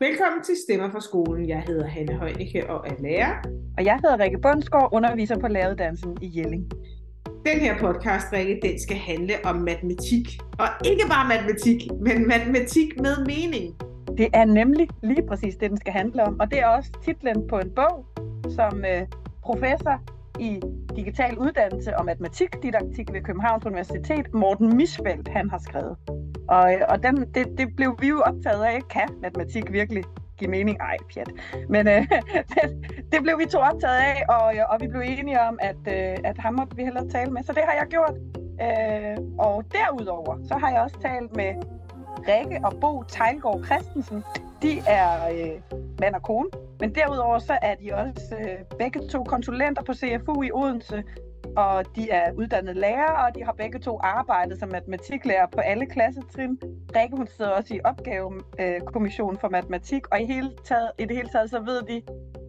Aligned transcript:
Velkommen 0.00 0.42
til 0.44 0.54
Stemmer 0.64 0.90
fra 0.90 1.00
skolen. 1.00 1.48
Jeg 1.48 1.60
hedder 1.66 1.86
Hanne 1.86 2.14
Højnicke 2.14 2.70
og 2.70 2.86
er 2.88 2.94
lærer. 3.02 3.42
Og 3.78 3.84
jeg 3.84 4.00
hedder 4.02 4.18
Rikke 4.18 4.38
Bundsgaard, 4.38 4.88
underviser 4.92 5.38
på 5.38 5.48
læreruddannelsen 5.48 6.16
i 6.22 6.38
Jelling. 6.38 6.72
Den 7.46 7.60
her 7.60 7.78
podcast, 7.78 8.32
Rikke, 8.32 8.60
den 8.62 8.80
skal 8.80 8.96
handle 8.96 9.34
om 9.44 9.56
matematik. 9.56 10.26
Og 10.58 10.68
ikke 10.84 11.04
bare 11.08 11.28
matematik, 11.28 11.90
men 12.00 12.28
matematik 12.28 13.00
med 13.00 13.26
mening. 13.26 13.74
Det 14.18 14.28
er 14.32 14.44
nemlig 14.44 14.88
lige 15.02 15.26
præcis 15.28 15.54
det, 15.56 15.70
den 15.70 15.78
skal 15.78 15.92
handle 15.92 16.24
om. 16.24 16.40
Og 16.40 16.50
det 16.50 16.58
er 16.58 16.66
også 16.66 16.90
titlen 17.04 17.48
på 17.48 17.58
en 17.58 17.70
bog, 17.74 18.06
som 18.50 18.84
øh, 18.84 19.06
professor 19.42 19.96
i 20.38 20.60
digital 20.96 21.38
uddannelse 21.38 21.96
og 21.98 22.04
matematikdidaktik 22.04 23.12
ved 23.12 23.22
Københavns 23.22 23.66
Universitet, 23.66 24.34
Morten 24.34 24.76
Misfeldt, 24.76 25.28
han 25.28 25.50
har 25.50 25.58
skrevet. 25.58 25.96
Og, 26.48 26.74
og 26.88 27.02
den, 27.02 27.16
det, 27.34 27.58
det 27.58 27.76
blev 27.76 27.96
vi 28.00 28.08
jo 28.08 28.20
optaget 28.20 28.64
af, 28.64 28.78
kan 28.90 29.08
matematik 29.22 29.72
virkelig 29.72 30.04
give 30.38 30.50
mening? 30.50 30.78
Ej, 30.80 30.96
pjat. 31.14 31.30
Men 31.68 31.88
øh, 31.88 32.08
det, 32.54 32.64
det 33.12 33.22
blev 33.22 33.38
vi 33.38 33.46
to 33.46 33.58
optaget 33.58 33.98
af, 33.98 34.24
og, 34.28 34.54
og 34.68 34.80
vi 34.80 34.88
blev 34.88 35.02
enige 35.04 35.40
om, 35.40 35.58
at, 35.60 35.82
øh, 35.86 36.16
at 36.24 36.38
ham 36.38 36.54
måtte 36.54 36.76
vi 36.76 36.82
hellere 36.84 37.08
tale 37.08 37.30
med. 37.30 37.42
Så 37.42 37.52
det 37.52 37.62
har 37.68 37.72
jeg 37.72 37.86
gjort. 37.90 38.14
Øh, 38.66 39.16
og 39.38 39.64
derudover, 39.72 40.38
så 40.48 40.54
har 40.54 40.70
jeg 40.70 40.80
også 40.80 40.98
talt 41.00 41.36
med 41.36 41.52
Rikke 42.28 42.60
og 42.64 42.72
Bo 42.80 43.02
Tejlgaard 43.02 43.64
Christensen. 43.64 44.24
De 44.62 44.78
er 44.78 45.28
øh, 45.32 45.78
mand 46.00 46.14
og 46.14 46.22
kone, 46.22 46.48
men 46.82 46.94
derudover 46.94 47.38
så 47.38 47.58
er 47.62 47.74
de 47.74 47.94
også 47.94 48.36
øh, 48.40 48.78
begge 48.78 49.08
to 49.08 49.24
konsulenter 49.24 49.82
på 49.82 49.94
CFU 49.94 50.42
i 50.42 50.50
Odense, 50.52 51.04
og 51.56 51.96
de 51.96 52.10
er 52.10 52.32
uddannede 52.32 52.80
lærere, 52.80 53.26
og 53.26 53.34
de 53.34 53.44
har 53.44 53.52
begge 53.52 53.78
to 53.78 54.00
arbejdet 54.02 54.58
som 54.58 54.68
matematiklærer 54.68 55.46
på 55.46 55.60
alle 55.60 55.86
klassetrin. 55.86 56.58
Rikke, 56.96 57.16
hun 57.16 57.26
sidder 57.26 57.50
også 57.50 57.74
i 57.74 57.80
opgavekommissionen 57.84 59.36
øh, 59.36 59.40
for 59.40 59.48
matematik, 59.48 60.02
og 60.12 60.20
i, 60.20 60.24
hele 60.24 60.50
taget, 60.64 60.90
i 60.98 61.04
det 61.04 61.16
hele 61.16 61.28
taget, 61.28 61.50
så 61.50 61.60
ved 61.60 61.82
de 61.82 62.02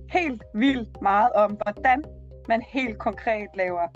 helt 0.09 0.43
vildt 0.53 1.01
meget 1.01 1.31
om, 1.31 1.51
hvordan 1.51 2.03
man 2.47 2.61
helt 2.61 2.97
konkret 2.97 3.47
laver 3.55 3.87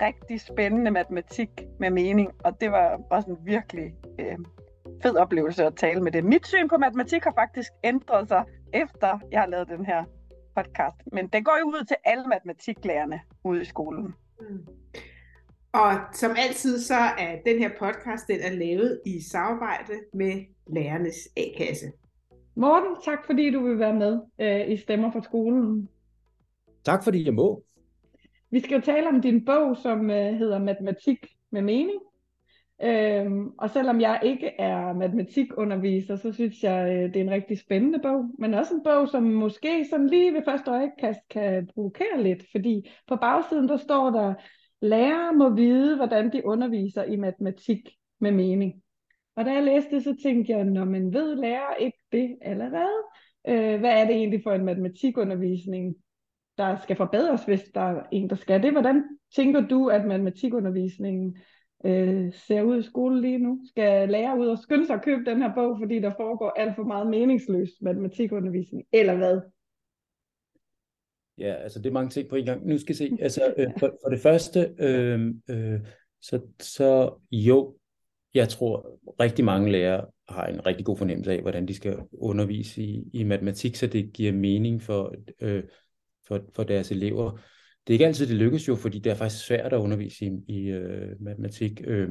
rigtig 0.00 0.40
spændende 0.40 0.90
matematik 0.90 1.50
med 1.78 1.90
mening, 1.90 2.30
og 2.44 2.60
det 2.60 2.72
var 2.72 3.00
også 3.10 3.30
en 3.30 3.38
virkelig 3.44 3.94
øh, 4.18 4.38
fed 5.02 5.16
oplevelse 5.16 5.64
at 5.64 5.76
tale 5.76 6.00
med 6.00 6.12
det. 6.12 6.24
Mit 6.24 6.46
syn 6.46 6.68
på 6.68 6.76
matematik 6.76 7.24
har 7.24 7.32
faktisk 7.38 7.72
ændret 7.84 8.28
sig, 8.28 8.44
efter 8.74 9.18
jeg 9.32 9.40
har 9.40 9.46
lavet 9.46 9.68
den 9.68 9.86
her 9.86 10.04
podcast. 10.56 10.96
Men 11.12 11.26
den 11.26 11.44
går 11.44 11.58
jo 11.60 11.66
ud 11.66 11.84
til 11.84 11.96
alle 12.04 12.24
matematiklærerne 12.26 13.20
ude 13.44 13.62
i 13.62 13.64
skolen. 13.64 14.14
Mm. 14.40 14.66
Og 15.72 15.92
som 16.12 16.30
altid, 16.38 16.80
så 16.80 16.94
er 17.18 17.36
den 17.46 17.58
her 17.58 17.70
podcast, 17.78 18.28
den 18.28 18.40
er 18.40 18.52
lavet 18.52 19.00
i 19.06 19.20
samarbejde 19.20 19.92
med 20.14 20.44
Lærernes 20.66 21.28
A-kasse. 21.36 21.92
Morten, 22.54 22.96
tak 23.04 23.26
fordi 23.26 23.50
du 23.50 23.66
vil 23.66 23.78
være 23.78 23.94
med 23.94 24.20
øh, 24.40 24.70
i 24.70 24.76
Stemmer 24.76 25.12
for 25.12 25.20
skolen. 25.20 25.88
Tak 26.84 27.04
fordi 27.04 27.24
jeg 27.24 27.34
må. 27.34 27.64
Vi 28.50 28.60
skal 28.60 28.74
jo 28.74 28.80
tale 28.80 29.08
om 29.08 29.22
din 29.22 29.44
bog, 29.44 29.76
som 29.76 30.10
øh, 30.10 30.34
hedder 30.34 30.58
Matematik 30.58 31.26
med 31.50 31.62
mening. 31.62 32.00
Øhm, 32.82 33.48
og 33.58 33.70
selvom 33.70 34.00
jeg 34.00 34.20
ikke 34.22 34.46
er 34.46 34.92
matematikunderviser, 34.92 36.16
så 36.16 36.32
synes 36.32 36.62
jeg, 36.62 36.88
øh, 36.92 37.14
det 37.14 37.16
er 37.16 37.24
en 37.24 37.30
rigtig 37.30 37.58
spændende 37.58 37.98
bog. 37.98 38.24
Men 38.38 38.54
også 38.54 38.74
en 38.74 38.82
bog, 38.84 39.08
som 39.08 39.22
måske 39.22 39.86
sådan 39.90 40.06
lige 40.06 40.34
ved 40.34 40.42
første 40.44 40.70
øjekast 40.70 41.20
kan 41.30 41.68
provokere 41.74 42.22
lidt. 42.22 42.44
Fordi 42.50 42.90
på 43.08 43.16
bagsiden, 43.16 43.68
der 43.68 43.76
står 43.76 44.10
der, 44.10 44.34
lærere 44.80 45.32
må 45.32 45.54
vide, 45.54 45.96
hvordan 45.96 46.32
de 46.32 46.46
underviser 46.46 47.04
i 47.04 47.16
matematik 47.16 47.88
med 48.20 48.32
mening. 48.32 48.82
Og 49.36 49.44
da 49.44 49.52
jeg 49.52 49.62
læste 49.62 49.94
det, 49.94 50.04
så 50.04 50.16
tænkte 50.22 50.52
jeg, 50.52 50.64
når 50.64 50.84
man 50.84 51.12
ved 51.12 51.36
lærer 51.36 51.74
ikke 51.74 51.98
det 52.12 52.38
allerede, 52.42 53.02
øh, 53.48 53.80
hvad 53.80 53.90
er 53.90 54.04
det 54.04 54.16
egentlig 54.16 54.40
for 54.42 54.52
en 54.52 54.64
matematikundervisning, 54.64 55.96
der 56.58 56.76
skal 56.76 56.96
forbedres, 56.96 57.44
hvis 57.44 57.62
der 57.74 57.80
er 57.80 58.02
en, 58.12 58.30
der 58.30 58.36
skal 58.36 58.62
det? 58.62 58.72
Hvordan 58.72 59.04
tænker 59.36 59.60
du, 59.60 59.88
at 59.88 60.06
matematikundervisningen 60.06 61.36
øh, 61.84 62.32
ser 62.32 62.62
ud 62.62 62.78
i 62.78 62.82
skole 62.82 63.20
lige 63.20 63.38
nu. 63.38 63.60
Skal 63.68 64.08
lære 64.08 64.38
ud 64.38 64.46
og 64.46 64.58
skynde 64.58 64.86
sig 64.86 64.94
at 64.94 65.04
købe 65.04 65.30
den 65.30 65.42
her 65.42 65.54
bog, 65.54 65.78
fordi 65.80 65.98
der 65.98 66.10
foregår 66.16 66.50
alt 66.50 66.76
for 66.76 66.84
meget 66.84 67.06
meningsløs 67.06 67.70
matematikundervisning, 67.80 68.84
eller 68.92 69.16
hvad? 69.16 69.40
Ja, 71.38 71.54
altså 71.54 71.78
det 71.78 71.86
er 71.86 71.92
mange 71.92 72.10
ting 72.10 72.28
på 72.28 72.36
en 72.36 72.44
gang. 72.44 72.66
Nu 72.66 72.78
skal 72.78 72.92
jeg 72.92 72.96
se, 72.96 73.16
altså 73.22 73.54
øh, 73.58 73.66
for, 73.78 73.96
for 74.04 74.10
det 74.10 74.20
første, 74.20 74.74
øh, 74.78 75.34
øh, 75.50 75.80
så, 76.22 76.40
så 76.60 77.14
jo, 77.32 77.76
jeg 78.34 78.48
tror 78.48 78.98
rigtig 79.20 79.44
mange 79.44 79.72
lærere 79.72 80.06
har 80.28 80.46
en 80.46 80.66
rigtig 80.66 80.86
god 80.86 80.96
fornemmelse 80.96 81.32
af, 81.32 81.42
hvordan 81.42 81.68
de 81.68 81.74
skal 81.74 81.98
undervise 82.12 82.82
i, 82.82 83.10
i 83.12 83.24
matematik, 83.24 83.76
så 83.76 83.86
det 83.86 84.12
giver 84.12 84.32
mening 84.32 84.82
for, 84.82 85.14
øh, 85.40 85.62
for, 86.26 86.40
for 86.54 86.64
deres 86.64 86.90
elever 86.90 87.40
det 87.88 87.94
er 87.94 87.94
ikke 87.94 88.06
altid, 88.06 88.26
det 88.26 88.36
lykkes 88.36 88.68
jo, 88.68 88.74
fordi 88.74 88.98
det 88.98 89.10
er 89.10 89.14
faktisk 89.14 89.46
svært 89.46 89.72
at 89.72 89.78
undervise 89.78 90.24
i, 90.24 90.30
i 90.48 90.68
øh, 90.68 91.20
matematik, 91.20 91.80
øh, 91.84 92.08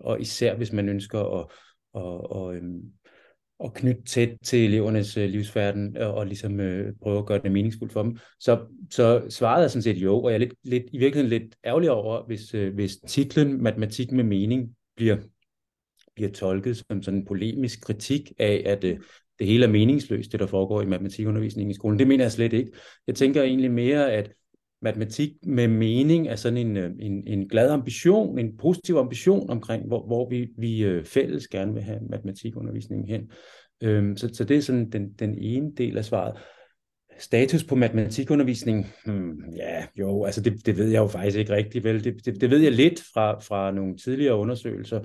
og 0.00 0.20
især 0.20 0.56
hvis 0.56 0.72
man 0.72 0.88
ønsker 0.88 1.20
at, 1.20 1.46
og, 1.92 2.30
og, 2.30 2.54
øh, 2.54 2.62
at 3.64 3.74
knytte 3.74 4.02
tæt 4.02 4.36
til 4.44 4.64
elevernes 4.64 5.16
øh, 5.16 5.28
livsverden, 5.28 5.96
og, 5.96 6.14
og 6.14 6.26
ligesom 6.26 6.60
øh, 6.60 6.92
prøve 7.02 7.18
at 7.18 7.26
gøre 7.26 7.42
det 7.42 7.52
meningsfuldt 7.52 7.92
for 7.92 8.02
dem. 8.02 8.18
Så, 8.40 8.60
så 8.90 9.26
svaret 9.28 9.64
er 9.64 9.68
sådan 9.68 9.82
set 9.82 9.96
jo, 9.96 10.22
og 10.22 10.30
jeg 10.30 10.34
er 10.34 10.38
lidt, 10.38 10.54
lidt, 10.64 10.84
i 10.92 10.98
virkeligheden 10.98 11.40
lidt 11.40 11.56
ærgerlig 11.64 11.90
over, 11.90 12.26
hvis, 12.26 12.54
øh, 12.54 12.74
hvis 12.74 12.96
titlen 12.96 13.62
Matematik 13.62 14.12
med 14.12 14.24
mening 14.24 14.70
bliver, 14.96 15.16
bliver 16.14 16.30
tolket 16.30 16.76
som 16.76 17.02
sådan 17.02 17.20
en 17.20 17.26
polemisk 17.26 17.80
kritik 17.80 18.32
af, 18.38 18.62
at 18.66 18.84
øh, 18.84 18.98
det 19.38 19.46
hele 19.46 19.64
er 19.64 19.70
meningsløst, 19.70 20.32
det 20.32 20.40
der 20.40 20.46
foregår 20.46 20.82
i 20.82 20.86
matematikundervisningen 20.86 21.70
i 21.70 21.74
skolen. 21.74 21.98
Det 21.98 22.08
mener 22.08 22.24
jeg 22.24 22.32
slet 22.32 22.52
ikke. 22.52 22.72
Jeg 23.06 23.14
tænker 23.14 23.42
egentlig 23.42 23.70
mere, 23.70 24.12
at 24.12 24.32
matematik 24.82 25.30
med 25.46 25.68
mening 25.68 26.28
er 26.28 26.36
sådan 26.36 26.56
en, 26.56 26.76
øh, 26.76 26.90
en, 26.98 27.26
en 27.26 27.48
glad 27.48 27.70
ambition, 27.70 28.38
en 28.38 28.56
positiv 28.56 28.96
ambition 28.96 29.50
omkring, 29.50 29.86
hvor, 29.86 30.06
hvor 30.06 30.28
vi, 30.28 30.48
vi 30.58 30.84
øh, 30.84 31.04
fælles 31.04 31.48
gerne 31.48 31.74
vil 31.74 31.82
have 31.82 32.00
matematikundervisningen 32.10 33.08
hen. 33.08 33.30
Øhm, 33.82 34.16
så, 34.16 34.30
så 34.32 34.44
det 34.44 34.56
er 34.56 34.60
sådan 34.60 34.90
den, 34.90 35.12
den 35.12 35.38
ene 35.38 35.72
del 35.76 35.98
af 35.98 36.04
svaret. 36.04 36.38
Status 37.18 37.64
på 37.64 37.74
matematikundervisning, 37.74 38.86
hmm, 39.06 39.44
ja, 39.56 39.86
jo, 39.98 40.24
altså 40.24 40.40
det, 40.40 40.66
det 40.66 40.78
ved 40.78 40.88
jeg 40.88 40.98
jo 40.98 41.06
faktisk 41.06 41.38
ikke 41.38 41.52
rigtig 41.52 41.84
vel. 41.84 42.04
Det, 42.04 42.24
det, 42.24 42.40
det 42.40 42.50
ved 42.50 42.58
jeg 42.58 42.72
lidt 42.72 43.02
fra, 43.14 43.38
fra 43.38 43.70
nogle 43.70 43.96
tidligere 43.96 44.36
undersøgelser, 44.36 45.00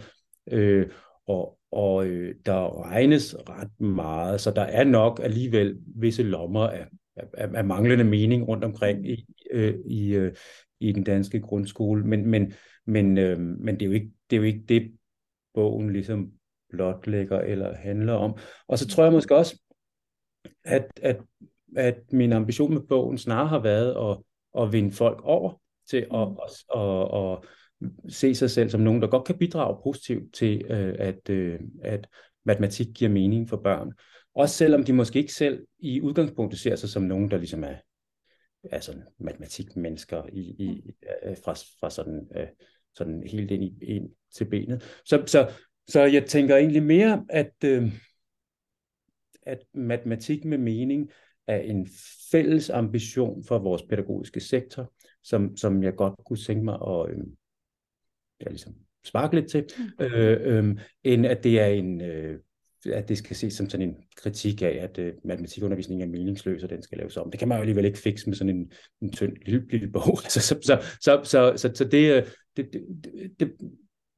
øh, 0.52 0.88
og, 1.28 1.58
og 1.72 2.06
øh, 2.06 2.36
der 2.46 2.92
regnes 2.92 3.36
ret 3.50 3.82
meget, 3.82 4.42
så 4.42 4.52
der 4.52 4.62
er 4.62 4.84
nok 4.84 5.20
alligevel 5.24 5.78
visse 5.96 6.24
lommer 6.24 6.68
af, 6.68 6.86
af, 7.16 7.50
af 7.54 7.66
manglende 7.66 8.04
mening 8.04 8.48
rundt 8.48 8.64
omkring 8.64 9.10
i, 9.10 9.26
øh, 9.52 9.76
i, 9.86 10.14
øh, 10.16 10.36
i 10.80 10.92
den 10.92 11.04
danske 11.04 11.40
grundskole. 11.40 12.04
Men, 12.04 12.28
men, 12.28 12.54
men, 12.86 13.18
øh, 13.18 13.40
men 13.40 13.76
det, 13.76 13.82
er 13.82 13.86
jo 13.86 13.92
ikke, 13.92 14.12
det 14.30 14.36
er 14.36 14.38
jo 14.40 14.46
ikke 14.46 14.64
det, 14.70 14.92
bogen 15.54 15.94
ligesom 15.94 16.32
blotlægger 16.70 17.40
eller 17.40 17.76
handler 17.76 18.14
om. 18.14 18.38
Og 18.68 18.80
så 18.80 18.88
tror 18.88 19.04
jeg 19.04 19.14
måske 19.14 19.36
også, 19.36 19.62
at, 20.64 20.86
at, 21.02 21.20
at 21.76 22.00
min 22.12 22.34
ambition 22.34 22.74
med 22.74 22.82
bogen 22.82 23.18
snarere 23.18 23.48
har 23.48 23.60
været 23.60 24.12
at, 24.12 24.18
at 24.64 24.74
vinde 24.74 24.92
folk 24.92 25.22
over 25.24 25.62
til 25.90 25.98
at, 25.98 26.28
mm. 26.28 26.38
at, 26.44 26.82
at, 26.82 27.16
at 27.16 28.14
se 28.14 28.36
sig 28.36 28.52
selv 28.52 28.70
som 28.70 28.82
nogen, 28.82 29.02
der 29.02 29.08
godt 29.08 29.26
kan 29.26 29.38
bidrage 29.38 29.78
positivt 29.84 30.34
til, 30.34 30.66
øh, 30.70 30.96
at, 31.00 31.30
øh, 31.30 31.60
at 31.84 32.08
matematik 32.46 32.88
giver 32.96 33.12
mening 33.12 33.50
for 33.50 33.58
børn. 33.58 33.92
Også 34.36 34.56
selvom 34.56 34.84
de 34.84 34.94
måske 34.94 35.20
ikke 35.20 35.34
selv 35.34 35.66
i 35.80 36.02
udgangspunktet 36.02 36.60
ser 36.60 36.76
sig 36.76 36.90
som 36.90 37.04
nogen, 37.04 37.32
der 37.32 37.38
ligesom 37.38 37.64
er 37.64 37.76
altså 38.72 39.02
matematikmennesker 39.20 40.24
i, 40.34 40.40
i, 40.40 40.92
øh, 41.26 41.38
fra, 41.46 41.54
fra 41.54 41.90
sådan, 41.90 42.28
øh, 42.36 42.48
sådan 42.96 43.24
helt 43.28 43.52
ind, 43.52 43.64
i, 43.64 43.78
ind 43.82 44.10
til 44.36 44.46
benet. 44.46 45.02
Så, 45.06 45.24
så, 45.28 45.52
så 45.88 46.02
jeg 46.02 46.26
tænker 46.26 46.56
egentlig 46.56 46.84
mere, 46.84 47.26
at, 47.30 47.54
øh, 47.66 47.92
at 49.42 49.60
matematik 49.74 50.46
med 50.46 50.58
mening 50.58 51.12
er 51.48 51.58
en 51.58 51.88
fælles 52.32 52.70
ambition 52.70 53.44
for 53.44 53.60
vores 53.60 53.84
pædagogiske 53.90 54.40
sektor, 54.40 54.94
som, 55.24 55.58
som 55.58 55.84
jeg 55.84 55.96
godt 55.96 56.14
kunne 56.26 56.40
tænke 56.40 56.66
mig 56.66 56.76
at 56.88 57.10
øh, 57.10 57.18
ja, 58.42 58.50
ligesom 58.50 58.74
sparke 59.04 59.36
lidt 59.36 59.50
til, 59.50 59.66
mm. 59.78 60.06
øh, 60.06 60.38
øh, 60.42 60.80
end 61.04 61.26
at 61.26 61.44
det 61.44 61.60
er 61.60 61.68
en 61.68 62.02
øh, 62.02 62.40
at 62.86 63.10
det 63.10 63.18
skal 63.18 63.36
ses 63.36 63.54
som 63.54 63.70
sådan 63.70 63.90
en 63.90 63.96
kritik 64.16 64.62
af, 64.62 64.80
at 64.82 64.98
øh, 64.98 65.08
uh, 65.08 65.28
matematikundervisningen 65.28 66.08
er 66.08 66.12
meningsløs, 66.12 66.64
og 66.64 66.70
den 66.70 66.82
skal 66.82 66.98
laves 66.98 67.18
om. 67.18 67.32
Det 67.32 67.40
kan 67.40 67.48
man 67.48 67.58
jo 67.58 67.62
alligevel 67.62 67.86
ikke 67.86 67.98
fikse 67.98 68.30
med 68.30 68.36
sådan 68.36 68.56
en, 68.56 68.72
en 69.02 69.12
tynd 69.12 69.34
lille, 69.46 69.68
lille 69.70 69.92
bog. 69.92 70.18
Altså, 70.24 70.42
så, 70.42 70.60
så, 70.62 70.82
så, 71.02 71.22
så, 71.24 71.54
så, 71.56 71.72
så 71.74 71.84
det, 71.84 72.16
øh, 72.16 72.28
det, 72.58 72.74
det, 72.74 72.84
det, 73.40 73.52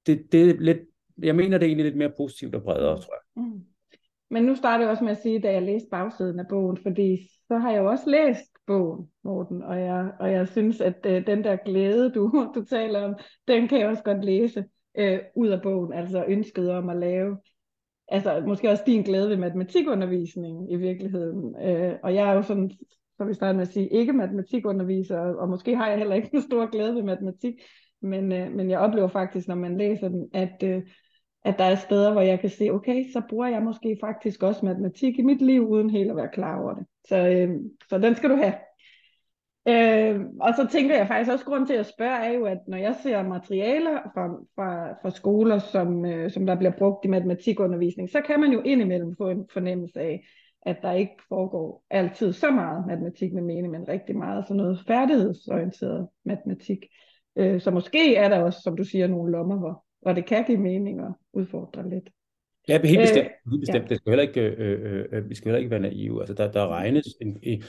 det, 0.07 0.31
det 0.31 0.49
er 0.49 0.53
lidt, 0.59 0.77
jeg 1.23 1.35
mener, 1.35 1.57
det 1.57 1.65
er 1.65 1.67
egentlig 1.67 1.85
lidt 1.85 1.97
mere 1.97 2.13
positivt 2.17 2.55
og 2.55 2.63
bredere, 2.63 3.01
tror 3.01 3.13
jeg. 3.13 3.43
Mm. 3.43 3.61
Men 4.29 4.43
nu 4.43 4.55
starter 4.55 4.83
jeg 4.83 4.91
også 4.91 5.03
med 5.03 5.11
at 5.11 5.21
sige, 5.21 5.39
da 5.39 5.51
jeg 5.51 5.61
læste 5.61 5.87
bagsiden 5.91 6.39
af 6.39 6.45
bogen, 6.49 6.77
fordi 6.83 7.29
så 7.47 7.57
har 7.57 7.71
jeg 7.71 7.79
jo 7.79 7.89
også 7.89 8.09
læst 8.09 8.51
bogen, 8.67 9.07
Morten, 9.23 9.63
og 9.63 9.79
jeg, 9.79 10.11
og 10.19 10.31
jeg 10.31 10.47
synes, 10.47 10.81
at 10.81 11.05
uh, 11.05 11.11
den 11.11 11.43
der 11.43 11.55
glæde, 11.65 12.11
du, 12.11 12.51
du 12.55 12.65
taler 12.65 13.01
om, 13.01 13.15
den 13.47 13.67
kan 13.67 13.79
jeg 13.79 13.87
også 13.87 14.03
godt 14.03 14.25
læse. 14.25 14.63
øh, 14.97 15.19
ud 15.35 15.47
af 15.47 15.61
bogen, 15.61 15.93
altså 15.93 16.25
ønsket 16.27 16.71
om 16.71 16.89
at 16.89 16.97
lave, 16.97 17.37
altså 18.13 18.43
måske 18.47 18.69
også 18.69 18.83
din 18.85 19.03
glæde 19.03 19.29
ved 19.29 19.37
matematikundervisning 19.37 20.71
i 20.71 20.75
virkeligheden. 20.75 21.55
Øh, 21.63 21.93
og 22.03 22.15
jeg 22.15 22.29
er 22.29 22.33
jo 22.33 22.41
sådan, 22.41 22.71
så 23.17 23.23
vi 23.23 23.33
starter 23.33 23.53
med 23.53 23.61
at 23.61 23.73
sige, 23.73 23.87
ikke 23.87 24.13
matematikunderviser, 24.13 25.19
og 25.19 25.49
måske 25.49 25.75
har 25.75 25.89
jeg 25.89 25.97
heller 25.97 26.15
ikke 26.15 26.29
den 26.31 26.41
stor 26.41 26.71
glæde 26.71 26.95
ved 26.95 27.03
matematik, 27.03 27.53
men, 28.01 28.31
øh, 28.31 28.51
men 28.51 28.69
jeg 28.69 28.79
oplever 28.79 29.07
faktisk, 29.07 29.47
når 29.47 29.55
man 29.55 29.77
læser 29.77 30.07
den, 30.07 30.29
at, 30.33 30.63
øh, 30.63 30.81
at 31.45 31.55
der 31.57 31.63
er 31.63 31.75
steder, 31.75 32.11
hvor 32.11 32.21
jeg 32.21 32.39
kan 32.39 32.49
se, 32.49 32.69
okay, 32.71 33.11
så 33.13 33.21
bruger 33.29 33.47
jeg 33.47 33.61
måske 33.61 33.97
faktisk 34.01 34.43
også 34.43 34.65
matematik 34.65 35.19
i 35.19 35.21
mit 35.21 35.41
liv, 35.41 35.69
uden 35.69 35.89
helt 35.89 36.09
at 36.09 36.15
være 36.15 36.29
klar 36.33 36.61
over 36.61 36.73
det. 36.73 36.85
Så, 37.07 37.27
øh, 37.27 37.49
så 37.89 37.97
den 37.97 38.15
skal 38.15 38.29
du 38.29 38.35
have. 38.35 38.53
Øh, 39.67 40.21
og 40.41 40.53
så 40.55 40.67
tænker 40.71 40.95
jeg 40.97 41.07
faktisk 41.07 41.31
også, 41.31 41.45
grund 41.45 41.67
til 41.67 41.73
at 41.73 41.85
spørge 41.85 42.25
er 42.25 42.31
jo, 42.31 42.45
at 42.45 42.57
når 42.67 42.77
jeg 42.77 42.95
ser 43.03 43.23
materialer 43.23 43.97
fra, 44.13 44.27
fra, 44.55 44.91
fra 45.01 45.11
skoler, 45.11 45.59
som, 45.59 46.05
øh, 46.05 46.31
som 46.31 46.45
der 46.45 46.55
bliver 46.55 46.71
brugt 46.77 47.05
i 47.05 47.07
matematikundervisning, 47.07 48.09
så 48.09 48.21
kan 48.21 48.39
man 48.39 48.51
jo 48.51 48.61
indimellem 48.61 49.15
få 49.17 49.29
en 49.29 49.45
fornemmelse 49.53 49.99
af, 49.99 50.25
at 50.65 50.77
der 50.81 50.91
ikke 50.91 51.15
foregår 51.29 51.83
altid 51.89 52.33
så 52.33 52.51
meget 52.51 52.87
matematik 52.87 53.33
med 53.33 53.41
mening, 53.41 53.71
men 53.71 53.87
rigtig 53.87 54.17
meget 54.17 54.47
sådan 54.47 54.57
noget 54.57 54.79
færdighedsorienteret 54.87 56.07
matematik. 56.25 56.85
Øh, 57.35 57.61
så 57.61 57.71
måske 57.71 58.15
er 58.15 58.29
der 58.29 58.39
også, 58.39 58.59
som 58.63 58.77
du 58.77 58.83
siger, 58.83 59.07
nogle 59.07 59.31
lommer, 59.31 59.57
hvor, 59.57 59.85
hvor 60.01 60.13
det 60.13 60.25
kan 60.25 60.43
give 60.43 60.57
mening 60.57 60.99
at 60.99 61.13
udfordre 61.33 61.89
lidt. 61.89 62.09
Ja, 62.67 62.81
helt 62.83 62.99
bestemt. 62.99 63.25
Øh, 63.25 63.51
helt 63.51 63.61
bestemt. 63.61 63.83
Ja. 63.83 63.89
Det 63.89 63.97
skal 63.97 64.09
heller 64.09 64.27
ikke, 64.27 64.41
øh, 64.41 64.79
øh, 64.81 65.05
øh, 65.11 65.29
vi 65.29 65.35
skal 65.35 65.45
heller 65.45 65.59
ikke 65.59 65.71
være 65.71 65.79
naive. 65.79 66.21
Altså, 66.21 66.33
der, 66.33 66.51
der 66.51 66.67
regnes 66.67 67.05
en, 67.21 67.39
en, 67.43 67.63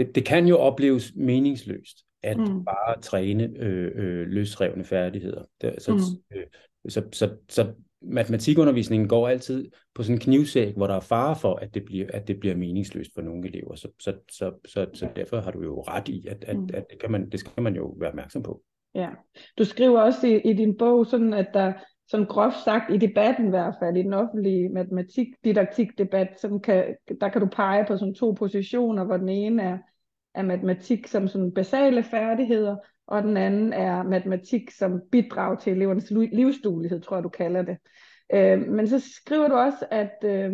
det, 0.00 0.14
det 0.14 0.24
kan 0.24 0.46
jo 0.46 0.58
opleves 0.58 1.12
meningsløst 1.16 2.04
at 2.22 2.38
mm. 2.38 2.64
bare 2.64 3.00
træne 3.00 3.50
øh, 3.56 3.90
øh, 3.94 4.26
løsrevne 4.26 4.84
færdigheder. 4.84 5.42
Det, 5.60 5.82
så, 5.82 5.92
mm. 5.92 6.36
øh, 6.36 6.46
så, 6.88 7.02
så, 7.12 7.30
så 7.48 7.72
matematikundervisningen 8.02 9.08
går 9.08 9.28
altid 9.28 9.70
på 9.94 10.02
sådan 10.02 10.16
en 10.16 10.20
knivsæk, 10.20 10.76
hvor 10.76 10.86
der 10.86 10.94
er 10.94 11.00
fare 11.00 11.36
for, 11.36 11.54
at 11.54 11.74
det 11.74 11.84
bliver, 11.84 12.06
at 12.14 12.28
det 12.28 12.40
bliver 12.40 12.56
meningsløst 12.56 13.10
for 13.14 13.22
nogle 13.22 13.48
elever. 13.48 13.74
Så, 13.74 13.88
så, 14.00 14.14
så, 14.32 14.52
så, 14.68 14.86
så 14.94 15.08
derfor 15.16 15.40
har 15.40 15.50
du 15.50 15.62
jo 15.62 15.80
ret 15.80 16.08
i, 16.08 16.26
at, 16.28 16.44
at, 16.44 16.56
mm. 16.56 16.68
at 16.74 16.84
det, 16.90 16.98
kan 17.00 17.10
man, 17.10 17.30
det 17.30 17.40
skal 17.40 17.62
man 17.62 17.76
jo 17.76 17.94
være 18.00 18.08
opmærksom 18.08 18.42
på. 18.42 18.62
Ja, 18.94 19.08
du 19.58 19.64
skriver 19.64 20.00
også 20.00 20.26
i, 20.26 20.50
i 20.50 20.52
din 20.52 20.76
bog 20.76 21.06
sådan, 21.06 21.34
at 21.34 21.46
der 21.54 21.72
sådan 22.10 22.26
groft 22.26 22.56
sagt 22.64 22.94
i 22.94 22.96
debatten 22.96 23.46
i 23.46 23.50
hvert 23.50 23.74
fald, 23.80 23.96
i 23.96 24.02
den 24.02 24.12
offentlige 24.12 24.68
matematik-didaktik-debat, 24.68 26.40
sådan 26.40 26.60
kan, 26.60 26.96
der 27.20 27.28
kan 27.28 27.40
du 27.40 27.46
pege 27.46 27.84
på 27.86 27.96
sådan 27.96 28.14
to 28.14 28.32
positioner, 28.32 29.04
hvor 29.04 29.16
den 29.16 29.28
ene 29.28 29.62
er, 29.62 29.78
er 30.34 30.42
matematik 30.42 31.06
som 31.06 31.28
sådan 31.28 31.54
basale 31.54 32.02
færdigheder, 32.02 32.76
og 33.06 33.22
den 33.22 33.36
anden 33.36 33.72
er 33.72 34.02
matematik 34.02 34.70
som 34.70 35.02
bidrag 35.12 35.60
til 35.60 35.72
elevernes 35.72 36.10
livsduelighed, 36.10 37.00
tror 37.00 37.16
jeg 37.16 37.24
du 37.24 37.28
kalder 37.28 37.62
det. 37.62 37.76
Øh, 38.34 38.60
men 38.68 38.88
så 38.88 39.00
skriver 39.00 39.48
du 39.48 39.54
også, 39.54 39.86
at, 39.90 40.24
øh, 40.24 40.52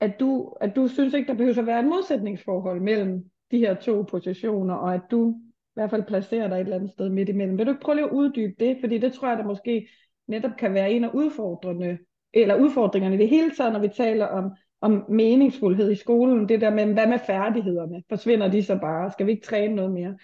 at, 0.00 0.20
du, 0.20 0.56
at 0.60 0.76
du 0.76 0.88
synes 0.88 1.14
ikke, 1.14 1.28
der 1.28 1.34
behøver 1.34 1.58
at 1.58 1.66
være 1.66 1.80
et 1.80 1.86
modsætningsforhold 1.86 2.80
mellem 2.80 3.24
de 3.50 3.58
her 3.58 3.74
to 3.74 4.02
positioner, 4.02 4.74
og 4.74 4.94
at 4.94 5.02
du 5.10 5.34
i 5.50 5.74
hvert 5.74 5.90
fald 5.90 6.02
placerer 6.02 6.48
dig 6.48 6.56
et 6.56 6.60
eller 6.60 6.76
andet 6.76 6.90
sted 6.90 7.08
midt 7.08 7.28
imellem. 7.28 7.58
Vil 7.58 7.66
du 7.66 7.70
ikke 7.70 7.82
prøve 7.82 7.96
lige 7.96 8.06
at 8.06 8.12
uddybe 8.12 8.54
det? 8.60 8.76
Fordi 8.80 8.98
det 8.98 9.12
tror 9.12 9.28
jeg, 9.28 9.38
der 9.38 9.44
måske 9.44 9.88
netop 10.28 10.50
kan 10.58 10.74
være 10.74 10.92
en 10.92 11.04
af 11.04 11.10
udfordrende, 11.14 11.98
eller 12.32 12.54
udfordringerne 12.54 13.14
i 13.14 13.18
det 13.18 13.28
hele 13.28 13.50
taget, 13.56 13.72
når 13.72 13.80
vi 13.80 13.88
taler 13.88 14.26
om, 14.26 14.50
om 14.80 15.04
meningsfuldhed 15.08 15.92
i 15.92 15.96
skolen. 15.96 16.48
Det 16.48 16.60
der 16.60 16.70
med, 16.70 16.92
hvad 16.92 17.06
med 17.06 17.18
færdighederne? 17.26 18.02
Forsvinder 18.08 18.48
de 18.48 18.62
så 18.62 18.78
bare? 18.78 19.12
Skal 19.12 19.26
vi 19.26 19.30
ikke 19.30 19.46
træne 19.46 19.74
noget 19.74 19.92
mere? 19.92 20.18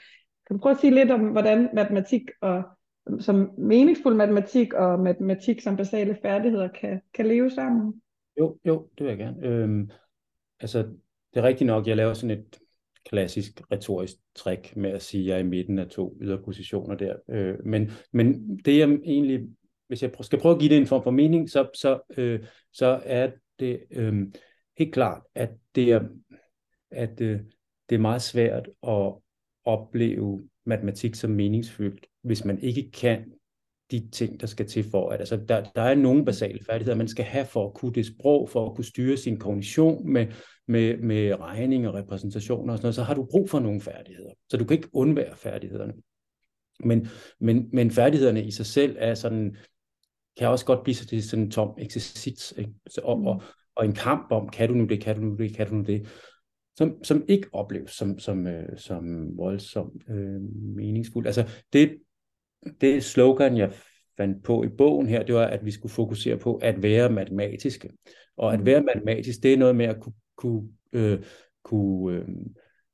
Kan 0.47 0.56
du 0.56 0.58
prøve 0.58 0.73
at 0.73 0.81
sige 0.81 0.94
lidt 0.94 1.11
om, 1.11 1.20
hvordan 1.20 1.69
matematik 1.75 2.23
og 2.41 2.62
som 3.19 3.50
meningsfuld 3.58 4.14
matematik 4.14 4.75
og 4.75 5.00
matematik 5.00 5.61
som 5.61 5.76
basale 5.76 6.19
færdigheder 6.23 6.69
kan, 6.69 7.00
kan 7.14 7.26
leve 7.26 7.50
sammen? 7.50 8.03
Jo, 8.38 8.58
jo, 8.64 8.88
det 8.99 9.06
vil 9.06 9.11
jeg 9.11 9.19
gerne. 9.19 9.46
Øhm, 9.46 9.91
altså, 10.61 10.79
det 11.35 11.41
er 11.41 11.43
rigtigt 11.43 11.67
nok, 11.67 11.87
jeg 11.87 11.96
laver 11.96 12.14
sådan 12.14 12.38
et 12.38 12.58
klassisk 13.06 13.62
retorisk 13.73 14.14
trick 14.35 14.76
med 14.76 14.91
at 14.91 15.03
sige, 15.03 15.23
at 15.23 15.29
jeg 15.29 15.35
er 15.35 15.46
i 15.46 15.49
midten 15.49 15.79
af 15.79 15.88
to 15.88 16.17
yderpositioner 16.20 16.94
der. 16.94 17.17
Øh, 17.29 17.67
men, 17.67 17.91
men 18.12 18.58
det 18.64 18.79
jeg 18.79 18.88
egentlig, 19.05 19.41
hvis 19.90 20.02
jeg 20.02 20.10
skal 20.20 20.40
prøve 20.40 20.54
at 20.54 20.60
give 20.60 20.70
det 20.70 20.78
en 20.78 20.87
form 20.87 21.02
for 21.02 21.10
mening, 21.10 21.50
så, 21.50 21.69
så, 21.75 22.00
øh, 22.16 22.40
så 22.72 23.00
er 23.04 23.31
det 23.60 23.81
øh, 23.90 24.14
helt 24.78 24.92
klart, 24.92 25.22
at 25.34 25.50
det 25.75 25.92
er, 25.92 26.00
at, 26.90 27.20
øh, 27.20 27.40
det 27.88 27.94
er 27.94 28.00
meget 28.00 28.22
svært 28.22 28.69
at 28.88 29.12
opleve 29.64 30.48
matematik 30.66 31.14
som 31.14 31.31
meningsfyldt, 31.31 32.06
hvis 32.22 32.44
man 32.44 32.58
ikke 32.58 32.90
kan 32.90 33.32
de 33.90 34.08
ting, 34.12 34.40
der 34.40 34.46
skal 34.46 34.66
til 34.66 34.84
for 34.90 35.10
at, 35.10 35.20
altså 35.20 35.37
der, 35.37 35.64
der 35.75 35.82
er 35.82 35.94
nogle 35.94 36.25
basale 36.25 36.58
færdigheder, 36.66 36.96
man 36.96 37.08
skal 37.08 37.25
have 37.25 37.46
for 37.46 37.66
at 37.66 37.75
kunne 37.75 37.93
det 37.93 38.06
sprog, 38.06 38.48
for 38.48 38.66
at 38.66 38.76
kunne 38.76 38.84
styre 38.84 39.16
sin 39.16 39.38
kognition 39.38 40.12
med, 40.12 40.26
med, 40.69 40.96
med 40.96 41.40
regning 41.40 41.88
og 41.88 41.94
repræsentationer 41.94 42.72
og 42.72 42.78
sådan 42.78 42.84
noget, 42.84 42.94
så 42.94 43.02
har 43.02 43.14
du 43.14 43.26
brug 43.31 43.50
for 43.50 43.60
nogle 43.60 43.81
færdigheder. 43.81 44.31
Så 44.50 44.56
du 44.56 44.64
kan 44.64 44.76
ikke 44.76 44.88
undvære 44.93 45.36
færdighederne. 45.36 45.93
Men, 46.84 47.08
men, 47.40 47.69
men 47.72 47.90
færdighederne 47.90 48.44
i 48.44 48.50
sig 48.50 48.66
selv 48.66 48.96
er 48.98 49.14
sådan, 49.14 49.56
kan 50.40 50.48
også 50.48 50.64
godt 50.64 50.82
blive 50.82 50.94
til 50.94 51.22
sådan 51.22 51.44
en 51.44 51.50
tom 51.50 51.75
eksercits, 51.78 52.54
ikke? 52.58 52.72
Så, 52.87 53.00
og, 53.04 53.22
og, 53.22 53.42
og 53.76 53.84
en 53.84 53.94
kamp 53.94 54.32
om, 54.32 54.48
kan 54.48 54.69
du 54.69 54.75
nu 54.75 54.84
det, 54.84 55.00
kan 55.00 55.16
du 55.16 55.22
nu 55.22 55.37
det, 55.37 55.56
kan 55.56 55.69
du 55.69 55.75
nu 55.75 55.82
det, 55.82 56.08
som, 56.76 57.04
som 57.04 57.25
ikke 57.28 57.48
opleves 57.52 57.90
som, 57.90 58.19
som, 58.19 58.46
øh, 58.46 58.78
som 58.78 59.37
voldsomt 59.37 60.02
øh, 60.08 60.40
meningsfuldt. 60.76 61.26
Altså 61.26 61.48
det, 61.72 61.96
det 62.81 63.04
slogan, 63.04 63.56
jeg 63.56 63.72
fandt 64.16 64.44
på 64.44 64.64
i 64.64 64.69
bogen 64.69 65.06
her, 65.06 65.22
det 65.22 65.34
var, 65.34 65.46
at 65.46 65.64
vi 65.64 65.70
skulle 65.70 65.92
fokusere 65.92 66.37
på 66.37 66.56
at 66.56 66.82
være 66.82 67.10
matematiske. 67.10 67.90
Og 68.36 68.52
at 68.52 68.60
mm. 68.60 68.66
være 68.66 68.82
matematisk, 68.82 69.43
det 69.43 69.52
er 69.52 69.56
noget 69.58 69.76
med 69.76 69.86
at 69.86 70.00
kunne, 70.00 70.14
kunne, 70.36 70.69
øh, 70.93 71.19
kunne 71.64 72.16
øh, 72.16 72.28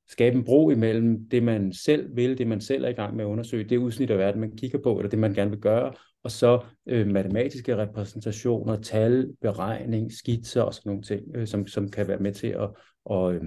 skabe 0.09 0.37
en 0.37 0.45
bro 0.45 0.71
imellem 0.71 1.29
det, 1.29 1.43
man 1.43 1.73
selv 1.73 2.17
vil, 2.17 2.39
det 2.39 2.47
man 2.47 2.61
selv 2.61 2.85
er 2.85 2.89
i 2.89 2.93
gang 2.93 3.17
med 3.17 3.25
at 3.25 3.29
undersøge, 3.29 3.65
det 3.65 3.77
udsnit 3.77 4.11
af 4.11 4.19
verden, 4.19 4.41
man 4.41 4.57
kigger 4.57 4.79
på, 4.79 4.99
eller 4.99 5.11
det, 5.11 5.19
man 5.19 5.35
gerne 5.35 5.51
vil 5.51 5.61
gøre, 5.61 5.93
og 6.27 6.33
så 6.33 6.65
øh, 6.87 7.07
matematiske 7.07 7.77
repræsentationer, 7.77 8.81
tal, 8.81 9.37
beregning, 9.41 10.13
skitser 10.13 10.63
og 10.63 10.75
sådan 10.75 10.91
nogle 10.91 11.03
ting, 11.03 11.23
øh, 11.35 11.47
som, 11.47 11.67
som 11.67 11.91
kan 11.91 12.09
være 12.09 12.19
med 12.19 12.33
til 12.33 12.47
at, 12.47 12.71
og, 13.05 13.35
øh, 13.35 13.43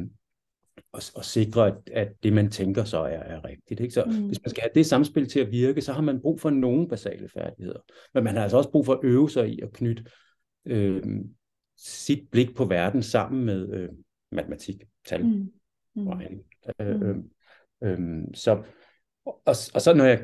og, 0.91 1.01
og 1.15 1.25
sikre, 1.25 1.67
at, 1.67 1.73
at 1.91 2.07
det, 2.23 2.33
man 2.33 2.51
tænker 2.51 2.83
så 2.83 2.97
er, 2.97 3.07
er 3.07 3.45
rigtigt. 3.45 3.79
Ikke? 3.79 3.93
Så 3.93 4.03
mm. 4.05 4.27
hvis 4.27 4.39
man 4.43 4.49
skal 4.49 4.61
have 4.61 4.71
det 4.75 4.85
samspil 4.85 5.29
til 5.29 5.39
at 5.39 5.51
virke, 5.51 5.81
så 5.81 5.93
har 5.93 6.01
man 6.01 6.21
brug 6.21 6.39
for 6.39 6.49
nogle 6.49 6.87
basale 6.87 7.29
færdigheder. 7.29 7.79
Men 8.13 8.23
man 8.23 8.35
har 8.35 8.43
altså 8.43 8.57
også 8.57 8.71
brug 8.71 8.85
for 8.85 8.93
at 8.93 8.99
øve 9.03 9.29
sig 9.29 9.49
i 9.49 9.59
at 9.61 9.73
knytte 9.73 10.03
øh, 10.65 11.03
sit 11.77 12.29
blik 12.31 12.55
på 12.55 12.65
verden 12.65 13.03
sammen 13.03 13.45
med 13.45 13.73
øh, 13.73 13.89
matematik, 14.31 14.83
tal, 15.05 15.25
mm. 15.25 15.51
Mm. 15.95 16.07
regning. 16.07 16.41
Øh, 16.81 17.01
øh, 17.01 17.15
øh, 17.83 18.23
så, 18.33 18.63
og, 19.25 19.55
og 19.73 19.81
så 19.81 19.93
når 19.95 20.05
jeg 20.05 20.19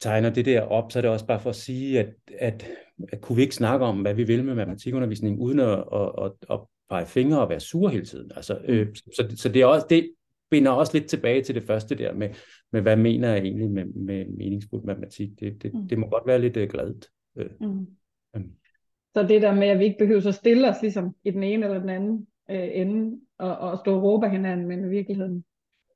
tegner 0.00 0.30
det 0.30 0.44
der 0.44 0.60
op, 0.60 0.92
så 0.92 0.98
er 0.98 1.00
det 1.00 1.10
også 1.10 1.26
bare 1.26 1.40
for 1.40 1.50
at 1.50 1.56
sige, 1.56 2.00
at, 2.00 2.14
at, 2.38 2.66
at 3.12 3.20
kunne 3.20 3.36
vi 3.36 3.42
ikke 3.42 3.54
snakke 3.54 3.86
om, 3.86 4.00
hvad 4.00 4.14
vi 4.14 4.24
vil 4.24 4.44
med 4.44 4.54
matematikundervisning, 4.54 5.40
uden 5.40 5.60
at, 5.60 5.84
at, 5.94 6.10
at, 6.18 6.32
at 6.50 6.60
pege 6.90 7.06
fingre 7.06 7.40
og 7.40 7.48
være 7.48 7.60
sur 7.60 7.88
hele 7.88 8.04
tiden. 8.04 8.30
Altså, 8.36 8.58
øh, 8.64 8.86
mm. 8.86 8.94
så, 8.94 9.34
så 9.36 9.48
det, 9.48 9.62
er 9.62 9.66
også, 9.66 9.86
det 9.90 10.10
binder 10.50 10.70
også 10.70 10.98
lidt 10.98 11.06
tilbage 11.06 11.42
til 11.42 11.54
det 11.54 11.62
første 11.62 11.94
der 11.94 12.14
med, 12.14 12.28
med 12.72 12.82
hvad 12.82 12.96
mener 12.96 13.28
jeg 13.28 13.38
egentlig 13.38 13.70
med, 13.70 13.84
med 13.84 14.26
meningsfuld 14.26 14.84
matematik. 14.84 15.40
Det, 15.40 15.62
det, 15.62 15.74
mm. 15.74 15.88
det 15.88 15.98
må 15.98 16.08
godt 16.08 16.26
være 16.26 16.40
lidt 16.40 16.56
uh, 16.56 16.62
gladet. 16.62 17.06
Øh. 17.36 17.50
Mm. 17.60 17.86
Mm. 18.34 18.50
Så 19.14 19.22
det 19.22 19.42
der 19.42 19.54
med, 19.54 19.68
at 19.68 19.78
vi 19.78 19.84
ikke 19.84 19.98
behøver 19.98 20.28
at 20.28 20.34
stille 20.34 20.68
os 20.68 20.82
ligesom 20.82 21.14
i 21.24 21.30
den 21.30 21.42
ene 21.42 21.66
eller 21.66 21.80
den 21.80 21.88
anden 21.88 22.26
øh, 22.50 22.68
ende 22.72 23.20
og, 23.38 23.58
og 23.58 23.78
stå 23.78 23.96
og 23.96 24.02
råbe 24.02 24.28
hinanden, 24.28 24.68
men 24.68 24.84
i 24.84 24.88
virkeligheden 24.88 25.44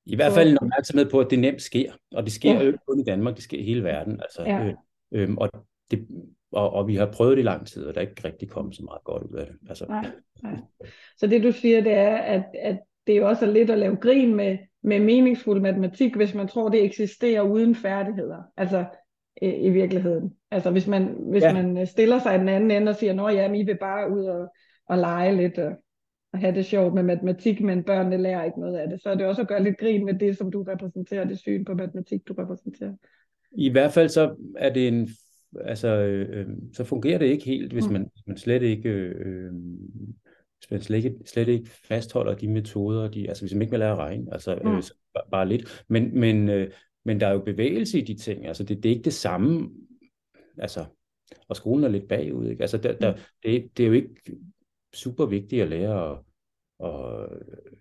i 0.06 0.16
hvert 0.16 0.32
fald 0.32 0.50
en 0.50 0.58
opmærksomhed 0.58 1.11
på, 1.11 1.20
at 1.20 1.30
det 1.30 1.38
nemt 1.38 1.62
sker, 1.62 1.92
og 2.12 2.25
det 2.25 2.32
sker 2.32 2.52
ja. 2.52 2.61
jo 2.61 2.66
ikke 2.66 2.78
kun 2.88 3.00
i 3.00 3.04
Danmark, 3.04 3.34
det 3.34 3.44
sker 3.44 3.58
i 3.58 3.62
hele 3.62 3.84
verden. 3.84 4.20
Altså, 4.20 4.42
ja. 4.42 4.64
øh, 4.64 4.75
øh, 5.12 5.34
og, 5.37 5.50
det, 5.90 6.06
og, 6.52 6.73
og 6.73 6.88
vi 6.88 6.96
har 6.96 7.06
prøvet 7.06 7.37
det 7.37 7.42
i 7.42 7.46
lang 7.46 7.66
tid, 7.66 7.84
og 7.84 7.94
der 7.94 8.00
er 8.00 8.06
ikke 8.06 8.25
rigtig 8.25 8.49
kommet 8.49 8.76
så 8.76 8.82
meget 8.84 9.04
godt 9.04 9.23
ud 9.23 9.37
af 9.38 9.46
det. 9.46 9.56
Altså, 9.68 9.87
nej, 9.88 10.11
nej. 10.42 10.56
Så 11.16 11.26
det 11.26 11.42
du 11.42 11.52
siger, 11.52 11.80
det 11.80 11.92
er, 11.92 12.16
at, 12.16 12.44
at 12.62 12.78
det 13.06 13.16
jo 13.16 13.28
også 13.28 13.46
er 13.46 13.50
lidt 13.50 13.70
at 13.70 13.78
lave 13.78 13.96
grin 13.96 14.34
med, 14.34 14.58
med 14.82 15.00
meningsfuld 15.00 15.61
matematik, 15.61 16.16
hvis 16.16 16.34
man 16.34 16.49
tror, 16.49 16.68
det 16.68 16.84
eksisterer 16.84 17.42
uden 17.42 17.75
færdigheder. 17.75 18.42
Altså 18.56 18.84
i, 19.42 19.46
i 19.46 19.70
virkeligheden. 19.70 20.32
Altså 20.50 20.70
hvis 20.70 20.87
man, 20.87 21.16
hvis 21.30 21.42
ja. 21.42 21.62
man 21.62 21.87
stiller 21.87 22.18
sig 22.18 22.34
i 22.34 22.38
den 22.38 22.49
anden 22.49 22.70
ende 22.70 22.90
og 22.90 22.96
siger, 22.96 23.25
at 23.25 23.56
I 23.56 23.62
vil 23.62 23.78
bare 23.80 24.11
ud 24.11 24.25
og, 24.25 24.49
og 24.88 24.99
lege 24.99 25.37
lidt 25.37 25.58
og, 25.58 25.73
og 26.34 26.40
have 26.40 26.54
det 26.54 26.66
sjovt 26.66 26.94
med 26.94 27.02
matematik, 27.02 27.60
men 27.60 27.84
børnene 27.84 28.16
lærer 28.16 28.44
ikke 28.44 28.60
noget 28.60 28.76
af 28.76 28.88
det. 28.88 29.02
Så 29.02 29.10
er 29.10 29.14
det 29.14 29.26
også 29.26 29.42
at 29.42 29.48
gøre 29.48 29.62
lidt 29.62 29.78
grin 29.78 30.04
med 30.04 30.14
det, 30.14 30.38
som 30.38 30.50
du 30.50 30.62
repræsenterer, 30.62 31.24
det 31.24 31.38
syn 31.38 31.64
på 31.64 31.74
matematik, 31.74 32.28
du 32.28 32.32
repræsenterer. 32.32 32.92
I 33.52 33.70
hvert 33.70 33.92
fald 33.92 34.08
så 34.08 34.36
er 34.56 34.72
det 34.72 34.88
en 34.88 35.08
altså, 35.60 35.88
øh, 35.88 36.40
øh, 36.40 36.46
så 36.72 36.84
fungerer 36.84 37.18
det 37.18 37.26
ikke 37.26 37.44
helt, 37.44 37.72
hvis 37.72 37.86
mm. 37.86 37.92
man, 37.92 38.10
man 38.26 38.36
slet 38.36 38.62
ikke 38.62 38.88
øh, 38.88 39.52
hvis 40.58 40.70
man 40.70 40.80
slet 40.80 41.04
ikke, 41.04 41.16
slet 41.26 41.48
ikke 41.48 41.70
fastholder 41.70 42.34
de 42.34 42.48
metoder, 42.48 43.08
de, 43.08 43.28
altså 43.28 43.42
hvis 43.42 43.54
man 43.54 43.62
ikke 43.62 43.70
vil 43.70 43.80
lære 43.80 43.92
at 43.92 43.98
regne, 43.98 44.26
altså 44.32 44.58
mm. 44.64 44.76
øh, 44.76 44.82
så 44.82 44.94
bare, 45.14 45.24
bare 45.30 45.48
lidt, 45.48 45.84
men, 45.88 46.20
men, 46.20 46.48
øh, 46.48 46.70
men 47.04 47.20
der 47.20 47.26
er 47.26 47.32
jo 47.32 47.40
bevægelse 47.40 47.98
i 47.98 48.04
de 48.04 48.14
ting, 48.14 48.46
altså 48.46 48.64
det, 48.64 48.82
det 48.82 48.88
er 48.88 48.94
ikke 48.94 49.04
det 49.04 49.14
samme, 49.14 49.70
altså 50.58 50.84
og 51.48 51.56
skolen 51.56 51.84
er 51.84 51.88
lidt 51.88 52.08
bagud. 52.08 52.48
Ikke? 52.48 52.62
Altså, 52.62 52.78
der, 52.78 52.92
der, 52.92 53.12
mm. 53.12 53.18
det, 53.42 53.70
det 53.76 53.82
er 53.82 53.86
jo 53.86 53.92
ikke 53.92 54.14
super 54.94 55.26
vigtigt 55.26 55.62
at 55.62 55.68
lære 55.68 56.10
at, 56.10 56.18
at, 56.84 57.28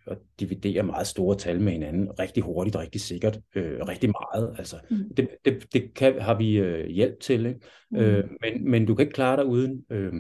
at 0.08 0.18
dividere 0.40 0.84
meget 0.84 1.08
store 1.08 1.36
tal 1.36 1.62
med 1.62 1.72
hinanden 1.72 2.20
rigtig 2.20 2.44
hurtigt, 2.44 2.76
rigtig 2.76 3.02
sikkert, 3.02 3.40
øh, 3.56 3.80
rigtig 3.88 4.10
meget. 4.10 4.56
Altså, 4.58 4.76
mm. 4.90 5.16
det, 5.18 5.30
det, 5.46 5.74
det 5.74 5.94
kan, 5.94 6.22
har 6.22 6.38
vi 6.38 6.58
øh, 6.58 6.88
hjælp 6.88 7.20
til, 7.20 7.46
ikke? 7.46 7.60
Mm. 7.92 7.98
Øh, 7.98 8.30
men, 8.42 8.72
men 8.72 8.86
du 8.86 8.96
kan 8.96 9.04
ikke 9.04 9.14
klare 9.14 9.38
dig 9.38 9.46
uden, 9.46 9.86
øh, 9.90 10.14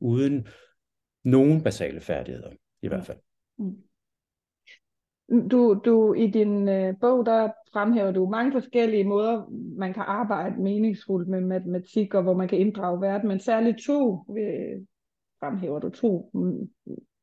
uden 0.00 0.46
nogen 1.24 1.62
basale 1.62 2.00
færdigheder, 2.00 2.50
i 2.82 2.88
hvert 2.88 3.06
fald. 3.06 3.18
Mm. 3.58 3.76
Du, 5.50 5.80
du 5.84 6.14
i 6.14 6.26
din 6.26 6.68
øh, 6.68 6.94
bog, 7.00 7.26
der 7.26 7.48
fremhæver 7.72 8.10
du 8.10 8.26
mange 8.26 8.52
forskellige 8.52 9.04
måder, 9.04 9.44
man 9.78 9.94
kan 9.94 10.02
arbejde 10.06 10.62
meningsfuldt 10.62 11.28
med 11.28 11.40
matematik, 11.40 12.14
og 12.14 12.22
hvor 12.22 12.34
man 12.34 12.48
kan 12.48 12.58
inddrage 12.58 13.00
verden, 13.00 13.28
men 13.28 13.40
særligt 13.40 13.78
to 13.86 14.24
øh, 14.38 14.80
fremhæver 15.40 15.78
du 15.78 15.88
to, 15.88 16.30
mm, 16.34 16.68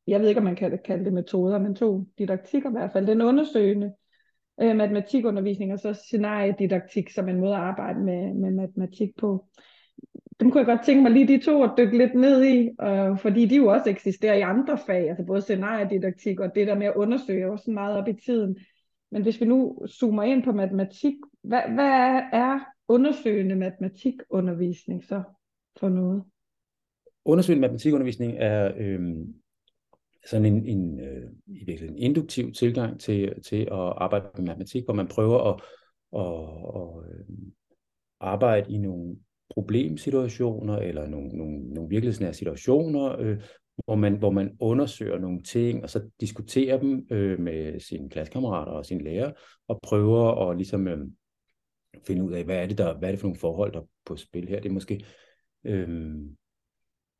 jeg 0.07 0.21
ved 0.21 0.27
ikke, 0.27 0.39
om 0.39 0.45
man 0.45 0.55
kan 0.55 0.79
kalde 0.85 1.05
det 1.05 1.13
metoder, 1.13 1.59
men 1.59 1.75
to 1.75 2.05
didaktikker 2.17 2.69
i 2.69 2.71
hvert 2.71 2.91
fald. 2.91 3.07
Den 3.07 3.21
undersøgende 3.21 3.93
øh, 4.61 4.75
matematikundervisning, 4.75 5.73
og 5.73 5.79
så 5.79 5.93
scenariedidaktik 5.93 7.09
som 7.09 7.29
en 7.29 7.39
måde 7.39 7.55
at 7.55 7.61
arbejde 7.61 7.99
med, 7.99 8.33
med 8.33 8.51
matematik 8.51 9.09
på 9.17 9.45
dem 10.39 10.51
kunne 10.51 10.59
jeg 10.59 10.65
godt 10.65 10.85
tænke 10.85 11.03
mig 11.03 11.11
lige 11.11 11.27
de 11.27 11.45
to 11.45 11.63
at 11.63 11.71
dykke 11.77 11.97
lidt 11.97 12.15
ned 12.15 12.43
i, 12.43 12.69
øh, 12.81 13.17
fordi 13.17 13.45
de 13.45 13.55
jo 13.55 13.67
også 13.67 13.89
eksisterer 13.89 14.33
i 14.33 14.41
andre 14.41 14.77
fag, 14.85 15.09
altså 15.09 15.25
både 15.25 15.41
scenariedidaktik 15.41 16.39
og 16.39 16.55
det 16.55 16.67
der 16.67 16.75
med 16.75 16.87
at 16.87 16.95
undersøge 16.95 17.51
også 17.51 17.71
meget 17.71 17.97
op 17.97 18.07
i 18.07 18.13
tiden. 18.13 18.57
Men 19.11 19.21
hvis 19.21 19.41
vi 19.41 19.45
nu 19.45 19.85
zoomer 19.87 20.23
ind 20.23 20.43
på 20.43 20.51
matematik, 20.51 21.13
hvad, 21.43 21.61
hvad 21.73 22.21
er 22.33 22.59
undersøgende 22.87 23.55
matematikundervisning 23.55 25.03
så 25.03 25.23
for 25.79 25.89
noget? 25.89 26.23
Undersøgende 27.27 27.61
matematikundervisning 27.61 28.35
er 28.37 28.71
øh, 28.77 28.99
sådan 30.25 30.45
en, 30.45 30.65
en, 30.65 30.99
øh, 30.99 31.31
i 31.47 31.83
en 31.83 31.97
induktiv 31.97 32.53
tilgang 32.53 32.99
til, 32.99 33.41
til 33.41 33.61
at 33.61 33.93
arbejde 33.97 34.25
med 34.37 34.45
matematik, 34.45 34.85
hvor 34.85 34.93
man 34.93 35.07
prøver 35.07 35.53
at, 35.53 35.61
at, 36.15 36.21
at, 36.81 37.11
at 37.11 38.27
arbejde 38.27 38.71
i 38.71 38.77
nogle 38.77 39.15
problemsituationer 39.49 40.77
eller 40.77 41.07
nogle, 41.07 41.29
nogle, 41.29 41.73
nogle 41.73 41.89
virkelighedsnære 41.89 42.33
situationer, 42.33 43.19
øh, 43.19 43.41
hvor, 43.85 43.95
man, 43.95 44.15
hvor 44.15 44.31
man 44.31 44.57
undersøger 44.59 45.19
nogle 45.19 45.43
ting, 45.43 45.83
og 45.83 45.89
så 45.89 46.09
diskuterer 46.21 46.79
dem 46.79 47.07
øh, 47.11 47.39
med 47.39 47.79
sine 47.79 48.09
klassekammerater 48.09 48.71
og 48.71 48.85
sine 48.85 49.03
lærer, 49.03 49.31
og 49.67 49.79
prøver 49.83 50.49
at 50.49 50.57
ligesom 50.57 50.87
øh, 50.87 51.07
finde 52.07 52.23
ud 52.23 52.33
af, 52.33 52.43
hvad 52.43 52.57
er, 52.57 52.67
det 52.67 52.77
der, 52.77 52.97
hvad 52.97 53.09
er 53.09 53.11
det 53.11 53.19
for 53.19 53.27
nogle 53.27 53.39
forhold, 53.39 53.73
der 53.73 53.79
er 53.79 53.85
på 54.05 54.15
spil 54.15 54.47
her. 54.47 54.59
Det 54.59 54.69
er 54.69 54.73
måske 54.73 55.05
øh, 55.63 56.15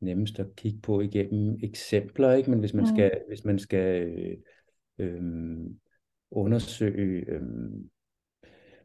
nemmest 0.00 0.38
at 0.38 0.56
kigge 0.56 0.80
på 0.80 1.00
igennem 1.00 1.58
eksempler, 1.62 2.32
ikke? 2.32 2.50
men 2.50 2.60
hvis 2.60 2.74
man 2.74 2.84
mm. 2.84 2.96
skal, 2.96 3.10
hvis 3.28 3.44
man 3.44 3.58
skal 3.58 4.08
øh, 4.98 5.66
undersøge, 6.30 7.24
øh, 7.28 7.42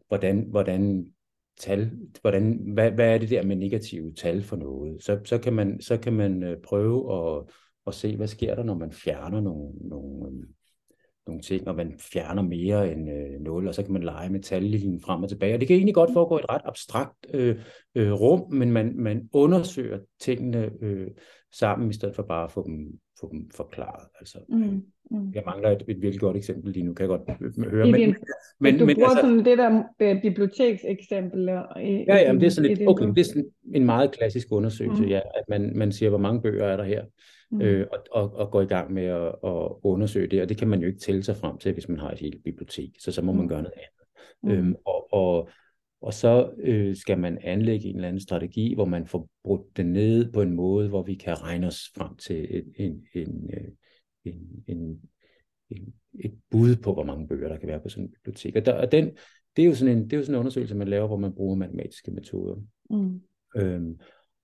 hvordan, 0.07 0.39
hvordan 0.49 1.13
tal, 1.57 1.91
hvordan, 2.21 2.53
hvad, 2.73 2.91
hvad 2.91 3.13
er 3.13 3.17
det 3.17 3.29
der 3.29 3.43
med 3.43 3.55
negative 3.55 4.13
tal 4.13 4.43
for 4.43 4.55
noget? 4.55 5.03
Så, 5.03 5.19
så 5.25 5.37
kan 5.37 5.53
man, 5.53 5.81
så 5.81 5.97
kan 5.97 6.13
man 6.13 6.43
øh, 6.43 6.57
prøve 6.61 7.13
at, 7.13 7.43
at 7.87 7.93
se, 7.93 8.15
hvad 8.15 8.27
sker 8.27 8.55
der, 8.55 8.63
når 8.63 8.73
man 8.75 8.91
fjerner 8.91 9.41
nogle, 9.41 9.73
nogle, 9.89 10.27
øhm, 10.27 10.53
nogle 11.27 11.41
ting, 11.41 11.67
og 11.67 11.75
man 11.75 11.93
fjerner 11.99 12.41
mere 12.41 12.91
end 12.91 13.09
øh, 13.09 13.41
0, 13.41 13.67
og 13.67 13.75
så 13.75 13.83
kan 13.83 13.93
man 13.93 14.03
lege 14.03 14.29
med 14.29 14.39
tallinjen 14.39 15.01
frem 15.01 15.23
og 15.23 15.29
tilbage. 15.29 15.53
Og 15.53 15.59
det 15.59 15.67
kan 15.67 15.77
egentlig 15.77 15.95
godt 15.95 16.13
foregå 16.13 16.37
i 16.37 16.39
et 16.39 16.49
ret 16.49 16.61
abstrakt 16.65 17.27
øh, 17.33 17.55
øh, 17.95 18.11
rum, 18.11 18.53
men 18.53 18.71
man, 18.71 18.93
man 18.95 19.29
undersøger 19.33 19.99
tingene 20.19 20.71
øh, 20.81 21.07
sammen, 21.53 21.89
i 21.89 21.93
stedet 21.93 22.15
for 22.15 22.23
bare 22.23 22.43
at 22.43 22.51
få 22.51 22.67
dem, 22.67 22.99
få 23.19 23.29
dem 23.31 23.49
forklaret. 23.55 24.07
Altså, 24.19 24.37
mm. 24.49 24.83
Mm. 25.11 25.31
Jeg 25.35 25.43
mangler 25.45 25.69
et, 25.69 25.83
et 25.87 26.01
virkelig 26.01 26.19
godt 26.19 26.37
eksempel 26.37 26.73
lige 26.73 26.83
nu, 26.83 26.93
kan 26.93 27.09
jeg 27.09 27.19
godt 27.19 27.69
høre. 27.71 27.87
I 27.87 27.91
men, 27.91 28.01
din, 28.01 28.15
men, 28.59 28.77
du 28.79 28.85
men, 28.85 28.95
bruger 28.95 29.09
altså, 29.09 29.21
sådan 29.21 29.45
det 29.45 29.57
der 29.57 30.13
uh, 30.15 30.21
bibliotekseksempel. 30.21 31.45
Ja, 31.45 31.61
ja, 32.07 32.31
men 32.31 32.41
det 32.41 32.47
er 32.47 32.51
sådan 32.51 32.69
lidt, 32.69 32.89
okay, 32.89 33.07
det 33.07 33.19
er 33.19 33.23
sådan 33.23 33.45
en 33.73 33.85
meget 33.85 34.11
klassisk 34.11 34.47
undersøgelse, 34.51 35.03
mm. 35.03 35.09
ja, 35.09 35.19
at 35.35 35.43
man, 35.49 35.71
man 35.75 35.91
siger, 35.91 36.09
hvor 36.09 36.17
mange 36.17 36.41
bøger 36.41 36.65
er 36.65 36.77
der 36.77 36.83
her, 36.83 37.03
mm. 37.03 37.09
Øh, 37.61 37.87
og, 37.91 37.99
og, 38.11 38.35
og 38.35 38.51
går 38.51 38.61
i 38.61 38.65
gang 38.65 38.93
med 38.93 39.03
at, 39.03 39.27
at 39.27 39.69
undersøge 39.83 40.27
det, 40.27 40.41
og 40.41 40.49
det 40.49 40.57
kan 40.57 40.67
man 40.67 40.81
jo 40.81 40.87
ikke 40.87 40.99
tælle 40.99 41.23
sig 41.23 41.37
frem 41.37 41.57
til, 41.57 41.73
hvis 41.73 41.89
man 41.89 41.99
har 41.99 42.11
et 42.11 42.19
helt 42.19 42.43
bibliotek, 42.43 42.89
så 42.99 43.11
så 43.11 43.21
må 43.21 43.31
man 43.31 43.41
mm. 43.41 43.47
gøre 43.47 43.61
noget 43.61 43.73
andet. 43.77 44.03
Mm. 44.43 44.51
Øhm, 44.51 44.75
og, 44.85 45.13
og, 45.13 45.49
og 46.01 46.13
så 46.13 46.53
øh, 46.57 46.95
skal 46.95 47.19
man 47.19 47.37
anlægge 47.41 47.89
en 47.89 47.95
eller 47.95 48.07
anden 48.07 48.21
strategi, 48.21 48.73
hvor 48.73 48.85
man 48.85 49.07
får 49.07 49.29
brudt 49.43 49.77
det 49.77 49.85
ned 49.85 50.31
på 50.31 50.41
en 50.41 50.53
måde, 50.53 50.89
hvor 50.89 51.03
vi 51.03 51.15
kan 51.15 51.41
regne 51.41 51.67
os 51.67 51.91
frem 51.97 52.15
til 52.15 52.47
en, 52.57 52.63
en, 52.75 53.05
en, 53.13 53.49
øh, 53.53 53.67
en, 54.25 54.63
en, 54.67 55.01
en, 55.69 55.93
et 56.19 56.39
bud 56.51 56.75
på, 56.75 56.93
hvor 56.93 57.03
mange 57.03 57.27
bøger 57.27 57.47
der 57.47 57.57
kan 57.57 57.67
være 57.67 57.79
på 57.79 57.89
sådan 57.89 58.03
en 58.03 58.11
bibliotek. 58.11 58.55
Og, 58.55 58.65
der, 58.65 58.73
og 58.73 58.91
den, 58.91 59.11
det, 59.55 59.63
er 59.63 59.67
jo 59.67 59.75
sådan 59.75 59.97
en, 59.97 60.03
det 60.03 60.13
er 60.13 60.17
jo 60.17 60.23
sådan 60.23 60.35
en 60.35 60.39
undersøgelse, 60.39 60.75
man 60.75 60.87
laver, 60.87 61.07
hvor 61.07 61.17
man 61.17 61.33
bruger 61.33 61.55
matematiske 61.55 62.11
metoder. 62.11 62.55
Mm. 62.89 63.21
Øhm, 63.55 63.99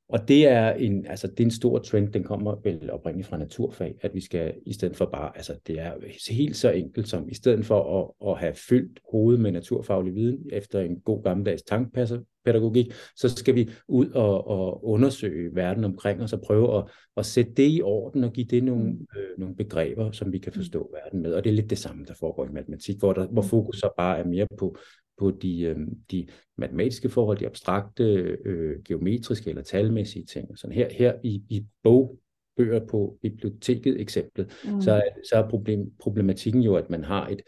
og 0.10 0.28
det 0.28 0.48
er 0.48 0.72
en, 0.72 1.06
altså 1.06 1.28
det 1.28 1.40
er 1.40 1.44
en 1.44 1.52
stor 1.52 1.80
trend, 1.80 2.14
den 2.14 2.24
kommer 2.24 2.56
vel 2.64 2.92
oprindeligt 2.92 3.28
fra 3.28 3.38
naturfag, 3.38 3.96
at 4.02 4.14
vi 4.14 4.22
skal 4.22 4.54
i 4.66 4.74
stedet 4.74 4.96
for 4.96 5.06
bare, 5.06 5.32
altså 5.36 5.56
det 5.68 5.80
er 5.80 5.94
helt 6.30 6.56
så 6.56 6.72
enkelt 6.72 7.08
som, 7.08 7.30
i 7.30 7.34
stedet 7.34 7.66
for 7.66 8.02
at, 8.02 8.30
at 8.32 8.40
have 8.40 8.54
fyldt 8.54 9.00
hovedet 9.12 9.42
med 9.42 9.52
naturfaglig 9.52 10.16
viden 10.16 10.40
efter 10.52 10.80
en 10.80 11.00
god 11.00 11.24
gammeldags 11.24 11.62
tankpædagogik, 11.62 12.92
så 13.16 13.30
skal 13.30 13.56
vi 13.56 13.70
ud 13.88 14.10
og, 14.10 14.48
og 14.48 14.86
undersøge 14.86 15.56
verden 15.56 15.84
omkring 15.84 16.22
os 16.22 16.34
og 16.34 16.42
prøve 16.42 16.78
at, 16.78 16.84
at 17.18 17.26
sætte 17.26 17.52
det 17.52 17.72
i 17.72 17.82
orden 17.82 18.24
og 18.24 18.34
give 18.34 18.48
det 18.50 18.64
nogle, 18.64 18.92
mm. 18.92 19.08
øh, 19.18 19.40
nogle 19.40 19.56
begreber, 19.56 20.12
som 20.12 20.32
vi 20.32 20.40
kan 20.40 20.54
forstå 20.54 20.92
verden 21.04 21.22
med. 21.22 21.34
Og 21.34 21.44
det 21.44 21.50
er 21.50 21.54
lidt 21.54 21.70
det 21.70 21.78
samme, 21.78 22.06
der 22.06 22.14
foregår 22.20 22.46
i 22.46 22.52
matematik, 22.54 23.00
hvor, 23.00 23.14
der, 23.14 23.28
hvor 23.28 23.42
mm. 23.42 23.48
fokus 23.48 23.78
så 23.78 23.90
bare 23.98 24.20
er 24.20 24.26
mere 24.26 24.48
på 24.58 24.76
på 25.20 25.32
de, 25.32 25.62
øh, 25.62 25.78
de 26.12 26.28
matematiske 26.58 27.10
forhold, 27.10 27.38
de 27.38 27.46
abstrakte, 27.46 28.04
øh, 28.46 28.84
geometriske 28.86 29.50
eller 29.50 29.64
talmæssige 29.64 30.26
ting. 30.26 30.58
Sådan 30.58 30.76
her, 30.76 30.88
her 30.92 31.14
i, 31.24 31.44
i 31.50 31.66
bogbøger 31.84 32.86
på 32.88 33.18
biblioteket 33.22 34.02
eksemplet, 34.02 34.52
mm. 34.66 34.82
så, 34.82 34.92
er, 34.92 35.02
så 35.30 35.36
er 35.36 35.50
problem, 35.50 35.92
problematikken 36.00 36.62
jo, 36.62 36.76
at 36.76 36.90
man 36.90 37.04
har 37.04 37.28
et, 37.28 37.42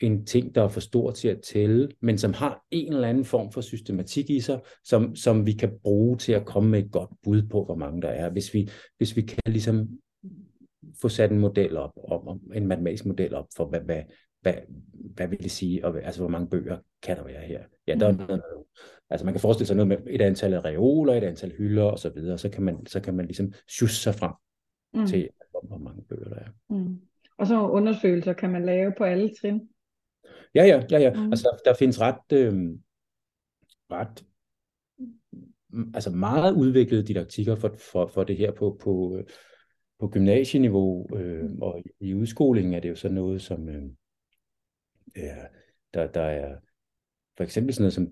en 0.00 0.26
ting, 0.26 0.54
der 0.54 0.62
er 0.62 0.68
for 0.68 0.80
stor 0.80 1.10
til 1.10 1.28
at 1.28 1.40
tælle, 1.40 1.88
men 2.00 2.18
som 2.18 2.32
har 2.32 2.64
en 2.70 2.92
eller 2.92 3.08
anden 3.08 3.24
form 3.24 3.52
for 3.52 3.60
systematik 3.60 4.30
i 4.30 4.40
sig, 4.40 4.60
som, 4.84 5.16
som 5.16 5.46
vi 5.46 5.52
kan 5.52 5.72
bruge 5.82 6.16
til 6.16 6.32
at 6.32 6.46
komme 6.46 6.70
med 6.70 6.84
et 6.84 6.92
godt 6.92 7.10
bud 7.22 7.42
på, 7.42 7.64
hvor 7.64 7.76
mange 7.76 8.02
der 8.02 8.08
er. 8.08 8.30
Hvis 8.30 8.54
vi, 8.54 8.70
hvis 8.98 9.16
vi 9.16 9.22
kan 9.22 9.38
ligesom 9.46 9.88
få 11.00 11.08
sat 11.08 11.30
en 11.30 11.38
model 11.38 11.76
op, 11.76 11.92
om, 12.08 12.40
en 12.54 12.66
matematisk 12.66 13.06
model 13.06 13.34
op 13.34 13.46
for, 13.56 13.66
hvad, 13.66 13.80
hvad, 13.80 14.02
hvad, 14.42 14.54
hvad 15.14 15.28
vil 15.28 15.42
det 15.42 15.50
sige, 15.50 15.86
og, 15.86 16.02
altså 16.02 16.20
hvor 16.20 16.30
mange 16.30 16.48
bøger 16.48 16.78
kan 17.02 17.16
der 17.16 17.24
være 17.24 17.42
her? 17.42 17.62
Ja, 17.86 17.94
der 17.94 18.12
mm. 18.12 18.20
er 18.20 18.26
noget, 18.26 18.42
altså 19.10 19.24
man 19.24 19.34
kan 19.34 19.40
forestille 19.40 19.66
sig 19.66 19.76
noget 19.76 19.88
med 19.88 19.96
et 20.06 20.20
antal 20.20 20.54
af 20.54 20.64
reoler, 20.64 21.14
et 21.14 21.24
antal 21.24 21.52
hylder 21.56 21.84
og 21.84 21.98
så 21.98 22.08
videre, 22.08 22.38
så 22.38 22.48
kan 22.48 22.62
man, 22.62 22.86
så 22.86 23.00
kan 23.00 23.14
man 23.14 23.26
ligesom 23.26 23.52
sjusse 23.68 24.02
sig 24.02 24.14
frem 24.14 24.32
mm. 24.94 25.06
til, 25.06 25.28
hvor, 25.50 25.66
hvor 25.66 25.78
mange 25.78 26.02
bøger 26.02 26.28
der 26.28 26.36
er. 26.36 26.48
Mm. 26.70 27.00
Og 27.38 27.46
så 27.46 27.68
undersøgelser 27.68 28.32
kan 28.32 28.50
man 28.50 28.66
lave 28.66 28.92
på 28.98 29.04
alle 29.04 29.30
trin? 29.40 29.68
Ja, 30.54 30.64
ja, 30.64 30.82
ja, 30.90 30.98
ja. 30.98 31.12
Mm. 31.14 31.30
Altså 31.30 31.48
der, 31.64 31.70
der 31.70 31.78
findes 31.78 32.00
ret, 32.00 32.32
øh, 32.32 32.54
ret 33.90 34.24
altså 35.94 36.10
meget 36.10 36.54
udviklede 36.54 37.06
didaktikker 37.06 37.54
for, 37.54 37.74
for, 37.92 38.06
for 38.06 38.24
det 38.24 38.36
her 38.36 38.52
på, 38.52 38.78
på, 38.80 39.22
på 40.00 40.08
gymnasieniveau, 40.08 41.16
øh, 41.16 41.50
og 41.60 41.82
i 42.00 42.14
udskolingen 42.14 42.74
er 42.74 42.80
det 42.80 42.88
jo 42.88 42.94
så 42.94 43.08
noget, 43.08 43.42
som, 43.42 43.68
øh, 43.68 43.82
ja, 45.16 45.36
der, 45.94 46.06
der 46.06 46.22
er 46.22 46.56
for 47.36 47.44
eksempel 47.44 47.74
sådan 47.74 47.82
noget 47.82 47.94
som 47.94 48.08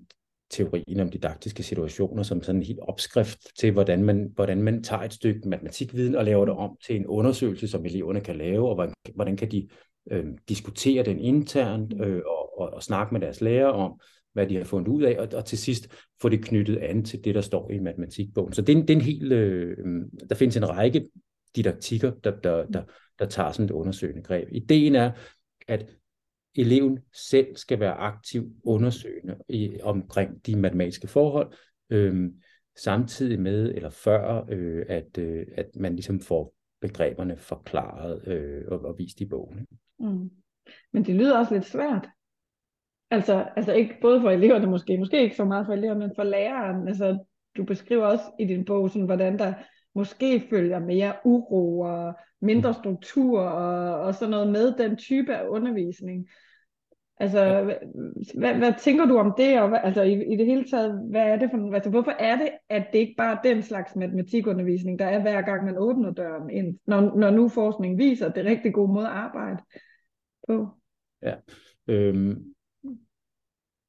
teorien 0.51 1.01
om 1.01 1.11
didaktiske 1.11 1.63
situationer, 1.63 2.23
som 2.23 2.43
sådan 2.43 2.61
en 2.61 2.67
helt 2.67 2.81
opskrift 2.81 3.39
til, 3.59 3.73
hvordan 3.73 4.05
man, 4.05 4.33
hvordan 4.35 4.63
man 4.63 4.83
tager 4.83 5.03
et 5.03 5.13
stykke 5.13 5.49
matematikviden 5.49 6.15
og 6.15 6.25
laver 6.25 6.45
det 6.45 6.55
om 6.55 6.77
til 6.87 6.97
en 6.97 7.07
undersøgelse, 7.07 7.69
som 7.69 7.87
eleverne 7.87 8.21
kan 8.21 8.37
lave, 8.37 8.69
og 8.69 8.75
hvordan, 8.75 8.95
hvordan 9.15 9.37
kan 9.37 9.51
de 9.51 9.69
øh, 10.11 10.27
diskutere 10.49 11.03
den 11.03 11.19
internt 11.19 11.97
mm. 11.97 12.03
øh, 12.03 12.23
og, 12.27 12.61
og, 12.61 12.71
og 12.71 12.83
snakke 12.83 13.15
med 13.15 13.21
deres 13.21 13.41
lærer 13.41 13.69
om, 13.69 14.01
hvad 14.33 14.47
de 14.47 14.57
har 14.57 14.65
fundet 14.65 14.89
ud 14.89 15.03
af, 15.03 15.17
og, 15.19 15.29
og 15.35 15.45
til 15.45 15.59
sidst 15.59 15.89
få 16.23 16.29
det 16.29 16.45
knyttet 16.45 16.77
an 16.77 17.05
til 17.05 17.25
det, 17.25 17.35
der 17.35 17.41
står 17.41 17.71
i 17.71 17.79
matematikbogen. 17.79 18.53
Så 18.53 18.63
det 18.63 18.77
er, 18.77 18.81
det 18.81 18.91
er 18.91 18.95
en 18.95 19.01
helt, 19.01 19.33
øh, 19.33 19.77
der 20.29 20.35
findes 20.35 20.57
en 20.57 20.69
række 20.69 21.09
didaktikker, 21.57 22.13
der, 22.25 22.41
der, 22.41 22.67
der, 22.67 22.83
der 23.19 23.27
tager 23.27 23.53
sådan 23.53 23.65
et 23.65 23.71
undersøgende 23.71 24.23
greb. 24.23 24.49
Ideen 24.53 24.95
er, 24.95 25.11
at 25.69 25.87
eleven 26.57 26.99
selv 27.13 27.57
skal 27.57 27.81
være 27.81 27.95
aktiv 27.95 28.53
undersøgende 28.65 29.37
i, 29.49 29.81
omkring 29.83 30.47
de 30.47 30.57
matematiske 30.57 31.09
forhold, 31.09 31.53
øh, 31.91 32.31
samtidig 32.77 33.41
med 33.41 33.75
eller 33.75 33.91
før, 33.91 34.47
øh, 34.49 34.87
at, 34.89 35.19
øh, 35.19 35.47
at 35.57 35.67
man 35.77 35.93
ligesom 35.93 36.21
får 36.21 36.55
begreberne 36.81 37.37
forklaret 37.37 38.29
øh, 38.29 38.65
og, 38.69 38.81
og 38.81 38.99
vist 38.99 39.21
i 39.21 39.27
bogen. 39.27 39.67
Mm. 39.99 40.31
Men 40.93 41.05
det 41.05 41.15
lyder 41.15 41.39
også 41.39 41.55
lidt 41.55 41.67
svært. 41.67 42.09
Altså, 43.11 43.47
altså 43.57 43.73
ikke 43.73 43.97
både 44.01 44.21
for 44.21 44.31
eleverne 44.31 44.67
måske, 44.67 44.99
måske 44.99 45.23
ikke 45.23 45.37
så 45.37 45.45
meget 45.45 45.67
for 45.67 45.73
eleverne, 45.73 46.01
men 46.01 46.13
for 46.17 46.23
læreren. 46.23 46.89
Altså, 46.89 47.19
du 47.57 47.65
beskriver 47.65 48.07
også 48.07 48.25
i 48.41 48.45
din 48.45 48.65
bog, 48.65 48.91
sådan, 48.91 49.07
hvordan 49.07 49.39
der 49.39 49.55
måske 49.95 50.47
følger 50.51 50.79
mere 50.79 51.13
uro 51.25 51.81
og 51.81 52.15
mindre 52.41 52.75
struktur 52.75 53.41
og, 53.41 54.01
og 54.01 54.15
sådan 54.15 54.31
noget 54.31 54.53
med 54.53 54.79
den 54.79 54.97
type 54.97 55.37
af 55.37 55.49
undervisning. 55.49 56.29
Altså, 57.17 57.45
ja. 57.45 57.63
hvad, 58.35 58.55
hvad 58.55 58.75
tænker 58.79 59.05
du 59.05 59.19
om 59.19 59.35
det, 59.37 59.61
og 59.61 59.69
hvad, 59.69 59.79
altså 59.83 60.03
i, 60.03 60.33
i 60.33 60.37
det 60.37 60.47
hele 60.47 60.65
taget, 60.65 61.09
hvad 61.11 61.23
er 61.23 61.37
det 61.37 61.51
for, 61.51 61.75
altså 61.75 61.91
hvorfor 61.91 62.11
er 62.11 62.37
det, 62.37 62.51
at 62.69 62.87
det 62.93 62.99
ikke 62.99 63.15
bare 63.17 63.39
er 63.39 63.43
den 63.43 63.63
slags 63.63 63.97
matematikundervisning, 63.97 64.99
der 64.99 65.05
er 65.05 65.21
hver 65.21 65.43
gang 65.43 65.65
man 65.65 65.79
åbner 65.79 66.11
døren 66.11 66.51
ind, 66.51 66.79
når, 66.87 67.01
når 67.01 67.31
nu 67.31 67.49
forskning 67.49 67.99
viser, 67.99 68.29
at 68.29 68.35
det 68.35 68.47
er 68.47 68.51
rigtig 68.51 68.75
god 68.75 68.89
måde 68.89 69.07
at 69.07 69.13
arbejde 69.13 69.63
på? 70.49 70.69
Ja, 71.23 71.35
øhm, 71.87 72.45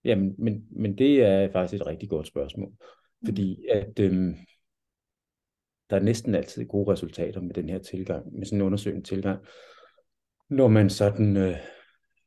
jamen, 0.03 0.35
men, 0.37 0.65
men 0.71 0.97
det 0.97 1.23
er 1.23 1.51
faktisk 1.51 1.81
et 1.81 1.87
rigtig 1.87 2.09
godt 2.09 2.27
spørgsmål, 2.27 2.71
fordi 3.25 3.65
at 3.69 3.99
øhm, 3.99 4.35
der 5.91 5.97
er 5.97 6.03
næsten 6.03 6.35
altid 6.35 6.65
gode 6.65 6.91
resultater 6.91 7.41
med 7.41 7.53
den 7.53 7.69
her 7.69 7.79
tilgang, 7.79 8.37
med 8.37 8.45
sådan 8.45 8.57
en 8.59 8.65
undersøgende 8.65 9.07
tilgang, 9.07 9.39
når 10.49 10.67
man 10.67 10.89
sådan 10.89 11.37
øh, 11.37 11.55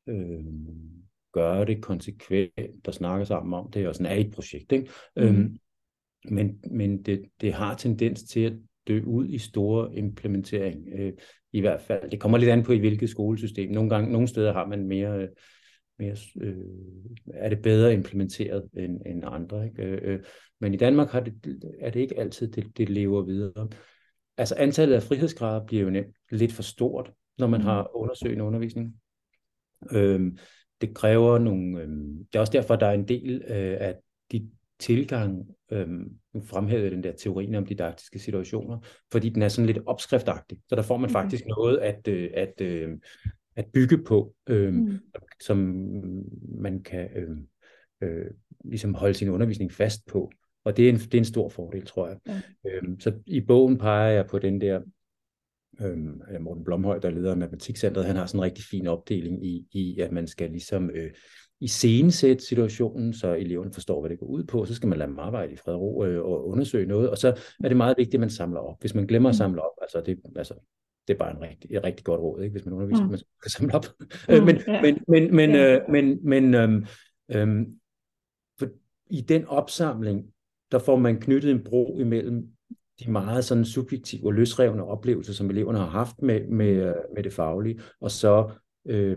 øh, 0.06 0.44
gør 1.32 1.64
det 1.64 1.82
konsekvent 1.82 2.88
og 2.88 2.94
snakker 2.94 3.24
sammen 3.24 3.54
om 3.54 3.70
det, 3.70 3.88
og 3.88 3.94
sådan 3.94 4.12
er 4.12 4.20
et 4.20 4.32
projekt. 4.34 4.72
Ikke? 4.72 4.90
Mm. 5.16 5.22
Øhm, 5.22 5.56
men 6.30 6.60
men 6.70 7.02
det, 7.02 7.22
det 7.40 7.52
har 7.52 7.74
tendens 7.74 8.22
til 8.22 8.40
at 8.40 8.52
dø 8.88 9.02
ud 9.06 9.28
i 9.28 9.38
store 9.38 9.94
implementering, 9.96 10.88
øh, 10.94 11.12
i 11.52 11.60
hvert 11.60 11.80
fald. 11.80 12.10
Det 12.10 12.20
kommer 12.20 12.38
lidt 12.38 12.50
an 12.50 12.62
på, 12.62 12.72
i 12.72 12.78
hvilket 12.78 13.10
skolesystem. 13.10 13.70
Nogle, 13.70 13.90
gange, 13.90 14.12
nogle 14.12 14.28
steder 14.28 14.52
har 14.52 14.66
man 14.66 14.86
mere, 14.86 15.28
mere 15.98 16.16
øh, 16.40 16.56
er 17.34 17.48
det 17.48 17.62
bedre 17.62 17.92
implementeret 17.92 18.68
end, 18.76 19.00
end 19.06 19.22
andre. 19.26 19.66
Ikke? 19.66 19.82
Øh, 19.82 20.00
øh 20.02 20.20
men 20.60 20.74
i 20.74 20.76
Danmark 20.76 21.08
har 21.08 21.20
det, 21.20 21.60
er 21.80 21.90
det 21.90 22.00
ikke 22.00 22.18
altid, 22.18 22.52
det, 22.52 22.78
det 22.78 22.88
lever 22.88 23.22
videre. 23.22 23.68
Altså 24.36 24.54
antallet 24.58 24.94
af 24.94 25.02
frihedsgrader 25.02 25.66
bliver 25.66 25.82
jo 25.82 25.90
nemt 25.90 26.14
lidt 26.30 26.52
for 26.52 26.62
stort, 26.62 27.12
når 27.38 27.46
man 27.46 27.60
mm. 27.60 27.66
har 27.66 27.96
undersøgende 27.96 28.44
undervisning. 28.44 28.94
Øhm, 29.92 30.38
det 30.80 30.94
kræver 30.94 31.38
nogle... 31.38 31.80
Øhm, 31.80 32.18
det 32.18 32.34
er 32.34 32.40
også 32.40 32.52
derfor, 32.52 32.76
der 32.76 32.86
er 32.86 32.92
en 32.92 33.08
del 33.08 33.42
øh, 33.48 33.76
af 33.80 33.94
de 34.32 34.50
tilgang, 34.78 35.48
øhm, 35.72 36.10
nu 36.34 36.40
fremhævede 36.40 36.90
den 36.90 37.04
der 37.04 37.12
teorien 37.12 37.54
om 37.54 37.66
didaktiske 37.66 38.18
situationer, 38.18 38.78
fordi 39.12 39.28
den 39.28 39.42
er 39.42 39.48
sådan 39.48 39.66
lidt 39.66 39.86
opskriftagtig. 39.86 40.58
Så 40.68 40.76
der 40.76 40.82
får 40.82 40.96
man 40.96 41.10
faktisk 41.10 41.44
noget 41.46 41.78
at, 41.78 42.08
øh, 42.08 42.30
at, 42.34 42.60
øh, 42.60 42.90
at 43.56 43.66
bygge 43.74 44.04
på, 44.04 44.34
øh, 44.48 44.74
mm. 44.74 44.98
Som 45.46 45.58
man 46.58 46.82
kan 46.82 47.08
øh, 47.16 47.36
øh, 48.02 48.30
ligesom 48.64 48.94
holde 48.94 49.14
sin 49.14 49.28
undervisning 49.28 49.72
fast 49.72 50.06
på. 50.06 50.30
Og 50.64 50.76
det 50.76 50.84
er 50.84 50.88
en, 50.88 50.98
det 50.98 51.14
er 51.14 51.18
en 51.18 51.24
stor 51.24 51.48
fordel, 51.48 51.86
tror 51.86 52.08
jeg. 52.08 52.16
Ja. 52.26 52.40
Øhm, 52.70 53.00
så 53.00 53.12
i 53.26 53.40
bogen 53.40 53.78
peger 53.78 54.10
jeg 54.10 54.26
på 54.26 54.38
den 54.38 54.60
der, 54.60 54.80
øhm, 55.80 56.20
Morten 56.40 56.64
Blomhøj, 56.64 56.98
der 56.98 57.10
leder 57.10 57.34
Matematikcentret, 57.34 58.04
han 58.04 58.16
har 58.16 58.26
sådan 58.26 58.38
en 58.38 58.44
rigtig 58.44 58.64
fin 58.64 58.86
opdeling 58.86 59.46
i, 59.46 59.66
i 59.72 60.00
at 60.00 60.12
man 60.12 60.26
skal 60.26 60.50
ligesom 60.50 60.90
øh, 60.90 61.10
iscenesætte 61.60 62.44
situationen, 62.44 63.12
så 63.12 63.34
eleverne 63.34 63.72
forstår, 63.72 64.00
hvad 64.00 64.10
det 64.10 64.18
går 64.18 64.26
ud 64.26 64.44
på. 64.44 64.64
Så 64.64 64.74
skal 64.74 64.88
man 64.88 64.98
lade 64.98 65.08
dem 65.08 65.18
arbejde 65.18 65.52
i 65.52 65.56
fred 65.56 65.74
og 65.74 65.80
ro 65.80 66.04
øh, 66.04 66.24
og 66.24 66.48
undersøge 66.48 66.86
noget. 66.86 67.10
Og 67.10 67.18
så 67.18 67.28
er 67.64 67.68
det 67.68 67.76
meget 67.76 67.98
vigtigt, 67.98 68.14
at 68.14 68.20
man 68.20 68.30
samler 68.30 68.60
op. 68.60 68.80
Hvis 68.80 68.94
man 68.94 69.06
glemmer 69.06 69.28
at 69.28 69.34
mm. 69.34 69.38
samle 69.38 69.62
op, 69.62 69.72
altså 69.82 70.02
det, 70.06 70.18
altså, 70.36 70.54
det 71.08 71.14
er 71.14 71.18
bare 71.18 71.30
en 71.30 71.40
rigtig, 71.40 71.76
et 71.76 71.84
rigtig 71.84 72.04
godt 72.04 72.20
råd, 72.20 72.42
ikke? 72.42 72.52
hvis 72.52 72.64
man 72.64 72.74
underviser, 72.74 73.04
mm. 73.04 73.10
man 73.10 73.18
skal 73.18 73.50
samle 73.50 73.74
op. 73.74 73.84
Mm, 74.28 74.44
men, 74.46 74.56
ja. 74.66 74.82
men, 74.82 74.98
men, 75.08 75.36
men, 75.36 75.50
ja. 75.50 75.74
øh, 75.74 75.90
men, 75.90 76.18
men 76.22 76.54
øhm, 76.54 76.86
øhm, 77.34 77.66
for 78.58 78.66
i 79.10 79.20
den 79.20 79.44
opsamling, 79.44 80.26
der 80.72 80.78
får 80.78 80.96
man 80.96 81.20
knyttet 81.20 81.50
en 81.50 81.64
bro 81.64 81.98
imellem 81.98 82.48
de 83.00 83.10
meget 83.10 83.44
sådan 83.44 83.64
subjektive 83.64 84.26
og 84.26 84.32
løsrevne 84.32 84.84
oplevelser, 84.84 85.32
som 85.32 85.50
eleverne 85.50 85.78
har 85.78 85.86
haft 85.86 86.22
med, 86.22 86.46
med, 86.46 86.94
med 87.14 87.22
det 87.22 87.32
faglige, 87.32 87.80
og 88.00 88.10
så 88.10 88.50
øh, 88.86 89.16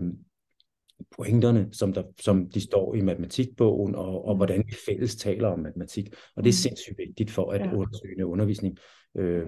pointerne, 1.16 1.68
som, 1.72 1.92
der, 1.92 2.02
som 2.20 2.50
de 2.50 2.60
står 2.60 2.94
i 2.94 3.00
matematikbogen, 3.00 3.94
og, 3.94 4.24
og 4.24 4.34
mm. 4.34 4.38
hvordan 4.38 4.64
vi 4.66 4.74
fælles 4.86 5.16
taler 5.16 5.48
om 5.48 5.58
matematik. 5.58 6.14
Og 6.36 6.44
det 6.44 6.48
er 6.48 6.52
mm. 6.52 6.62
sindssygt 6.62 6.98
vigtigt 6.98 7.30
for, 7.30 7.50
at 7.50 7.60
ja. 7.60 7.74
undersøgende 7.74 8.26
undervisning 8.26 8.78
øh, 9.16 9.46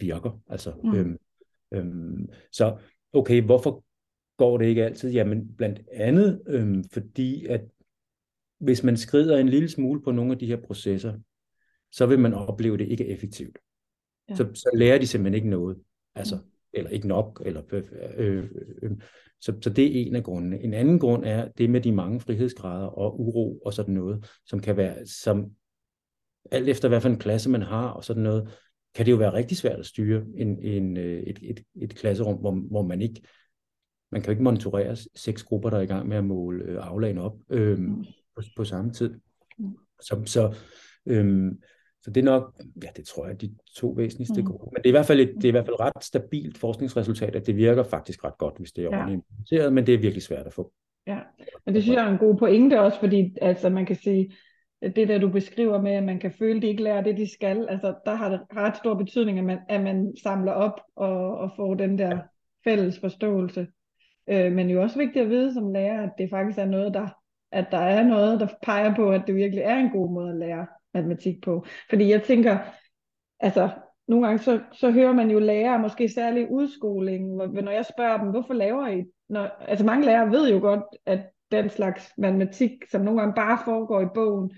virker. 0.00 0.40
Altså, 0.48 0.72
mm. 0.84 0.94
øhm, 0.94 1.16
øhm, 1.72 2.28
så 2.52 2.76
okay, 3.12 3.42
hvorfor 3.42 3.84
går 4.36 4.58
det 4.58 4.66
ikke 4.66 4.84
altid? 4.84 5.12
Jamen 5.12 5.56
blandt 5.56 5.80
andet 5.92 6.42
øhm, 6.46 6.84
fordi, 6.92 7.46
at 7.46 7.60
hvis 8.58 8.82
man 8.82 8.96
skrider 8.96 9.38
en 9.38 9.48
lille 9.48 9.68
smule 9.68 10.02
på 10.02 10.12
nogle 10.12 10.32
af 10.32 10.38
de 10.38 10.46
her 10.46 10.56
processer, 10.56 11.18
så 11.92 12.06
vil 12.06 12.18
man 12.18 12.34
opleve 12.34 12.78
det 12.78 12.88
ikke 12.88 13.06
effektivt. 13.06 13.58
Ja. 14.28 14.34
Så, 14.34 14.46
så 14.54 14.70
lærer 14.74 14.98
de 14.98 15.06
simpelthen 15.06 15.34
ikke 15.34 15.48
noget. 15.48 15.78
Altså, 16.14 16.36
mm. 16.36 16.42
eller 16.72 16.90
ikke 16.90 17.08
nok. 17.08 17.42
Eller, 17.46 17.62
øh, 17.72 17.84
øh, 18.16 18.50
øh, 18.82 18.90
så, 19.40 19.54
så 19.60 19.70
det 19.70 19.84
er 19.84 20.06
en 20.06 20.16
af 20.16 20.24
grundene. 20.24 20.60
En 20.60 20.74
anden 20.74 20.98
grund 20.98 21.24
er 21.24 21.48
det 21.48 21.70
med 21.70 21.80
de 21.80 21.92
mange 21.92 22.20
frihedsgrader 22.20 22.86
og 22.86 23.20
uro 23.20 23.58
og 23.58 23.72
sådan 23.72 23.94
noget, 23.94 24.26
som 24.46 24.60
kan 24.60 24.76
være, 24.76 25.06
som 25.06 25.50
alt 26.50 26.68
efter 26.68 26.88
hvad 26.88 27.00
for 27.00 27.08
en 27.08 27.18
klasse 27.18 27.50
man 27.50 27.62
har 27.62 27.88
og 27.88 28.04
sådan 28.04 28.22
noget, 28.22 28.58
kan 28.96 29.06
det 29.06 29.12
jo 29.12 29.16
være 29.16 29.32
rigtig 29.32 29.56
svært 29.56 29.78
at 29.78 29.86
styre 29.86 30.22
en, 30.36 30.58
en, 30.62 30.96
øh, 30.96 31.22
et, 31.22 31.38
et, 31.42 31.60
et 31.82 31.94
klasserum, 31.94 32.36
hvor, 32.36 32.50
hvor 32.70 32.82
man 32.82 33.02
ikke 33.02 33.22
man 34.12 34.22
kan 34.22 34.26
jo 34.26 34.30
ikke 34.30 34.42
monitorere 34.42 34.96
seks 35.14 35.42
grupper, 35.42 35.70
der 35.70 35.76
er 35.76 35.82
i 35.82 35.86
gang 35.86 36.08
med 36.08 36.16
at 36.16 36.24
måle 36.24 36.64
øh, 36.64 36.78
aflagen 36.80 37.18
op 37.18 37.36
øh, 37.50 37.78
på, 38.36 38.42
på 38.56 38.64
samme 38.64 38.92
tid. 38.92 39.14
Mm. 39.58 39.76
Så, 40.00 40.22
så, 40.26 40.54
øh, 41.06 41.52
så 42.02 42.10
det 42.10 42.20
er 42.20 42.24
nok, 42.24 42.62
ja, 42.82 42.88
det 42.96 43.04
tror 43.04 43.26
jeg, 43.26 43.40
de 43.40 43.54
to 43.76 43.88
væsentligste 43.88 44.40
mm. 44.40 44.46
grupper. 44.46 44.66
Men 44.72 44.76
det 44.76 44.86
er, 44.86 44.88
i 44.88 44.98
hvert 44.98 45.06
fald 45.06 45.20
et, 45.20 45.32
det 45.34 45.44
er 45.44 45.48
i 45.48 45.50
hvert 45.50 45.64
fald 45.64 45.80
ret 45.80 46.04
stabilt 46.04 46.58
forskningsresultat, 46.58 47.36
at 47.36 47.46
det 47.46 47.56
virker 47.56 47.82
faktisk 47.82 48.24
ret 48.24 48.38
godt, 48.38 48.58
hvis 48.58 48.72
det 48.72 48.84
er 48.84 48.88
ordentligt 48.88 49.10
ja. 49.10 49.14
implementeret, 49.14 49.72
men 49.72 49.86
det 49.86 49.94
er 49.94 49.98
virkelig 49.98 50.22
svært 50.22 50.46
at 50.46 50.52
få. 50.52 50.72
Ja, 51.06 51.18
men 51.66 51.74
det 51.74 51.82
synes 51.82 51.96
jeg 51.96 52.06
er 52.06 52.12
en 52.12 52.18
god 52.18 52.36
pointe 52.36 52.80
også, 52.80 53.00
fordi 53.00 53.36
altså, 53.42 53.68
man 53.68 53.86
kan 53.86 53.96
sige, 53.96 54.32
det 54.82 55.08
der 55.08 55.18
du 55.18 55.28
beskriver 55.28 55.82
med, 55.82 55.92
at 55.92 56.04
man 56.04 56.18
kan 56.18 56.32
føle, 56.38 56.56
at 56.56 56.62
de 56.62 56.66
ikke 56.66 56.82
lærer 56.82 57.00
det, 57.00 57.16
de 57.16 57.32
skal, 57.32 57.66
altså 57.68 57.94
der 58.06 58.14
har 58.14 58.28
det 58.28 58.40
ret 58.56 58.76
stor 58.76 58.94
betydning, 58.94 59.38
at 59.38 59.44
man, 59.44 59.58
at 59.68 59.80
man 59.80 60.12
samler 60.22 60.52
op 60.52 60.80
og, 60.96 61.38
og 61.38 61.50
får 61.56 61.74
den 61.74 61.98
der 61.98 62.18
fælles 62.64 63.00
forståelse. 63.00 63.66
Øh, 64.28 64.52
men 64.52 64.70
jo 64.70 64.82
også 64.82 64.98
vigtigt 64.98 65.22
at 65.22 65.30
vide 65.30 65.54
som 65.54 65.72
lærer, 65.72 66.02
at 66.02 66.10
det 66.18 66.30
faktisk 66.30 66.58
er 66.58 66.64
noget, 66.64 66.94
der, 66.94 67.08
at 67.52 67.66
der 67.70 67.78
er 67.78 68.04
noget, 68.04 68.40
der 68.40 68.48
peger 68.62 68.94
på, 68.94 69.10
at 69.10 69.22
det 69.26 69.34
virkelig 69.34 69.62
er 69.62 69.76
en 69.76 69.90
god 69.90 70.10
måde 70.10 70.30
at 70.30 70.36
lære 70.36 70.66
matematik 70.94 71.42
på. 71.42 71.64
Fordi 71.88 72.10
jeg 72.10 72.22
tænker, 72.22 72.58
altså 73.40 73.70
nogle 74.08 74.26
gange 74.26 74.42
så, 74.42 74.60
så 74.72 74.90
hører 74.90 75.12
man 75.12 75.30
jo 75.30 75.38
lærere, 75.38 75.78
måske 75.78 76.08
særlig 76.08 76.50
udskoling, 76.50 77.34
hvor, 77.34 77.46
når 77.46 77.72
jeg 77.72 77.86
spørger 77.86 78.18
dem, 78.18 78.30
hvorfor 78.30 78.54
laver 78.54 78.88
I? 78.88 79.04
Når, 79.28 79.42
altså 79.60 79.84
mange 79.84 80.06
lærere 80.06 80.30
ved 80.30 80.50
jo 80.52 80.58
godt, 80.60 80.84
at 81.06 81.20
den 81.50 81.70
slags 81.70 82.12
matematik, 82.18 82.70
som 82.90 83.00
nogle 83.00 83.20
gange 83.20 83.34
bare 83.34 83.58
foregår 83.64 84.00
i 84.00 84.14
bogen, 84.14 84.50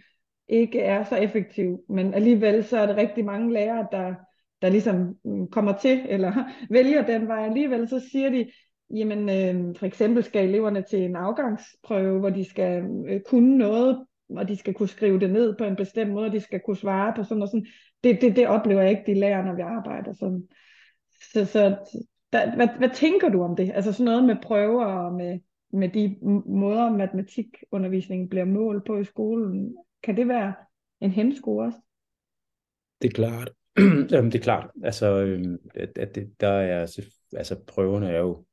ikke 0.49 0.81
er 0.81 1.05
så 1.05 1.17
effektiv. 1.17 1.85
Men 1.89 2.15
alligevel 2.15 2.65
så 2.65 2.79
er 2.79 2.87
det 2.87 2.97
rigtig 2.97 3.25
mange 3.25 3.53
lærere, 3.53 3.87
der, 3.93 4.15
der 4.63 4.69
ligesom 4.69 5.17
mm, 5.25 5.51
kommer 5.51 5.73
til, 5.73 6.01
eller 6.09 6.33
vælger 6.71 7.07
den 7.07 7.29
vej 7.29 7.45
alligevel, 7.45 7.89
så 7.89 8.09
siger 8.13 8.31
de, 8.31 8.51
jamen 8.95 9.19
øh, 9.29 9.77
for 9.77 9.87
eksempel 9.87 10.25
skal 10.25 10.49
eleverne 10.49 10.83
til 10.83 11.03
en 11.03 11.17
afgangsprøve, 11.17 12.21
hvor 12.21 12.31
de 12.31 12.45
skal 12.45 12.83
øh, 13.09 13.21
kunne 13.21 13.59
noget, 13.59 14.07
og 14.37 14.49
de 14.49 14.57
skal 14.57 14.75
kunne 14.75 14.89
skrive 14.89 15.21
det 15.21 15.31
ned 15.31 15.57
på 15.59 15.65
en 15.65 15.77
bestemt 15.77 16.13
måde, 16.13 16.27
og 16.27 16.33
de 16.33 16.41
skal 16.41 16.61
kunne 16.61 16.77
svare 16.77 17.13
på 17.17 17.25
sådan 17.25 17.43
og 17.43 17.49
sådan. 17.49 17.67
Det, 18.05 18.21
det, 18.21 18.37
det 18.37 18.49
oplever 18.49 18.81
jeg 18.81 18.91
ikke, 18.91 19.03
de 19.07 19.21
lærer, 19.21 19.45
når 19.45 19.55
vi 19.55 19.63
arbejder 19.63 20.13
sådan. 20.13 20.43
Så, 21.33 21.45
så 21.45 21.77
der, 22.33 22.57
hvad, 22.57 22.69
hvad 22.79 22.91
tænker 22.95 23.29
du 23.29 23.43
om 23.43 23.57
det? 23.57 23.73
Altså 23.75 23.93
sådan 23.93 24.05
noget 24.05 24.25
med 24.25 24.37
prøver 24.43 24.85
og 24.85 25.13
med, 25.13 25.39
med 25.73 25.89
de 25.89 26.17
måder, 26.47 26.91
matematikundervisningen 26.91 28.29
bliver 28.29 28.45
målt 28.45 28.87
på 28.87 28.99
i 28.99 29.05
skolen. 29.05 29.77
Kan 30.03 30.17
det 30.17 30.29
være 30.29 30.55
en 31.01 31.11
hemsko 31.11 31.57
også? 31.57 31.79
Det 33.03 33.09
er 33.09 33.13
klart. 33.13 33.51
Jamen, 34.13 34.33
det 34.33 34.39
er 34.39 34.43
klart. 34.43 34.71
Altså, 34.85 35.07
øhm, 35.07 35.57
at, 35.75 35.99
at 35.99 36.15
det, 36.15 36.41
der 36.41 36.49
er, 36.49 36.81
altså 37.37 37.57
prøverne 37.67 38.11
er 38.11 38.19
jo 38.19 38.45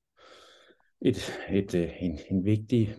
et, 1.01 1.31
et, 1.49 1.75
øh, 1.75 2.03
en, 2.03 2.19
en 2.31 2.45
vigtig 2.45 2.95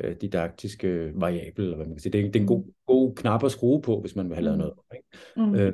øh, 0.00 0.16
didaktisk 0.20 0.84
variabel, 1.14 1.64
eller 1.64 1.76
hvad 1.76 1.86
man 1.86 1.94
kan 1.94 2.00
sige. 2.00 2.12
Det 2.12 2.20
er, 2.20 2.24
det 2.24 2.36
er 2.36 2.40
en 2.40 2.46
god, 2.46 2.72
god 2.86 3.16
knap 3.16 3.44
at 3.44 3.50
skrue 3.50 3.82
på, 3.82 4.00
hvis 4.00 4.16
man 4.16 4.28
vil 4.28 4.34
have 4.34 4.44
lavet 4.44 4.58
mm. 4.58 4.60
noget. 4.60 4.74
Ikke? 4.94 5.08
Mm. 5.36 5.54
Øh, 5.54 5.72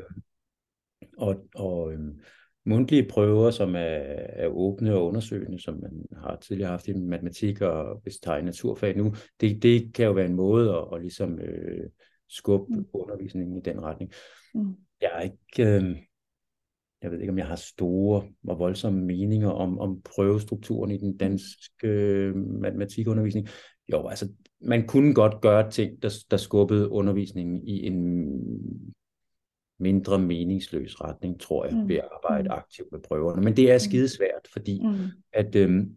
og 1.17 1.49
og 1.55 1.93
øhm, 1.93 2.21
mundtlige 2.65 3.09
prøver, 3.11 3.51
som 3.51 3.75
er, 3.75 3.79
er 3.79 4.47
åbne 4.47 4.95
og 4.95 5.07
undersøgende, 5.07 5.63
som 5.63 5.81
man 5.83 6.07
har 6.17 6.37
tidligere 6.37 6.71
haft 6.71 6.89
i 6.89 6.93
matematik 6.93 7.61
og 7.61 8.01
hvis 8.03 8.19
tager 8.19 8.39
i 8.39 8.43
naturfag 8.43 8.97
nu, 8.97 9.15
det, 9.41 9.63
det 9.63 9.95
kan 9.95 10.07
jo 10.07 10.13
være 10.13 10.27
en 10.27 10.35
måde 10.35 10.71
at, 10.71 10.85
at 10.93 11.01
ligesom 11.01 11.39
øh, 11.39 11.91
skubbe 12.29 12.75
mm. 12.75 12.87
undervisningen 12.93 13.57
i 13.57 13.61
den 13.61 13.81
retning. 13.81 14.13
Mm. 14.55 14.77
Jeg 15.01 15.11
er 15.15 15.21
ikke... 15.21 15.75
Øh, 15.75 15.97
jeg 17.03 17.13
ved 17.13 17.21
ikke, 17.21 17.33
om 17.33 17.39
jeg 17.39 17.47
har 17.47 17.57
store 17.57 18.23
og 18.49 18.59
voldsomme 18.59 19.05
meninger 19.05 19.51
om, 19.51 19.79
om 19.79 20.03
prøvestrukturen 20.03 20.91
i 20.91 20.99
den 20.99 21.17
danske 21.17 21.89
øh, 21.89 22.37
matematikundervisning. 22.37 23.49
Jo, 23.93 24.07
altså, 24.07 24.29
man 24.61 24.87
kunne 24.87 25.15
godt 25.15 25.41
gøre 25.41 25.71
ting, 25.71 26.03
der, 26.03 26.15
der 26.31 26.37
skubbede 26.37 26.91
undervisningen 26.91 27.69
i 27.69 27.87
en 27.87 28.29
mindre 29.79 30.19
meningsløs 30.19 31.01
retning, 31.01 31.41
tror 31.41 31.65
jeg, 31.65 31.75
Mm. 31.77 31.89
ved 31.89 31.97
at 31.97 32.09
arbejde 32.13 32.49
Mm. 32.49 32.55
aktivt 32.55 32.89
med 32.93 33.01
prøverne. 33.01 33.43
Men 33.43 33.57
det 33.57 33.71
er 33.71 33.75
Mm. 33.75 33.79
skidesvært, 33.79 34.49
fordi 34.53 34.83
Mm. 34.85 34.95
at, 35.33 35.55
øhm, 35.57 35.97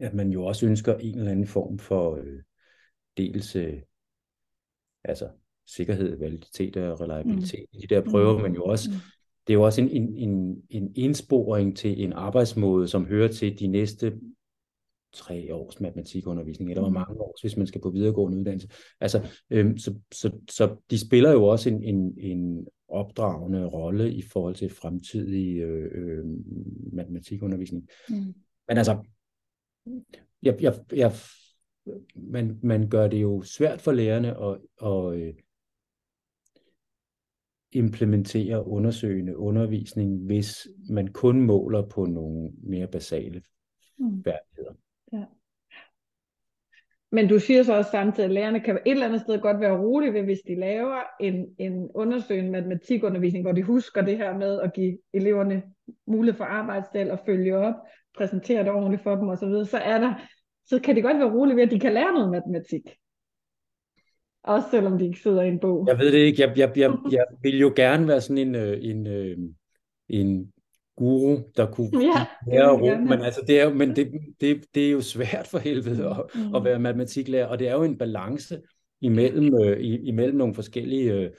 at 0.00 0.14
man 0.14 0.30
jo 0.30 0.44
også 0.44 0.66
ønsker 0.66 0.94
en 0.96 1.18
eller 1.18 1.30
anden 1.30 1.46
form 1.46 1.78
for 1.78 2.16
øh, 2.16 2.42
dels 3.16 3.56
øh, 3.56 3.80
altså 5.04 5.28
sikkerhed, 5.66 6.18
validitet 6.18 6.76
og 6.76 7.00
reliabilitet 7.00 7.66
i 7.72 7.76
de 7.86 7.94
der 7.94 8.10
prøver, 8.10 8.36
Mm. 8.36 8.42
men 8.42 8.54
jo 8.54 8.64
også 8.64 8.90
Mm. 8.90 8.96
det 9.46 9.52
er 9.52 9.54
jo 9.58 9.62
også 9.62 9.80
en, 9.80 9.88
en, 9.90 10.16
en, 10.16 10.62
en 10.70 10.92
indsporing 10.96 11.76
til 11.76 12.04
en 12.04 12.12
arbejdsmåde, 12.12 12.88
som 12.88 13.06
hører 13.06 13.28
til 13.28 13.58
de 13.60 13.66
næste 13.66 14.20
tre 15.12 15.54
års 15.54 15.80
matematikundervisning, 15.80 16.70
eller 16.70 16.80
hvor 16.82 16.88
Mm. 16.88 16.94
mange 16.94 17.20
år, 17.20 17.36
hvis 17.42 17.56
man 17.56 17.66
skal 17.66 17.80
på 17.80 17.90
videregående 17.90 18.38
uddannelse. 18.38 18.68
Altså, 19.00 19.26
øhm, 19.50 19.78
så, 19.78 19.94
så, 20.12 20.32
så 20.50 20.76
de 20.90 21.06
spiller 21.06 21.32
jo 21.32 21.44
også 21.44 21.70
en, 21.70 21.82
en, 21.84 22.14
en 22.18 22.66
opdragende 22.88 23.66
rolle 23.66 24.12
i 24.12 24.22
forhold 24.22 24.54
til 24.54 24.70
fremtidig 24.70 25.58
øh, 25.58 25.90
øh, 25.94 26.24
matematikundervisning. 26.92 27.88
Mm. 28.08 28.34
Men 28.68 28.78
altså, 28.78 29.04
jeg, 30.42 30.62
jeg, 30.62 30.74
jeg, 30.92 31.12
man, 32.14 32.60
man 32.62 32.90
gør 32.90 33.08
det 33.08 33.22
jo 33.22 33.42
svært 33.42 33.80
for 33.80 33.92
lærerne 33.92 34.40
at, 34.40 34.60
at 34.86 35.20
øh, 35.20 35.34
implementere 37.72 38.66
undersøgende 38.66 39.36
undervisning, 39.36 40.26
hvis 40.26 40.68
man 40.90 41.06
kun 41.12 41.40
måler 41.40 41.88
på 41.88 42.06
nogle 42.06 42.50
mere 42.62 42.86
basale 42.86 43.42
Mm. 44.00 44.24
færdigheder. 44.24 44.74
Men 47.12 47.28
du 47.28 47.38
siger 47.38 47.62
så 47.62 47.76
også 47.76 47.90
samtidig, 47.90 48.24
at 48.24 48.34
lærerne 48.34 48.60
kan 48.60 48.78
et 48.86 48.90
eller 48.90 49.06
andet 49.06 49.20
sted 49.20 49.40
godt 49.40 49.60
være 49.60 49.78
rolige 49.78 50.12
ved, 50.12 50.22
hvis 50.22 50.40
de 50.46 50.54
laver 50.54 51.02
en, 51.20 51.46
en 51.58 51.90
undersøgende 51.94 52.50
matematikundervisning, 52.50 53.44
hvor 53.44 53.52
de 53.52 53.62
husker 53.62 54.02
det 54.02 54.16
her 54.16 54.38
med 54.38 54.60
at 54.60 54.72
give 54.74 54.98
eleverne 55.14 55.62
mulighed 56.06 56.36
for 56.36 56.44
arbejdsdel 56.44 57.10
og 57.10 57.20
følge 57.26 57.56
op, 57.56 57.74
præsentere 58.16 58.64
det 58.64 58.72
ordentligt 58.72 59.02
for 59.02 59.14
dem 59.14 59.28
osv., 59.28 59.70
så 59.70 59.78
er 59.84 59.98
der, 59.98 60.14
så 60.66 60.80
kan 60.80 60.96
de 60.96 61.02
godt 61.02 61.18
være 61.18 61.32
rolige 61.32 61.56
ved, 61.56 61.62
at 61.62 61.70
de 61.70 61.80
kan 61.80 61.92
lære 61.92 62.12
noget 62.12 62.30
matematik. 62.30 62.82
Også 64.44 64.68
selvom 64.70 64.98
de 64.98 65.06
ikke 65.06 65.20
sidder 65.20 65.42
i 65.42 65.48
en 65.48 65.60
bog. 65.60 65.84
Jeg 65.88 65.98
ved 65.98 66.12
det 66.12 66.18
ikke. 66.18 66.42
Jeg, 66.42 66.58
jeg, 66.58 66.72
jeg, 66.76 66.90
jeg 67.10 67.24
vil 67.42 67.58
jo 67.58 67.72
gerne 67.76 68.08
være 68.08 68.20
sådan 68.20 68.48
en, 68.48 68.54
øh, 68.54 68.78
en, 68.82 69.06
øh, 69.06 69.38
en 70.08 70.52
guru, 70.98 71.38
der 71.56 71.66
kunne 71.66 71.90
Ja, 72.02 72.26
lære 72.52 72.72
ro, 72.72 72.84
gerne 72.84 73.04
men 73.04 73.20
altså 73.20 73.40
det 73.46 73.60
er, 73.60 73.64
jo- 73.64 73.74
men 73.74 73.96
det, 73.96 74.12
det, 74.40 74.64
det 74.74 74.86
er 74.86 74.90
jo 74.90 75.00
svært 75.00 75.46
for 75.46 75.58
helvede 75.58 76.06
at, 76.10 76.16
Mm. 76.34 76.54
at 76.54 76.64
være 76.64 76.78
matematiklærer, 76.78 77.46
og 77.46 77.58
det 77.58 77.68
er 77.68 77.74
jo 77.74 77.82
en 77.82 77.98
balance 77.98 78.60
imellem, 79.00 79.54
øh, 79.62 79.76
imellem 79.82 80.36
nogle 80.36 80.54
forskellige 80.54 81.12
øh, 81.12 81.30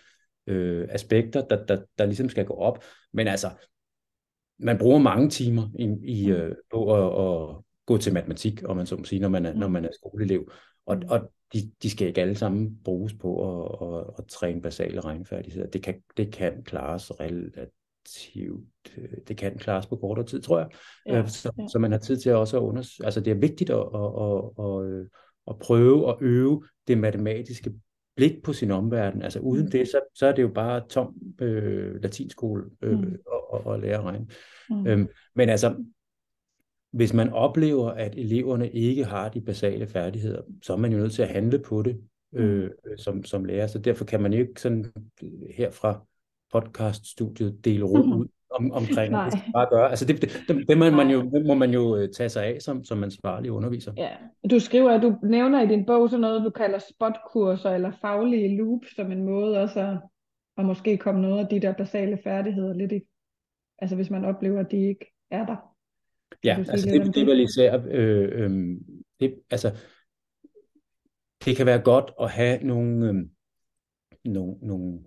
øh, 0.48 0.88
aspekter, 0.90 1.42
der, 1.48 1.66
der, 1.66 1.82
der 1.98 2.06
ligesom 2.06 2.30
skal 2.30 2.46
gå 2.46 2.54
op. 2.54 2.84
Men 3.14 3.28
altså, 3.28 3.48
man 4.60 4.78
bruger 4.78 5.00
mange 5.00 5.30
timer 5.30 5.70
i, 5.80 5.84
i, 6.24 6.28
Mm. 6.28 6.34
øh, 6.34 6.56
på 6.72 6.94
at, 6.94 7.26
at 7.26 7.64
gå 7.86 7.98
til 7.98 8.14
matematik, 8.14 8.62
om 8.66 8.78
man 8.78 8.86
så 8.86 8.96
må 8.96 9.04
sige, 9.04 9.20
når 9.22 9.30
man 9.30 9.46
er, 9.46 9.54
når 9.54 9.68
Mm. 9.68 9.74
man 9.74 9.86
er 9.86 9.90
skoleelev. 9.94 10.52
Og, 10.86 10.96
Mm. 10.96 11.02
og 11.10 11.32
de, 11.54 11.72
de 11.84 11.90
skal 11.90 12.08
ikke 12.08 12.22
alle 12.22 12.36
sammen 12.36 12.78
bruges 12.84 13.14
på 13.14 13.30
at, 13.50 13.88
at, 13.98 14.06
at 14.18 14.28
træne 14.28 14.62
basale 14.62 15.00
regnfærdigheder. 15.02 15.68
Det 15.68 15.84
kan, 15.84 15.96
det 16.18 16.34
kan 16.34 16.64
klares 16.64 17.12
relativt, 18.18 18.64
øh, 18.98 19.18
det 19.28 19.38
kan 19.38 19.58
klares 19.58 19.86
på 19.86 19.96
kortere 19.96 20.26
tid, 20.26 20.42
tror 20.42 20.60
jeg. 20.60 20.68
Ja, 21.06 21.18
Øh, 21.20 21.28
så, 21.30 21.52
ja. 21.60 21.68
så 21.68 21.80
man 21.80 21.92
har 21.92 22.00
tid 22.00 22.18
til 22.18 22.34
også 22.34 22.58
at 22.58 22.62
undersøge, 22.62 23.06
altså 23.06 23.20
det 23.22 23.32
er 23.32 23.36
vigtigt 23.36 23.70
at, 23.70 23.78
at, 23.78 24.10
at, 24.22 24.66
at, 24.66 25.08
at 25.48 25.60
prøve 25.60 26.10
at 26.10 26.16
øve 26.22 26.64
det 26.88 26.98
matematiske 26.98 27.74
blik 28.16 28.44
på 28.44 28.54
sin 28.54 28.72
omverden. 28.72 29.22
Altså 29.22 29.40
uden 29.40 29.66
Mm. 29.66 29.72
det, 29.72 29.88
så, 29.88 30.00
så 30.16 30.28
er 30.28 30.32
det 30.36 30.42
jo 30.42 30.52
bare 30.56 30.88
tom 30.90 31.16
øh, 31.42 32.02
latinskole 32.04 32.64
øh, 32.82 33.00
Mm. 33.00 33.04
at, 33.04 33.16
at, 33.66 33.74
at 33.74 33.80
lære 33.80 33.98
at 33.98 34.04
regne. 34.04 34.28
Mm. 34.70 34.88
Øhm, 34.88 35.08
men 35.36 35.50
altså, 35.50 35.76
hvis 36.92 37.14
man 37.14 37.30
oplever, 37.34 37.90
at 37.90 38.16
eleverne 38.18 38.70
ikke 38.70 39.06
har 39.06 39.30
de 39.30 39.42
basale 39.42 39.88
færdigheder, 39.88 40.42
så 40.64 40.74
er 40.74 40.78
man 40.78 40.92
jo 40.92 40.98
nødt 40.98 41.12
til 41.12 41.22
at 41.22 41.30
handle 41.30 41.60
på 41.60 41.82
det 41.82 42.02
øh, 42.34 42.70
som, 42.98 43.24
som 43.24 43.46
lærer. 43.46 43.68
Så 43.68 43.80
derfor 43.80 44.06
kan 44.06 44.22
man 44.22 44.34
jo 44.34 44.40
ikke 44.40 44.62
sådan 44.62 44.86
øh, 45.24 45.30
her 45.58 45.72
fra 45.72 46.06
podcaststudiet 46.52 47.66
dele 47.66 47.84
ro 47.86 47.98
Mhm. 47.98 48.14
ud 48.14 48.28
om, 48.52 48.72
omkring, 48.72 49.12
Nej. 49.12 49.30
det 49.30 49.40
bare 49.54 49.68
gøre. 49.72 49.90
Altså 49.90 50.06
det, 50.06 50.22
det, 50.22 50.30
det, 50.48 50.68
det 50.68 50.78
man 50.78 50.94
Nej. 50.94 51.04
jo, 51.14 51.22
det 51.22 51.46
må 51.48 51.54
man 51.54 51.72
jo 51.72 51.96
øh, 51.96 52.10
tage 52.10 52.30
sig 52.30 52.46
af 52.46 52.62
som, 52.62 52.84
som 52.84 53.04
ansvarlig 53.04 53.52
underviser. 53.52 53.94
Ja, 53.98 54.10
du 54.52 54.60
skriver, 54.60 54.92
at 54.92 55.02
du 55.02 55.16
nævner 55.24 55.62
i 55.62 55.68
din 55.68 55.86
bog 55.86 56.10
sådan 56.10 56.22
noget, 56.22 56.44
du 56.46 56.50
kalder 56.50 56.80
spotkurser 56.80 57.70
eller 57.70 57.92
faglige 58.02 58.58
loop, 58.58 58.82
som 58.96 59.12
en 59.12 59.24
måde 59.24 59.58
også 59.62 59.80
at, 59.80 59.98
at 60.58 60.66
måske 60.66 60.98
komme 60.98 61.22
noget 61.22 61.40
af 61.40 61.48
de 61.48 61.60
der 61.60 61.74
basale 61.74 62.20
færdigheder 62.24 62.74
lidt 62.74 62.92
i. 62.92 63.02
Altså 63.80 63.96
hvis 63.96 64.10
man 64.10 64.26
oplever, 64.26 64.60
at 64.60 64.72
de 64.72 64.88
ikke 64.88 65.14
er 65.32 65.46
der. 65.46 65.56
Ja, 66.44 66.56
altså 66.70 66.90
det, 66.90 67.06
det 67.06 67.16
det? 67.16 67.28
vel 67.28 67.40
især, 67.40 67.82
øh, 67.88 68.30
øh, 68.32 68.78
det, 69.20 69.36
altså, 69.52 69.72
det 71.46 71.56
kan 71.58 71.66
være 71.66 71.80
godt 71.82 72.12
at 72.22 72.30
have 72.30 72.64
nogle, 72.64 73.10
øh, 73.10 73.16
nogle, 74.26 74.56
nogle, 74.62 75.00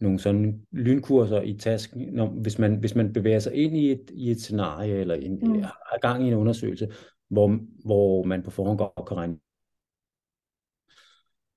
nogle 0.00 0.18
sådan 0.18 0.66
lynkurser 0.72 1.40
i 1.42 1.54
tasken, 1.56 2.00
når, 2.12 2.26
hvis, 2.26 2.58
man, 2.58 2.76
hvis 2.76 2.94
man 2.94 3.12
bevæger 3.12 3.38
sig 3.38 3.54
ind 3.54 3.76
i 3.76 3.90
et, 3.90 4.10
i 4.12 4.30
et 4.30 4.40
scenarie, 4.40 4.94
eller 4.94 5.14
en, 5.14 5.34
Mm. 5.42 5.62
har 5.62 5.98
gang 6.00 6.24
i 6.24 6.28
en 6.28 6.34
undersøgelse, 6.34 6.88
hvor, 7.28 7.58
hvor 7.84 8.22
man 8.24 8.42
på 8.42 8.50
forhånd 8.50 8.78
godt 8.78 9.08
kan 9.08 9.16
regne 9.16 9.36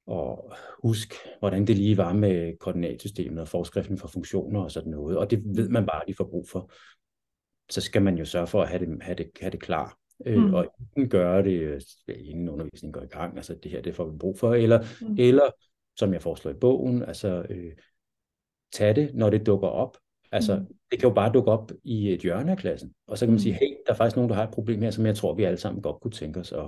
og 0.08 0.54
husk, 0.84 1.14
hvordan 1.40 1.68
det 1.68 1.76
lige 1.78 1.98
var 1.98 2.14
med 2.14 2.58
koordinatsystemet 2.60 3.40
og 3.42 3.48
forskriften 3.48 3.98
for 3.98 4.08
funktioner 4.08 4.62
og 4.62 4.72
sådan 4.72 4.92
noget, 4.92 5.18
og 5.18 5.32
det 5.32 5.44
ved 5.58 5.70
man 5.70 5.86
bare, 5.86 6.02
at 6.02 6.08
de 6.08 6.14
får 6.14 6.24
brug 6.30 6.48
for. 6.50 6.72
Så 7.70 7.82
skal 7.82 8.02
man 8.02 8.18
jo 8.18 8.26
sørge 8.26 8.48
for 8.48 8.62
at 8.62 8.68
have 8.70 8.86
det, 8.86 9.04
have 9.04 9.16
det, 9.16 9.30
have 9.42 9.52
det 9.52 9.62
klar. 9.62 9.98
Øh, 10.26 10.38
Mm. 10.44 10.54
og 10.54 10.68
enten 10.80 11.10
gøre 11.10 11.44
det, 11.44 11.60
øh, 11.62 11.82
inden 12.08 12.50
undervisningen 12.50 12.94
går 12.94 13.02
i 13.02 13.06
gang, 13.18 13.38
altså 13.38 13.56
det 13.64 13.72
her, 13.72 13.82
det 13.82 13.96
får 13.96 14.10
vi 14.10 14.18
brug 14.18 14.38
for, 14.40 14.54
eller, 14.54 14.80
Mm. 15.02 15.16
eller 15.20 15.44
som 16.00 16.14
jeg 16.14 16.22
foreslår 16.22 16.52
i 16.52 16.58
bogen, 16.62 17.04
altså 17.04 17.46
øh, 17.50 17.72
tag 18.74 18.96
det, 18.96 19.12
når 19.14 19.30
det 19.30 19.46
dukker 19.46 19.68
op. 19.68 19.98
Altså, 20.32 20.56
Mm. 20.56 20.66
det 20.92 21.00
kan 21.00 21.10
jo 21.10 21.14
bare 21.14 21.32
dukke 21.34 21.52
op 21.52 21.72
i 21.84 22.14
et 22.14 22.20
hjørne 22.22 22.52
af 22.52 22.58
klassen, 22.58 22.94
og 23.08 23.18
så 23.18 23.26
kan 23.26 23.32
man 23.32 23.36
Mm. 23.36 23.40
sige, 23.40 23.54
hey, 23.54 23.76
der 23.88 23.94
er 23.94 23.98
faktisk 23.98 24.16
nogen, 24.16 24.30
der 24.30 24.36
har 24.36 24.44
et 24.44 24.54
problem 24.54 24.82
her, 24.82 24.92
som 24.92 25.06
jeg 25.06 25.16
tror, 25.16 25.34
vi 25.36 25.44
alle 25.44 25.58
sammen 25.58 25.82
godt 25.82 26.02
kunne 26.02 26.12
tænke 26.12 26.40
os 26.40 26.52
at, 26.52 26.66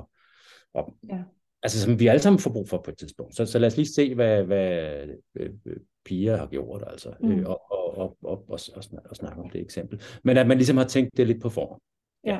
at 0.75 0.85
Ja. 1.09 1.23
altså 1.63 1.81
som 1.81 1.99
vi 1.99 2.07
alle 2.07 2.21
sammen 2.21 2.39
får 2.39 2.51
brug 2.51 2.69
for 2.69 2.77
på 2.85 2.91
et 2.91 2.97
tidspunkt. 2.97 3.35
Så, 3.35 3.45
så 3.45 3.59
lad 3.59 3.67
os 3.67 3.77
lige 3.77 3.93
se, 3.93 4.15
hvad, 4.15 4.43
hvad 4.43 4.97
øh, 5.35 5.49
øh, 5.65 5.77
Pia 6.05 6.35
har 6.35 6.47
gjort, 6.47 6.83
altså, 6.87 7.13
Mm. 7.19 7.31
øh, 7.31 7.45
og, 7.49 7.71
og, 7.71 7.97
og, 7.97 8.17
og, 8.23 8.45
og, 8.49 8.59
og, 8.75 8.83
snak, 8.83 9.03
og 9.09 9.15
snakke 9.15 9.41
om 9.41 9.49
det 9.49 9.61
eksempel. 9.61 10.01
Men 10.23 10.37
at 10.37 10.47
man 10.47 10.57
ligesom 10.57 10.77
har 10.77 10.85
tænkt 10.85 11.17
det 11.17 11.27
lidt 11.27 11.41
på 11.41 11.49
forhånd. 11.49 11.81
Ja. 12.25 12.39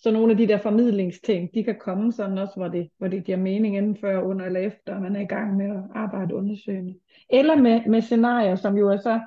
Så 0.00 0.10
nogle 0.10 0.30
af 0.30 0.36
de 0.36 0.48
der 0.48 0.58
formidlingsting, 0.58 1.50
de 1.54 1.64
kan 1.64 1.76
komme 1.80 2.12
sådan 2.12 2.38
også, 2.38 2.54
hvor 2.56 2.68
det, 2.68 2.88
hvor 2.98 3.08
det 3.08 3.24
giver 3.24 3.38
mening 3.38 3.76
inden 3.76 3.96
før, 3.96 4.22
under 4.22 4.46
eller 4.46 4.60
efter, 4.60 5.00
man 5.00 5.16
er 5.16 5.20
i 5.20 5.24
gang 5.24 5.56
med 5.56 5.70
at 5.70 5.82
arbejde 5.94 6.34
undersøgende. 6.34 6.94
Eller 7.30 7.56
med, 7.56 7.80
med 7.86 8.02
scenarier, 8.02 8.56
som 8.56 8.76
jo 8.76 8.88
er 8.88 8.96
så 8.96 9.20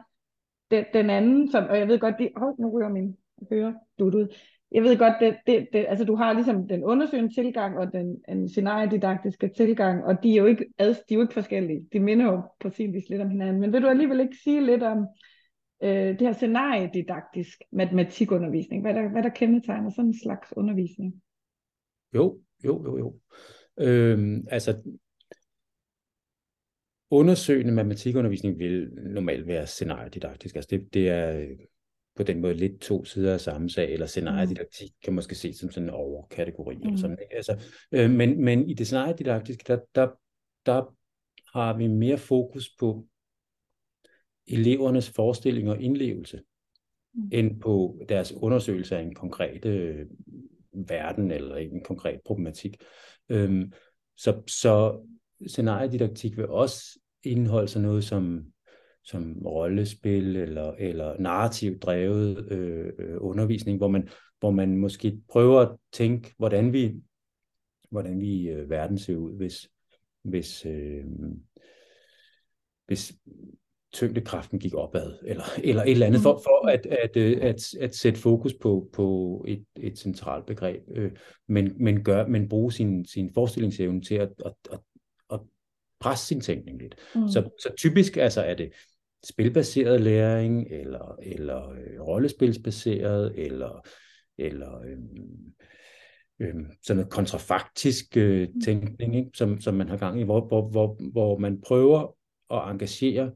den, 0.71 0.85
den 0.93 1.09
anden, 1.09 1.51
som, 1.51 1.63
og 1.69 1.77
jeg 1.77 1.87
ved 1.87 1.99
godt, 1.99 2.15
de, 2.19 2.29
hov, 2.35 2.55
nu 2.59 2.69
ryger 2.69 2.89
min 2.89 3.17
høre 3.51 3.75
dut 3.99 4.15
ud. 4.15 4.27
Jeg 4.71 4.83
ved 4.83 4.97
godt, 4.97 5.13
det, 5.19 5.37
det, 5.47 5.67
det, 5.73 5.85
altså 5.89 6.05
du 6.05 6.15
har 6.15 6.33
ligesom 6.33 6.67
den 6.67 6.83
undersøgende 6.83 7.33
tilgang 7.33 7.77
og 7.77 7.91
den, 7.91 8.17
den 8.29 8.49
scenariedidaktiske 8.49 9.49
tilgang, 9.57 10.03
og 10.03 10.23
de 10.23 10.31
er, 10.31 10.35
jo 10.35 10.45
ikke, 10.45 10.65
ad, 10.77 10.93
de 10.93 11.13
er 11.13 11.15
jo 11.15 11.21
ikke 11.21 11.33
forskellige. 11.33 11.87
De 11.93 11.99
minder 11.99 12.25
jo 12.25 12.41
på 12.59 12.69
sin 12.69 12.93
vis 12.93 13.09
lidt 13.09 13.21
om 13.21 13.29
hinanden. 13.29 13.61
Men 13.61 13.73
vil 13.73 13.81
du 13.81 13.87
alligevel 13.87 14.19
ikke 14.19 14.37
sige 14.43 14.65
lidt 14.65 14.83
om 14.83 15.07
øh, 15.83 16.19
det 16.19 16.21
her 16.21 16.33
scenariedidaktisk 16.33 17.61
matematikundervisning? 17.71 18.81
Hvad 18.81 18.93
der, 18.93 19.09
hvad 19.09 19.23
der 19.23 19.29
kendetegner 19.29 19.89
sådan 19.89 20.05
en 20.05 20.19
slags 20.19 20.53
undervisning? 20.57 21.21
Jo, 22.15 22.39
jo, 22.65 22.83
jo, 22.83 22.97
jo. 22.97 23.15
Øhm, 23.77 24.47
altså, 24.51 24.81
undersøgende 27.11 27.73
matematikundervisning 27.73 28.59
vil 28.59 28.89
normalt 28.93 29.47
være 29.47 29.67
scenariedidaktisk. 29.67 30.55
Altså 30.55 30.67
det, 30.71 30.93
det 30.93 31.09
er 31.09 31.39
øh, 31.39 31.57
på 32.15 32.23
den 32.23 32.41
måde 32.41 32.53
lidt 32.53 32.81
to 32.81 33.05
sider 33.05 33.33
af 33.33 33.41
samme 33.41 33.69
sag, 33.69 33.93
eller 33.93 34.05
scenariedidaktik 34.05 34.89
kan 35.03 35.13
måske 35.13 35.35
ses 35.35 35.55
som 35.55 35.71
sådan 35.71 35.89
en 35.89 35.95
overkategori. 35.95 36.75
Mm. 36.75 36.81
Eller 36.81 36.97
sådan, 36.97 37.17
ikke? 37.21 37.35
Altså, 37.35 37.63
øh, 37.91 38.11
men, 38.11 38.43
men 38.43 38.69
i 38.69 38.73
det 38.73 38.87
scenariedidaktiske, 38.87 39.63
der, 39.67 39.79
der, 39.95 40.07
der 40.65 40.95
har 41.57 41.77
vi 41.77 41.87
mere 41.87 42.17
fokus 42.17 42.69
på 42.79 43.05
elevernes 44.47 45.09
forestilling 45.09 45.69
og 45.69 45.81
indlevelse, 45.81 46.41
Mm. 47.15 47.29
end 47.31 47.59
på 47.59 47.99
deres 48.09 48.33
undersøgelse 48.33 48.97
af 48.97 49.01
en 49.01 49.13
konkret 49.15 49.65
øh, 49.65 50.05
verden 50.73 51.31
eller 51.31 51.55
en 51.55 51.83
konkret 51.83 52.19
problematik. 52.25 52.77
Øhm, 53.29 53.71
så, 54.17 54.41
så 54.47 55.05
scenariedidaktik 55.47 56.37
vil 56.37 56.47
også 56.47 56.99
indeholde 57.23 57.67
sådan 57.67 57.87
noget 57.87 58.03
som, 58.03 58.45
som 59.03 59.41
rollespil 59.45 60.35
eller, 60.35 60.71
eller 60.71 61.19
narrativt 61.19 61.81
drevet 61.81 62.51
øh, 62.51 62.93
øh, 62.99 63.17
undervisning, 63.19 63.77
hvor 63.77 63.87
man, 63.87 64.09
hvor 64.39 64.51
man 64.51 64.77
måske 64.77 65.21
prøver 65.29 65.61
at 65.61 65.77
tænke, 65.91 66.33
hvordan 66.37 66.73
vi, 66.73 66.95
hvordan 67.89 68.21
vi 68.21 68.49
øh, 68.49 68.69
verden 68.69 68.97
ser 68.97 69.15
ud, 69.15 69.37
hvis, 69.37 69.69
hvis, 70.23 70.65
øh, 70.65 71.05
hvis 72.87 73.13
tyngdekraften 73.93 74.59
gik 74.59 74.73
opad, 74.73 75.13
eller, 75.25 75.43
eller 75.63 75.83
et 75.83 75.91
eller 75.91 76.05
andet, 76.05 76.21
for, 76.21 76.41
for 76.43 76.67
at, 76.67 76.85
at, 76.85 77.17
øh, 77.17 77.37
at, 77.41 77.73
at 77.79 77.95
sætte 77.95 78.19
fokus 78.19 78.53
på, 78.61 78.89
på 78.93 79.45
et, 79.47 79.65
et 79.79 79.99
centralt 79.99 80.45
begreb, 80.45 80.81
øh, 80.95 81.11
men, 81.47 81.73
men, 81.79 82.03
gør, 82.03 82.27
men 82.27 82.49
bruge 82.49 82.71
sin, 82.71 83.05
sin 83.05 83.33
forestillingsevne 83.33 84.01
til 84.01 84.15
at, 84.15 84.29
at, 84.45 84.53
at, 84.71 84.79
at 85.31 85.39
presse 85.99 86.25
sin 86.25 86.41
tænkning 86.41 86.81
lidt. 86.81 86.95
Mm. 87.15 87.27
Så, 87.27 87.49
så 87.59 87.69
typisk 87.77 88.17
altså 88.17 88.41
er 88.41 88.53
det 88.53 88.73
spilbaseret 89.25 90.01
læring, 90.01 90.67
eller, 90.71 91.17
eller 91.21 91.69
øh, 91.69 92.01
rollespilsbaseret, 92.01 93.33
eller, 93.35 93.87
eller 94.37 94.81
øh, 94.81 94.97
øh, 96.39 96.53
sådan 96.83 96.97
noget 96.97 97.11
kontrafaktisk 97.11 98.17
øh, 98.17 98.47
mm. 98.53 98.61
tænkning, 98.61 99.15
ikke? 99.15 99.29
Som, 99.33 99.61
som 99.61 99.73
man 99.73 99.89
har 99.89 99.97
gang 99.97 100.19
i, 100.19 100.23
hvor, 100.23 100.47
hvor, 100.47 100.69
hvor, 100.69 101.11
hvor 101.11 101.37
man 101.37 101.61
prøver 101.61 102.15
at 102.51 102.71
engagere 102.71 103.31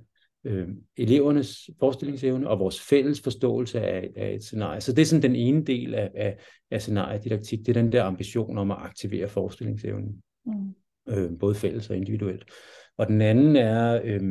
øh, 0.47 0.67
elevernes 0.97 1.69
forestillingsevne 1.79 2.49
og 2.49 2.59
vores 2.59 2.81
fælles 2.81 3.21
forståelse 3.21 3.81
af, 3.81 4.09
af 4.15 4.33
et 4.33 4.43
scenarie. 4.43 4.81
Så 4.81 4.93
det 4.93 5.01
er 5.01 5.05
sådan 5.05 5.21
den 5.21 5.35
ene 5.35 5.63
del 5.63 5.93
af, 5.93 6.11
af, 6.15 6.37
af 6.71 6.81
scenariedidaktik, 6.81 7.59
det 7.59 7.69
er 7.69 7.81
den 7.81 7.91
der 7.91 8.03
ambition 8.03 8.57
om 8.57 8.71
at 8.71 8.77
aktivere 8.79 9.27
forestillingsevnen, 9.27 10.23
mm. 10.45 10.75
øh, 11.09 11.39
både 11.39 11.55
fælles 11.55 11.89
og 11.89 11.97
individuelt. 11.97 12.45
Og 12.97 13.07
den 13.07 13.21
anden 13.21 13.55
er 13.55 14.01
øh, 14.03 14.21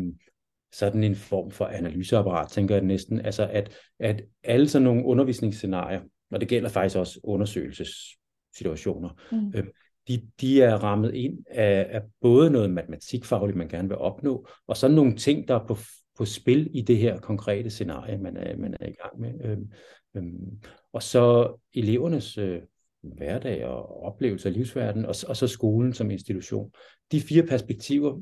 sådan 0.72 1.04
en 1.04 1.14
form 1.14 1.50
for 1.50 1.64
analyseapparat, 1.64 2.48
tænker 2.48 2.74
jeg 2.74 2.84
næsten, 2.84 3.20
altså 3.20 3.48
at, 3.52 3.76
at 4.00 4.22
alle 4.44 4.68
sådan 4.68 4.84
nogle 4.84 5.04
undervisningsscenarier, 5.04 6.00
og 6.30 6.40
det 6.40 6.48
gælder 6.48 6.68
faktisk 6.68 6.96
også 6.96 7.20
undersøgelsessituationer, 7.24 9.10
mm. 9.32 9.52
øh, 9.54 9.64
de, 10.08 10.22
de 10.40 10.62
er 10.62 10.74
rammet 10.74 11.14
ind 11.14 11.38
af, 11.50 11.86
af 11.90 12.02
både 12.20 12.50
noget 12.50 12.70
matematikfagligt, 12.70 13.56
man 13.56 13.68
gerne 13.68 13.88
vil 13.88 13.98
opnå, 13.98 14.48
og 14.66 14.76
så 14.76 14.88
nogle 14.88 15.16
ting, 15.16 15.48
der 15.48 15.54
er 15.54 15.66
på, 15.66 15.76
på 16.18 16.24
spil 16.24 16.70
i 16.74 16.82
det 16.82 16.98
her 16.98 17.20
konkrete 17.20 17.70
scenarie, 17.70 18.18
man 18.18 18.36
er, 18.36 18.56
man 18.56 18.76
er 18.80 18.86
i 18.86 18.92
gang 18.92 19.20
med. 19.20 19.44
Øhm, 19.44 19.70
øhm, 20.16 20.60
og 20.92 21.02
så 21.02 21.54
elevernes 21.74 22.38
øh, 22.38 22.62
hverdag 23.02 23.66
og 23.66 24.02
oplevelse 24.02 24.48
af 24.48 24.54
livsverden, 24.54 25.04
og, 25.04 25.14
og 25.28 25.36
så 25.36 25.46
skolen 25.46 25.92
som 25.92 26.10
institution. 26.10 26.72
De 27.12 27.20
fire 27.20 27.42
perspektiver, 27.42 28.20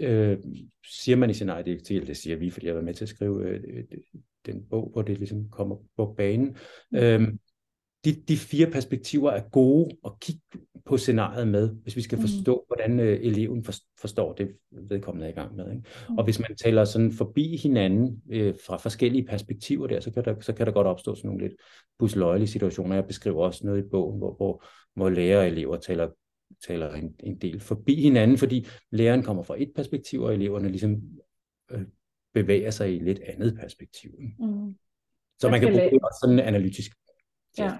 øh, 0.00 0.38
siger 0.84 1.16
man 1.16 1.30
i 1.30 1.34
scenariet, 1.34 1.88
det, 1.88 2.06
det 2.06 2.16
siger 2.16 2.36
vi, 2.36 2.50
fordi 2.50 2.66
jeg 2.66 2.74
var 2.74 2.82
med 2.82 2.94
til 2.94 3.04
at 3.04 3.08
skrive 3.08 3.48
øh, 3.48 3.84
den 4.46 4.64
bog, 4.70 4.90
hvor 4.92 5.02
det 5.02 5.18
ligesom 5.18 5.50
kommer 5.50 5.76
på 5.96 6.14
banen. 6.16 6.56
Mm. 6.90 6.98
Øhm, 6.98 7.38
de, 8.04 8.12
de 8.28 8.36
fire 8.36 8.70
perspektiver 8.70 9.30
er 9.30 9.48
gode 9.48 9.96
at 10.04 10.12
kigge 10.20 10.42
på 10.86 10.96
scenariet 10.96 11.48
med, 11.48 11.70
hvis 11.82 11.96
vi 11.96 12.02
skal 12.02 12.18
mm. 12.18 12.22
forstå, 12.22 12.54
mm. 12.54 12.64
hvordan 12.66 13.00
øh, 13.00 13.20
eleven 13.20 13.64
for, 13.64 13.72
forstår 14.00 14.32
det, 14.32 14.56
vedkommende 14.70 15.26
er 15.26 15.30
i 15.30 15.34
gang 15.34 15.56
med. 15.56 15.70
Ikke? 15.70 15.82
Mm. 16.08 16.18
Og 16.18 16.24
hvis 16.24 16.38
man 16.38 16.56
taler 16.56 16.84
sådan 16.84 17.12
forbi 17.12 17.56
hinanden 17.56 18.22
øh, 18.30 18.54
fra 18.66 18.76
forskellige 18.76 19.24
perspektiver 19.24 19.86
der, 19.86 20.00
så 20.00 20.10
kan 20.10 20.24
der, 20.24 20.40
så 20.40 20.52
kan 20.52 20.66
der 20.66 20.72
godt 20.72 20.86
opstå 20.86 21.14
sådan 21.14 21.28
nogle 21.28 21.48
lidt 21.48 21.60
busløjelige 21.98 22.48
situationer. 22.48 22.94
Jeg 22.94 23.06
beskriver 23.06 23.44
også 23.44 23.66
noget 23.66 23.84
i 23.84 23.88
bogen, 23.90 24.18
hvor, 24.18 24.36
hvor, 24.36 24.64
hvor 24.94 25.10
lærere 25.10 25.40
og 25.40 25.46
elever 25.46 25.76
taler, 25.76 26.08
taler 26.66 26.92
en, 26.94 27.14
en 27.20 27.36
del 27.36 27.60
forbi 27.60 27.94
hinanden, 27.94 28.38
fordi 28.38 28.66
læreren 28.90 29.22
kommer 29.22 29.42
fra 29.42 29.54
et 29.58 29.72
perspektiv, 29.76 30.22
og 30.22 30.34
eleverne 30.34 30.68
ligesom 30.68 31.02
øh, 31.70 31.82
bevæger 32.34 32.70
sig 32.70 32.92
i 32.92 32.96
et 32.96 33.02
lidt 33.02 33.20
andet 33.26 33.56
perspektiv. 33.60 34.10
Mm. 34.38 34.74
Så 35.40 35.50
man 35.50 35.60
kan 35.60 35.72
bruge 35.72 36.00
sådan 36.22 36.38
analytisk 36.38 36.92
ja. 37.58 37.78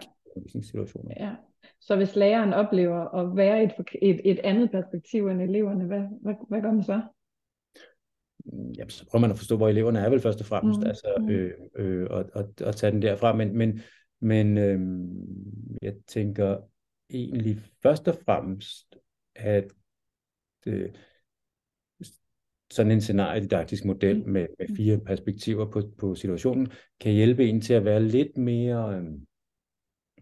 situationer. 0.62 1.14
Ja. 1.20 1.34
Så 1.80 1.96
hvis 1.96 2.16
læreren 2.16 2.52
oplever 2.52 3.14
at 3.14 3.36
være 3.36 3.64
et, 3.64 3.72
et, 4.02 4.20
et 4.24 4.38
andet 4.38 4.70
perspektiv 4.70 5.26
end 5.26 5.42
eleverne, 5.42 5.84
hvad, 5.84 6.02
hvad, 6.22 6.34
hvad 6.48 6.62
gør 6.62 6.72
man 6.72 6.84
så? 6.84 7.02
Mm, 8.44 8.70
jamen, 8.70 8.90
så 8.90 9.06
prøver 9.10 9.20
man 9.20 9.30
at 9.30 9.36
forstå, 9.36 9.56
hvor 9.56 9.68
eleverne 9.68 9.98
er 9.98 10.10
vel 10.10 10.20
først 10.20 10.40
og 10.40 10.46
fremmest, 10.46 10.80
mm. 10.80 10.86
altså, 10.86 11.16
mm. 11.18 11.28
øh, 11.28 11.52
øh, 11.76 12.06
og, 12.10 12.30
og, 12.34 12.54
og 12.64 12.76
tage 12.76 12.92
den 12.92 13.02
derfra. 13.02 13.32
Men, 13.32 13.56
men, 13.58 13.80
men 14.20 14.58
øh, 14.58 14.80
jeg 15.82 15.94
tænker 16.06 16.58
egentlig 17.10 17.58
først 17.82 18.08
og 18.08 18.14
fremmest, 18.24 18.96
at 19.34 19.72
øh, 20.66 20.90
sådan 22.70 22.92
en 22.92 23.00
scenariedidaktisk 23.00 23.84
model 23.84 24.28
med, 24.28 24.46
med 24.58 24.76
fire 24.76 24.98
perspektiver 24.98 25.70
på, 25.70 25.82
på 25.98 26.14
situationen, 26.14 26.68
kan 27.00 27.12
hjælpe 27.12 27.48
en 27.48 27.60
til 27.60 27.74
at 27.74 27.84
være 27.84 28.02
lidt 28.02 28.36
mere... 28.36 28.96
Øh, 28.96 29.04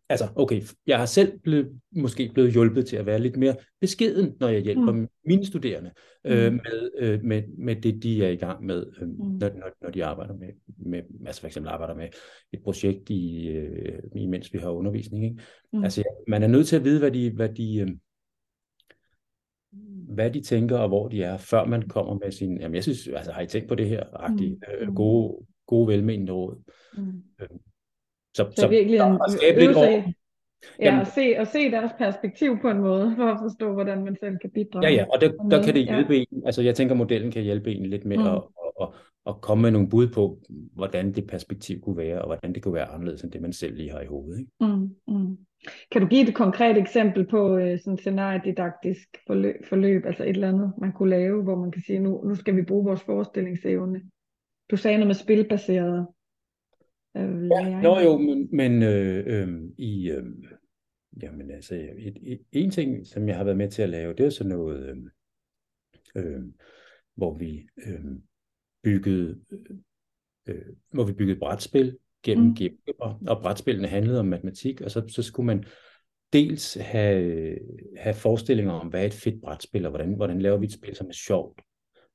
altså, 0.09 0.29
okay, 0.37 0.63
jeg 0.87 0.99
har 0.99 1.07
selv 1.07 1.39
blevet, 1.39 1.81
måske 1.97 2.31
blevet 2.35 2.53
hjulpet 2.53 2.87
til 2.87 2.97
at 2.97 3.07
være 3.07 3.19
lidt 3.19 3.37
mere 3.37 3.57
beskeden, 3.81 4.37
når 4.41 4.49
jeg 4.49 4.61
hjælper 4.61 4.93
mm. 4.93 5.09
mine 5.27 5.47
studerende 5.47 5.91
øh, 6.25 6.53
mm. 6.53 6.61
med, 6.65 6.91
øh, 6.99 7.25
med, 7.25 7.43
med 7.59 7.77
det, 7.77 8.03
de 8.03 8.25
er 8.25 8.29
i 8.29 8.37
gang 8.37 8.65
med, 8.65 8.87
øh, 9.01 9.09
mm. 9.09 9.15
når, 9.15 9.49
når, 9.49 9.71
når 9.83 9.91
de 9.91 10.05
arbejder 10.05 10.35
med, 10.35 10.49
med, 10.79 11.03
altså 11.27 11.41
for 11.41 11.47
eksempel 11.47 11.71
arbejder 11.71 11.95
med 11.95 12.09
et 12.53 12.63
projekt, 12.63 13.11
i, 13.11 13.49
øh, 13.49 14.03
imens 14.17 14.53
vi 14.53 14.59
har 14.59 14.71
undervisning. 14.71 15.25
Ikke? 15.25 15.43
Mm. 15.73 15.85
Altså, 15.85 16.03
man 16.29 16.43
er 16.43 16.47
nødt 16.47 16.67
til 16.67 16.77
at 16.77 16.85
vide, 16.85 16.99
hvad 16.99 17.11
de, 17.11 17.31
hvad 17.31 17.49
de, 17.49 17.77
øh, 17.79 17.89
hvad 20.15 20.31
de 20.31 20.41
tænker, 20.41 20.79
og 20.79 20.89
hvor 20.89 21.09
de 21.09 21.23
er, 21.23 21.37
før 21.37 21.65
man 21.65 21.89
kommer 21.89 22.19
med 22.25 22.33
sin, 22.33 22.61
jamen 22.61 22.75
jeg 22.75 22.83
synes, 22.83 23.09
altså 23.09 23.33
har 23.33 23.43
I 23.43 23.47
tænkt 23.47 23.69
på 23.69 23.75
det 23.75 23.89
her, 23.89 24.05
agtige, 24.13 24.55
mm. 24.55 24.89
øh, 24.89 24.95
gode, 24.95 25.47
gode 25.67 25.89
velmenende 25.89 26.33
råd. 26.33 26.63
Mm. 26.97 27.23
Så, 28.37 28.43
så, 28.51 28.61
så 28.61 28.69
virkelig 28.69 29.01
en 29.01 29.19
øvelse 29.63 30.13
ja, 30.79 30.85
Jamen, 30.85 31.01
at 31.01 31.07
se, 31.07 31.21
at 31.21 31.49
se 31.49 31.71
deres 31.71 31.93
perspektiv 31.99 32.59
på 32.63 32.69
en 32.69 32.79
måde, 32.79 33.15
for 33.17 33.25
at 33.25 33.39
forstå, 33.43 33.73
hvordan 33.73 34.05
man 34.05 34.17
selv 34.21 34.37
kan 34.39 34.51
bidrage. 34.51 34.87
Ja, 34.87 34.93
ja, 34.93 35.05
og 35.13 35.21
der, 35.21 35.33
der 35.51 35.63
kan 35.63 35.75
det 35.75 35.85
hjælpe 35.85 36.15
ja. 36.15 36.25
en, 36.31 36.43
altså 36.47 36.63
jeg 36.63 36.75
tænker, 36.75 36.95
modellen 36.95 37.31
kan 37.31 37.43
hjælpe 37.43 37.73
en 37.73 37.87
lidt 37.87 38.05
med 38.05 38.17
mm. 38.17 38.27
at, 38.27 38.43
at, 38.81 38.89
at 39.27 39.41
komme 39.41 39.63
med 39.63 39.71
nogle 39.71 39.89
bud 39.89 40.09
på, 40.09 40.39
hvordan 40.75 41.13
det 41.13 41.27
perspektiv 41.27 41.81
kunne 41.81 41.97
være, 41.97 42.19
og 42.21 42.27
hvordan 42.27 42.55
det 42.55 42.63
kunne 42.63 42.75
være 42.75 42.89
anderledes, 42.89 43.23
end 43.23 43.33
det 43.33 43.41
man 43.41 43.53
selv 43.53 43.77
lige 43.77 43.91
har 43.91 44.01
i 44.01 44.07
hovedet. 44.07 44.39
Ikke? 44.39 44.51
Mm, 44.61 44.91
mm. 45.09 45.37
Kan 45.93 46.01
du 46.01 46.07
give 46.07 46.29
et 46.29 46.35
konkret 46.35 46.77
eksempel 46.79 47.27
på 47.27 47.57
øh, 47.57 47.79
sådan 47.79 47.93
et 47.93 48.01
scenariedidaktisk 48.01 49.09
forløb, 49.27 49.67
forløb, 49.69 50.07
altså 50.07 50.23
et 50.23 50.29
eller 50.29 50.49
andet, 50.49 50.73
man 50.79 50.93
kunne 50.93 51.11
lave, 51.11 51.43
hvor 51.43 51.57
man 51.57 51.71
kan 51.71 51.83
sige, 51.83 51.99
nu, 51.99 52.25
nu 52.25 52.35
skal 52.35 52.57
vi 52.57 52.63
bruge 52.63 52.85
vores 52.85 53.03
forestillingsevne. 53.03 54.01
Du 54.71 54.77
sagde 54.77 54.97
noget 54.97 55.07
med 55.07 55.15
spilbaseret 55.15 56.07
Øh, 57.17 57.49
ja, 57.51 57.81
jo, 57.85 57.99
jo, 57.99 58.19
men, 58.19 58.49
men 58.53 58.83
øh, 58.83 59.25
øh, 59.27 59.63
i, 59.79 60.11
øh, 60.11 60.25
jamen 61.23 61.51
altså, 61.51 61.75
et, 61.75 62.17
et, 62.23 62.41
en 62.53 62.71
ting, 62.71 63.07
som 63.07 63.29
jeg 63.29 63.37
har 63.37 63.45
været 63.45 63.57
med 63.57 63.71
til 63.71 63.83
at 63.83 63.89
lave, 63.89 64.15
det 64.15 64.27
er 64.27 64.31
sådan 64.31 64.53
noget, 64.53 64.89
øh, 64.89 64.97
øh, 66.17 66.43
hvor 67.15 67.39
vi 67.39 67.69
øh, 67.87 68.05
byggede, 68.83 69.41
øh, 70.47 70.67
hvor 70.93 71.05
vi 71.05 71.13
byggede 71.13 71.39
brætspil 71.39 71.99
gennem 72.23 72.47
mm. 72.47 72.95
og, 72.99 73.21
og 73.29 73.43
brætspillene 73.43 73.89
handlede 73.89 74.21
om 74.21 74.27
matematik, 74.27 74.81
og 74.81 74.91
så, 74.91 75.05
så 75.09 75.23
skulle 75.23 75.47
man 75.47 75.65
dels 76.33 76.75
have, 76.75 77.59
have 77.97 78.15
forestillinger 78.15 78.73
om, 78.73 78.89
hvad 78.89 79.03
er 79.03 79.07
et 79.07 79.15
fedt 79.15 79.41
brætspil, 79.41 79.87
og 79.87 79.91
hvordan, 79.91 80.15
hvordan 80.15 80.43
laver 80.43 80.59
vi 80.59 80.67
et 80.67 80.73
spil, 80.73 80.97
som 80.97 81.07
er 81.07 81.13
sjovt, 81.13 81.61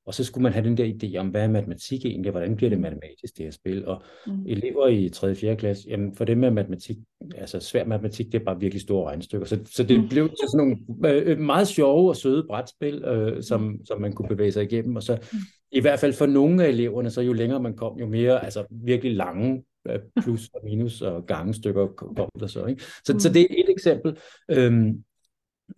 og 0.06 0.14
så 0.14 0.24
skulle 0.24 0.44
man 0.44 0.54
have 0.54 0.66
den 0.66 0.78
der 0.78 0.94
idé 0.94 1.18
om, 1.18 1.28
hvad 1.28 1.44
er 1.44 1.48
matematik 1.48 2.06
egentlig, 2.06 2.32
hvordan 2.32 2.56
bliver 2.56 2.70
det 2.70 2.78
mm. 2.78 2.82
matematisk, 2.82 3.38
det 3.38 3.46
her 3.46 3.52
spil. 3.52 3.86
Og 3.86 4.04
mm. 4.28 4.46
elever 4.46 4.88
i 4.88 5.10
3. 5.10 5.30
og 5.30 5.38
4. 5.38 5.56
klasse, 5.56 5.90
jamen 5.90 6.16
for 6.16 6.26
dem 6.26 6.38
med 6.38 6.52
matematik, 6.52 6.98
altså 7.36 7.60
svær 7.60 7.86
matematik, 7.86 8.32
det 8.32 8.40
er 8.40 8.46
bare 8.46 8.60
virkelig 8.60 8.82
store 8.82 9.10
regnestykker. 9.10 9.46
Så, 9.46 9.60
så 9.66 9.84
det 9.84 10.00
mm. 10.00 10.10
blev 10.10 10.30
til 10.30 10.48
sådan 10.48 10.78
nogle 10.98 11.16
øh, 11.16 11.40
meget 11.40 11.68
sjove 11.68 12.10
og 12.10 12.16
søde 12.16 12.46
brætspil, 12.48 13.04
øh, 13.04 13.44
som, 13.44 13.62
mm. 13.62 13.86
som 13.86 14.02
man 14.02 14.14
kunne 14.14 14.30
bevæge 14.30 14.52
sig 14.52 14.64
igennem. 14.64 14.96
Og 14.96 15.04
så 15.04 15.18
mm. 15.32 15.38
i 15.72 15.80
hvert 15.80 16.00
fald 16.00 16.14
for 16.14 16.26
nogle 16.26 16.64
af 16.64 16.70
eleverne, 16.70 17.10
så 17.10 17.22
jo 17.22 17.34
længere 17.34 17.60
man 17.60 17.76
kom, 17.76 18.00
jo 18.00 18.08
mere 18.08 18.46
altså 18.46 18.66
virkelig 18.70 19.16
lange 19.16 19.64
øh, 19.88 20.00
plus 20.22 20.50
og 20.54 20.62
minus 20.64 21.02
og 21.02 21.26
gangestykker 21.26 21.88
kom 21.88 22.30
der 22.40 22.48
så. 22.48 22.66
Ikke? 22.66 22.84
Så, 23.06 23.14
mm. 23.14 23.20
så 23.20 23.34
det 23.34 23.42
er 23.42 23.46
et 23.58 23.70
eksempel. 23.70 24.18
Øhm, 24.50 25.04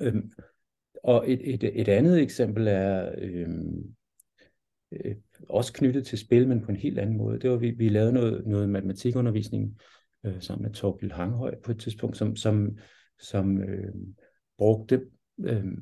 øhm, 0.01 0.31
og 1.03 1.31
et, 1.31 1.53
et, 1.53 1.81
et 1.81 1.87
andet 1.87 2.21
eksempel 2.21 2.67
er, 2.67 3.11
øhm, 3.17 3.95
øh, 5.05 5.15
også 5.49 5.73
knyttet 5.73 6.05
til 6.05 6.17
spil, 6.17 6.47
men 6.47 6.61
på 6.61 6.71
en 6.71 6.77
helt 6.77 6.99
anden 6.99 7.17
måde. 7.17 7.39
Det 7.39 7.49
var, 7.49 7.57
vi, 7.57 7.71
vi 7.71 7.89
lavede 7.89 8.13
noget, 8.13 8.47
noget 8.47 8.69
matematikundervisning 8.69 9.77
øh, 10.25 10.41
sammen 10.41 10.63
med 10.63 10.73
Torgild 10.73 11.11
Hanghøj 11.11 11.55
på 11.63 11.71
et 11.71 11.79
tidspunkt, 11.79 12.17
som, 12.17 12.35
som, 12.35 12.77
som 13.19 13.61
øh, 13.61 13.93
brugte 14.57 15.01
øh, 15.39 15.55
sådan 15.55 15.73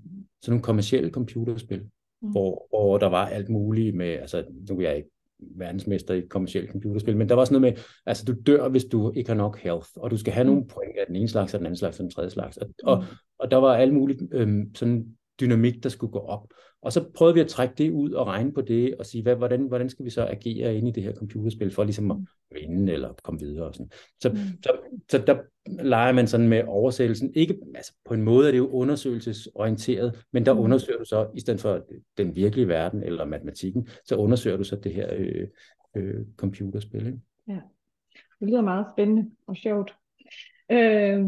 nogle 0.48 0.64
kommersielle 0.64 1.10
computerspil, 1.10 1.82
mm. 2.22 2.32
hvor, 2.32 2.68
hvor 2.70 2.98
der 2.98 3.08
var 3.08 3.26
alt 3.28 3.50
muligt 3.50 3.96
med, 3.96 4.08
altså 4.08 4.46
nu 4.70 4.78
er 4.78 4.82
jeg 4.82 4.98
ikke 4.98 5.10
verdensmester 5.56 6.14
i 6.14 6.28
kommersielle 6.30 6.72
computerspil, 6.72 7.18
men 7.18 7.30
der 7.30 7.36
var 7.36 7.46
sådan 7.46 7.62
noget 7.62 7.74
med, 7.74 7.84
altså 8.06 8.26
du 8.26 8.34
dør, 8.46 8.70
hvis 8.70 8.86
du 8.86 9.12
ikke 9.16 9.30
har 9.30 9.38
nok 9.38 9.60
health, 9.60 9.88
og 9.96 10.12
du 10.12 10.18
skal 10.18 10.34
have 10.34 10.44
mm. 10.44 10.50
nogle 10.50 10.68
point 10.68 10.98
af 10.98 11.06
den 11.08 11.16
ene 11.16 11.28
slags, 11.28 11.54
og 11.54 11.60
den 11.60 11.66
anden 11.66 11.78
slags, 11.78 12.00
og 12.00 12.04
den 12.04 12.12
tredje 12.12 12.30
slags. 12.30 12.58
Og, 12.58 12.68
mm. 12.68 12.74
og, 12.84 13.04
og 13.40 13.52
der 13.52 13.58
var 13.58 13.76
alt 13.76 13.94
muligt 13.94 14.22
øh, 14.32 14.66
sådan 14.76 15.18
dynamik, 15.40 15.84
der 15.84 15.90
skulle 15.90 16.12
gå 16.12 16.20
op. 16.20 16.48
Og 16.82 16.94
så 16.94 17.06
prøvede 17.16 17.34
vi 17.34 17.40
at 17.42 17.48
trække 17.48 17.76
det 17.78 17.92
ud 17.92 18.12
og 18.12 18.28
regne 18.28 18.52
på 18.52 18.62
det, 18.62 18.96
og 18.96 19.06
sige, 19.06 19.24
hvad, 19.24 19.36
hvordan, 19.36 19.62
hvordan 19.68 19.90
skal 19.90 20.06
vi 20.06 20.10
så 20.10 20.26
agere 20.26 20.76
inde 20.76 20.90
i 20.90 20.92
det 20.92 21.04
her 21.04 21.14
computerspil, 21.14 21.72
for 21.72 21.84
ligesom 21.84 22.12
at 22.12 22.18
mm. 22.18 22.28
vinde 22.52 22.94
eller 22.94 23.14
komme 23.24 23.40
videre. 23.40 23.68
Og 23.68 23.74
sådan. 23.76 23.92
Så, 24.22 24.30
mm. 24.30 24.38
så, 24.64 24.72
så 25.10 25.18
der 25.28 25.38
leger 25.84 26.14
man 26.14 26.28
sådan 26.28 26.48
med 26.48 26.64
oversættelsen. 26.68 27.32
Ikke, 27.36 27.58
altså 27.76 27.94
på 28.06 28.14
en 28.14 28.22
måde 28.22 28.48
er 28.48 28.52
det 28.52 28.58
jo 28.58 28.70
undersøgelsesorienteret, 28.70 30.26
men 30.34 30.46
der 30.46 30.54
mm. 30.54 30.60
undersøger 30.60 31.00
du 31.00 31.06
så, 31.06 31.28
i 31.36 31.40
stedet 31.40 31.62
for 31.62 31.86
den 32.18 32.36
virkelige 32.36 32.68
verden 32.68 33.04
eller 33.04 33.26
matematikken, 33.26 33.88
så 34.06 34.16
undersøger 34.16 34.58
du 34.58 34.64
så 34.64 34.76
det 34.76 34.94
her 34.94 35.10
øh, 35.18 35.48
øh, 35.96 36.26
computerspil. 36.38 37.06
Ikke? 37.06 37.20
Ja, 37.48 37.60
det 38.40 38.48
lyder 38.48 38.62
meget 38.62 38.86
spændende 38.94 39.32
og 39.48 39.56
sjovt. 39.56 39.96
Øh, 40.72 41.26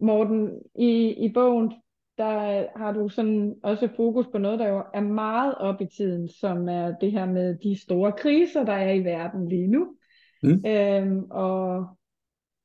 Morten, 0.00 0.50
i, 0.74 1.14
i 1.24 1.32
bogen, 1.32 1.72
der 2.18 2.66
har 2.78 2.92
du 2.92 3.08
sådan 3.08 3.54
også 3.62 3.88
fokus 3.96 4.26
på 4.32 4.38
noget, 4.38 4.58
der 4.58 4.68
jo 4.68 4.84
er 4.94 5.00
meget 5.00 5.54
op 5.54 5.80
i 5.80 5.86
tiden, 5.86 6.28
som 6.28 6.68
er 6.68 6.94
det 7.00 7.12
her 7.12 7.26
med 7.26 7.58
de 7.58 7.80
store 7.80 8.12
kriser, 8.12 8.64
der 8.64 8.72
er 8.72 8.92
i 8.92 9.04
verden 9.04 9.48
lige 9.48 9.66
nu. 9.66 9.96
Mm. 10.42 10.66
Øhm, 10.66 11.30
og, 11.30 11.86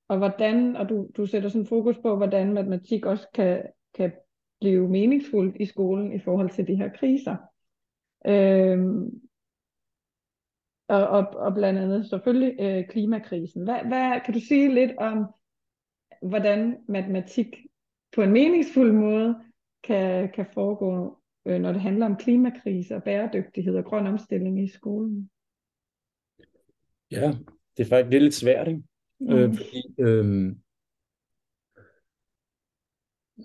og 0.07 0.17
hvordan, 0.17 0.75
og 0.75 0.89
du, 0.89 1.10
du 1.17 1.25
sætter 1.25 1.49
sådan 1.49 1.67
fokus 1.67 1.97
på, 1.97 2.15
hvordan 2.15 2.53
matematik 2.53 3.05
også 3.05 3.27
kan, 3.33 3.63
kan 3.95 4.12
blive 4.60 4.89
meningsfuldt 4.89 5.55
i 5.60 5.65
skolen 5.65 6.13
i 6.13 6.19
forhold 6.19 6.49
til 6.49 6.67
de 6.67 6.75
her 6.75 6.89
kriser. 6.89 7.36
Øhm, 8.27 9.10
og, 10.88 11.07
og, 11.07 11.27
og 11.36 11.53
blandt 11.53 11.79
andet 11.79 12.10
selvfølgelig 12.10 12.55
øh, 12.60 12.88
klimakrisen. 12.88 13.63
Hvad, 13.63 13.79
hvad 13.88 14.21
kan 14.25 14.33
du 14.33 14.39
sige 14.39 14.73
lidt 14.73 14.91
om, 14.97 15.25
hvordan 16.21 16.77
matematik 16.88 17.55
på 18.15 18.21
en 18.21 18.31
meningsfuld 18.31 18.91
måde 18.91 19.35
kan, 19.83 20.31
kan 20.31 20.45
foregå, 20.53 21.17
øh, 21.45 21.59
når 21.61 21.71
det 21.71 21.81
handler 21.81 22.05
om 22.05 22.17
klimakrise 22.17 22.95
og 22.95 23.03
bæredygtighed 23.03 23.75
og 23.75 23.85
grøn 23.85 24.07
omstilling 24.07 24.63
i 24.63 24.67
skolen? 24.67 25.29
Ja, 27.11 27.31
det 27.77 27.83
er 27.83 27.89
faktisk 27.89 28.11
det 28.11 28.17
er 28.17 28.21
lidt 28.21 28.33
svært, 28.33 28.67
ikke? 28.67 28.83
Mm. 29.19 29.29
Øh, 29.29 29.53
fordi, 29.55 29.81
øh, 29.99 30.55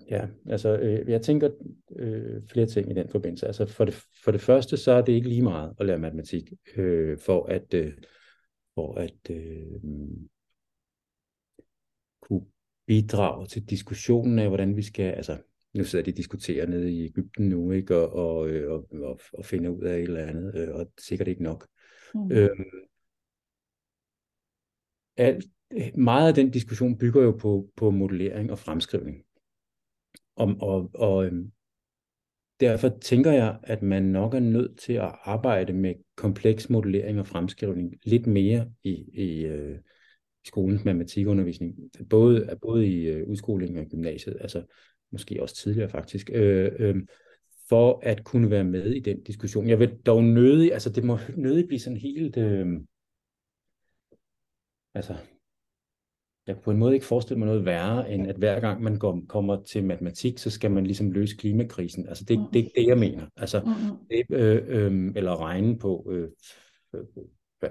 ja, 0.09 0.27
altså 0.45 0.77
øh, 0.77 1.09
jeg 1.09 1.21
tænker 1.21 1.49
øh, 1.95 2.41
flere 2.47 2.65
ting 2.65 2.91
i 2.91 2.93
den 2.93 3.09
forbindelse. 3.09 3.47
Altså 3.47 3.65
for 3.65 3.85
det, 3.85 3.93
for 4.23 4.31
det 4.31 4.41
første, 4.41 4.77
så 4.77 4.91
er 4.91 5.01
det 5.01 5.13
ikke 5.13 5.29
lige 5.29 5.41
meget 5.41 5.75
at 5.79 5.85
lære 5.85 5.99
matematik, 5.99 6.53
øh, 6.77 7.17
for 7.17 7.45
at, 7.45 7.73
øh, 7.73 7.93
for 8.75 8.93
at 8.95 9.29
øh, 9.29 9.81
kunne 12.21 12.45
bidrage 12.87 13.47
til 13.47 13.69
diskussionen 13.69 14.39
af, 14.39 14.47
hvordan 14.47 14.77
vi 14.77 14.81
skal, 14.81 15.11
altså 15.11 15.37
nu 15.73 15.83
sidder 15.83 16.05
de 16.05 16.11
og 16.11 16.17
diskuterer 16.17 16.67
nede 16.67 16.91
i 16.91 17.05
Ægypten 17.05 17.49
nu, 17.49 17.71
ikke, 17.71 17.95
og, 17.95 18.13
og, 18.13 18.49
øh, 18.49 18.71
og, 18.71 18.87
og, 18.91 19.19
og 19.33 19.45
finder 19.45 19.69
ud 19.69 19.83
af 19.83 19.95
et 19.95 20.03
eller 20.03 20.25
andet, 20.25 20.55
øh, 20.55 20.75
og 20.75 20.91
sikkert 20.99 21.27
ikke 21.27 21.43
nok. 21.43 21.67
Mm. 22.15 22.31
Øhm, 22.31 22.63
alt, 25.17 25.45
meget 25.95 26.27
af 26.27 26.33
den 26.33 26.51
diskussion 26.51 26.97
bygger 26.97 27.23
jo 27.23 27.31
på, 27.31 27.69
på 27.75 27.91
modellering 27.91 28.51
og 28.51 28.59
fremskrivning. 28.59 29.23
Og, 30.35 30.55
og, 30.61 30.91
og 30.93 31.25
øhm, 31.25 31.51
derfor 32.59 32.89
tænker 33.01 33.31
jeg, 33.31 33.59
at 33.63 33.81
man 33.81 34.03
nok 34.03 34.33
er 34.33 34.39
nødt 34.39 34.79
til 34.79 34.93
at 34.93 35.15
arbejde 35.23 35.73
med 35.73 35.95
kompleks 36.15 36.69
modellering 36.69 37.19
og 37.19 37.27
fremskrivning 37.27 37.93
lidt 38.03 38.27
mere 38.27 38.71
i, 38.83 39.05
i, 39.13 39.45
øh, 39.45 39.79
i 39.79 39.79
skolens 40.45 40.85
matematikundervisning, 40.85 41.75
både, 42.09 42.57
både 42.61 42.87
i 42.87 43.07
øh, 43.07 43.27
udskolingen 43.27 43.77
og 43.77 43.85
gymnasiet, 43.85 44.37
altså 44.41 44.63
måske 45.11 45.41
også 45.41 45.55
tidligere 45.55 45.89
faktisk, 45.89 46.29
øh, 46.33 46.71
øh, 46.79 46.95
for 47.69 47.99
at 48.03 48.23
kunne 48.23 48.49
være 48.49 48.63
med 48.63 48.85
i 48.85 48.99
den 48.99 49.23
diskussion. 49.23 49.69
Jeg 49.69 49.79
vil 49.79 49.97
dog 50.05 50.23
nødig, 50.23 50.73
altså 50.73 50.89
det 50.89 51.03
må 51.03 51.17
nødig 51.37 51.67
blive 51.67 51.79
sådan 51.79 51.97
helt, 51.97 52.37
øh, 52.37 52.67
altså 54.93 55.15
jeg 56.47 56.55
kan 56.55 56.63
på 56.63 56.71
en 56.71 56.77
måde 56.77 56.93
ikke 56.93 57.05
forestille 57.05 57.39
mig 57.39 57.45
noget 57.45 57.65
værre, 57.65 58.11
end 58.11 58.27
at 58.27 58.35
hver 58.35 58.59
gang 58.59 58.81
man 58.81 58.99
går, 58.99 59.21
kommer 59.29 59.63
til 59.63 59.83
matematik, 59.83 60.37
så 60.37 60.49
skal 60.49 60.71
man 60.71 60.85
ligesom 60.85 61.11
løse 61.11 61.37
klimakrisen. 61.37 62.07
Altså 62.07 62.25
det, 62.25 62.39
mm. 62.39 62.45
det 62.53 62.59
er 62.59 62.63
ikke 62.63 62.81
det, 62.81 62.87
jeg 62.87 62.97
mener. 62.97 63.27
Altså, 63.37 63.59
mm. 63.59 64.07
det, 64.09 64.25
øh, 64.29 64.61
øh, 64.67 65.11
eller 65.15 65.41
regne 65.41 65.79
på 65.79 66.11
øh, 66.11 66.29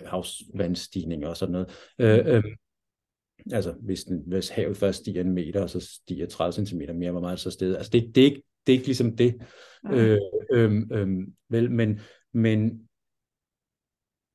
havsvandstigninger 0.06 1.28
og 1.28 1.36
sådan 1.36 1.52
noget. 1.52 1.70
Øh, 1.98 2.36
øh, 2.36 2.44
altså 3.52 3.74
hvis, 3.80 4.04
den, 4.04 4.22
hvis 4.26 4.48
havet 4.48 4.76
først 4.76 4.98
stiger 4.98 5.20
en 5.20 5.32
meter, 5.32 5.62
og 5.62 5.70
så 5.70 5.80
stiger 5.80 6.26
30 6.26 6.66
cm 6.66 6.80
mere, 6.94 7.10
hvor 7.10 7.20
meget 7.20 7.40
så 7.40 7.50
stedet. 7.50 7.76
Altså 7.76 7.90
det, 7.90 8.14
det, 8.14 8.20
er 8.20 8.24
ikke, 8.24 8.42
det 8.66 8.72
er 8.72 8.76
ikke 8.76 8.86
ligesom 8.86 9.16
det. 9.16 9.42
Mm. 9.84 9.90
Øh, 9.90 10.18
øh, 10.52 10.82
øh, 10.92 11.08
vel, 11.48 11.70
men, 11.70 12.00
men 12.32 12.88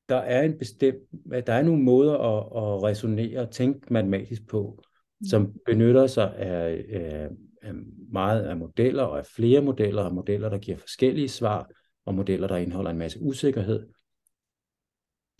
der 0.08 0.16
er 0.16 0.42
en 0.42 0.58
bestemt, 0.58 0.98
der 1.46 1.52
er 1.52 1.62
nogle 1.62 1.82
måder 1.82 2.12
at, 2.12 2.46
at 2.46 2.82
resonere 2.82 3.40
og 3.40 3.50
tænke 3.50 3.92
matematisk 3.92 4.46
på, 4.48 4.82
mm. 5.20 5.26
som 5.26 5.54
benytter 5.66 6.06
sig 6.06 6.36
af, 6.36 6.84
af, 6.92 7.28
af 7.62 7.74
meget 8.12 8.42
af 8.42 8.56
modeller 8.56 9.02
og 9.02 9.18
af 9.18 9.26
flere 9.26 9.60
modeller 9.60 10.02
og 10.02 10.14
modeller, 10.14 10.48
der 10.48 10.58
giver 10.58 10.76
forskellige 10.76 11.28
svar 11.28 11.70
og 12.04 12.14
modeller, 12.14 12.48
der 12.48 12.56
indeholder 12.56 12.90
en 12.90 12.98
masse 12.98 13.20
usikkerhed. 13.20 13.86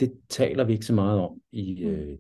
Det 0.01 0.13
taler 0.29 0.65
vi 0.65 0.73
ikke 0.73 0.87
så 0.87 0.95
meget 0.95 1.21
om 1.21 1.41
i, 1.53 1.85
mm. 1.85 1.91
øh, 1.91 2.19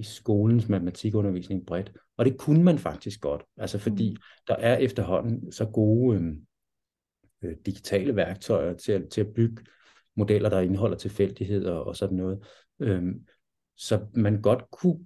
i 0.00 0.02
skolens 0.02 0.68
matematikundervisning 0.68 1.66
bredt. 1.66 1.92
Og 2.16 2.24
det 2.24 2.38
kunne 2.38 2.64
man 2.64 2.78
faktisk 2.78 3.20
godt, 3.20 3.42
altså 3.56 3.78
fordi 3.78 4.10
mm. 4.10 4.16
der 4.48 4.54
er 4.54 4.76
efterhånden 4.76 5.52
så 5.52 5.64
gode 5.64 6.18
øh, 6.18 6.32
øh, 7.42 7.56
digitale 7.66 8.16
værktøjer 8.16 8.74
til 8.74 8.92
at, 8.92 9.08
til 9.08 9.20
at 9.20 9.34
bygge 9.34 9.64
modeller, 10.16 10.48
der 10.48 10.60
indeholder 10.60 10.96
tilfældigheder 10.96 11.72
og 11.72 11.96
sådan 11.96 12.16
noget. 12.16 12.44
Øh, 12.80 13.02
så 13.76 14.06
man 14.14 14.42
godt 14.42 14.70
kunne, 14.70 14.98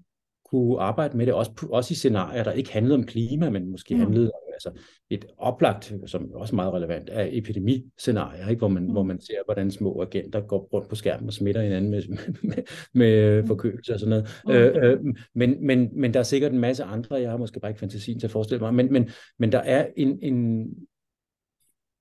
kunne 0.51 0.81
arbejde 0.81 1.17
med 1.17 1.27
det, 1.27 1.35
også, 1.35 1.67
også 1.71 1.93
i 1.93 1.95
scenarier, 1.95 2.45
der 2.45 2.53
ikke 2.53 2.73
handlede 2.73 2.95
om 2.95 3.07
klima, 3.07 3.51
men 3.51 3.71
måske 3.71 3.95
mm. 3.95 4.01
handlede 4.01 4.31
om 4.35 4.44
altså 4.55 4.71
et 5.11 5.25
oplagt, 5.39 5.95
som 6.07 6.31
er 6.35 6.37
også 6.37 6.55
meget 6.55 6.73
relevant, 6.73 7.09
er 7.13 7.29
epidemiscenarier, 7.31 8.49
ikke? 8.49 8.59
Hvor, 8.59 8.69
man, 8.69 8.83
mm. 8.83 8.93
hvor 8.93 9.03
man 9.03 9.21
ser, 9.21 9.45
hvordan 9.45 9.71
små 9.71 10.03
agenter 10.03 10.41
går 10.41 10.69
rundt 10.73 10.89
på 10.89 10.95
skærmen 10.95 11.27
og 11.27 11.33
smitter 11.33 11.63
hinanden 11.63 11.91
med, 11.91 12.03
med, 12.43 12.63
med 12.93 13.43
mm. 13.43 13.49
forkølelse 13.49 13.95
og 13.95 14.01
sådan 14.01 14.11
noget. 14.11 14.43
Mm. 14.47 14.53
Øh, 14.53 14.91
øh, 14.91 15.15
men, 15.35 15.67
men, 15.67 15.91
men 15.93 16.15
der 16.15 16.21
er 16.21 16.25
sikkert 16.25 16.53
en 16.53 16.59
masse 16.59 16.85
andre, 16.85 17.17
jeg 17.17 17.31
har 17.31 17.37
måske 17.37 17.61
bare 17.61 17.71
ikke 17.71 17.81
fantasien 17.81 18.21
til 18.21 18.27
at 18.27 18.31
forestille 18.31 18.61
mig, 18.61 18.75
men, 18.75 18.93
men, 18.93 19.11
men 19.39 19.53
der 19.53 19.59
er 19.59 19.87
en, 19.97 20.19
en 20.23 20.69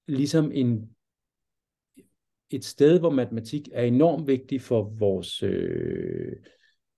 ligesom 0.08 0.52
en 0.54 0.90
et 2.50 2.66
sted, 2.66 3.00
hvor 3.00 3.10
matematik 3.10 3.70
er 3.72 3.84
enormt 3.84 4.28
vigtig 4.28 4.62
for 4.62 4.94
vores 5.00 5.44
øh, 5.44 6.36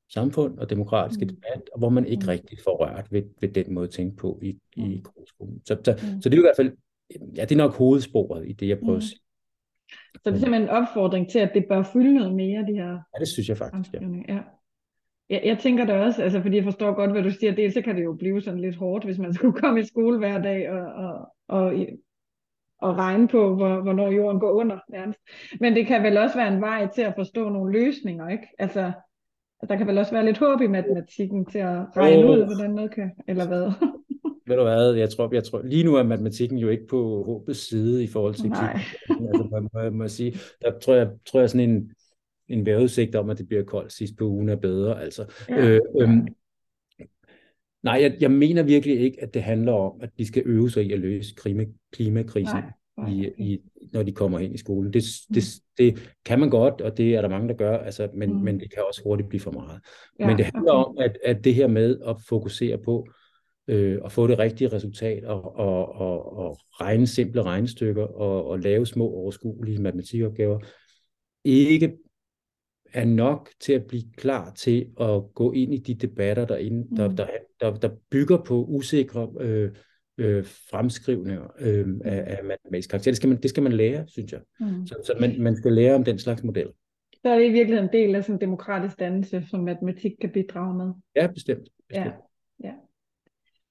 samfund 0.09 0.57
og 0.57 0.69
demokratiske 0.69 1.25
mm. 1.25 1.29
debat, 1.29 1.69
og 1.73 1.79
hvor 1.79 1.89
man 1.89 2.05
ikke 2.05 2.23
mm. 2.23 2.29
rigtig 2.29 2.57
får 2.63 2.85
rørt 2.85 3.07
ved, 3.11 3.23
ved 3.41 3.49
den 3.49 3.73
måde 3.73 3.83
at 3.83 3.91
tænke 3.91 4.17
på 4.17 4.39
i, 4.41 4.57
i 4.75 5.01
grundskolen. 5.03 5.61
Så, 5.65 5.77
så, 5.85 5.91
mm. 5.91 6.21
så 6.21 6.29
det 6.29 6.33
er 6.33 6.37
jo 6.37 6.43
i 6.43 6.49
hvert 6.49 6.55
fald, 6.55 6.71
ja, 7.35 7.41
det 7.41 7.51
er 7.51 7.57
nok 7.57 7.75
hovedsporet 7.75 8.49
i 8.49 8.53
det, 8.53 8.67
jeg 8.67 8.79
prøver 8.79 8.93
mm. 8.93 8.97
at 8.97 9.03
sige. 9.03 9.19
Så 9.91 10.21
det 10.25 10.35
er 10.35 10.39
simpelthen 10.39 10.61
en 10.61 10.69
opfordring 10.69 11.29
til, 11.29 11.39
at 11.39 11.51
det 11.53 11.65
bør 11.69 11.83
fylde 11.83 12.13
noget 12.13 12.35
mere, 12.35 12.65
de 12.67 12.73
her... 12.73 12.89
Ja, 12.89 13.19
det 13.19 13.27
synes 13.27 13.49
jeg 13.49 13.57
faktisk, 13.57 13.93
ja. 13.93 13.99
ja. 14.27 14.39
Jeg, 15.29 15.41
jeg 15.45 15.59
tænker 15.59 15.85
det 15.85 15.95
også, 15.95 16.23
altså 16.23 16.41
fordi 16.41 16.55
jeg 16.55 16.63
forstår 16.63 16.93
godt, 16.93 17.11
hvad 17.11 17.23
du 17.23 17.31
siger. 17.31 17.55
Dels 17.55 17.73
så 17.73 17.81
kan 17.81 17.95
det 17.95 18.03
jo 18.03 18.13
blive 18.13 18.41
sådan 18.41 18.59
lidt 18.59 18.75
hårdt, 18.75 19.05
hvis 19.05 19.17
man 19.17 19.33
skulle 19.35 19.59
komme 19.59 19.79
i 19.79 19.83
skole 19.83 20.17
hver 20.17 20.41
dag 20.41 20.71
og, 20.71 20.93
og, 20.93 21.31
og, 21.47 21.73
og 22.81 22.97
regne 22.97 23.27
på, 23.27 23.55
hvor, 23.55 23.81
hvornår 23.81 24.11
jorden 24.11 24.39
går 24.39 24.51
under 24.51 24.79
nærmest. 24.89 25.19
Men 25.59 25.75
det 25.75 25.87
kan 25.87 26.03
vel 26.03 26.17
også 26.17 26.37
være 26.37 26.53
en 26.53 26.61
vej 26.61 26.87
til 26.87 27.01
at 27.01 27.13
forstå 27.17 27.49
nogle 27.49 27.71
løsninger, 27.71 28.29
ikke? 28.29 28.47
Altså, 28.59 28.91
der 29.69 29.75
kan 29.77 29.87
vel 29.87 29.97
også 29.97 30.11
være 30.11 30.25
lidt 30.25 30.37
håb 30.37 30.61
i 30.61 30.67
matematikken 30.67 31.45
til 31.45 31.59
at 31.59 31.97
regne 31.97 32.23
oh. 32.23 32.31
ud, 32.31 32.45
hvordan 32.45 32.71
noget 32.71 32.91
kan, 32.91 33.11
eller 33.27 33.47
hvad? 33.47 33.71
Ved 34.47 34.55
du 34.55 34.63
hvad, 34.63 34.93
jeg 34.93 35.09
tror, 35.09 35.33
jeg 35.33 35.43
tror, 35.43 35.61
lige 35.61 35.83
nu 35.83 35.95
er 35.95 36.03
matematikken 36.03 36.57
jo 36.57 36.69
ikke 36.69 36.87
på 36.87 37.23
håbets 37.23 37.69
side 37.69 38.03
i 38.03 38.07
forhold 38.07 38.33
til 38.33 38.49
Nej. 38.49 38.79
altså, 39.09 39.47
må, 39.51 39.69
må, 39.73 39.89
må 39.89 40.07
sige, 40.07 40.37
der 40.61 40.79
tror 40.79 40.95
jeg, 40.95 41.09
tror 41.25 41.39
jeg 41.39 41.49
sådan 41.49 41.69
en, 41.69 41.91
en 42.47 42.65
vejrudsigt 42.65 43.15
om, 43.15 43.29
at 43.29 43.37
det 43.37 43.47
bliver 43.47 43.63
koldt 43.63 43.93
sidst 43.93 44.17
på 44.17 44.25
ugen 44.25 44.49
er 44.49 44.55
bedre. 44.55 45.01
Altså, 45.01 45.25
ja. 45.49 45.67
øh, 45.67 45.81
øhm, 46.01 46.27
nej, 47.83 47.99
jeg, 48.01 48.17
jeg 48.19 48.31
mener 48.31 48.63
virkelig 48.63 48.99
ikke, 48.99 49.23
at 49.23 49.33
det 49.33 49.43
handler 49.43 49.73
om, 49.73 49.99
at 50.01 50.09
de 50.17 50.27
skal 50.27 50.43
øve 50.45 50.69
sig 50.69 50.85
i 50.85 50.93
at 50.93 50.99
løse 50.99 51.35
klima, 51.35 51.65
klimakrisen. 51.91 52.55
Nej 52.55 52.71
i, 53.07 53.31
i, 53.37 53.59
når 53.93 54.03
de 54.03 54.11
kommer 54.11 54.39
ind 54.39 54.55
i 54.55 54.57
skolen. 54.57 54.93
Det, 54.93 55.03
det, 55.33 55.43
det 55.77 56.13
kan 56.25 56.39
man 56.39 56.49
godt, 56.49 56.81
og 56.81 56.97
det 56.97 57.15
er 57.15 57.21
der 57.21 57.29
mange, 57.29 57.47
der 57.47 57.53
gør, 57.53 57.77
altså, 57.77 58.09
men, 58.13 58.33
mm. 58.33 58.39
men 58.39 58.59
det 58.59 58.73
kan 58.73 58.83
også 58.87 59.01
hurtigt 59.03 59.29
blive 59.29 59.41
for 59.41 59.51
meget. 59.51 59.81
Ja, 60.19 60.27
men 60.27 60.37
det 60.37 60.45
handler 60.45 60.71
okay. 60.71 60.89
om, 60.89 60.97
at, 60.99 61.17
at 61.23 61.43
det 61.43 61.55
her 61.55 61.67
med 61.67 61.99
at 62.07 62.15
fokusere 62.29 62.77
på 62.77 63.07
øh, 63.67 63.99
at 64.05 64.11
få 64.11 64.27
det 64.27 64.39
rigtige 64.39 64.67
resultat 64.67 65.23
og, 65.23 65.55
og, 65.55 65.95
og, 65.95 66.37
og 66.37 66.57
regne 66.71 67.07
simple 67.07 67.43
regnestykker 67.43 68.03
og, 68.03 68.47
og 68.47 68.59
lave 68.59 68.85
små 68.85 69.05
overskuelige 69.09 69.81
matematikopgaver, 69.81 70.59
ikke 71.43 71.97
er 72.93 73.05
nok 73.05 73.49
til 73.59 73.73
at 73.73 73.85
blive 73.87 74.03
klar 74.17 74.51
til 74.51 74.87
at 74.99 75.21
gå 75.35 75.51
ind 75.51 75.73
i 75.73 75.77
de 75.77 75.93
debatter, 75.93 76.45
der, 76.45 76.57
ind, 76.57 76.95
der, 76.95 77.09
mm. 77.09 77.15
der, 77.15 77.27
der, 77.59 77.75
der 77.75 77.89
bygger 78.09 78.43
på 78.43 78.65
usikre 78.65 79.29
øh, 79.39 79.71
øh, 80.17 80.45
fremskrivninger 80.45 81.43
øh, 81.59 81.87
af, 82.05 82.37
af 82.37 82.43
matematisk 82.43 82.89
karakter. 82.89 83.11
Det 83.11 83.17
skal 83.17 83.29
man, 83.29 83.41
det 83.41 83.49
skal 83.49 83.63
man 83.63 83.71
lære, 83.71 84.07
synes 84.07 84.31
jeg. 84.31 84.41
Mm. 84.59 84.87
Så, 84.87 84.95
så 85.03 85.15
man, 85.19 85.41
man 85.41 85.55
skal 85.55 85.73
lære 85.73 85.95
om 85.95 86.03
den 86.03 86.19
slags 86.19 86.43
model. 86.43 86.67
Så 87.13 87.29
er 87.29 87.39
det 87.39 87.45
i 87.45 87.51
virkeligheden 87.51 87.89
en 87.89 87.93
del 87.93 88.15
af 88.15 88.23
sådan 88.23 88.35
en 88.35 88.41
demokratisk 88.41 88.99
dannelse, 88.99 89.45
som 89.49 89.59
matematik 89.59 90.11
kan 90.21 90.31
bidrage 90.31 90.77
med. 90.77 90.93
Ja, 91.15 91.27
bestemt. 91.27 91.69
bestemt. 91.89 92.13
Ja, 92.63 92.67
ja. 92.67 92.73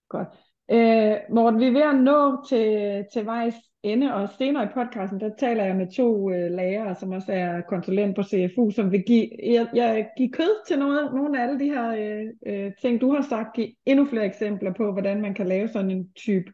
Godt. 0.09 0.28
Øh, 0.70 1.34
Morten, 1.34 1.61
vi 1.61 1.66
er 1.66 1.72
ved 1.72 1.82
at 1.82 2.03
nå 2.03 2.47
til, 2.49 3.05
til 3.12 3.26
vejs 3.26 3.55
ende, 3.85 4.14
og 4.14 4.28
senere 4.39 4.64
i 4.64 4.74
podcasten, 4.74 5.20
der 5.20 5.30
taler 5.39 5.64
jeg 5.64 5.76
med 5.76 5.93
to 5.97 6.30
øh, 6.30 6.51
lærere, 6.51 6.95
som 6.95 7.12
også 7.12 7.32
er 7.32 7.61
konsulent 7.61 8.16
på 8.16 8.22
CFU, 8.22 8.70
som 8.70 8.93
vil 8.93 9.03
give, 9.07 9.28
jeg, 9.43 9.68
jeg 9.74 10.09
give 10.16 10.32
kød 10.32 10.66
til 10.66 10.78
noget, 10.78 11.14
nogle 11.14 11.39
af 11.39 11.43
alle 11.43 11.61
de 11.61 11.64
her 11.64 11.89
øh, 11.91 12.26
øh, 12.47 12.72
ting, 12.80 13.01
du 13.01 13.14
har 13.14 13.22
sagt, 13.22 13.57
give 13.57 13.68
endnu 13.87 14.07
flere 14.07 14.24
eksempler 14.24 14.72
på, 14.72 14.93
hvordan 14.93 15.22
man 15.22 15.35
kan 15.35 15.47
lave 15.47 15.68
sådan 15.68 15.91
en 15.91 16.12
type 16.12 16.53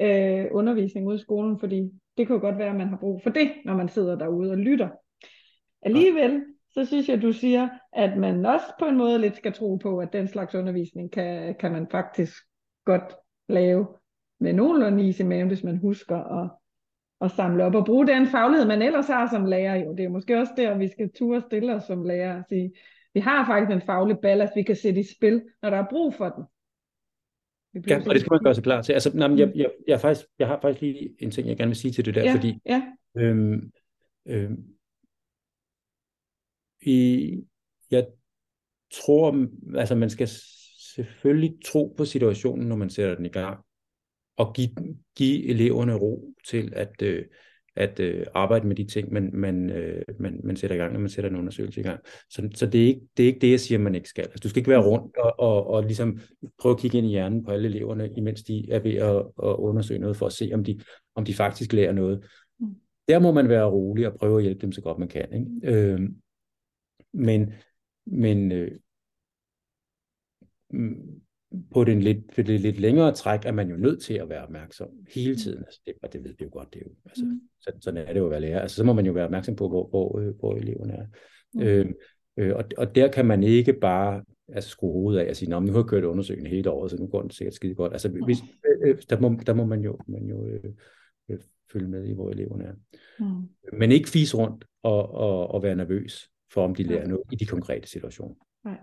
øh, 0.00 0.46
undervisning 0.50 1.06
ude 1.06 1.16
i 1.16 1.20
skolen, 1.20 1.58
fordi 1.60 1.90
det 2.16 2.26
kan 2.26 2.36
jo 2.36 2.40
godt 2.40 2.58
være, 2.58 2.70
at 2.70 2.76
man 2.76 2.88
har 2.88 2.98
brug 3.00 3.22
for 3.22 3.30
det, 3.30 3.50
når 3.64 3.76
man 3.76 3.88
sidder 3.88 4.18
derude 4.18 4.50
og 4.50 4.58
lytter. 4.58 4.88
Alligevel, 5.82 6.42
så 6.70 6.84
synes 6.84 7.08
jeg, 7.08 7.22
du 7.22 7.32
siger, 7.32 7.68
at 7.92 8.18
man 8.18 8.46
også 8.46 8.66
på 8.78 8.84
en 8.84 8.96
måde 8.96 9.18
lidt 9.18 9.36
skal 9.36 9.52
tro 9.52 9.76
på, 9.76 9.98
at 9.98 10.12
den 10.12 10.28
slags 10.28 10.54
undervisning 10.54 11.12
kan, 11.12 11.54
kan 11.54 11.72
man 11.72 11.86
faktisk 11.90 12.32
godt 12.84 13.16
lave 13.48 13.86
med 14.40 14.52
nogenlunde 14.52 15.08
is 15.08 15.20
i 15.20 15.22
maven, 15.22 15.48
hvis 15.48 15.64
man 15.64 15.76
husker 15.76 16.16
at, 16.16 16.50
at 17.20 17.30
samle 17.30 17.64
op 17.64 17.74
og 17.74 17.86
bruge 17.86 18.06
den 18.06 18.26
faglighed, 18.26 18.66
man 18.66 18.82
ellers 18.82 19.06
har 19.06 19.28
som 19.30 19.44
lærer. 19.44 19.74
Jo, 19.84 19.94
det 19.96 20.04
er 20.04 20.08
måske 20.08 20.38
også 20.38 20.52
der, 20.56 20.78
vi 20.78 20.88
skal 20.88 21.10
ture 21.12 21.40
stille 21.40 21.74
os 21.74 21.84
som 21.84 22.02
lærer 22.02 22.38
og 22.38 22.44
sige, 22.48 22.72
vi 23.14 23.20
har 23.20 23.46
faktisk 23.46 23.70
en 23.74 23.86
faglig 23.86 24.16
ballast, 24.22 24.56
vi 24.56 24.62
kan 24.62 24.76
sætte 24.76 25.00
i 25.00 25.04
spil, 25.16 25.42
når 25.62 25.70
der 25.70 25.76
er 25.76 25.86
brug 25.90 26.14
for 26.14 26.28
den. 26.28 26.44
Ja, 27.88 27.96
og 27.96 28.14
det 28.14 28.20
skal 28.20 28.32
man 28.32 28.42
gøre 28.42 28.54
sig 28.54 28.64
klar 28.64 28.82
til. 28.82 28.92
Altså, 28.92 29.10
nej, 29.14 29.38
jeg, 29.38 29.52
jeg, 29.54 29.70
jeg, 29.86 30.00
faktisk, 30.00 30.26
jeg 30.38 30.48
har 30.48 30.58
faktisk 30.62 30.80
lige 30.80 31.14
en 31.18 31.30
ting, 31.30 31.48
jeg 31.48 31.56
gerne 31.56 31.68
vil 31.68 31.76
sige 31.76 31.92
til 31.92 32.04
det 32.04 32.14
der, 32.14 32.24
ja, 32.24 32.34
fordi 32.34 32.58
ja. 32.66 32.82
Øhm, 33.16 33.70
øhm, 34.26 34.64
i, 36.82 37.36
jeg 37.90 38.06
tror, 38.92 39.46
altså 39.76 39.94
man 39.94 40.10
skal 40.10 40.28
selvfølgelig 40.94 41.58
tro 41.64 41.94
på 41.96 42.04
situationen, 42.04 42.68
når 42.68 42.76
man 42.76 42.90
sætter 42.90 43.14
den 43.14 43.26
i 43.26 43.28
gang, 43.28 43.64
og 44.40 44.54
give, 44.54 44.70
give 45.16 45.46
eleverne 45.46 45.94
ro 45.94 46.34
til 46.48 46.72
at, 46.76 47.02
øh, 47.02 47.24
at 47.76 48.00
øh, 48.00 48.26
arbejde 48.34 48.66
med 48.66 48.76
de 48.76 48.84
ting, 48.84 49.12
man, 49.12 49.30
man, 49.32 49.70
øh, 49.70 50.02
man, 50.18 50.40
man 50.44 50.56
sætter 50.56 50.76
i 50.76 50.78
gang, 50.78 50.92
når 50.92 51.00
man 51.00 51.08
sætter 51.08 51.30
en 51.30 51.36
undersøgelse 51.36 51.80
i 51.80 51.82
gang. 51.82 52.00
Så, 52.30 52.48
så 52.54 52.66
det, 52.66 52.82
er 52.82 52.86
ikke, 52.86 53.00
det 53.16 53.22
er 53.22 53.26
ikke 53.26 53.40
det, 53.40 53.50
jeg 53.50 53.60
siger, 53.60 53.78
man 53.78 53.94
ikke 53.94 54.08
skal. 54.08 54.22
Altså, 54.22 54.38
du 54.42 54.48
skal 54.48 54.60
ikke 54.60 54.70
være 54.70 54.86
rundt 54.86 55.16
og, 55.16 55.34
og, 55.38 55.66
og 55.66 55.82
ligesom 55.82 56.18
prøve 56.58 56.72
at 56.72 56.80
kigge 56.80 56.98
ind 56.98 57.06
i 57.06 57.10
hjernen 57.10 57.44
på 57.44 57.50
alle 57.50 57.68
eleverne, 57.68 58.10
imens 58.16 58.42
de 58.42 58.70
er 58.70 58.78
ved 58.78 58.94
at, 58.94 59.16
at 59.50 59.56
undersøge 59.56 60.00
noget, 60.00 60.16
for 60.16 60.26
at 60.26 60.32
se, 60.32 60.50
om 60.54 60.64
de, 60.64 60.80
om 61.14 61.24
de 61.24 61.34
faktisk 61.34 61.72
lærer 61.72 61.92
noget. 61.92 62.24
Mm. 62.60 62.74
Der 63.08 63.18
må 63.18 63.32
man 63.32 63.48
være 63.48 63.70
rolig 63.70 64.06
og 64.06 64.18
prøve 64.18 64.36
at 64.36 64.42
hjælpe 64.42 64.62
dem 64.62 64.72
så 64.72 64.80
godt 64.80 64.98
man 64.98 65.08
kan. 65.08 65.32
Ikke? 65.32 65.76
Øh, 65.76 66.00
men 67.12 67.52
men 68.06 68.52
øh, 68.52 68.70
på 71.72 71.84
den 71.84 72.00
lidt, 72.00 72.18
på 72.34 72.42
det 72.42 72.60
lidt 72.60 72.80
længere 72.80 73.14
træk 73.14 73.44
er 73.44 73.52
man 73.52 73.70
jo 73.70 73.76
nødt 73.76 74.02
til 74.02 74.14
at 74.14 74.28
være 74.28 74.42
opmærksom 74.42 74.88
hele 75.14 75.36
tiden. 75.36 75.64
Altså 75.64 75.80
det, 75.86 75.94
og 76.02 76.12
det 76.12 76.24
ved 76.24 76.34
vi 76.38 76.44
jo 76.44 76.50
godt, 76.52 76.74
det 76.74 76.80
er 76.80 76.84
jo, 76.86 76.94
altså, 77.06 77.24
mm. 77.24 77.40
sådan, 77.60 77.82
sådan 77.82 78.06
er 78.06 78.12
det 78.12 78.20
jo 78.20 78.24
at 78.24 78.30
være 78.30 78.40
lærer. 78.40 78.60
Altså, 78.60 78.76
så 78.76 78.84
må 78.84 78.92
man 78.92 79.06
jo 79.06 79.12
være 79.12 79.24
opmærksom 79.24 79.56
på, 79.56 79.68
hvor, 79.68 79.88
hvor, 79.88 80.18
øh, 80.18 80.34
hvor 80.38 80.56
eleverne 80.56 80.92
er. 80.92 81.06
Mm. 81.54 81.62
Øh, 81.62 81.86
øh, 82.36 82.56
og, 82.56 82.64
og 82.78 82.94
der 82.94 83.08
kan 83.08 83.26
man 83.26 83.42
ikke 83.42 83.72
bare 83.72 84.24
altså, 84.48 84.70
skrue 84.70 84.92
hovedet 84.92 85.20
af 85.20 85.30
og 85.30 85.36
sige, 85.36 85.50
nu 85.50 85.72
har 85.72 85.78
jeg 85.78 85.84
kørt 85.84 86.04
undersøgende 86.04 86.50
hele 86.50 86.70
året, 86.70 86.90
så 86.90 86.96
nu 86.96 87.06
går 87.06 87.22
det 87.22 87.34
sikkert 87.34 87.54
skide 87.54 87.74
godt. 87.74 87.92
Altså, 87.92 88.08
hvis, 88.08 88.38
øh, 88.84 88.98
der, 89.10 89.20
må, 89.20 89.36
der 89.46 89.54
må 89.54 89.64
man 89.64 89.80
jo, 89.80 89.98
man 90.08 90.26
jo 90.26 90.46
øh, 90.46 90.72
øh, 91.28 91.38
følge 91.72 91.88
med 91.88 92.04
i, 92.04 92.12
hvor 92.12 92.30
eleverne 92.30 92.64
er. 92.64 92.74
Mm. 93.18 93.48
Men 93.78 93.92
ikke 93.92 94.08
fise 94.08 94.36
rundt 94.36 94.64
og, 94.82 95.14
og, 95.14 95.48
og 95.48 95.62
være 95.62 95.76
nervøs 95.76 96.30
for, 96.52 96.64
om 96.64 96.74
de 96.74 96.82
lærer 96.82 97.06
noget 97.06 97.22
i 97.32 97.36
de 97.36 97.46
konkrete 97.46 97.88
situationer. 97.88 98.34
Nej. 98.64 98.78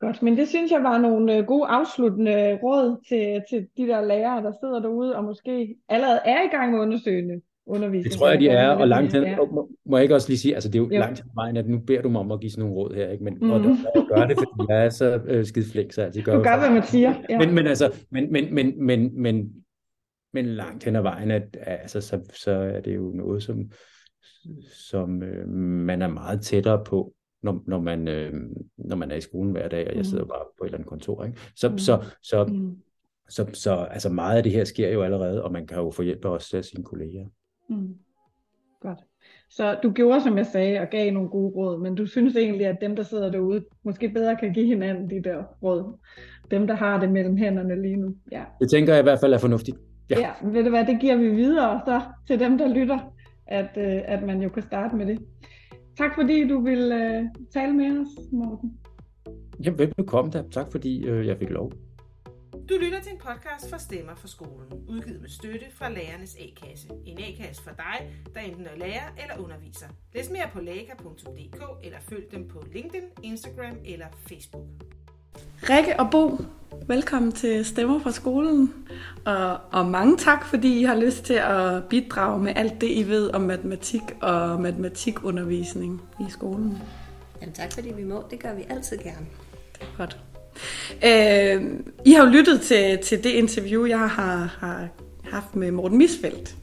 Godt, 0.00 0.22
men 0.22 0.36
det 0.36 0.48
synes 0.48 0.72
jeg 0.72 0.82
var 0.82 0.98
nogle 0.98 1.36
øh, 1.36 1.44
gode 1.44 1.66
afsluttende 1.66 2.58
råd 2.62 3.04
til, 3.08 3.42
til 3.50 3.68
de 3.76 3.92
der 3.92 4.00
lærere, 4.00 4.42
der 4.42 4.52
sidder 4.60 4.80
derude 4.80 5.16
og 5.16 5.24
måske 5.24 5.76
allerede 5.88 6.20
er 6.24 6.42
i 6.42 6.48
gang 6.56 6.72
med 6.72 6.80
undersøgende 6.80 7.40
undervisning. 7.68 8.12
Det 8.12 8.18
tror 8.18 8.28
jeg, 8.28 8.40
de 8.40 8.48
er, 8.48 8.68
og 8.68 8.88
langt 8.88 9.12
hen, 9.12 9.36
må, 9.52 9.70
må 9.86 9.96
jeg 9.96 10.02
ikke 10.02 10.14
også 10.14 10.28
lige 10.28 10.38
sige, 10.38 10.54
altså 10.54 10.68
det 10.68 10.74
er 10.74 10.82
jo, 10.82 10.90
jo. 10.92 10.98
langt 10.98 11.18
hen 11.18 11.30
vejen, 11.34 11.56
at 11.56 11.68
nu 11.68 11.78
beder 11.78 12.02
du 12.02 12.08
mig 12.08 12.20
om 12.20 12.32
at 12.32 12.40
give 12.40 12.50
sådan 12.50 12.64
nogle 12.64 12.76
råd 12.76 12.94
her, 12.94 13.10
ikke? 13.10 13.24
men 13.24 13.38
mm. 13.40 13.50
og, 13.50 13.60
og 13.96 14.08
gør 14.14 14.26
det, 14.26 14.36
fordi 14.38 14.68
jeg 14.68 14.84
er 14.84 14.90
så 14.90 15.20
øh, 15.26 15.44
skidflæk, 15.44 15.92
så 15.92 16.02
altid 16.02 16.22
gør 16.22 16.36
Du 16.36 16.42
gør, 16.42 16.58
hvad 16.58 16.70
man 16.70 16.82
siger. 16.82 17.14
Ja. 17.30 17.38
Men, 17.38 17.54
men 17.54 17.66
altså, 17.66 17.92
men, 18.10 18.32
men, 18.32 18.54
men, 18.54 18.84
men, 18.84 19.22
men, 19.22 19.52
men 20.32 20.46
langt 20.46 20.84
hen 20.84 20.96
ad 20.96 21.02
vejen, 21.02 21.30
at, 21.30 21.56
altså, 21.66 22.00
så, 22.00 22.20
så 22.34 22.50
er 22.50 22.80
det 22.80 22.96
jo 22.96 23.12
noget, 23.14 23.42
som, 23.42 23.70
som 24.88 25.22
øh, 25.22 25.48
man 25.58 26.02
er 26.02 26.08
meget 26.08 26.40
tættere 26.40 26.84
på, 26.84 27.12
når, 27.42 27.62
når, 27.66 27.80
man, 27.80 28.08
øh, 28.08 28.32
når 28.76 28.96
man 28.96 29.10
er 29.10 29.16
i 29.16 29.20
skolen 29.20 29.52
hver 29.52 29.68
dag, 29.68 29.88
og 29.90 29.96
jeg 29.96 30.06
sidder 30.06 30.24
mm. 30.24 30.28
bare 30.28 30.44
på 30.58 30.64
et 30.64 30.68
eller 30.68 30.78
andet 30.78 30.88
kontor. 30.88 31.24
Ikke? 31.24 31.38
Så, 31.56 31.68
mm. 31.68 31.78
så, 31.78 32.04
så, 32.22 32.44
mm. 32.44 32.76
så, 33.28 33.46
så, 33.52 33.60
så 33.60 33.74
altså 33.74 34.08
meget 34.08 34.36
af 34.36 34.42
det 34.42 34.52
her 34.52 34.64
sker 34.64 34.92
jo 34.92 35.02
allerede, 35.02 35.44
og 35.44 35.52
man 35.52 35.66
kan 35.66 35.78
jo 35.78 35.90
få 35.90 36.02
hjælp 36.02 36.24
også 36.24 36.56
af 36.56 36.64
sine 36.64 36.84
kolleger. 36.84 37.26
Mm. 37.68 37.94
Godt. 38.80 38.98
Så 39.50 39.76
du 39.82 39.90
gjorde, 39.92 40.20
som 40.22 40.38
jeg 40.38 40.46
sagde, 40.46 40.80
og 40.80 40.86
gav 40.90 41.12
nogle 41.12 41.28
gode 41.28 41.52
råd, 41.56 41.80
men 41.80 41.94
du 41.94 42.06
synes 42.06 42.36
egentlig, 42.36 42.66
at 42.66 42.76
dem, 42.80 42.96
der 42.96 43.02
sidder 43.02 43.30
derude, 43.30 43.64
måske 43.84 44.08
bedre 44.08 44.36
kan 44.36 44.52
give 44.52 44.66
hinanden 44.66 45.10
de 45.10 45.22
der 45.28 45.42
råd. 45.62 45.98
Dem, 46.50 46.66
der 46.66 46.74
har 46.74 47.00
det 47.00 47.12
mellem 47.12 47.36
hænderne 47.36 47.82
lige 47.82 47.96
nu. 47.96 48.14
Ja. 48.32 48.44
Det 48.60 48.70
tænker 48.70 48.92
jeg 48.92 49.00
i 49.00 49.02
hvert 49.02 49.20
fald 49.20 49.32
er 49.32 49.38
fornuftigt. 49.38 49.76
Ja. 50.10 50.18
ja, 50.18 50.30
ved 50.48 50.64
du 50.64 50.70
hvad, 50.70 50.86
det 50.86 51.00
giver 51.00 51.16
vi 51.16 51.28
videre 51.28 51.80
så 51.86 52.00
til 52.26 52.40
dem, 52.40 52.58
der 52.58 52.68
lytter 52.68 52.98
at, 53.46 53.70
øh, 53.76 54.00
at 54.04 54.22
man 54.22 54.42
jo 54.42 54.48
kan 54.48 54.62
starte 54.62 54.96
med 54.96 55.06
det. 55.06 55.18
Tak 55.98 56.14
fordi 56.14 56.48
du 56.48 56.60
vil 56.60 56.92
øh, 56.92 57.24
tale 57.52 57.72
med 57.72 58.00
os, 58.00 58.08
Morten. 58.32 58.80
Ja, 59.64 59.70
velbekomme 59.70 60.30
da. 60.30 60.42
Tak 60.52 60.66
fordi 60.72 61.04
øh, 61.04 61.26
jeg 61.26 61.38
fik 61.38 61.50
lov. 61.50 61.72
Du 62.52 62.74
lytter 62.80 63.00
til 63.00 63.12
en 63.12 63.18
podcast 63.18 63.70
fra 63.70 63.78
Stemmer 63.78 64.14
for 64.14 64.28
skolen, 64.28 64.72
udgivet 64.88 65.20
med 65.20 65.28
støtte 65.28 65.66
fra 65.70 65.88
Lærernes 65.88 66.36
A-kasse. 66.36 66.88
En 67.06 67.18
A-kasse 67.18 67.62
for 67.62 67.70
dig, 67.70 68.12
der 68.34 68.40
enten 68.40 68.66
er 68.66 68.76
lærer 68.76 69.08
eller 69.22 69.44
underviser. 69.44 69.86
Læs 70.14 70.30
mere 70.30 70.48
på 70.52 70.60
læger.dk 70.60 71.62
eller 71.84 71.98
følg 72.00 72.24
dem 72.32 72.48
på 72.48 72.62
LinkedIn, 72.72 73.04
Instagram 73.22 73.76
eller 73.84 74.06
Facebook. 74.28 74.66
Rikke 75.62 76.00
og 76.00 76.10
Bo, 76.10 76.44
velkommen 76.86 77.32
til 77.32 77.64
Stemmer 77.64 78.00
fra 78.00 78.12
skolen. 78.12 78.74
Og, 79.24 79.58
og 79.70 79.86
mange 79.86 80.16
tak, 80.16 80.46
fordi 80.46 80.80
I 80.80 80.82
har 80.82 80.96
lyst 80.96 81.24
til 81.24 81.34
at 81.34 81.84
bidrage 81.84 82.42
med 82.42 82.52
alt 82.56 82.80
det, 82.80 82.90
I 82.90 83.08
ved 83.08 83.34
om 83.34 83.40
matematik 83.40 84.02
og 84.20 84.60
matematikundervisning 84.60 86.02
i 86.20 86.24
skolen. 86.28 86.78
Jamen 87.40 87.54
tak, 87.54 87.72
fordi 87.72 87.92
vi 87.96 88.04
må. 88.04 88.24
Det 88.30 88.42
gør 88.42 88.54
vi 88.54 88.62
altid 88.70 88.98
gerne. 88.98 89.26
Det 89.72 89.82
er 89.82 89.96
godt. 89.98 90.18
Øh, 91.04 91.80
I 92.04 92.12
har 92.12 92.24
jo 92.24 92.30
lyttet 92.30 92.60
til, 92.60 92.98
til 92.98 93.24
det 93.24 93.30
interview, 93.30 93.84
jeg 93.84 94.10
har, 94.10 94.56
har 94.60 94.88
haft 95.24 95.56
med 95.56 95.70
Morten 95.70 95.98
Misfeldt. 95.98 96.56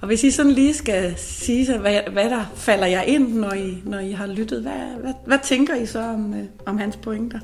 Og 0.00 0.06
hvis 0.06 0.24
I 0.24 0.30
sådan 0.30 0.52
lige 0.52 0.74
skal 0.74 1.14
sige, 1.16 1.66
så, 1.66 1.78
hvad, 1.78 2.00
hvad 2.12 2.30
der 2.30 2.44
falder 2.54 2.86
jer 2.86 3.02
ind, 3.02 3.34
når 3.34 3.52
I, 3.52 3.82
når 3.84 3.98
I 3.98 4.10
har 4.10 4.26
lyttet, 4.26 4.62
hvad, 4.62 5.00
hvad, 5.00 5.12
hvad 5.26 5.38
tænker 5.44 5.74
I 5.74 5.86
så 5.86 6.00
om, 6.00 6.34
øh, 6.34 6.44
om 6.66 6.78
hans 6.78 6.96
pointer? 6.96 7.38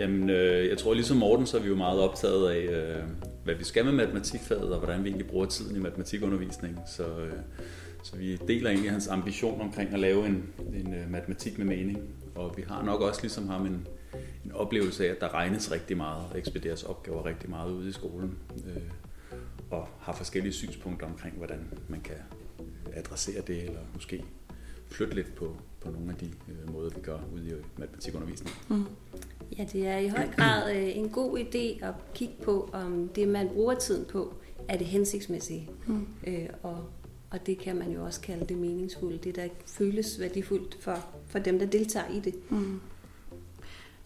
Jamen, 0.00 0.30
øh, 0.30 0.68
jeg 0.68 0.78
tror 0.78 0.94
ligesom 0.94 1.16
Morten, 1.16 1.46
så 1.46 1.56
er 1.56 1.62
vi 1.62 1.68
jo 1.68 1.76
meget 1.76 2.00
optaget 2.00 2.50
af, 2.50 2.58
øh, 2.58 3.04
hvad 3.44 3.54
vi 3.54 3.64
skal 3.64 3.84
med 3.84 3.92
matematikfaget, 3.92 4.72
og 4.72 4.78
hvordan 4.78 5.04
vi 5.04 5.08
egentlig 5.08 5.26
bruger 5.26 5.46
tiden 5.46 5.76
i 5.76 5.78
matematikundervisning. 5.78 6.78
Så, 6.86 7.02
øh, 7.02 7.32
så 8.02 8.16
vi 8.16 8.36
deler 8.36 8.70
egentlig 8.70 8.90
hans 8.90 9.08
ambition 9.08 9.60
omkring 9.60 9.92
at 9.92 9.98
lave 9.98 10.26
en, 10.26 10.52
en 10.74 10.94
øh, 10.94 11.10
matematik 11.10 11.58
med 11.58 11.66
mening. 11.66 12.02
Og 12.34 12.54
vi 12.56 12.64
har 12.68 12.82
nok 12.82 13.00
også 13.00 13.22
ligesom 13.22 13.48
ham 13.48 13.66
en, 13.66 13.86
en 14.44 14.52
oplevelse 14.52 15.06
af, 15.06 15.10
at 15.10 15.20
der 15.20 15.34
regnes 15.34 15.72
rigtig 15.72 15.96
meget 15.96 16.24
og 16.30 16.38
ekspederes 16.38 16.82
opgaver 16.82 17.26
rigtig 17.26 17.50
meget 17.50 17.72
ude 17.72 17.88
i 17.88 17.92
skolen. 17.92 18.38
Øh, 18.66 18.82
og 19.70 19.88
har 20.00 20.12
forskellige 20.12 20.52
synspunkter 20.52 21.06
omkring, 21.06 21.36
hvordan 21.36 21.68
man 21.88 22.00
kan 22.00 22.16
adressere 22.92 23.42
det, 23.46 23.64
eller 23.64 23.80
måske 23.94 24.24
flytte 24.90 25.14
lidt 25.14 25.34
på, 25.34 25.56
på 25.80 25.90
nogle 25.90 26.10
af 26.10 26.16
de 26.16 26.26
øh, 26.26 26.72
måder, 26.72 26.90
vi 26.94 27.00
gør 27.00 27.18
ude 27.34 27.48
i 27.48 27.52
matematikundervisningen. 27.76 28.54
Mm. 28.68 28.84
Ja, 29.58 29.64
det 29.72 29.86
er 29.86 29.98
i 29.98 30.08
høj 30.08 30.26
grad 30.36 30.76
øh, 30.76 30.96
en 30.96 31.08
god 31.08 31.38
idé 31.38 31.86
at 31.86 31.94
kigge 32.14 32.34
på, 32.42 32.70
om 32.72 33.08
det, 33.14 33.28
man 33.28 33.48
bruger 33.48 33.74
tiden 33.74 34.04
på, 34.12 34.34
er 34.68 34.76
det 34.76 34.86
hensigtsmæssige. 34.86 35.70
Mm. 35.86 36.06
Øh, 36.26 36.48
og, 36.62 36.84
og 37.30 37.46
det 37.46 37.58
kan 37.58 37.76
man 37.76 37.90
jo 37.90 38.04
også 38.04 38.20
kalde 38.20 38.46
det 38.46 38.58
meningsfulde, 38.58 39.18
det 39.18 39.36
der 39.36 39.48
føles 39.66 40.20
værdifuldt 40.20 40.76
for, 40.80 41.04
for 41.26 41.38
dem, 41.38 41.58
der 41.58 41.66
deltager 41.66 42.06
i 42.14 42.20
det. 42.20 42.34
Mm. 42.50 42.80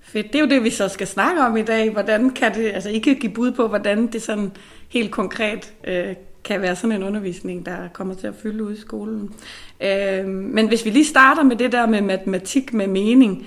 Fedt. 0.00 0.26
Det 0.26 0.34
er 0.34 0.40
jo 0.40 0.48
det, 0.48 0.64
vi 0.64 0.70
så 0.70 0.88
skal 0.88 1.06
snakke 1.06 1.42
om 1.42 1.56
i 1.56 1.62
dag. 1.62 1.90
Hvordan 1.90 2.30
kan 2.30 2.54
det, 2.54 2.72
altså 2.72 2.88
I 2.88 2.98
kan 2.98 3.16
give 3.16 3.32
bud 3.32 3.52
på, 3.52 3.68
hvordan 3.68 4.06
det 4.06 4.22
sådan 4.22 4.52
helt 4.88 5.10
konkret 5.10 5.74
øh, 5.84 6.16
kan 6.44 6.60
være 6.60 6.76
sådan 6.76 6.96
en 6.96 7.02
undervisning, 7.02 7.66
der 7.66 7.88
kommer 7.88 8.14
til 8.14 8.26
at 8.26 8.34
fylde 8.34 8.64
ud 8.64 8.72
i 8.72 8.80
skolen. 8.80 9.34
Øh, 9.82 10.28
men 10.28 10.68
hvis 10.68 10.84
vi 10.84 10.90
lige 10.90 11.04
starter 11.04 11.42
med 11.42 11.56
det 11.56 11.72
der 11.72 11.86
med 11.86 12.02
matematik 12.02 12.72
med 12.72 12.86
mening, 12.86 13.46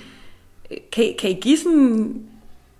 kan, 0.92 1.16
kan 1.20 1.30
I 1.30 1.34
give 1.34 1.58
sådan 1.58 2.22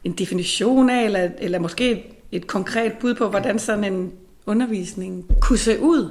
en 0.04 0.12
definition 0.12 0.90
af, 0.90 1.06
eller, 1.06 1.30
eller 1.38 1.60
måske 1.60 2.16
et 2.32 2.48
konkret 2.48 2.94
bud 2.94 3.16
på, 3.16 3.30
hvordan 3.30 3.60
sådan 3.60 3.94
en 3.94 4.12
undervisning 4.46 5.26
kunne 5.42 5.60
se 5.60 5.80
ud? 5.80 6.10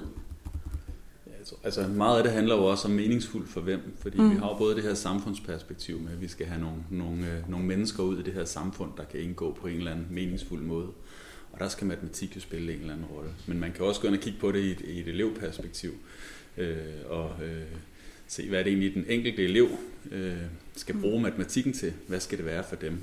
Altså 1.64 1.88
meget 1.88 2.16
af 2.18 2.24
det 2.24 2.32
handler 2.32 2.57
jo 2.57 2.64
også 2.64 2.88
om 2.88 2.95
meningsfuldt 2.95 3.49
for 3.49 3.61
hvem, 3.61 3.80
fordi 4.01 4.18
mm. 4.18 4.30
vi 4.30 4.36
har 4.36 4.49
jo 4.49 4.55
både 4.55 4.74
det 4.74 4.82
her 4.82 4.95
samfundsperspektiv 4.95 6.01
med, 6.01 6.12
at 6.12 6.20
vi 6.20 6.28
skal 6.28 6.47
have 6.47 6.61
nogle, 6.61 6.76
nogle, 6.90 7.26
øh, 7.26 7.51
nogle 7.51 7.66
mennesker 7.66 8.03
ud 8.03 8.18
i 8.18 8.22
det 8.22 8.32
her 8.32 8.45
samfund, 8.45 8.90
der 8.97 9.05
kan 9.05 9.20
indgå 9.20 9.53
på 9.61 9.66
en 9.66 9.76
eller 9.76 9.90
anden 9.90 10.07
meningsfuld 10.11 10.62
måde. 10.62 10.86
Og 11.53 11.61
der 11.61 11.68
skal 11.68 11.86
matematik 11.86 12.36
jo 12.36 12.40
spille 12.40 12.72
en 12.72 12.80
eller 12.80 12.92
anden 12.92 13.07
rolle. 13.07 13.30
Men 13.47 13.61
man 13.61 13.72
kan 13.72 13.84
også 13.84 14.01
gå 14.01 14.07
ind 14.07 14.16
og 14.16 14.22
kigge 14.22 14.38
på 14.38 14.53
det 14.53 14.59
i 14.59 14.70
et, 14.70 14.80
i 14.80 15.01
et 15.01 15.09
elevperspektiv, 15.09 15.90
øh, 16.57 16.76
og 17.07 17.32
øh, 17.44 17.62
se, 18.26 18.48
hvad 18.48 18.59
er 18.59 18.62
det 18.62 18.70
egentlig 18.70 18.94
den 18.94 19.05
enkelte 19.09 19.44
elev 19.44 19.68
øh, 20.11 20.36
skal 20.76 21.00
bruge 21.00 21.22
matematikken 21.22 21.72
til. 21.72 21.92
Hvad 22.07 22.20
skal 22.20 22.38
det 22.38 22.46
være 22.46 22.64
for 22.68 22.76
dem? 22.76 22.98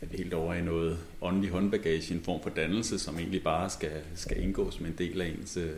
Er 0.00 0.06
det 0.06 0.18
helt 0.18 0.34
over 0.34 0.54
i 0.54 0.62
noget 0.62 0.98
åndelig 1.20 1.50
håndbagage, 1.50 2.14
en 2.14 2.22
form 2.22 2.42
for 2.42 2.50
dannelse, 2.50 2.98
som 2.98 3.18
egentlig 3.18 3.42
bare 3.42 3.70
skal, 3.70 4.02
skal 4.14 4.42
indgå 4.42 4.70
som 4.70 4.86
en 4.86 4.94
del 4.98 5.20
af 5.20 5.26
ens 5.26 5.56
øh, 5.56 5.70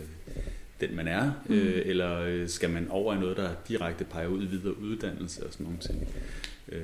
den 0.81 0.97
man 0.97 1.09
er, 1.09 1.33
mm. 1.47 1.55
øh, 1.55 1.83
eller 1.87 2.21
øh, 2.21 2.49
skal 2.49 2.71
man 2.71 2.89
over 2.91 3.15
i 3.15 3.19
noget, 3.19 3.37
der 3.37 3.51
direkte 3.69 4.05
peger 4.05 4.27
ud 4.27 4.43
i 4.43 4.47
videre 4.47 4.79
uddannelse 4.79 5.47
og 5.47 5.53
sådan 5.53 5.65
nogle 5.65 5.79
ting. 5.79 6.09
Øh, 6.69 6.81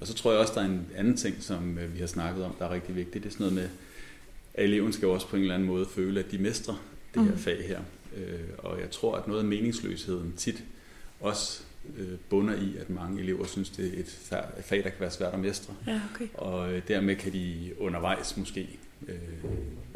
og 0.00 0.06
så 0.06 0.14
tror 0.14 0.30
jeg 0.30 0.40
også, 0.40 0.52
der 0.54 0.60
er 0.60 0.64
en 0.64 0.86
anden 0.96 1.16
ting, 1.16 1.36
som 1.40 1.78
øh, 1.78 1.94
vi 1.94 1.98
har 1.98 2.06
snakket 2.06 2.44
om, 2.44 2.54
der 2.58 2.64
er 2.64 2.70
rigtig 2.70 2.96
vigtigt. 2.96 3.24
Det 3.24 3.30
er 3.30 3.32
sådan 3.32 3.44
noget 3.44 3.54
med, 3.54 3.68
at 4.54 4.64
eleven 4.64 4.92
skal 4.92 5.08
også 5.08 5.28
på 5.28 5.36
en 5.36 5.42
eller 5.42 5.54
anden 5.54 5.68
måde 5.68 5.86
føle, 5.94 6.20
at 6.20 6.30
de 6.30 6.38
mestrer 6.38 6.84
det 7.14 7.22
her 7.22 7.32
mm. 7.32 7.38
fag 7.38 7.66
her. 7.68 7.80
Øh, 8.16 8.40
og 8.58 8.80
jeg 8.80 8.90
tror, 8.90 9.16
at 9.16 9.28
noget 9.28 9.40
af 9.40 9.46
meningsløsheden 9.46 10.34
tit 10.36 10.64
også 11.20 11.62
øh, 11.96 12.18
bunder 12.28 12.54
i, 12.54 12.76
at 12.76 12.90
mange 12.90 13.20
elever 13.20 13.46
synes, 13.46 13.70
det 13.70 13.86
er 13.86 14.00
et 14.00 14.18
fag, 14.64 14.78
der 14.84 14.90
kan 14.90 15.00
være 15.00 15.10
svært 15.10 15.34
at 15.34 15.40
mestre. 15.40 15.74
Ja, 15.86 16.00
okay. 16.14 16.28
Og 16.34 16.72
øh, 16.72 16.82
dermed 16.88 17.16
kan 17.16 17.32
de 17.32 17.72
undervejs 17.78 18.36
måske 18.36 18.78
øh, 19.08 19.14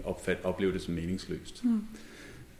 opfatte, 0.04 0.44
opleve 0.44 0.72
det 0.72 0.82
som 0.82 0.94
meningsløst. 0.94 1.64
Mm. 1.64 1.80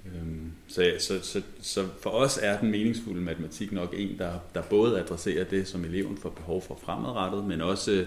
Øhm, 0.07 0.53
så, 0.67 0.93
så, 0.99 1.21
så, 1.23 1.43
så 1.61 1.89
for 2.03 2.11
os 2.11 2.39
er 2.43 2.61
den 2.61 2.71
meningsfulde 2.71 3.21
matematik 3.21 3.73
nok 3.73 3.95
en, 3.97 4.19
der, 4.19 4.39
der 4.55 4.63
både 4.63 5.01
adresserer 5.01 5.45
det, 5.45 5.69
som 5.69 5.85
eleven 5.85 6.17
får 6.17 6.31
behov 6.31 6.63
for 6.63 6.79
fremadrettet, 6.85 7.45
men 7.45 7.61
også 7.61 7.93
øh, 7.93 8.07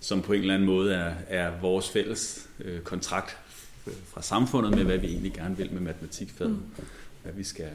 som 0.00 0.22
på 0.22 0.32
en 0.32 0.40
eller 0.40 0.54
anden 0.54 0.66
måde 0.66 0.94
er, 0.94 1.14
er 1.28 1.60
vores 1.60 1.90
fælles 1.90 2.48
øh, 2.60 2.80
kontrakt 2.80 3.38
fra 3.92 4.22
samfundet 4.22 4.74
med, 4.74 4.84
hvad 4.84 4.98
vi 4.98 5.06
egentlig 5.06 5.32
gerne 5.32 5.56
vil 5.56 5.72
med 5.72 5.80
matematikfaget. 5.80 6.52
Mm. 6.52 6.84
Hvad 7.22 7.32
vi 7.32 7.44
skal, 7.44 7.70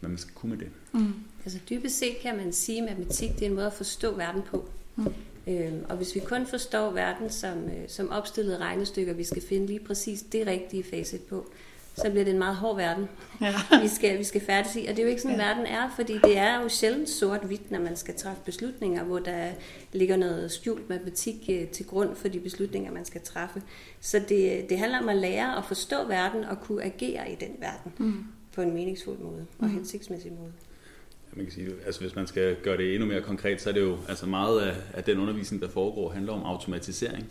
hvad 0.00 0.10
man 0.10 0.18
skal 0.18 0.34
kunne 0.34 0.50
med 0.50 0.58
det. 0.58 0.68
Mm. 0.92 1.14
Altså 1.44 1.58
dybest 1.70 1.98
set 1.98 2.16
kan 2.22 2.36
man 2.36 2.52
sige, 2.52 2.78
at 2.78 2.84
matematik 2.84 3.30
det 3.34 3.42
er 3.42 3.46
en 3.46 3.54
måde 3.54 3.66
at 3.66 3.72
forstå 3.72 4.16
verden 4.16 4.42
på. 4.50 4.68
Mm. 4.96 5.06
Øhm, 5.46 5.84
og 5.88 5.96
hvis 5.96 6.14
vi 6.14 6.20
kun 6.20 6.46
forstår 6.46 6.90
verden 6.90 7.30
som, 7.30 7.58
øh, 7.58 7.88
som 7.88 8.10
opstillede 8.10 8.58
regnestykker, 8.58 9.12
vi 9.12 9.24
skal 9.24 9.42
finde 9.42 9.66
lige 9.66 9.80
præcis 9.80 10.22
det 10.22 10.46
rigtige 10.46 10.84
facit 10.84 11.20
på, 11.20 11.46
så 11.94 12.10
bliver 12.10 12.24
det 12.24 12.32
en 12.32 12.38
meget 12.38 12.56
hård 12.56 12.76
verden, 12.76 13.08
ja. 13.40 13.54
vi, 13.82 13.88
skal, 13.88 14.18
vi 14.18 14.24
skal 14.24 14.40
færdes 14.40 14.76
i. 14.76 14.78
Og 14.78 14.88
det 14.88 14.98
er 14.98 15.02
jo 15.02 15.08
ikke 15.08 15.22
sådan, 15.22 15.36
ja. 15.36 15.46
verden 15.46 15.66
er, 15.66 15.92
fordi 15.96 16.12
det 16.24 16.38
er 16.38 16.62
jo 16.62 16.68
sjældent 16.68 17.08
sort-hvidt, 17.08 17.70
når 17.70 17.78
man 17.78 17.96
skal 17.96 18.14
træffe 18.14 18.42
beslutninger, 18.44 19.04
hvor 19.04 19.18
der 19.18 19.50
ligger 19.92 20.16
noget 20.16 20.52
skjult 20.52 20.88
matematik 20.88 21.50
øh, 21.50 21.68
til 21.68 21.86
grund 21.86 22.16
for 22.16 22.28
de 22.28 22.40
beslutninger, 22.40 22.92
man 22.92 23.04
skal 23.04 23.20
træffe. 23.20 23.62
Så 24.00 24.22
det, 24.28 24.66
det 24.68 24.78
handler 24.78 24.98
om 24.98 25.08
at 25.08 25.16
lære 25.16 25.58
at 25.58 25.64
forstå 25.64 26.06
verden 26.08 26.44
og 26.44 26.60
kunne 26.60 26.84
agere 26.84 27.32
i 27.32 27.34
den 27.34 27.50
verden 27.58 27.92
mm. 27.98 28.24
på 28.54 28.62
en 28.62 28.74
meningsfuld 28.74 29.18
måde 29.18 29.46
og 29.58 29.66
mm. 29.66 29.74
hensigtsmæssig 29.74 30.32
måde. 30.32 30.52
Man 31.36 31.44
kan 31.44 31.54
sige, 31.54 31.68
altså 31.86 32.00
hvis 32.00 32.14
man 32.14 32.26
skal 32.26 32.56
gøre 32.62 32.76
det 32.76 32.94
endnu 32.94 33.08
mere 33.08 33.20
konkret, 33.20 33.60
så 33.60 33.68
er 33.68 33.74
det 33.74 33.80
jo 33.80 33.98
altså 34.08 34.26
meget 34.26 34.60
af, 34.60 34.76
af 34.94 35.04
den 35.04 35.18
undervisning, 35.18 35.62
der 35.62 35.68
foregår, 35.68 36.10
handler 36.10 36.32
om 36.32 36.42
automatisering 36.42 37.26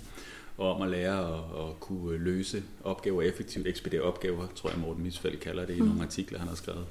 og 0.62 0.76
om 0.76 0.82
at 0.82 0.90
lære 0.90 1.38
at, 1.38 1.68
at 1.68 1.80
kunne 1.80 2.18
løse 2.18 2.64
opgaver 2.84 3.22
effektivt, 3.22 3.68
ekspedere 3.68 4.02
opgaver, 4.02 4.48
tror 4.56 4.70
jeg 4.70 4.80
Morten 4.80 5.04
Misfald 5.04 5.38
kalder 5.38 5.66
det 5.66 5.76
i 5.76 5.80
mm. 5.80 5.88
nogle 5.88 6.02
artikler, 6.02 6.40
han 6.40 6.48
har 6.48 6.56
skrevet. 6.56 6.86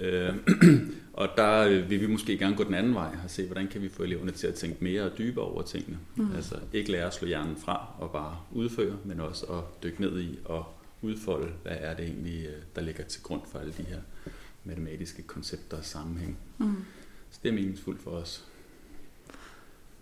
Øh, 0.00 0.34
og 1.12 1.28
der 1.36 1.68
vil 1.68 2.00
vi 2.00 2.06
måske 2.06 2.38
gerne 2.38 2.56
gå 2.56 2.64
den 2.64 2.74
anden 2.74 2.94
vej 2.94 3.16
og 3.24 3.30
se, 3.30 3.46
hvordan 3.46 3.68
kan 3.68 3.82
vi 3.82 3.88
få 3.88 4.02
eleverne 4.02 4.30
til 4.30 4.46
at 4.46 4.54
tænke 4.54 4.84
mere 4.84 5.02
og 5.02 5.18
dybere 5.18 5.44
over 5.44 5.62
tingene. 5.62 5.98
Mm. 6.16 6.34
Altså 6.34 6.54
ikke 6.72 6.92
lære 6.92 7.06
at 7.06 7.14
slå 7.14 7.28
hjernen 7.28 7.56
fra 7.56 7.86
og 7.98 8.10
bare 8.10 8.38
udføre, 8.52 8.96
men 9.04 9.20
også 9.20 9.46
at 9.46 9.82
dykke 9.82 10.00
ned 10.00 10.20
i 10.20 10.38
og 10.44 10.64
udfolde, 11.02 11.52
hvad 11.62 11.76
er 11.80 11.94
det 11.94 12.04
egentlig, 12.04 12.46
øh, 12.46 12.62
der 12.76 12.82
ligger 12.82 13.04
til 13.04 13.22
grund 13.22 13.42
for 13.52 13.58
alle 13.58 13.72
de 13.78 13.82
her 13.82 14.00
matematiske 14.64 15.22
koncepter 15.22 15.76
og 15.76 15.84
sammenhæng. 15.84 16.38
Mm. 16.58 16.84
Så 17.30 17.40
det 17.42 17.48
er 17.48 17.52
meningsfuldt 17.52 18.02
for 18.02 18.10
os. 18.10 18.44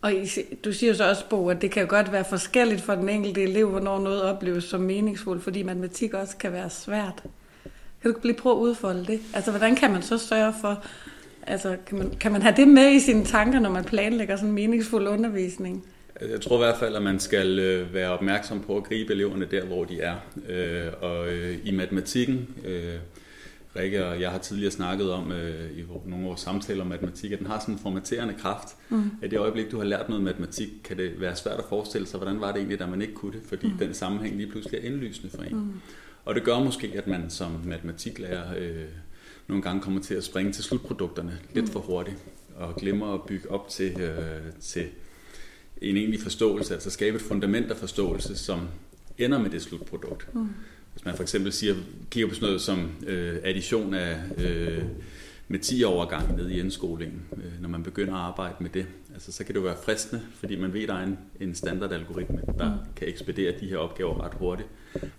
Og 0.04 0.12
du 0.64 0.72
siger 0.72 0.94
så 0.94 1.08
også, 1.08 1.24
Bo, 1.30 1.48
at 1.48 1.62
det 1.62 1.70
kan 1.70 1.86
godt 1.86 2.12
være 2.12 2.24
forskelligt 2.24 2.80
for 2.80 2.94
den 2.94 3.08
enkelte 3.08 3.42
elev, 3.42 3.68
hvornår 3.70 4.00
noget 4.00 4.22
opleves 4.22 4.64
som 4.64 4.80
meningsfuldt, 4.80 5.42
fordi 5.42 5.62
matematik 5.62 6.14
også 6.14 6.36
kan 6.36 6.52
være 6.52 6.70
svært. 6.70 7.22
Kan 8.02 8.12
du 8.12 8.18
lige 8.22 8.36
prøve 8.36 8.54
at 8.54 8.58
udfolde 8.58 9.06
det? 9.06 9.20
Altså, 9.34 9.50
hvordan 9.50 9.76
kan 9.76 9.92
man 9.92 10.02
så 10.02 10.18
sørge 10.18 10.54
for, 10.60 10.84
altså, 11.46 11.76
kan 11.86 11.98
man, 11.98 12.10
kan 12.20 12.32
man 12.32 12.42
have 12.42 12.54
det 12.56 12.68
med 12.68 12.92
i 12.92 13.00
sine 13.00 13.24
tanker, 13.24 13.58
når 13.60 13.70
man 13.70 13.84
planlægger 13.84 14.36
sådan 14.36 14.48
en 14.48 14.54
meningsfuld 14.54 15.08
undervisning? 15.08 15.84
Altså, 16.14 16.30
jeg 16.30 16.40
tror 16.40 16.56
i 16.56 16.58
hvert 16.58 16.78
fald, 16.78 16.96
at 16.96 17.02
man 17.02 17.20
skal 17.20 17.58
øh, 17.58 17.94
være 17.94 18.10
opmærksom 18.10 18.60
på 18.60 18.76
at 18.76 18.84
gribe 18.84 19.12
eleverne 19.12 19.44
der, 19.50 19.64
hvor 19.64 19.84
de 19.84 20.00
er. 20.00 20.14
Øh, 20.48 20.92
og 21.00 21.28
øh, 21.28 21.58
i 21.64 21.70
matematikken, 21.70 22.48
øh, 22.64 22.94
Rikke 23.76 24.06
og 24.06 24.20
jeg 24.20 24.30
har 24.30 24.38
tidligere 24.38 24.70
snakket 24.70 25.12
om 25.12 25.32
øh, 25.32 25.78
i 25.78 25.84
nogle 26.06 26.16
af 26.16 26.28
vores 26.28 26.40
samtaler 26.40 26.82
om 26.82 26.86
matematik, 26.86 27.32
at 27.32 27.38
den 27.38 27.46
har 27.46 27.60
sådan 27.60 27.74
en 27.74 27.78
formaterende 27.78 28.34
kraft. 28.38 28.68
Mm. 28.88 29.10
At 29.22 29.30
det 29.30 29.38
øjeblik, 29.38 29.70
du 29.70 29.78
har 29.78 29.84
lært 29.84 30.08
noget 30.08 30.24
matematik, 30.24 30.68
kan 30.84 30.96
det 30.96 31.20
være 31.20 31.36
svært 31.36 31.58
at 31.58 31.64
forestille 31.68 32.06
sig, 32.06 32.18
hvordan 32.18 32.40
var 32.40 32.46
det 32.52 32.56
egentlig, 32.56 32.78
da 32.78 32.86
man 32.86 33.02
ikke 33.02 33.14
kunne 33.14 33.32
det, 33.32 33.40
fordi 33.46 33.66
mm. 33.66 33.78
den 33.78 33.94
sammenhæng 33.94 34.36
lige 34.36 34.50
pludselig 34.50 34.80
er 34.80 34.86
indlysende 34.86 35.30
for 35.30 35.42
en. 35.42 35.56
Mm. 35.56 35.72
Og 36.24 36.34
det 36.34 36.44
gør 36.44 36.58
måske, 36.58 36.92
at 36.94 37.06
man 37.06 37.30
som 37.30 37.50
matematiklærer 37.64 38.58
øh, 38.58 38.84
nogle 39.48 39.62
gange 39.62 39.82
kommer 39.82 40.00
til 40.00 40.14
at 40.14 40.24
springe 40.24 40.52
til 40.52 40.64
slutprodukterne 40.64 41.38
lidt 41.54 41.64
mm. 41.64 41.72
for 41.72 41.80
hurtigt, 41.80 42.16
og 42.56 42.76
glemmer 42.76 43.14
at 43.14 43.22
bygge 43.22 43.50
op 43.50 43.68
til, 43.68 44.00
øh, 44.00 44.52
til 44.60 44.86
en 45.82 45.96
egentlig 45.96 46.20
forståelse, 46.20 46.74
altså 46.74 46.90
skabe 46.90 47.16
et 47.16 47.22
fundament 47.22 47.70
af 47.70 47.76
forståelse, 47.76 48.36
som 48.36 48.68
ender 49.18 49.38
med 49.38 49.50
det 49.50 49.62
slutprodukt. 49.62 50.34
Mm. 50.34 50.48
Hvis 50.94 51.04
man 51.04 51.14
for 51.14 51.22
eksempel 51.22 51.52
siger, 51.52 51.74
kigger 52.10 52.28
på 52.28 52.34
sådan 52.34 52.46
noget 52.46 52.60
som 52.60 52.90
øh, 53.06 53.36
addition 53.44 53.94
af 53.94 54.18
øh, 54.38 54.82
med 55.48 55.58
10 55.58 55.84
overgang 55.84 56.36
ned 56.36 56.50
i 56.50 56.60
indskolingen, 56.60 57.22
øh, 57.36 57.62
når 57.62 57.68
man 57.68 57.82
begynder 57.82 58.14
at 58.14 58.20
arbejde 58.20 58.54
med 58.60 58.70
det, 58.70 58.86
altså, 59.14 59.32
så 59.32 59.44
kan 59.44 59.54
det 59.54 59.60
jo 59.60 59.64
være 59.64 59.76
fristende, 59.84 60.22
fordi 60.34 60.56
man 60.56 60.72
ved, 60.72 60.82
at 60.82 60.88
der 60.88 60.94
er 60.94 61.02
en, 61.02 61.18
en 61.40 61.54
standardalgoritme, 61.54 62.40
der 62.58 62.74
mm. 62.74 62.78
kan 62.96 63.08
ekspedere 63.08 63.54
de 63.60 63.66
her 63.66 63.76
opgaver 63.76 64.24
ret 64.24 64.34
hurtigt. 64.34 64.68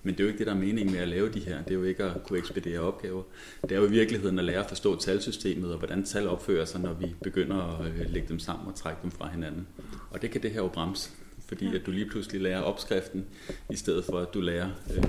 Men 0.04 0.14
det 0.14 0.20
er 0.20 0.24
jo 0.24 0.28
ikke 0.28 0.40
det, 0.40 0.48
der 0.48 0.54
er 0.54 0.58
meningen 0.58 0.94
med 0.94 1.02
at 1.02 1.08
lave 1.08 1.30
de 1.30 1.40
her. 1.40 1.64
Det 1.64 1.72
er 1.72 1.76
jo 1.76 1.84
ikke 1.84 2.04
at 2.04 2.24
kunne 2.24 2.40
ekspedere 2.40 2.80
opgaver. 2.80 3.24
Det 3.62 3.72
er 3.72 3.76
jo 3.76 3.86
i 3.86 3.90
virkeligheden 3.90 4.40
at 4.40 4.46
lære 4.46 4.60
at 4.60 4.70
forstå 4.70 5.00
talsystemet, 5.00 5.72
og 5.72 5.78
hvordan 5.78 6.04
tal 6.04 6.28
opfører 6.28 6.66
sig, 6.66 6.82
når 6.82 6.94
vi 6.94 7.16
begynder 7.24 7.80
at 7.80 7.86
øh, 7.86 8.10
lægge 8.10 8.28
dem 8.28 8.40
sammen 8.40 8.68
og 8.68 8.76
trække 8.76 9.00
dem 9.04 9.12
fra 9.12 9.30
hinanden. 9.30 9.68
Og 10.12 10.22
det 10.22 10.32
kan 10.32 10.44
det 10.44 10.52
her 10.52 10.62
jo 10.62 10.68
bremse, 10.68 11.10
fordi 11.48 11.76
at 11.76 11.86
du 11.86 11.92
lige 11.92 12.10
pludselig 12.10 12.42
lærer 12.42 12.62
opskriften, 12.62 13.26
i 13.70 13.76
stedet 13.76 14.06
for 14.06 14.20
at 14.20 14.34
du 14.34 14.42
lærer... 14.42 14.70
Øh, 14.98 15.06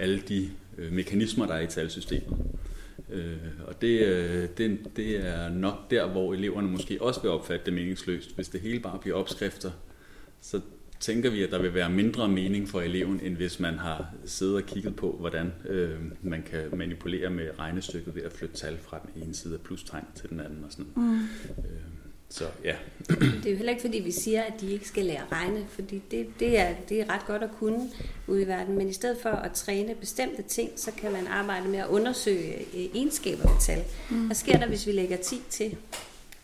alle 0.00 0.20
de 0.28 0.50
øh, 0.78 0.92
mekanismer, 0.92 1.46
der 1.46 1.54
er 1.54 1.60
i 1.60 1.66
talsystemet. 1.66 2.38
Øh, 3.10 3.36
og 3.66 3.80
det, 3.80 4.00
øh, 4.00 4.48
det, 4.58 4.78
det 4.96 5.26
er 5.26 5.48
nok 5.48 5.90
der, 5.90 6.08
hvor 6.08 6.34
eleverne 6.34 6.68
måske 6.68 7.02
også 7.02 7.22
vil 7.22 7.30
opfatte 7.30 7.64
det 7.66 7.74
meningsløst. 7.74 8.34
Hvis 8.34 8.48
det 8.48 8.60
hele 8.60 8.80
bare 8.80 8.98
bliver 8.98 9.16
opskrifter, 9.16 9.70
så 10.40 10.60
tænker 11.00 11.30
vi, 11.30 11.42
at 11.42 11.50
der 11.50 11.62
vil 11.62 11.74
være 11.74 11.90
mindre 11.90 12.28
mening 12.28 12.68
for 12.68 12.80
eleven, 12.80 13.20
end 13.20 13.36
hvis 13.36 13.60
man 13.60 13.78
har 13.78 14.06
siddet 14.24 14.56
og 14.56 14.62
kigget 14.62 14.96
på, 14.96 15.16
hvordan 15.20 15.52
øh, 15.68 15.96
man 16.22 16.42
kan 16.42 16.64
manipulere 16.76 17.30
med 17.30 17.48
regnestykket 17.58 18.14
ved 18.14 18.22
at 18.22 18.32
flytte 18.32 18.54
tal 18.54 18.78
fra 18.78 19.00
den 19.02 19.22
ene 19.22 19.34
side 19.34 19.54
af 19.54 19.60
plustegn 19.60 20.04
til 20.14 20.28
den 20.28 20.40
anden. 20.40 20.64
Og 20.64 20.72
sådan. 20.72 20.86
Mm. 20.96 21.18
Øh, 21.58 21.99
så 22.30 22.44
ja. 22.64 22.74
det 23.08 23.46
er 23.46 23.50
jo 23.50 23.56
heller 23.56 23.70
ikke, 23.70 23.80
fordi 23.80 23.98
vi 23.98 24.12
siger, 24.12 24.42
at 24.42 24.60
de 24.60 24.72
ikke 24.72 24.88
skal 24.88 25.04
lære 25.04 25.20
at 25.20 25.32
regne, 25.32 25.66
fordi 25.68 26.02
det, 26.10 26.26
det, 26.40 26.58
er, 26.58 26.74
det 26.88 27.00
er 27.00 27.10
ret 27.10 27.26
godt 27.26 27.42
at 27.42 27.50
kunne 27.58 27.90
ude 28.26 28.42
i 28.42 28.46
verden. 28.46 28.78
Men 28.78 28.88
i 28.88 28.92
stedet 28.92 29.18
for 29.22 29.28
at 29.28 29.52
træne 29.52 29.94
bestemte 29.94 30.42
ting, 30.42 30.70
så 30.76 30.90
kan 30.92 31.12
man 31.12 31.26
arbejde 31.26 31.68
med 31.68 31.78
at 31.78 31.86
undersøge 31.86 32.58
øh, 32.58 32.84
egenskaber 32.94 33.48
ved 33.48 33.60
tal. 33.60 33.84
Mm. 34.10 34.26
Hvad 34.26 34.36
sker 34.36 34.58
der, 34.58 34.66
hvis 34.66 34.86
vi 34.86 34.92
lægger 34.92 35.16
10 35.16 35.42
til 35.50 35.76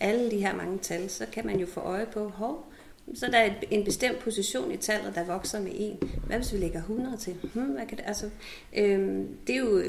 alle 0.01 0.30
de 0.30 0.37
her 0.37 0.57
mange 0.57 0.78
tal? 0.78 1.11
Så 1.11 1.26
kan 1.32 1.47
man 1.47 1.61
jo 1.61 1.66
få 1.66 1.80
øje 1.80 2.07
på, 2.07 2.28
hov, 2.28 2.72
så 3.14 3.26
der 3.26 3.39
er 3.39 3.51
en 3.70 3.84
bestemt 3.84 4.18
position 4.18 4.72
i 4.72 4.76
tallet, 4.76 5.14
der 5.14 5.24
vokser 5.24 5.61
med 5.61 5.72
1. 5.74 5.97
Hvad 6.26 6.37
hvis 6.37 6.53
vi 6.53 6.59
lægger 6.59 6.78
100 6.78 7.16
til? 7.16 7.34
Hmm, 7.55 7.64
hvad 7.64 7.87
kan 7.87 7.99
det, 7.99 8.05
altså, 8.07 8.30
øhm, 8.76 9.28
det 9.47 9.55
er 9.55 9.61
jo 9.61 9.82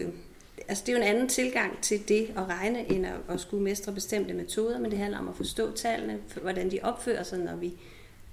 altså 0.67 0.83
det 0.85 0.93
er 0.93 0.97
jo 0.97 1.03
en 1.03 1.09
anden 1.09 1.27
tilgang 1.27 1.81
til 1.81 2.07
det 2.07 2.33
at 2.35 2.47
regne, 2.49 2.91
end 2.91 3.05
at, 3.05 3.15
at 3.29 3.39
skulle 3.39 3.63
mestre 3.63 3.93
bestemte 3.93 4.33
metoder, 4.33 4.79
men 4.79 4.91
det 4.91 4.99
handler 4.99 5.19
om 5.19 5.27
at 5.27 5.35
forstå 5.35 5.71
tallene, 5.71 6.19
hvordan 6.41 6.71
de 6.71 6.79
opfører 6.83 7.23
sig, 7.23 7.39
når 7.39 7.55
vi 7.55 7.73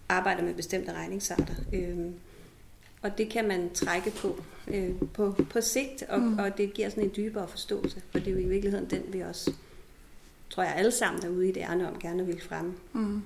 arbejder 0.08 0.42
med 0.42 0.54
bestemte 0.54 0.92
regningsarter. 0.92 1.54
Øhm, 1.72 2.14
og 3.02 3.18
det 3.18 3.30
kan 3.30 3.48
man 3.48 3.70
trække 3.74 4.10
på 4.10 4.42
øh, 4.68 4.90
på, 5.14 5.36
på 5.50 5.60
sigt, 5.60 6.02
og, 6.08 6.20
mm. 6.20 6.38
og 6.38 6.58
det 6.58 6.74
giver 6.74 6.88
sådan 6.88 7.04
en 7.04 7.12
dybere 7.16 7.48
forståelse, 7.48 8.02
for 8.10 8.18
det 8.18 8.28
er 8.28 8.32
jo 8.32 8.38
i 8.38 8.48
virkeligheden 8.48 8.90
den, 8.90 9.02
vi 9.12 9.20
også, 9.20 9.52
tror 10.50 10.62
jeg, 10.62 10.74
alle 10.76 10.90
sammen 10.90 11.22
derude 11.22 11.48
i 11.48 11.52
det 11.52 11.60
ærne 11.60 11.88
om 11.88 11.98
gerne 11.98 12.26
vil 12.26 12.40
fremme. 12.40 12.74
Mm. 12.92 13.22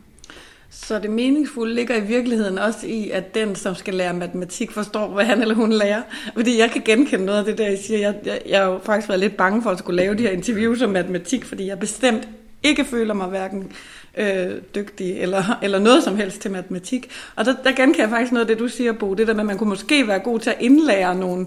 Så 0.70 0.98
det 0.98 1.10
meningsfulde 1.10 1.74
ligger 1.74 1.96
i 1.96 2.00
virkeligheden 2.00 2.58
også 2.58 2.86
i, 2.86 3.10
at 3.10 3.34
den, 3.34 3.54
som 3.54 3.74
skal 3.74 3.94
lære 3.94 4.14
matematik, 4.14 4.70
forstår, 4.70 5.08
hvad 5.08 5.24
han 5.24 5.42
eller 5.42 5.54
hun 5.54 5.72
lærer. 5.72 6.02
Fordi 6.34 6.58
jeg 6.58 6.70
kan 6.70 6.82
genkende 6.84 7.24
noget 7.24 7.38
af 7.38 7.44
det 7.44 7.58
der, 7.58 7.68
jeg 7.68 7.78
siger. 7.78 7.98
Jeg, 7.98 8.14
jeg, 8.24 8.42
jeg 8.48 8.58
har 8.58 8.66
jo 8.66 8.80
faktisk 8.84 9.08
været 9.08 9.20
lidt 9.20 9.36
bange 9.36 9.62
for 9.62 9.70
at 9.70 9.78
skulle 9.78 9.96
lave 9.96 10.14
de 10.14 10.22
her 10.22 10.30
interviews 10.30 10.82
om 10.82 10.90
matematik, 10.90 11.44
fordi 11.44 11.66
jeg 11.66 11.78
bestemt 11.78 12.28
ikke 12.62 12.84
føler 12.84 13.14
mig 13.14 13.26
hverken 13.26 13.72
øh, 14.16 14.50
dygtig 14.74 15.20
eller, 15.20 15.58
eller 15.62 15.78
noget 15.78 16.02
som 16.02 16.16
helst 16.16 16.40
til 16.40 16.50
matematik. 16.50 17.10
Og 17.36 17.44
der, 17.44 17.54
der 17.64 17.72
genkender 17.72 18.02
jeg 18.02 18.10
faktisk 18.10 18.32
noget 18.32 18.44
af 18.44 18.56
det, 18.56 18.58
du 18.58 18.68
siger, 18.68 18.92
Bo. 18.92 19.14
Det 19.14 19.26
der 19.26 19.34
med, 19.34 19.40
at 19.40 19.46
man 19.46 19.58
kunne 19.58 19.68
måske 19.68 20.08
være 20.08 20.18
god 20.18 20.40
til 20.40 20.50
at 20.50 20.56
indlære 20.60 21.14
nogle 21.14 21.46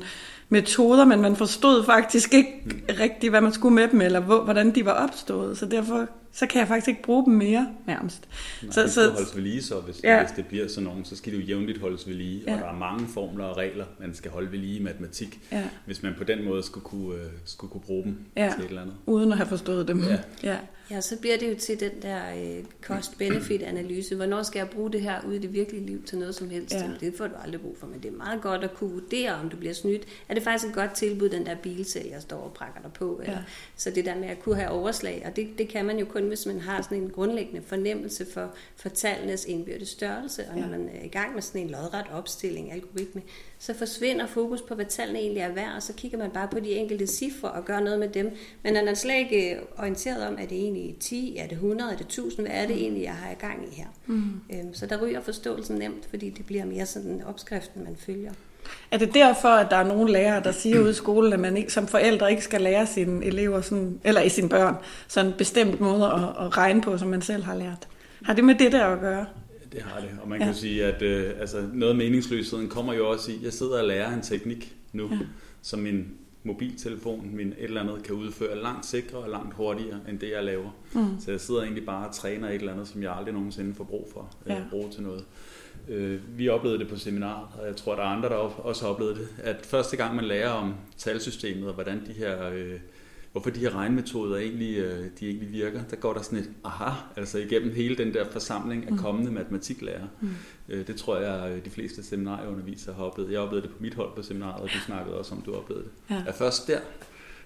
metoder, 0.49 1.05
men 1.05 1.21
man 1.21 1.35
forstod 1.35 1.85
faktisk 1.85 2.33
ikke 2.33 2.53
rigtigt, 2.99 3.31
hvad 3.31 3.41
man 3.41 3.53
skulle 3.53 3.75
med 3.75 3.87
dem, 3.87 4.01
eller 4.01 4.19
hvor, 4.19 4.43
hvordan 4.43 4.75
de 4.75 4.85
var 4.85 4.91
opstået. 4.91 5.57
Så 5.57 5.65
derfor 5.65 6.07
så 6.33 6.47
kan 6.47 6.59
jeg 6.59 6.67
faktisk 6.67 6.87
ikke 6.87 7.01
bruge 7.03 7.25
dem 7.25 7.33
mere, 7.33 7.67
nærmest. 7.87 8.27
Nej, 8.63 8.71
så, 8.71 8.81
det 8.83 8.91
skal 8.91 9.09
holdes 9.09 9.35
ved 9.35 9.43
lige, 9.43 9.63
så 9.63 9.79
hvis, 9.79 10.03
Ja. 10.03 10.23
hvis 10.23 10.31
det 10.35 10.45
bliver 10.45 10.67
sådan 10.67 10.83
nogen, 10.83 11.05
så 11.05 11.15
skal 11.15 11.33
det 11.33 11.39
jo 11.39 11.43
jævnligt 11.43 11.79
holdes 11.81 12.07
ved 12.07 12.13
lige. 12.13 12.43
Ja. 12.47 12.53
Og 12.53 12.59
der 12.59 12.65
er 12.67 12.75
mange 12.77 13.07
formler 13.07 13.45
og 13.45 13.57
regler, 13.57 13.85
man 13.99 14.15
skal 14.15 14.31
holde 14.31 14.51
ved 14.51 14.59
lige 14.59 14.79
i 14.79 14.83
matematik, 14.83 15.39
Ja. 15.51 15.63
hvis 15.85 16.03
man 16.03 16.13
på 16.17 16.23
den 16.23 16.45
måde 16.45 16.63
skulle 16.63 16.83
kunne, 16.83 17.15
øh, 17.15 17.25
skulle 17.45 17.71
kunne 17.71 17.81
bruge 17.81 18.03
dem 18.03 18.17
Ja. 18.37 18.51
til 18.55 18.63
et 18.63 18.69
eller 18.69 18.81
andet. 18.81 18.95
uden 19.05 19.31
at 19.31 19.37
have 19.37 19.47
forstået 19.47 19.87
dem. 19.87 20.03
Ja. 20.03 20.17
ja. 20.43 20.57
Ja, 20.91 21.01
så 21.01 21.17
bliver 21.21 21.37
det 21.37 21.49
jo 21.49 21.55
til 21.59 21.79
den 21.79 21.91
der 22.01 22.19
øh, 22.37 22.63
cost-benefit-analyse. 22.81 24.15
Hvornår 24.15 24.43
skal 24.43 24.59
jeg 24.59 24.69
bruge 24.69 24.91
det 24.91 25.01
her 25.01 25.15
ude 25.27 25.35
i 25.35 25.39
det 25.39 25.53
virkelige 25.53 25.85
liv 25.85 26.03
til 26.03 26.17
noget 26.17 26.35
som 26.35 26.49
helst? 26.49 26.73
Ja. 26.73 26.89
Det 26.99 27.13
får 27.17 27.27
du 27.27 27.33
aldrig 27.43 27.61
brug 27.61 27.77
for, 27.79 27.87
men 27.87 27.99
det 28.03 28.11
er 28.13 28.17
meget 28.17 28.41
godt 28.41 28.63
at 28.63 28.73
kunne 28.73 28.91
vurdere, 28.91 29.35
om 29.35 29.49
du 29.49 29.57
bliver 29.57 29.73
snydt. 29.73 30.03
Er 30.29 30.33
det 30.33 30.43
faktisk 30.43 30.67
et 30.69 30.73
godt 30.75 30.91
tilbud, 30.93 31.29
den 31.29 31.45
der 31.45 31.55
bilsælger 31.55 32.19
står 32.19 32.37
og 32.37 32.53
prakker 32.53 32.81
dig 32.81 32.91
på? 32.93 33.19
Eller? 33.23 33.37
Ja. 33.37 33.43
Så 33.75 33.89
det 33.95 34.05
der 34.05 34.15
med 34.15 34.27
at 34.27 34.39
kunne 34.39 34.55
have 34.55 34.69
overslag, 34.69 35.23
og 35.25 35.35
det, 35.35 35.47
det 35.57 35.67
kan 35.67 35.85
man 35.85 35.99
jo 35.99 36.05
kun, 36.05 36.20
hvis 36.27 36.45
man 36.45 36.59
har 36.59 36.81
sådan 36.81 36.97
en 36.97 37.09
grundlæggende 37.09 37.61
fornemmelse 37.61 38.25
for, 38.33 38.53
for 38.75 38.89
tallenes 38.89 39.45
indbyrdes 39.45 39.89
størrelse, 39.89 40.49
og 40.49 40.57
når 40.57 40.67
man 40.67 40.89
er 40.93 41.05
i 41.05 41.07
gang 41.07 41.33
med 41.33 41.41
sådan 41.41 41.61
en 41.61 41.69
lodret 41.69 42.05
opstilling, 42.13 42.71
algoritme, 42.71 43.21
så 43.59 43.73
forsvinder 43.73 44.27
fokus 44.27 44.61
på, 44.61 44.75
hvad 44.75 44.85
tallene 44.85 45.19
egentlig 45.19 45.41
er 45.41 45.53
værd, 45.53 45.75
og 45.75 45.83
så 45.83 45.93
kigger 45.93 46.17
man 46.17 46.31
bare 46.31 46.47
på 46.47 46.59
de 46.59 46.71
enkelte 46.71 47.07
cifre 47.07 47.51
og 47.51 47.65
gør 47.65 47.79
noget 47.79 47.99
med 47.99 48.09
dem. 48.09 48.31
Men 48.63 48.75
er 48.75 48.85
man 48.85 48.95
slet 48.95 49.17
ikke 49.17 49.55
øh, 49.55 49.61
orienteret 49.77 50.27
om, 50.27 50.33
er 50.33 50.45
det 50.45 50.57
egentlig 50.57 50.95
10, 50.99 51.37
er 51.37 51.47
det 51.47 51.51
100, 51.51 51.91
er 51.91 51.97
det 51.97 52.05
1000, 52.05 52.47
hvad 52.47 52.55
er 52.55 52.67
det 52.67 52.75
egentlig, 52.75 53.03
jeg 53.03 53.15
har 53.15 53.31
i 53.31 53.35
gang 53.39 53.67
i 53.71 53.75
her? 53.75 53.87
Mm. 54.05 54.41
Øhm, 54.53 54.73
så 54.73 54.85
der 54.85 55.05
ryger 55.05 55.21
forståelsen 55.21 55.77
nemt, 55.77 56.05
fordi 56.05 56.29
det 56.29 56.45
bliver 56.45 56.65
mere 56.65 56.85
sådan 56.85 57.23
opskriften, 57.23 57.83
man 57.83 57.95
følger. 57.95 58.33
Er 58.91 58.97
det 58.97 59.13
derfor, 59.13 59.47
at 59.47 59.67
der 59.71 59.75
er 59.77 59.83
nogle 59.87 60.11
lærere, 60.11 60.43
der 60.43 60.51
siger 60.51 60.79
ude 60.81 60.89
i 60.89 60.93
skolen, 60.93 61.33
at 61.33 61.39
man 61.39 61.57
ikke, 61.57 61.73
som 61.73 61.87
forældre 61.87 62.31
ikke 62.31 62.43
skal 62.43 62.61
lære 62.61 62.87
sine 62.87 63.25
elever, 63.25 63.61
sådan, 63.61 63.99
eller 64.03 64.21
i 64.21 64.29
sine 64.29 64.49
børn, 64.49 64.75
sådan 65.07 65.31
en 65.31 65.37
bestemt 65.37 65.79
måde 65.81 66.05
at, 66.05 66.45
at 66.45 66.57
regne 66.57 66.81
på, 66.81 66.97
som 66.97 67.07
man 67.07 67.21
selv 67.21 67.43
har 67.43 67.55
lært? 67.55 67.87
Har 68.23 68.33
det 68.33 68.43
med 68.43 68.55
det 68.55 68.71
der 68.71 68.85
at 68.85 68.99
gøre? 68.99 69.25
Det 69.71 69.81
har 69.81 69.99
det, 69.99 70.09
og 70.21 70.29
man 70.29 70.39
Ja. 70.39 70.45
kan 70.45 70.55
sige, 70.55 70.85
at 70.85 71.01
øh, 71.01 71.31
altså, 71.39 71.63
noget 71.73 71.91
af 71.91 71.97
meningsløsheden 71.97 72.69
kommer 72.69 72.93
jo 72.93 73.09
også 73.09 73.31
i, 73.31 73.39
jeg 73.43 73.53
sidder 73.53 73.79
og 73.81 73.87
lærer 73.87 74.13
en 74.13 74.21
teknik 74.21 74.75
nu, 74.93 75.09
ja. 75.11 75.17
som 75.61 75.79
min 75.79 76.05
mobiltelefon, 76.43 77.29
min 77.35 77.47
et 77.47 77.55
eller 77.63 77.81
andet, 77.81 78.03
kan 78.03 78.15
udføre 78.15 78.61
langt 78.61 78.85
sikrere 78.85 79.21
og 79.21 79.29
langt 79.29 79.53
hurtigere, 79.55 79.99
end 80.09 80.19
det 80.19 80.29
jeg 80.35 80.43
laver. 80.43 80.75
Mm. 80.93 81.05
Så 81.25 81.31
jeg 81.31 81.39
sidder 81.41 81.61
egentlig 81.61 81.85
bare 81.85 82.07
og 82.07 82.15
træner 82.15 82.47
et 82.49 82.55
eller 82.55 82.73
andet, 82.73 82.87
som 82.87 83.03
jeg 83.03 83.15
aldrig 83.17 83.33
nogensinde 83.33 83.75
får 83.75 83.83
brug 83.83 84.09
for, 84.13 84.29
Ja. 84.47 84.53
ja. 84.53 84.59
øh, 84.59 84.69
bruge 84.69 84.89
til 84.91 85.03
noget. 85.03 85.23
Øh, 85.89 86.19
vi 86.37 86.49
oplevede 86.49 86.79
det 86.79 86.87
på 86.87 86.95
seminaret, 86.95 87.47
og 87.61 87.67
jeg 87.67 87.75
tror, 87.75 87.95
der 87.95 88.01
er 88.01 88.07
andre, 88.07 88.29
der 88.29 88.35
også 88.35 88.85
har 88.85 88.91
oplevet 88.91 89.15
det, 89.15 89.27
at 89.43 89.65
første 89.65 89.97
gang 89.97 90.15
man 90.15 90.25
lærer 90.25 90.49
om 90.49 90.73
talsystemet, 90.97 91.67
og 91.67 91.73
hvordan 91.73 92.01
de 92.07 92.13
her, 92.13 92.49
øh, 92.49 92.79
hvorfor 93.31 93.49
de 93.49 93.59
her 93.59 93.75
regnmetoder 93.75 94.37
egentlig, 94.37 94.77
øh, 94.77 95.05
de 95.19 95.27
egentlig 95.29 95.51
virker, 95.51 95.81
der 95.89 95.95
går 95.95 96.13
der 96.13 96.21
sådan 96.21 96.39
et 96.39 96.49
aha, 96.63 96.89
altså 97.15 97.37
igennem 97.37 97.75
hele 97.75 97.95
den 97.95 98.13
der 98.13 98.25
forsamling 98.31 98.91
af 98.91 98.97
kommende 98.97 99.31
matematiklærer. 99.31 100.07
Mm. 100.21 100.29
Øh, 100.69 100.87
det 100.87 100.95
tror 100.95 101.17
jeg, 101.17 101.51
øh, 101.51 101.65
de 101.65 101.69
fleste 101.69 102.03
seminarieundervisere 102.03 102.95
har 102.95 103.03
oplevet. 103.03 103.31
Jeg 103.31 103.39
oplevede 103.39 103.67
det 103.67 103.75
på 103.75 103.83
mit 103.83 103.93
hold 103.93 104.09
på 104.15 104.21
seminaret, 104.21 104.61
og 104.61 104.67
du 104.69 104.79
snakkede 104.85 105.17
også 105.17 105.35
om, 105.35 105.41
du 105.41 105.53
oplevede 105.53 105.83
det. 105.85 106.15
Ja. 106.15 106.23
At 106.27 106.35
først 106.35 106.67
der, 106.67 106.79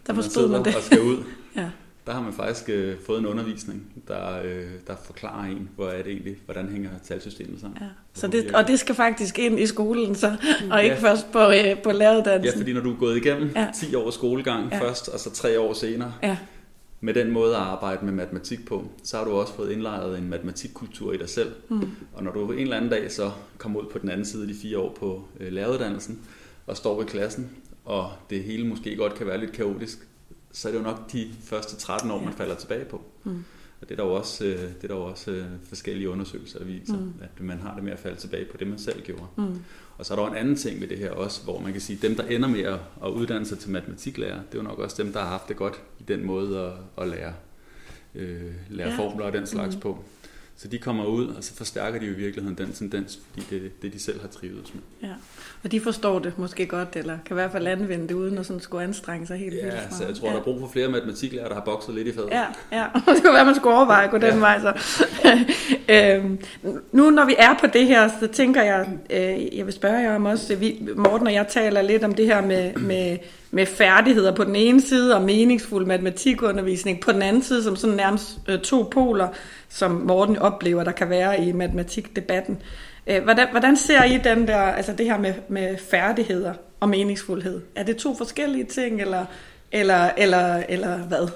Der 0.07 0.13
forstod 0.13 0.49
man 0.49 0.63
sidder 0.63 0.63
det. 0.63 0.75
og 0.75 0.81
skal 0.83 1.01
ud, 1.01 1.23
Ja. 1.55 1.69
Der 2.07 2.13
har 2.13 2.21
man 2.21 2.33
faktisk 2.33 2.69
øh, 2.69 2.95
fået 3.05 3.19
en 3.19 3.25
undervisning, 3.25 3.93
der, 4.07 4.41
øh, 4.43 4.63
der 4.87 4.93
forklarer 5.05 5.45
en, 5.45 5.69
hvor 5.75 5.87
er 5.87 6.03
det 6.03 6.11
egentlig, 6.11 6.35
hvordan 6.45 6.69
hænger 6.69 6.89
talsystemet 7.07 7.61
sammen. 7.61 7.77
Ja. 7.81 7.87
Så 8.13 8.27
det, 8.27 8.55
og 8.55 8.67
det 8.67 8.79
skal 8.79 8.95
faktisk 8.95 9.39
ind 9.39 9.59
i 9.59 9.65
skolen, 9.67 10.15
så, 10.15 10.35
og 10.71 10.83
ikke 10.83 10.95
Ja. 10.95 11.01
først 11.01 11.31
på, 11.31 11.39
øh, 11.39 11.81
på 11.83 11.89
Ja, 11.89 11.95
læreruddannelsen. 11.97 12.59
fordi 12.59 12.73
når 12.73 12.81
du 12.81 12.93
er 12.93 12.97
gået 12.97 13.17
igennem 13.17 13.51
Ja. 13.55 13.61
ja. 13.61 13.67
10 13.75 13.95
års 13.95 14.13
skolegang 14.13 14.69
Ja. 14.71 14.75
ja. 14.77 14.81
først, 14.83 15.07
og 15.09 15.19
så 15.19 15.31
3 15.31 15.59
år 15.59 15.73
senere, 15.73 16.13
Ja. 16.23 16.37
med 17.01 17.13
den 17.13 17.31
måde 17.31 17.55
at 17.55 17.61
arbejde 17.61 18.05
med 18.05 18.13
matematik 18.13 18.65
på, 18.65 18.83
så 19.03 19.17
har 19.17 19.25
du 19.25 19.31
også 19.31 19.53
fået 19.53 19.71
indlejret 19.71 20.17
en 20.17 20.29
matematikkultur 20.29 21.13
i 21.13 21.17
dig 21.17 21.29
selv. 21.29 21.51
Mm. 21.69 21.81
Og 22.13 22.23
når 22.23 22.31
du 22.31 22.51
en 22.51 22.59
eller 22.59 22.77
anden 22.77 22.91
dag 22.91 23.11
så 23.11 23.31
kommer 23.57 23.79
ud 23.79 23.85
på 23.91 23.99
den 23.99 24.09
anden 24.09 24.25
side 24.25 24.41
af 24.41 24.47
de 24.47 24.55
fire 24.61 24.77
år 24.79 24.93
på 24.99 25.23
øh, 25.39 25.51
læreruddannelsen, 25.53 26.19
og 26.67 26.77
står 26.77 26.97
ved 26.97 27.05
klassen, 27.05 27.49
og 27.85 28.09
det 28.29 28.43
hele 28.43 28.67
måske 28.67 28.95
godt 28.95 29.15
kan 29.15 29.27
være 29.27 29.39
lidt 29.39 29.51
kaotisk, 29.51 30.07
så 30.55 30.67
er 30.67 30.71
det 30.71 30.79
jo 30.79 30.83
nok 30.83 31.11
de 31.11 31.31
første 31.43 31.75
13 31.75 32.11
år, 32.11 32.23
man 32.23 32.33
falder 32.33 32.55
tilbage 32.55 32.85
på. 32.85 33.01
Mm. 33.23 33.43
Og 33.81 33.89
det 33.89 33.91
er 33.91 33.95
der 33.95 34.09
jo 34.09 34.13
også, 34.13 34.45
øh, 34.45 34.59
det 34.59 34.83
er 34.83 34.87
der 34.87 34.95
jo 34.95 35.03
også 35.03 35.31
øh, 35.31 35.45
forskellige 35.67 36.09
undersøgelser, 36.09 36.59
der 36.59 36.65
viser, 36.65 36.97
mm. 36.97 37.13
at 37.21 37.43
man 37.43 37.59
har 37.59 37.75
det 37.75 37.83
med 37.83 37.91
at 37.91 37.99
falde 37.99 38.17
tilbage 38.17 38.45
på 38.45 38.57
det, 38.57 38.67
man 38.67 38.79
selv 38.79 39.01
gjorde. 39.01 39.25
Mm. 39.37 39.59
Og 39.97 40.05
så 40.05 40.13
er 40.13 40.15
der 40.15 40.25
jo 40.25 40.31
en 40.31 40.37
anden 40.37 40.55
ting 40.55 40.81
ved 40.81 40.87
det 40.87 40.97
her 40.97 41.11
også, 41.11 41.43
hvor 41.43 41.59
man 41.59 41.71
kan 41.71 41.81
sige, 41.81 41.95
at 41.95 42.01
dem, 42.01 42.15
der 42.15 42.23
ender 42.23 42.47
med 42.47 42.63
at, 43.03 43.09
uddanne 43.09 43.45
sig 43.45 43.59
til 43.59 43.71
matematiklærer, 43.71 44.35
det 44.35 44.53
er 44.53 44.57
jo 44.57 44.61
nok 44.61 44.79
også 44.79 45.03
dem, 45.03 45.13
der 45.13 45.19
har 45.19 45.27
haft 45.27 45.47
det 45.47 45.55
godt 45.55 45.81
i 45.99 46.03
den 46.03 46.25
måde 46.25 46.59
at, 46.59 47.03
at 47.03 47.09
lære, 47.09 47.33
øh, 48.15 48.51
lære 48.69 48.89
ja. 48.89 48.97
formler 48.97 49.25
og 49.25 49.33
den 49.33 49.47
slags 49.47 49.75
mm. 49.75 49.81
på. 49.81 50.03
Så 50.57 50.67
de 50.67 50.77
kommer 50.77 51.05
ud, 51.05 51.27
og 51.27 51.43
så 51.43 51.53
forstærker 51.55 51.99
de 51.99 52.05
jo 52.05 52.11
i 52.11 52.15
virkeligheden 52.15 52.57
den 52.57 52.73
tendens, 52.73 53.19
fordi 53.31 53.45
det 53.49 53.65
er 53.65 53.69
det, 53.81 53.93
de 53.93 53.99
selv 53.99 54.21
har 54.21 54.27
trivet 54.27 54.71
med. 54.73 55.09
Ja. 55.09 55.15
Og 55.65 55.71
de 55.71 55.79
forstår 55.81 56.19
det 56.19 56.33
måske 56.37 56.65
godt, 56.65 56.87
eller 56.95 57.17
kan 57.25 57.33
i 57.33 57.39
hvert 57.39 57.51
fald 57.51 57.67
anvende 57.67 58.07
det, 58.07 58.13
uden 58.13 58.37
at 58.37 58.45
sådan 58.45 58.59
skulle 58.59 58.83
anstrenge 58.83 59.27
sig 59.27 59.37
helt 59.37 59.51
vildt 59.51 59.65
Ja, 59.65 59.71
meget. 59.71 59.93
så 59.93 60.05
jeg 60.05 60.15
tror, 60.15 60.27
ja. 60.27 60.33
der 60.33 60.39
er 60.39 60.43
brug 60.43 60.59
for 60.59 60.67
flere 60.67 60.87
matematiklærer, 60.87 61.47
der 61.47 61.53
har 61.55 61.61
bokset 61.61 61.95
lidt 61.95 62.07
i 62.07 62.13
fadet. 62.13 62.29
Ja, 62.31 62.43
ja. 62.71 62.83
det 63.13 63.23
kunne 63.23 63.33
være, 63.33 63.45
man 63.45 63.55
skulle 63.55 63.75
overveje 63.75 64.03
at 64.05 64.11
gå 64.11 64.17
den 64.17 64.27
Ja. 64.33 64.35
vej 64.39 64.59
så. 64.59 64.73
øhm, 65.95 66.39
nu 66.91 67.09
når 67.09 67.25
vi 67.25 67.35
er 67.37 67.53
på 67.59 67.67
det 67.73 67.87
her, 67.87 68.09
så 68.19 68.27
tænker 68.27 68.61
jeg, 68.63 68.87
øh, 69.09 69.57
jeg 69.57 69.65
vil 69.65 69.73
spørge 69.73 69.97
jer 69.97 70.15
om 70.15 70.25
også, 70.25 70.55
vi, 70.55 70.87
Morten 70.95 71.27
og 71.27 71.33
jeg 71.33 71.47
taler 71.47 71.81
lidt 71.81 72.03
om 72.03 72.13
det 72.13 72.25
her 72.25 72.41
med, 72.41 72.73
med, 72.73 73.17
med 73.51 73.65
færdigheder 73.65 74.35
på 74.35 74.43
den 74.43 74.55
ene 74.55 74.81
side, 74.81 75.15
og 75.15 75.21
meningsfuld 75.21 75.85
matematikundervisning 75.85 76.99
på 76.99 77.11
den 77.11 77.21
anden 77.21 77.41
side, 77.43 77.63
som 77.63 77.75
sådan 77.75 77.95
nærmest 77.95 78.37
øh, 78.47 78.59
to 78.59 78.87
poler, 78.91 79.27
som 79.69 79.91
Morten 79.91 80.37
oplever, 80.37 80.83
der 80.83 80.91
kan 80.91 81.09
være 81.09 81.43
i 81.43 81.51
matematikdebatten. 81.51 82.57
Øh, 83.07 83.23
hvordan, 83.23 83.47
hvordan 83.51 83.77
ser 83.77 84.03
I 84.03 84.17
den 84.17 84.47
der, 84.47 84.57
altså 84.57 84.93
det 84.93 85.05
her 85.05 85.17
med, 85.17 85.33
med 85.47 85.77
færdigheder 85.77 86.53
og 86.79 86.89
meningsfuldhed? 86.89 87.61
Er 87.75 87.83
det 87.83 87.97
to 87.97 88.15
forskellige 88.15 88.65
ting, 88.65 89.01
eller, 89.01 89.25
eller, 89.71 90.11
eller, 90.17 90.63
eller 90.69 90.97
hvad? 90.97 91.27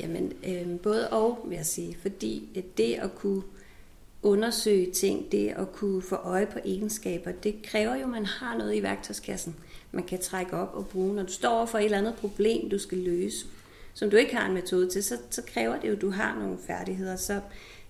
Jamen, 0.00 0.32
øh, 0.46 0.80
både 0.80 1.08
og, 1.08 1.44
vil 1.48 1.56
jeg 1.56 1.66
sige. 1.66 1.96
Fordi 2.02 2.48
øh, 2.56 2.62
det 2.76 2.94
at 2.94 3.14
kunne 3.14 3.42
undersøge 4.22 4.90
ting, 4.90 5.32
det 5.32 5.48
at 5.48 5.72
kunne 5.72 6.02
få 6.02 6.14
øje 6.16 6.46
på 6.46 6.58
egenskaber, 6.64 7.32
det 7.32 7.62
kræver 7.62 7.94
jo, 7.94 8.02
at 8.02 8.08
man 8.08 8.26
har 8.26 8.58
noget 8.58 8.74
i 8.74 8.82
værktøjskassen, 8.82 9.56
man 9.92 10.04
kan 10.04 10.20
trække 10.20 10.56
op 10.56 10.70
og 10.74 10.86
bruge. 10.86 11.14
Når 11.14 11.22
du 11.22 11.32
står 11.32 11.48
over 11.48 11.66
for 11.66 11.78
et 11.78 11.84
eller 11.84 11.98
andet 11.98 12.14
problem, 12.14 12.70
du 12.70 12.78
skal 12.78 12.98
løse, 12.98 13.46
som 13.94 14.10
du 14.10 14.16
ikke 14.16 14.36
har 14.36 14.46
en 14.46 14.54
metode 14.54 14.90
til, 14.90 15.04
så, 15.04 15.18
så 15.30 15.42
kræver 15.42 15.80
det 15.80 15.88
jo, 15.88 15.92
at 15.92 16.00
du 16.00 16.10
har 16.10 16.38
nogle 16.38 16.58
færdigheder. 16.66 17.16
Så, 17.16 17.40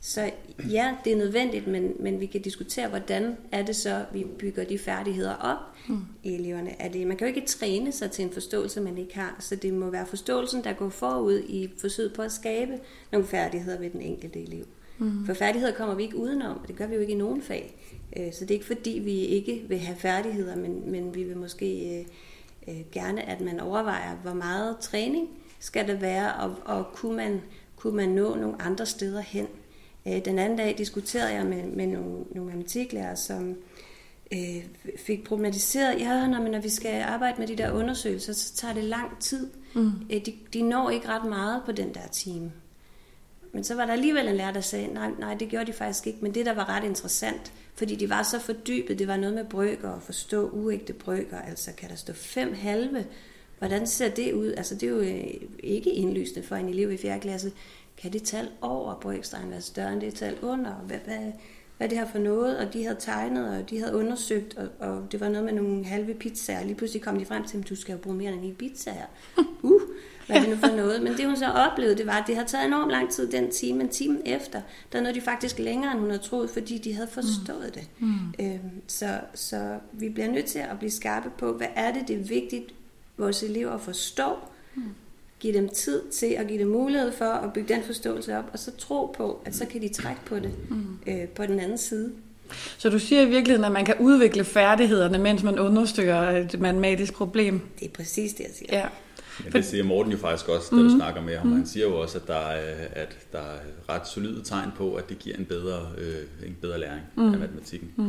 så 0.00 0.30
ja, 0.70 0.96
det 1.04 1.12
er 1.12 1.16
nødvendigt, 1.16 1.66
men, 1.66 1.92
men 2.00 2.20
vi 2.20 2.26
kan 2.26 2.42
diskutere, 2.42 2.88
hvordan 2.88 3.36
er 3.52 3.62
det 3.62 3.76
så, 3.76 4.04
vi 4.12 4.26
bygger 4.38 4.64
de 4.64 4.78
færdigheder 4.78 5.34
op 5.34 5.58
mm. 5.88 6.00
i 6.22 6.34
eleverne. 6.34 6.82
Er 6.82 6.88
det, 6.88 7.06
man 7.06 7.16
kan 7.16 7.28
jo 7.28 7.34
ikke 7.34 7.46
træne 7.46 7.92
sig 7.92 8.10
til 8.10 8.24
en 8.24 8.32
forståelse, 8.32 8.80
man 8.80 8.98
ikke 8.98 9.14
har, 9.14 9.36
så 9.40 9.56
det 9.56 9.74
må 9.74 9.90
være 9.90 10.06
forståelsen, 10.06 10.64
der 10.64 10.72
går 10.72 10.88
forud 10.88 11.42
i 11.48 11.70
forsøget 11.78 12.12
på 12.12 12.22
at 12.22 12.32
skabe 12.32 12.72
nogle 13.12 13.26
færdigheder 13.26 13.78
ved 13.78 13.90
den 13.90 14.00
enkelte 14.00 14.42
elev. 14.42 14.64
Mm. 14.98 15.26
For 15.26 15.34
færdigheder 15.34 15.72
kommer 15.74 15.94
vi 15.94 16.02
ikke 16.02 16.16
udenom, 16.16 16.58
og 16.62 16.68
det 16.68 16.76
gør 16.76 16.86
vi 16.86 16.94
jo 16.94 17.00
ikke 17.00 17.12
i 17.12 17.16
nogen 17.16 17.42
fag. 17.42 17.74
Øh, 18.16 18.32
Så 18.32 18.40
det 18.40 18.50
er 18.50 18.54
ikke 18.54 18.66
fordi, 18.66 18.90
vi 19.04 19.12
ikke 19.12 19.64
vil 19.68 19.78
have 19.78 19.96
færdigheder, 19.98 20.56
men, 20.56 20.90
men 20.90 21.14
vi 21.14 21.22
vil 21.22 21.36
måske 21.36 21.98
øh, 21.98 22.06
øh, 22.68 22.82
gerne, 22.92 23.22
at 23.28 23.40
man 23.40 23.60
overvejer, 23.60 24.16
hvor 24.16 24.34
meget 24.34 24.76
træning 24.80 25.28
skal 25.58 25.88
det 25.88 26.00
være, 26.00 26.34
og, 26.34 26.56
og 26.64 26.86
kunne, 26.94 27.16
man, 27.16 27.40
kunne 27.76 27.96
man 27.96 28.08
nå 28.08 28.34
nogle 28.34 28.62
andre 28.62 28.86
steder 28.86 29.20
hen. 29.20 29.46
Øh, 30.08 30.24
Den 30.24 30.38
anden 30.38 30.58
dag 30.58 30.74
diskuterede 30.78 31.32
jeg 31.32 31.46
med, 31.46 31.62
med 31.62 31.86
nogle, 31.86 32.24
nogle 32.30 32.46
matematiklærer, 32.46 33.14
som 33.14 33.56
øh, 34.32 34.64
fik 34.96 35.24
problematiseret, 35.24 36.00
ja, 36.00 36.26
når, 36.26 36.42
men 36.42 36.52
når 36.52 36.60
vi 36.60 36.68
skal 36.68 37.02
arbejde 37.02 37.38
med 37.38 37.46
de 37.46 37.56
der 37.56 37.72
undersøgelser, 37.72 38.32
så 38.32 38.54
tager 38.54 38.74
det 38.74 38.84
lang 38.84 39.18
tid. 39.20 39.50
Mm. 39.74 39.92
De, 40.10 40.32
de 40.52 40.62
når 40.62 40.90
ikke 40.90 41.08
ret 41.08 41.28
meget 41.28 41.62
på 41.66 41.72
den 41.72 41.94
der 41.94 42.08
time. 42.12 42.52
Men 43.52 43.64
så 43.64 43.74
var 43.74 43.86
der 43.86 43.92
alligevel 43.92 44.28
en 44.28 44.36
lærer, 44.36 44.52
der 44.52 44.60
sagde, 44.60 44.94
nej, 44.94 45.10
nej, 45.18 45.34
det 45.34 45.48
gjorde 45.48 45.66
de 45.66 45.72
faktisk 45.72 46.06
ikke. 46.06 46.18
Men 46.22 46.34
det, 46.34 46.46
der 46.46 46.54
var 46.54 46.68
ret 46.68 46.84
interessant, 46.84 47.52
fordi 47.74 47.96
de 47.96 48.10
var 48.10 48.22
så 48.22 48.38
fordybet, 48.40 48.98
det 48.98 49.08
var 49.08 49.16
noget 49.16 49.34
med 49.34 49.44
brøker 49.44 49.88
og 49.88 50.02
forstå 50.02 50.48
uægte 50.48 50.92
brøker. 50.92 51.38
Altså, 51.38 51.70
kan 51.76 51.88
der 51.88 51.96
stå 51.96 52.12
fem 52.12 52.54
halve? 52.54 53.06
Hvordan 53.58 53.86
ser 53.86 54.08
det 54.08 54.32
ud? 54.32 54.52
Altså, 54.56 54.74
det 54.74 54.82
er 54.82 54.90
jo 54.90 55.00
øh, 55.00 55.24
ikke 55.62 55.90
indlysende 55.90 56.42
for 56.42 56.56
en 56.56 56.68
elev 56.68 56.92
i 56.92 56.96
4. 56.96 57.20
klasse. 57.20 57.52
Kan 58.02 58.12
det 58.12 58.22
tal 58.22 58.48
over 58.60 58.94
brøkstregen 58.94 59.50
være 59.50 59.60
større 59.60 59.92
end 59.92 60.00
det 60.00 60.14
tal 60.14 60.36
under? 60.42 60.72
Hvad, 60.74 60.98
hvad, 61.04 61.32
hvad 61.76 61.88
det 61.88 61.98
her 61.98 62.08
for 62.08 62.18
noget? 62.18 62.58
Og 62.58 62.72
de 62.72 62.84
havde 62.84 62.96
tegnet, 63.00 63.58
og 63.58 63.70
de 63.70 63.78
havde 63.78 63.96
undersøgt, 63.96 64.56
og, 64.56 64.68
og 64.78 65.12
det 65.12 65.20
var 65.20 65.28
noget 65.28 65.44
med 65.44 65.52
nogle 65.52 65.84
halve 65.84 66.14
pizzaer. 66.14 66.64
Lige 66.64 66.74
pludselig 66.74 67.02
kom 67.02 67.18
de 67.18 67.26
frem 67.26 67.44
til, 67.44 67.58
at 67.58 67.68
du 67.68 67.76
skal 67.76 67.92
jo 67.92 67.98
bruge 67.98 68.16
mere 68.16 68.32
end 68.32 68.44
en 68.44 68.54
pizza 68.54 68.90
her. 68.90 69.06
Uh, 69.62 69.80
hvad 70.26 70.36
er 70.36 70.40
det 70.40 70.50
nu 70.50 70.56
for 70.56 70.76
noget? 70.76 71.02
Men 71.02 71.12
det 71.12 71.26
hun 71.26 71.36
så 71.36 71.46
oplevede, 71.46 71.96
det 71.96 72.06
var, 72.06 72.12
at 72.12 72.24
det 72.26 72.36
har 72.36 72.44
taget 72.44 72.66
enormt 72.66 72.90
lang 72.90 73.10
tid 73.10 73.30
den 73.30 73.50
time, 73.50 73.78
men 73.78 73.88
timen 73.88 74.22
efter, 74.24 74.62
der 74.92 75.00
nåede 75.00 75.14
de 75.14 75.20
faktisk 75.20 75.58
længere, 75.58 75.92
end 75.92 76.00
hun 76.00 76.10
havde 76.10 76.22
troet, 76.22 76.50
fordi 76.50 76.78
de 76.78 76.94
havde 76.94 77.08
forstået 77.08 77.74
det. 77.74 77.88
Mm. 77.98 78.34
Øhm, 78.40 78.82
så, 78.86 79.20
så 79.34 79.78
vi 79.92 80.08
bliver 80.08 80.28
nødt 80.28 80.46
til 80.46 80.58
at 80.58 80.78
blive 80.78 80.90
skarpe 80.90 81.30
på, 81.38 81.52
hvad 81.52 81.66
er 81.74 81.92
det, 81.92 82.08
det 82.08 82.16
er 82.16 82.24
vigtigt, 82.24 82.74
vores 83.16 83.42
elever 83.42 83.78
forstår, 83.78 84.52
mm. 84.74 84.82
Give 85.40 85.54
dem 85.54 85.68
tid 85.68 86.02
til 86.12 86.26
at 86.26 86.48
give 86.48 86.58
dem 86.58 86.68
mulighed 86.68 87.12
for 87.12 87.24
at 87.24 87.52
bygge 87.52 87.74
den 87.74 87.82
forståelse 87.82 88.38
op, 88.38 88.44
og 88.52 88.58
så 88.58 88.70
tro 88.78 89.14
på, 89.16 89.42
at 89.44 89.54
så 89.54 89.66
kan 89.66 89.82
de 89.82 89.88
trække 89.88 90.20
på 90.26 90.36
det 90.36 90.50
mm. 90.68 90.98
øh, 91.06 91.28
på 91.28 91.46
den 91.46 91.60
anden 91.60 91.78
side. 91.78 92.12
Så 92.78 92.90
du 92.90 92.98
siger 92.98 93.22
i 93.22 93.28
virkeligheden, 93.28 93.64
at 93.64 93.72
man 93.72 93.84
kan 93.84 93.94
udvikle 94.00 94.44
færdighederne, 94.44 95.18
mens 95.18 95.42
man 95.42 95.58
understøtter 95.58 96.30
et 96.30 96.60
matematisk 96.60 97.14
problem? 97.14 97.60
Det 97.80 97.86
er 97.86 97.92
præcis 97.92 98.32
det, 98.34 98.44
jeg 98.44 98.52
siger. 98.54 98.78
Ja. 98.78 98.86
Men 99.44 99.52
det 99.52 99.64
siger 99.64 99.84
Morten 99.84 100.12
jo 100.12 100.18
faktisk 100.18 100.48
også, 100.48 100.68
da 100.70 100.76
mm. 100.76 100.88
du 100.88 100.96
snakker 100.96 101.22
med 101.22 101.36
ham. 101.36 101.46
Mm. 101.46 101.52
Han 101.52 101.66
siger 101.66 101.86
jo 101.86 102.00
også, 102.00 102.18
at 102.18 102.26
der, 102.26 102.34
er, 102.34 102.86
at 102.92 103.18
der 103.32 103.38
er 103.38 103.58
ret 103.88 104.08
solide 104.08 104.42
tegn 104.44 104.70
på, 104.76 104.94
at 104.94 105.08
det 105.08 105.18
giver 105.18 105.36
en 105.36 105.44
bedre, 105.44 105.88
øh, 105.98 106.48
en 106.48 106.56
bedre 106.60 106.80
læring 106.80 107.02
mm. 107.16 107.32
af 107.32 107.38
matematikken. 107.38 107.92
Mm. 107.96 108.04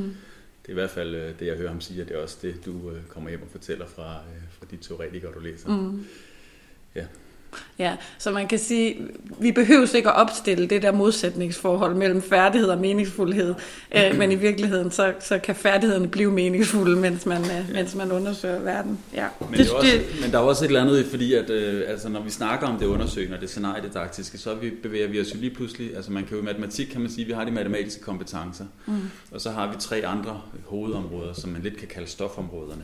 Det 0.61 0.67
er 0.67 0.71
i 0.71 0.73
hvert 0.73 0.89
fald 0.89 1.15
øh, 1.15 1.39
det, 1.39 1.47
jeg 1.47 1.55
hører 1.55 1.69
ham 1.69 1.81
sige, 1.81 2.01
og 2.01 2.07
det 2.07 2.17
er 2.17 2.21
også 2.21 2.37
det, 2.41 2.65
du 2.65 2.71
øh, 2.71 3.03
kommer 3.07 3.29
hjem 3.29 3.41
og 3.41 3.47
fortæller 3.51 3.85
fra, 3.87 4.03
øh, 4.03 4.43
fra 4.59 4.65
de 4.71 4.77
teoretikere, 4.77 5.31
du 5.35 5.39
læser. 5.39 5.69
Mm. 5.69 6.05
Ja. 6.95 7.03
Ja, 7.79 7.95
så 8.17 8.31
man 8.31 8.47
kan 8.47 8.59
sige, 8.59 8.97
vi 9.39 9.51
behøver 9.51 9.95
ikke 9.95 10.09
at 10.09 10.15
opstille 10.15 10.67
det 10.67 10.81
der 10.81 10.91
modsætningsforhold 10.91 11.95
mellem 11.95 12.21
færdighed 12.21 12.69
og 12.69 12.77
meningsfuldhed, 12.77 13.55
øh, 13.95 14.15
men 14.19 14.31
i 14.31 14.35
virkeligheden 14.35 14.91
så, 14.91 15.13
så 15.19 15.39
kan 15.39 15.55
færdighederne 15.55 16.07
blive 16.07 16.31
meningsfulde, 16.31 16.95
mens 16.95 17.25
man, 17.25 17.41
øh, 17.41 17.47
ja. 17.47 17.63
mens 17.73 17.95
man 17.95 18.11
undersøger 18.11 18.59
verden. 18.59 18.99
Ja. 19.13 19.27
Men, 19.39 19.49
det, 19.51 19.59
det 19.59 19.69
også, 19.69 19.87
det, 19.91 20.21
men 20.21 20.31
der 20.31 20.37
er 20.37 20.41
også 20.41 20.65
et 20.65 20.67
eller 20.67 20.81
andet, 20.81 21.05
fordi 21.05 21.33
at, 21.33 21.49
øh, 21.49 21.83
altså, 21.87 22.09
når 22.09 22.21
vi 22.21 22.29
snakker 22.29 22.67
om 22.67 22.79
det 22.79 22.85
undersøgende 22.85 23.35
og 23.35 23.41
det 23.41 23.49
scenariedidaktiske, 23.49 24.37
så 24.37 24.55
vi, 24.55 24.69
bevæger 24.69 25.07
vi 25.07 25.21
os 25.21 25.33
jo 25.33 25.39
lige 25.39 25.55
pludselig, 25.55 25.95
altså 25.95 26.11
man 26.11 26.25
kan 26.25 26.37
jo 26.37 26.41
i 26.41 26.45
matematik, 26.45 26.87
kan 26.87 27.01
man 27.01 27.09
sige, 27.09 27.25
vi 27.25 27.33
har 27.33 27.45
de 27.45 27.51
matematiske 27.51 28.01
kompetencer, 28.01 28.65
mm. 28.85 28.93
og 29.31 29.41
så 29.41 29.49
har 29.49 29.67
vi 29.67 29.75
tre 29.79 30.05
andre 30.05 30.41
hovedområder, 30.65 31.33
som 31.33 31.49
man 31.49 31.61
lidt 31.61 31.77
kan 31.77 31.87
kalde 31.87 32.07
stofområderne. 32.07 32.83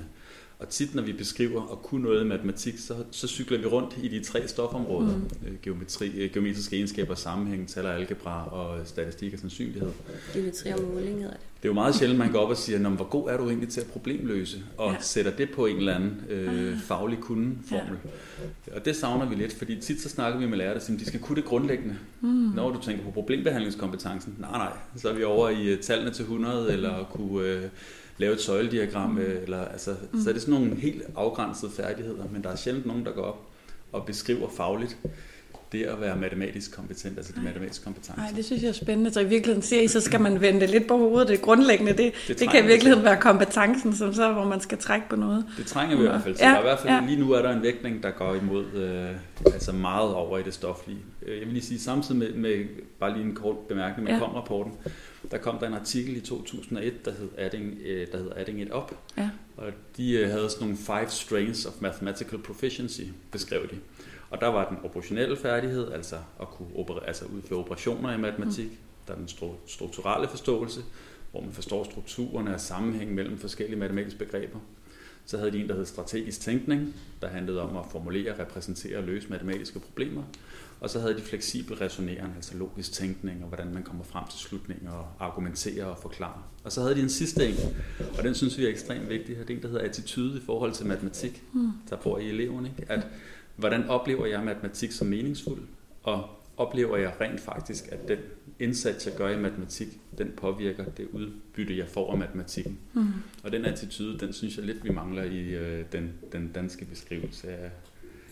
Og 0.60 0.70
tit 0.70 0.96
når 0.96 1.04
vi 1.04 1.14
beskriver 1.14 1.62
og 1.62 1.82
kunne 1.84 2.04
noget 2.04 2.22
i 2.22 2.28
matematik, 2.28 2.78
så, 2.78 2.94
så 3.12 3.28
cykler 3.28 3.58
vi 3.58 3.66
rundt 3.66 3.98
i 4.04 4.08
de 4.08 4.24
tre 4.24 4.48
stofområder. 4.48 5.18
Mm. 5.18 5.30
Øh, 5.48 5.54
geometri, 5.62 6.08
øh, 6.08 6.34
geometriske 6.34 6.76
egenskaber, 6.76 7.16
sammenhæng, 7.16 7.68
tal 7.68 7.86
og 7.86 7.96
algebra 7.96 8.54
og 8.54 8.88
statistik 8.88 9.34
og 9.34 9.40
sandsynlighed. 9.40 9.92
Geometri 10.34 10.70
og 10.70 10.82
måling 10.82 11.18
hedder 11.18 11.32
det. 11.32 11.40
Det 11.66 11.70
er 11.70 11.70
jo 11.70 11.74
meget 11.74 11.96
sjældent, 11.96 12.20
man 12.20 12.32
går 12.32 12.40
op 12.40 12.50
og 12.50 12.58
siger, 12.58 12.90
hvor 12.90 13.06
god 13.06 13.30
er 13.30 13.38
du 13.38 13.48
egentlig 13.48 13.70
til 13.70 13.82
at 13.82 13.88
problemløse? 13.88 14.64
Og 14.78 14.92
ja. 14.92 14.98
sætter 15.02 15.32
det 15.32 15.50
på 15.56 15.66
en 15.66 15.78
eller 15.78 15.96
anden 15.96 16.22
øh, 16.30 16.72
ah. 16.72 16.80
faglig 16.80 17.20
kundeformel. 17.20 17.98
Ja. 18.68 18.76
Og 18.76 18.86
det 18.86 18.96
savner 18.96 19.30
vi 19.30 19.36
lidt, 19.36 19.54
fordi 19.54 19.82
tit 19.82 20.02
så 20.02 20.10
snakker 20.10 20.40
vi 20.40 20.46
med 20.46 20.58
lærere, 20.58 20.74
der 20.74 20.80
siger, 20.80 21.00
de 21.00 21.06
skal 21.06 21.20
kunne 21.20 21.36
det 21.36 21.46
grundlæggende. 21.46 21.96
Mm. 22.22 22.28
Når 22.30 22.72
du 22.72 22.82
tænker 22.82 23.04
på 23.04 23.12
problembehandlingskompetencen, 23.12 24.36
nej 24.40 24.52
nej, 24.52 24.72
så 24.96 25.10
er 25.10 25.14
vi 25.14 25.24
over 25.24 25.50
i 25.50 25.68
øh, 25.68 25.80
tallene 25.80 26.12
til 26.12 26.24
100, 26.24 26.74
eller 26.74 27.04
kunne... 27.04 27.48
Øh, 27.48 27.64
lave 28.18 28.34
et 28.34 28.42
søjlediagram, 28.42 29.10
mm. 29.10 29.18
eller, 29.18 29.66
altså, 29.66 29.96
mm. 30.12 30.22
så 30.22 30.30
er 30.30 30.34
det 30.34 30.42
sådan 30.42 30.60
nogle 30.60 30.76
helt 30.76 31.04
afgrænsede 31.16 31.72
færdigheder, 31.72 32.24
men 32.32 32.44
der 32.44 32.50
er 32.50 32.56
sjældent 32.56 32.86
nogen, 32.86 33.06
der 33.06 33.12
går 33.12 33.24
op 33.24 33.48
og 33.92 34.06
beskriver 34.06 34.50
fagligt 34.50 34.98
det 35.78 35.86
at 35.86 36.02
være 36.02 36.16
matematisk 36.16 36.76
kompetent, 36.76 37.18
altså 37.18 37.34
de 37.36 37.42
matematiske 37.44 37.84
kompetencer. 37.84 38.22
Nej, 38.22 38.32
det 38.36 38.46
synes 38.46 38.64
jeg 38.64 38.70
er 38.70 38.74
spændende. 38.74 39.14
Så 39.14 39.20
i 39.20 39.26
virkeligheden 39.26 39.62
siger 39.62 39.82
I, 39.82 39.88
så 39.88 40.02
skal 40.02 40.22
man 40.22 40.42
vende 40.42 40.68
lidt 40.68 40.88
på 40.88 40.98
hovedet. 40.98 41.28
Det 41.28 41.42
grundlæggende, 41.42 41.94
det, 41.94 42.14
det, 42.28 42.40
det 42.40 42.50
kan 42.50 42.64
i 42.64 42.68
virkeligheden 42.68 43.04
være 43.04 43.18
kompetencen, 43.22 43.96
som 43.96 44.14
så, 44.14 44.34
hvor 44.34 44.44
man 44.44 44.62
skal 44.62 44.78
trække 44.78 45.10
på 45.10 45.16
noget. 45.16 45.46
Det 45.58 45.66
trænger 45.66 45.98
vi 45.98 46.04
i 46.04 46.08
hvert 46.08 46.24
fald 46.24 46.36
til. 46.36 46.44
Ja, 46.44 46.50
der 46.50 46.56
er 46.56 46.60
i 46.60 46.64
hvert 46.64 46.80
fald, 46.80 46.94
ja. 46.94 47.06
Lige 47.08 47.20
nu 47.20 47.32
er 47.32 47.42
der 47.42 47.56
en 47.56 47.62
vægtning, 47.62 48.04
der 48.04 48.12
går 48.12 48.36
imod 48.36 48.66
øh, 48.74 49.10
altså 49.54 49.72
meget 49.72 50.14
over 50.14 50.38
i 50.38 50.44
det 50.44 50.54
stoflige. 50.54 51.00
Øh, 51.26 51.38
jeg 51.38 51.46
vil 51.46 51.54
lige 51.54 51.66
sige, 51.66 51.80
samtidig 51.80 52.20
med, 52.20 52.34
med 52.34 52.66
bare 53.00 53.14
lige 53.14 53.26
en 53.26 53.36
kort 53.36 53.58
bemærkning 53.58 54.04
med 54.04 54.14
ja. 54.14 54.20
kom-rapporten, 54.20 54.74
der 55.32 55.38
kom 55.38 55.60
der 55.60 55.68
en 55.68 55.74
artikel 55.74 56.18
i 56.18 56.20
2001, 56.20 57.06
der 57.06 57.12
hed 57.12 57.30
Adding, 57.38 57.74
øh, 57.86 58.08
der 58.12 58.18
hed 58.18 58.32
Adding 58.36 58.62
It 58.62 58.72
Up. 58.74 58.92
Ja. 59.18 59.30
Og 59.58 59.66
de 59.98 60.12
øh, 60.12 60.30
havde 60.30 60.50
sådan 60.50 60.68
nogle 60.68 60.78
five 60.78 61.10
strains 61.10 61.66
of 61.66 61.74
mathematical 61.80 62.40
proficiency, 62.40 63.02
beskrev 63.32 63.62
de. 63.62 63.76
Og 64.30 64.42
der 64.42 64.48
var 64.48 64.70
den 64.70 64.78
operationelle 64.84 65.38
færdighed, 65.38 65.92
altså 65.92 66.16
at 66.42 66.48
kunne 66.48 66.68
operere, 66.76 67.08
altså 67.08 67.26
udføre 67.26 67.60
operationer 67.60 68.14
i 68.14 68.18
matematik. 68.18 68.66
Mm. 68.66 68.78
Der 69.08 69.14
er 69.14 69.18
den 69.18 69.28
strukturelle 69.68 70.28
forståelse, 70.28 70.82
hvor 71.32 71.42
man 71.42 71.52
forstår 71.52 71.84
strukturerne 71.84 72.54
og 72.54 72.60
sammenhæng 72.60 73.14
mellem 73.14 73.38
forskellige 73.38 73.80
matematiske 73.80 74.20
begreber. 74.20 74.60
Så 75.26 75.38
havde 75.38 75.52
de 75.52 75.60
en, 75.60 75.70
der 75.70 75.76
hed 75.76 75.86
strategisk 75.86 76.42
tænkning, 76.42 76.96
der 77.22 77.28
handlede 77.28 77.62
om 77.62 77.78
at 77.78 77.86
formulere, 77.92 78.40
repræsentere 78.40 78.98
og 78.98 79.04
løse 79.04 79.30
matematiske 79.30 79.80
problemer. 79.80 80.24
Og 80.80 80.90
så 80.90 81.00
havde 81.00 81.14
de 81.14 81.22
fleksibel 81.22 81.78
resonering, 81.78 82.34
altså 82.36 82.58
logisk 82.58 82.92
tænkning, 82.92 83.42
og 83.42 83.48
hvordan 83.48 83.74
man 83.74 83.84
kommer 83.84 84.04
frem 84.04 84.24
til 84.28 84.40
slutninger, 84.40 84.92
og 84.92 85.08
argumenterer 85.20 85.86
og 85.86 85.98
forklarer. 85.98 86.52
Og 86.64 86.72
så 86.72 86.82
havde 86.82 86.96
de 86.96 87.02
en 87.02 87.10
sidste 87.10 87.50
en, 87.50 87.56
og 88.18 88.24
den 88.24 88.36
synes 88.36 88.58
vi 88.58 88.66
er 88.66 88.70
ekstremt 88.70 89.10
vigtig, 89.10 89.38
det 89.38 89.50
er 89.50 89.56
en, 89.56 89.62
der 89.62 89.68
hedder 89.68 89.86
attitude 89.86 90.38
i 90.38 90.42
forhold 90.46 90.74
til 90.74 90.86
matematik, 90.86 91.44
mm. 91.54 91.72
der 91.90 91.98
får 92.02 92.20
i 92.20 92.30
eleverne. 92.30 92.72
Ikke? 92.80 92.92
At, 92.92 93.08
hvordan 93.56 93.90
oplever 93.90 94.26
jeg 94.26 94.44
matematik 94.44 94.92
som 94.92 95.08
meningsfuld, 95.08 95.62
og 96.04 96.30
oplever 96.58 96.98
jeg 96.98 97.14
rent 97.22 97.40
faktisk, 97.40 97.88
at 97.92 98.08
den 98.08 98.18
indsats, 98.60 99.06
jeg 99.06 99.16
gør 99.16 99.30
i 99.30 99.38
matematik, 99.38 99.88
den 100.18 100.32
påvirker 100.38 100.86
det 100.86 101.08
udbytte, 101.14 101.78
jeg 101.78 101.88
får 101.88 102.12
af 102.12 102.18
matematikken. 102.18 102.80
Mm. 102.94 103.08
Og 103.44 103.52
den 103.52 103.66
attitude, 103.66 104.20
den 104.20 104.34
synes 104.34 104.58
jeg 104.58 104.66
lidt, 104.66 104.84
vi 104.84 104.90
mangler 104.90 105.24
i 105.24 105.40
øh, 105.40 105.86
den, 105.92 106.14
den 106.32 106.52
danske 106.56 106.86
beskrivelse 106.86 107.50
af, 107.50 107.70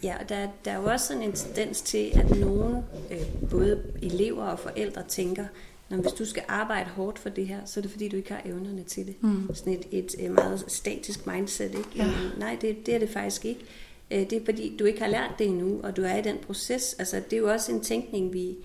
Ja, 0.03 0.17
og 0.21 0.29
der, 0.29 0.47
der 0.65 0.71
er 0.71 0.77
jo 0.77 0.83
også 0.83 1.07
sådan 1.07 1.23
en 1.23 1.33
tendens 1.33 1.81
til, 1.81 2.11
at 2.13 2.39
nogle, 2.39 2.83
øh, 3.11 3.49
både 3.49 3.83
elever 4.01 4.43
og 4.43 4.59
forældre, 4.59 5.03
tænker, 5.07 5.45
når 5.89 5.97
hvis 5.97 6.11
du 6.11 6.25
skal 6.25 6.43
arbejde 6.47 6.89
hårdt 6.89 7.19
for 7.19 7.29
det 7.29 7.47
her, 7.47 7.59
så 7.65 7.79
er 7.79 7.81
det 7.81 7.91
fordi, 7.91 8.09
du 8.09 8.17
ikke 8.17 8.31
har 8.31 8.41
evnerne 8.45 8.83
til 8.83 9.07
det. 9.07 9.23
Mm. 9.23 9.55
Sådan 9.55 9.73
et, 9.73 9.85
et, 9.91 10.15
et 10.19 10.31
meget 10.31 10.63
statisk 10.67 11.27
mindset. 11.27 11.69
Ikke? 11.69 11.89
Ja. 11.95 12.11
Nej, 12.37 12.57
det, 12.61 12.85
det 12.85 12.95
er 12.95 12.99
det 12.99 13.09
faktisk 13.09 13.45
ikke. 13.45 13.65
Øh, 14.11 14.19
det 14.19 14.33
er 14.33 14.45
fordi, 14.45 14.75
du 14.79 14.85
ikke 14.85 15.01
har 15.01 15.07
lært 15.07 15.31
det 15.39 15.47
endnu, 15.47 15.79
og 15.83 15.97
du 15.97 16.03
er 16.03 16.15
i 16.15 16.21
den 16.21 16.37
proces. 16.37 16.95
Altså, 16.99 17.21
det 17.29 17.33
er 17.33 17.37
jo 17.37 17.51
også 17.51 17.71
en 17.71 17.81
tænkning, 17.81 18.33
vi, 18.33 18.55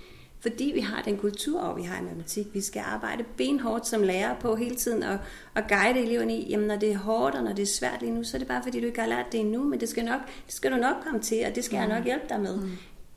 fordi 0.41 0.71
vi 0.75 0.81
har 0.81 1.03
den 1.03 1.17
kultur, 1.17 1.75
vi 1.75 1.83
har 1.83 2.01
i 2.01 2.05
matematik. 2.05 2.47
Vi 2.55 2.61
skal 2.61 2.83
arbejde 2.87 3.25
benhårdt 3.37 3.87
som 3.87 4.03
lærer 4.03 4.35
på 4.41 4.57
hele 4.57 4.75
tiden 4.75 5.03
og, 5.03 5.19
og 5.55 5.63
guide 5.69 6.01
eleverne 6.01 6.37
i, 6.37 6.51
jamen 6.51 6.67
når 6.67 6.77
det 6.77 6.93
er 6.93 6.99
hårdt 6.99 7.35
og 7.35 7.43
når 7.43 7.53
det 7.53 7.63
er 7.63 7.67
svært 7.67 8.01
lige 8.01 8.13
nu, 8.13 8.25
så 8.25 8.37
er 8.37 8.39
det 8.39 8.49
bare 8.49 8.63
fordi, 8.63 8.81
du 8.81 8.87
ikke 8.87 9.01
har 9.01 9.09
lært 9.09 9.27
det 9.33 9.41
endnu, 9.41 9.65
men 9.65 9.81
det 9.81 9.89
skal, 9.89 10.05
nok, 10.05 10.21
det 10.47 10.55
skal 10.55 10.73
du 10.73 10.77
nok 10.77 10.97
komme 11.03 11.21
til, 11.21 11.45
og 11.47 11.55
det 11.55 11.65
skal 11.65 11.77
mm. 11.77 11.89
jeg 11.89 11.99
nok 11.99 12.05
hjælpe 12.05 12.25
dig 12.29 12.41
med. 12.41 12.57
Mm. 12.57 12.71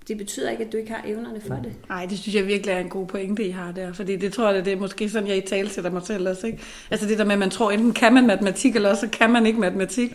Det 0.08 0.18
betyder 0.18 0.50
ikke, 0.50 0.66
at 0.66 0.72
du 0.72 0.78
ikke 0.78 0.92
har 0.92 1.04
evnerne 1.06 1.42
for 1.42 1.56
det. 1.56 1.74
Nej, 1.90 2.06
det 2.06 2.20
synes 2.20 2.36
jeg 2.36 2.48
virkelig 2.48 2.74
er 2.74 2.80
en 2.80 2.90
god 2.90 3.08
pointe, 3.08 3.48
I 3.48 3.50
har 3.50 3.72
der. 3.72 3.94
Fordi 3.94 4.16
det 4.16 4.34
tror 4.34 4.52
jeg, 4.52 4.66
det 4.66 4.74
er 4.74 4.78
måske 4.78 5.10
sådan, 5.10 5.28
jeg 5.28 5.38
i 5.38 5.42
tale 5.42 5.70
sætter 5.70 5.92
mig 5.92 6.02
selv 6.06 6.30
også. 6.30 6.48
Ikke? 6.48 6.60
Altså 6.92 7.08
det 7.08 7.18
der 7.18 7.24
med, 7.24 7.34
at 7.34 7.40
man 7.40 7.50
tror, 7.50 7.72
enten 7.72 7.94
kan 7.94 8.14
man 8.14 8.28
matematik, 8.28 8.76
eller 8.76 8.90
også 8.90 9.08
kan 9.08 9.30
man 9.30 9.46
ikke 9.46 9.60
matematik. 9.60 10.12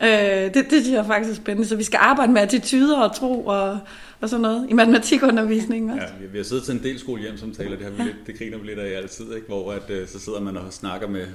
Ja. 0.00 0.46
Øh, 0.46 0.54
det, 0.54 0.70
det 0.70 0.82
synes 0.82 0.96
jeg 0.96 1.06
faktisk 1.06 1.30
er 1.30 1.42
spændende. 1.42 1.68
Så 1.68 1.76
vi 1.76 1.82
skal 1.82 1.98
arbejde 2.02 2.32
med 2.32 2.42
attityder 2.42 3.00
og 3.00 3.16
tro 3.16 3.46
og, 3.46 3.78
og 4.20 4.28
sådan 4.28 4.40
noget 4.40 4.66
i 4.70 4.72
matematikundervisningen 4.72 5.90
også. 5.90 6.06
Ja, 6.20 6.26
vi 6.32 6.38
har 6.38 6.44
siddet 6.44 6.64
til 6.64 6.74
en 6.74 6.82
del 6.82 6.98
skolehjemsamtaler, 6.98 7.76
det, 7.76 7.84
har 7.84 7.90
vi 7.92 8.02
lidt, 8.02 8.16
det 8.26 8.38
griner 8.38 8.58
vi 8.58 8.66
lidt 8.66 8.78
af 8.78 8.96
altid, 8.96 9.34
ikke? 9.34 9.46
hvor 9.46 9.72
at, 9.72 9.90
øh, 9.90 10.08
så 10.08 10.18
sidder 10.18 10.40
man 10.40 10.56
og 10.56 10.72
snakker 10.72 11.08
med 11.08 11.26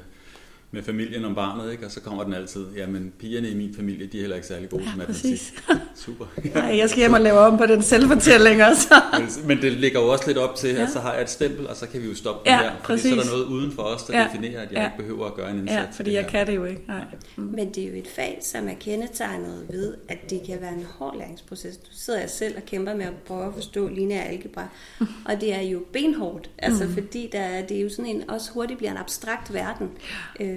med 0.72 0.84
familien 0.84 1.26
om 1.26 1.36
barnet, 1.36 1.72
ikke? 1.72 1.86
og 1.86 1.92
så 1.92 2.02
kommer 2.02 2.24
den 2.24 2.34
altid, 2.34 2.66
jamen 2.76 3.14
pigerne 3.20 3.50
i 3.50 3.56
min 3.56 3.76
familie, 3.76 4.08
de 4.08 4.18
er 4.18 4.22
heller 4.22 4.36
ikke 4.36 4.48
særlig 4.48 4.70
gode 4.70 4.84
ja, 4.84 4.90
til 4.90 4.98
matematik. 4.98 5.40
Super. 6.06 6.26
Ja. 6.46 6.50
Nej, 6.50 6.78
jeg 6.78 6.90
skal 6.90 7.00
hjem 7.00 7.14
og 7.14 7.22
lave 7.22 7.40
om 7.40 7.58
på 7.58 7.66
den 7.66 7.82
selvfortælling 7.82 8.64
også. 8.64 9.02
men, 9.20 9.30
men 9.48 9.62
det 9.62 9.72
ligger 9.72 10.02
jo 10.02 10.08
også 10.08 10.24
lidt 10.28 10.38
op 10.38 10.56
til, 10.56 10.70
ja. 10.70 10.84
at 10.84 10.90
så 10.90 11.00
har 11.00 11.14
jeg 11.14 11.22
et 11.22 11.30
stempel, 11.30 11.68
og 11.68 11.76
så 11.76 11.88
kan 11.88 12.02
vi 12.02 12.08
jo 12.08 12.16
stoppe 12.16 12.52
ja, 12.52 12.56
den 12.56 12.64
her. 12.64 12.72
Fordi 12.72 12.84
præcis. 12.84 13.14
så 13.14 13.20
er 13.20 13.24
der 13.24 13.32
noget 13.32 13.46
uden 13.46 13.72
for 13.72 13.82
os, 13.82 14.04
der 14.04 14.20
ja. 14.20 14.28
definerer, 14.28 14.62
at 14.62 14.72
jeg 14.72 14.78
ja. 14.78 14.86
ikke 14.86 14.98
behøver 14.98 15.26
at 15.26 15.34
gøre 15.34 15.52
en 15.52 15.60
indsats. 15.60 15.80
Ja, 15.80 15.92
fordi 15.92 16.14
jeg 16.14 16.28
kan 16.28 16.48
det 16.48 16.56
jo 16.56 16.66
ikke. 16.66 16.82
Nej. 16.88 17.04
Mm. 17.36 17.44
Men 17.44 17.70
det 17.74 17.84
er 17.84 17.88
jo 17.88 17.96
et 17.96 18.08
fag, 18.08 18.40
som 18.42 18.68
er 18.68 18.74
kendetegnet 18.80 19.66
ved, 19.70 19.94
at 20.08 20.30
det 20.30 20.42
kan 20.46 20.62
være 20.62 20.74
en 20.74 20.86
hård 20.90 21.18
læringsproces. 21.18 21.78
Du 21.78 21.90
sidder 21.92 22.20
jeg 22.20 22.30
selv 22.30 22.58
og 22.58 22.66
kæmper 22.66 22.96
med 22.96 23.06
at 23.06 23.14
prøve 23.26 23.46
at 23.46 23.54
forstå 23.54 23.88
lineær 23.88 24.24
algebra, 24.24 24.68
og 25.30 25.42
det 25.42 25.54
er 25.54 25.62
jo 25.62 25.84
benhårdt, 25.94 26.50
altså 26.58 26.84
mm. 26.84 26.94
fordi 26.94 27.30
der, 27.32 27.62
det 27.62 27.78
er 27.78 27.82
jo 27.82 27.90
sådan 27.90 28.06
en, 28.06 28.30
også 28.30 28.52
hurtigt 28.52 28.78
bliver 28.78 28.92
en 28.92 28.98
abstrakt 28.98 29.54
verden. 29.54 29.90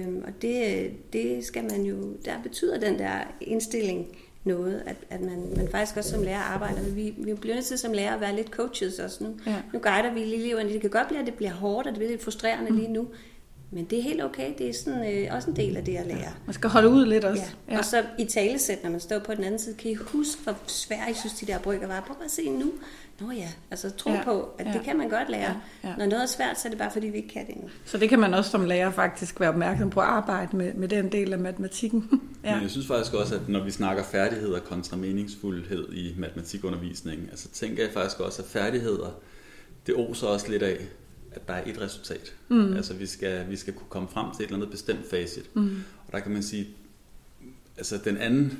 Øhm, 0.01 0.23
og 0.27 0.41
det, 0.41 0.91
det 1.13 1.45
skal 1.45 1.63
man 1.63 1.81
jo, 1.81 2.13
der 2.25 2.41
betyder 2.43 2.79
den 2.79 2.99
der 2.99 3.13
indstilling 3.41 4.07
noget, 4.43 4.83
at, 4.85 4.95
at 5.09 5.21
man, 5.21 5.53
man 5.57 5.67
faktisk 5.71 5.97
også 5.97 6.09
som 6.09 6.23
lærer 6.23 6.41
arbejder. 6.41 6.81
Vi, 6.81 7.13
vi 7.17 7.33
bliver 7.33 7.55
nødt 7.55 7.65
til 7.65 7.77
som 7.77 7.93
lærer 7.93 8.13
at 8.13 8.21
være 8.21 8.35
lidt 8.35 8.49
coaches 8.49 8.99
også 8.99 9.23
nu. 9.23 9.35
Ja. 9.45 9.55
Nu 9.73 9.79
guider 9.79 10.13
vi 10.13 10.21
eleverne. 10.21 10.73
Det 10.73 10.81
kan 10.81 10.89
godt 10.89 11.07
blive, 11.07 11.19
at 11.19 11.25
det 11.25 11.33
bliver 11.33 11.51
hårdt, 11.51 11.87
og 11.87 11.93
det 11.93 11.99
bliver 11.99 12.11
lidt 12.11 12.23
frustrerende 12.23 12.71
mm. 12.71 12.77
lige 12.77 12.93
nu. 12.93 13.07
Men 13.73 13.85
det 13.85 13.99
er 13.99 14.03
helt 14.03 14.23
okay. 14.23 14.53
Det 14.57 14.69
er 14.69 14.73
sådan, 14.73 15.13
øh, 15.13 15.35
også 15.35 15.49
en 15.49 15.55
del 15.55 15.77
af 15.77 15.85
det 15.85 15.97
at 15.97 16.07
lære. 16.07 16.33
Man 16.45 16.53
skal 16.53 16.69
holde 16.69 16.89
ud 16.89 17.05
lidt 17.05 17.23
også. 17.23 17.43
Ja. 17.67 17.73
ja. 17.73 17.79
Og 17.79 17.85
så 17.85 18.03
i 18.19 18.25
talesæt, 18.25 18.83
når 18.83 18.89
man 18.89 18.99
står 18.99 19.19
på 19.19 19.35
den 19.35 19.43
anden 19.43 19.59
side, 19.59 19.75
kan 19.75 19.91
I 19.91 19.93
huske, 19.93 20.43
hvor 20.43 20.57
svært 20.67 21.09
I 21.09 21.13
synes, 21.13 21.33
de 21.33 21.45
der 21.45 21.59
brygger 21.59 21.87
var? 21.87 22.03
Prøv 22.07 22.15
at 22.25 22.31
se 22.31 22.49
nu. 22.49 22.71
Nå 23.21 23.31
ja, 23.31 23.49
altså 23.71 23.89
tro 23.89 24.11
ja. 24.11 24.23
på, 24.23 24.49
at 24.57 24.67
ja. 24.67 24.73
det 24.73 24.81
kan 24.83 24.97
man 24.97 25.09
godt 25.09 25.29
lære. 25.29 25.61
Ja. 25.83 25.89
Ja. 25.89 25.95
Når 25.97 26.05
noget 26.05 26.23
er 26.23 26.27
svært, 26.27 26.59
så 26.59 26.67
er 26.67 26.69
det 26.69 26.79
bare, 26.79 26.91
fordi 26.91 27.07
vi 27.07 27.17
ikke 27.17 27.29
kan 27.29 27.47
det 27.47 27.55
endnu. 27.55 27.69
Så 27.85 27.97
det 27.97 28.09
kan 28.09 28.19
man 28.19 28.33
også 28.33 28.51
som 28.51 28.65
lærer 28.65 28.91
faktisk 28.91 29.39
være 29.39 29.49
opmærksom 29.49 29.89
på 29.89 29.99
at 29.99 30.05
arbejde 30.05 30.57
med, 30.57 30.73
med 30.73 30.87
den 30.87 31.11
del 31.11 31.33
af 31.33 31.39
matematikken. 31.39 32.09
ja. 32.43 32.53
Men 32.53 32.63
jeg 32.63 32.71
synes 32.71 32.87
faktisk 32.87 33.13
også, 33.13 33.35
at 33.35 33.49
når 33.49 33.63
vi 33.63 33.71
snakker 33.71 34.03
færdigheder 34.03 34.59
kontra 34.59 34.97
meningsfuldhed 34.97 35.93
i 35.93 36.15
matematikundervisningen, 36.17 37.29
altså 37.29 37.49
tænker 37.49 37.83
jeg 37.83 37.93
faktisk 37.93 38.19
også, 38.19 38.41
at 38.41 38.47
færdigheder, 38.47 39.09
det 39.87 39.95
oser 39.95 40.27
også 40.27 40.51
lidt 40.51 40.63
af, 40.63 40.77
at 41.31 41.47
der 41.47 41.53
er 41.53 41.63
et 41.65 41.81
resultat. 41.81 42.33
Mm. 42.49 42.73
Altså 42.73 42.93
vi 42.93 43.05
skal, 43.05 43.49
vi 43.49 43.55
skal 43.55 43.73
kunne 43.73 43.89
komme 43.89 44.09
frem 44.09 44.25
til 44.35 44.43
et 44.43 44.47
eller 44.47 44.57
andet 44.57 44.71
bestemt 44.71 45.09
facit. 45.09 45.55
Mm. 45.55 45.83
Og 46.07 46.13
der 46.13 46.19
kan 46.19 46.31
man 46.31 46.43
sige, 46.43 46.67
altså 47.77 47.99
den 48.05 48.17
anden 48.17 48.59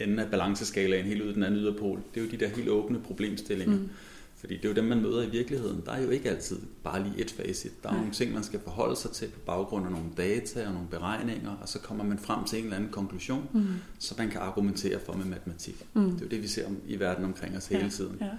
ende 0.00 0.22
af 0.22 0.30
balanceskalaen, 0.30 1.06
helt 1.06 1.22
ud 1.22 1.34
den 1.34 1.42
anden 1.42 1.60
yderpol, 1.60 2.00
det 2.14 2.20
er 2.20 2.24
jo 2.24 2.30
de 2.30 2.36
der 2.36 2.48
helt 2.48 2.68
åbne 2.68 3.00
problemstillinger. 3.00 3.76
Mm. 3.76 3.88
Fordi 4.36 4.56
det 4.56 4.64
er 4.64 4.68
jo 4.68 4.74
dem, 4.74 4.84
man 4.84 5.02
møder 5.02 5.22
i 5.22 5.30
virkeligheden. 5.30 5.82
Der 5.86 5.92
er 5.92 6.02
jo 6.02 6.10
ikke 6.10 6.30
altid 6.30 6.58
bare 6.84 7.02
lige 7.02 7.20
et 7.20 7.30
facit. 7.30 7.82
Der 7.82 7.88
er 7.88 7.92
Nej. 7.92 8.00
nogle 8.00 8.14
ting, 8.14 8.32
man 8.32 8.42
skal 8.42 8.60
forholde 8.60 8.96
sig 8.96 9.10
til 9.10 9.28
på 9.28 9.40
baggrund 9.46 9.86
af 9.86 9.92
nogle 9.92 10.06
data 10.16 10.66
og 10.66 10.72
nogle 10.72 10.88
beregninger, 10.88 11.56
og 11.62 11.68
så 11.68 11.78
kommer 11.78 12.04
man 12.04 12.18
frem 12.18 12.44
til 12.44 12.58
en 12.58 12.64
eller 12.64 12.76
anden 12.76 12.90
konklusion, 12.90 13.48
mm. 13.52 13.66
så 13.98 14.14
man 14.18 14.30
kan 14.30 14.40
argumentere 14.40 15.00
for 15.06 15.12
med 15.12 15.24
matematik. 15.24 15.86
Mm. 15.94 16.10
Det 16.10 16.20
er 16.20 16.24
jo 16.24 16.28
det, 16.28 16.42
vi 16.42 16.48
ser 16.48 16.68
i 16.86 17.00
verden 17.00 17.24
omkring 17.24 17.56
os 17.56 17.66
hele 17.66 17.90
tiden. 17.90 18.16
Ja. 18.20 18.30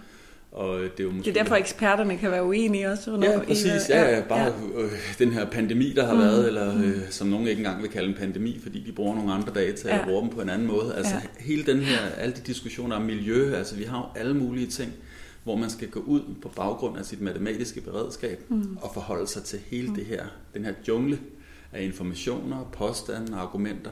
Og 0.52 0.80
det, 0.80 1.00
er 1.00 1.04
jo 1.04 1.12
måske... 1.12 1.32
det 1.32 1.38
er 1.38 1.44
derfor, 1.44 1.56
eksperterne 1.56 2.18
kan 2.18 2.32
være 2.32 2.44
uenige 2.44 2.90
også. 2.92 3.12
Under 3.12 3.32
ja, 3.32 3.40
præcis. 3.40 3.90
Ja, 3.90 4.16
ja, 4.16 4.22
bare 4.22 4.40
ja. 4.40 4.82
Øh, 4.82 4.92
den 5.20 5.32
her 5.32 5.46
pandemi, 5.46 5.94
der 5.94 6.06
har 6.06 6.14
mm. 6.14 6.20
været, 6.20 6.48
eller 6.48 6.74
mm. 6.74 6.84
øh, 6.84 7.10
som 7.10 7.28
nogen 7.28 7.48
ikke 7.48 7.60
engang 7.60 7.82
vil 7.82 7.92
kalde 7.92 8.10
en 8.10 8.16
pandemi, 8.16 8.60
fordi 8.64 8.84
de 8.84 8.92
bruger 8.92 9.16
nogle 9.16 9.34
andre 9.34 9.54
data 9.54 9.90
ja. 9.90 10.00
og 10.00 10.06
bruger 10.06 10.22
dem 10.22 10.30
på 10.30 10.42
en 10.42 10.50
anden 10.50 10.68
måde. 10.68 10.96
Altså 10.96 11.16
ja. 11.16 11.44
hele 11.44 11.64
den 11.64 11.80
her, 11.80 11.98
alle 12.18 12.36
de 12.36 12.42
diskussioner 12.42 12.96
om 12.96 13.02
miljø, 13.02 13.56
altså 13.56 13.76
vi 13.76 13.84
har 13.84 13.98
jo 13.98 14.22
alle 14.22 14.34
mulige 14.34 14.68
ting, 14.68 14.92
hvor 15.44 15.56
man 15.56 15.70
skal 15.70 15.88
gå 15.88 16.00
ud 16.00 16.22
på 16.42 16.50
baggrund 16.56 16.98
af 16.98 17.06
sit 17.06 17.22
matematiske 17.22 17.82
beredskab 17.82 18.44
mm. 18.50 18.78
og 18.82 18.92
forholde 18.94 19.28
sig 19.28 19.44
til 19.44 19.60
hele 19.68 19.88
mm. 19.88 19.96
det 19.96 20.06
her, 20.06 20.26
den 20.54 20.66
her 20.66 20.74
jungle 20.88 21.20
af 21.74 21.84
informationer, 21.84 22.70
påstande 22.74 23.34
og 23.34 23.42
argumenter. 23.42 23.92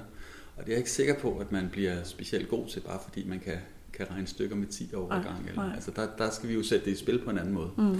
Og 0.56 0.64
det 0.64 0.68
er 0.70 0.74
jeg 0.74 0.78
ikke 0.78 0.92
sikker 0.92 1.16
på, 1.20 1.38
at 1.38 1.52
man 1.52 1.70
bliver 1.72 1.96
specielt 2.04 2.50
god 2.50 2.68
til, 2.68 2.80
bare 2.80 3.00
fordi 3.04 3.28
man 3.28 3.40
kan 3.40 3.54
kan 3.98 4.06
regne 4.12 4.28
stykker 4.28 4.56
med 4.56 4.68
10 4.68 4.94
år 4.96 5.10
gang. 5.10 5.50
Eller, 5.50 5.74
altså 5.76 5.92
der, 5.96 6.08
der 6.18 6.30
skal 6.32 6.50
vi 6.50 6.54
jo 6.54 6.64
sætte 6.64 6.86
det 6.86 6.92
i 6.92 7.00
spil 7.00 7.20
på 7.20 7.30
en 7.30 7.38
anden 7.38 7.54
måde. 7.54 7.70
Mm. 7.78 8.00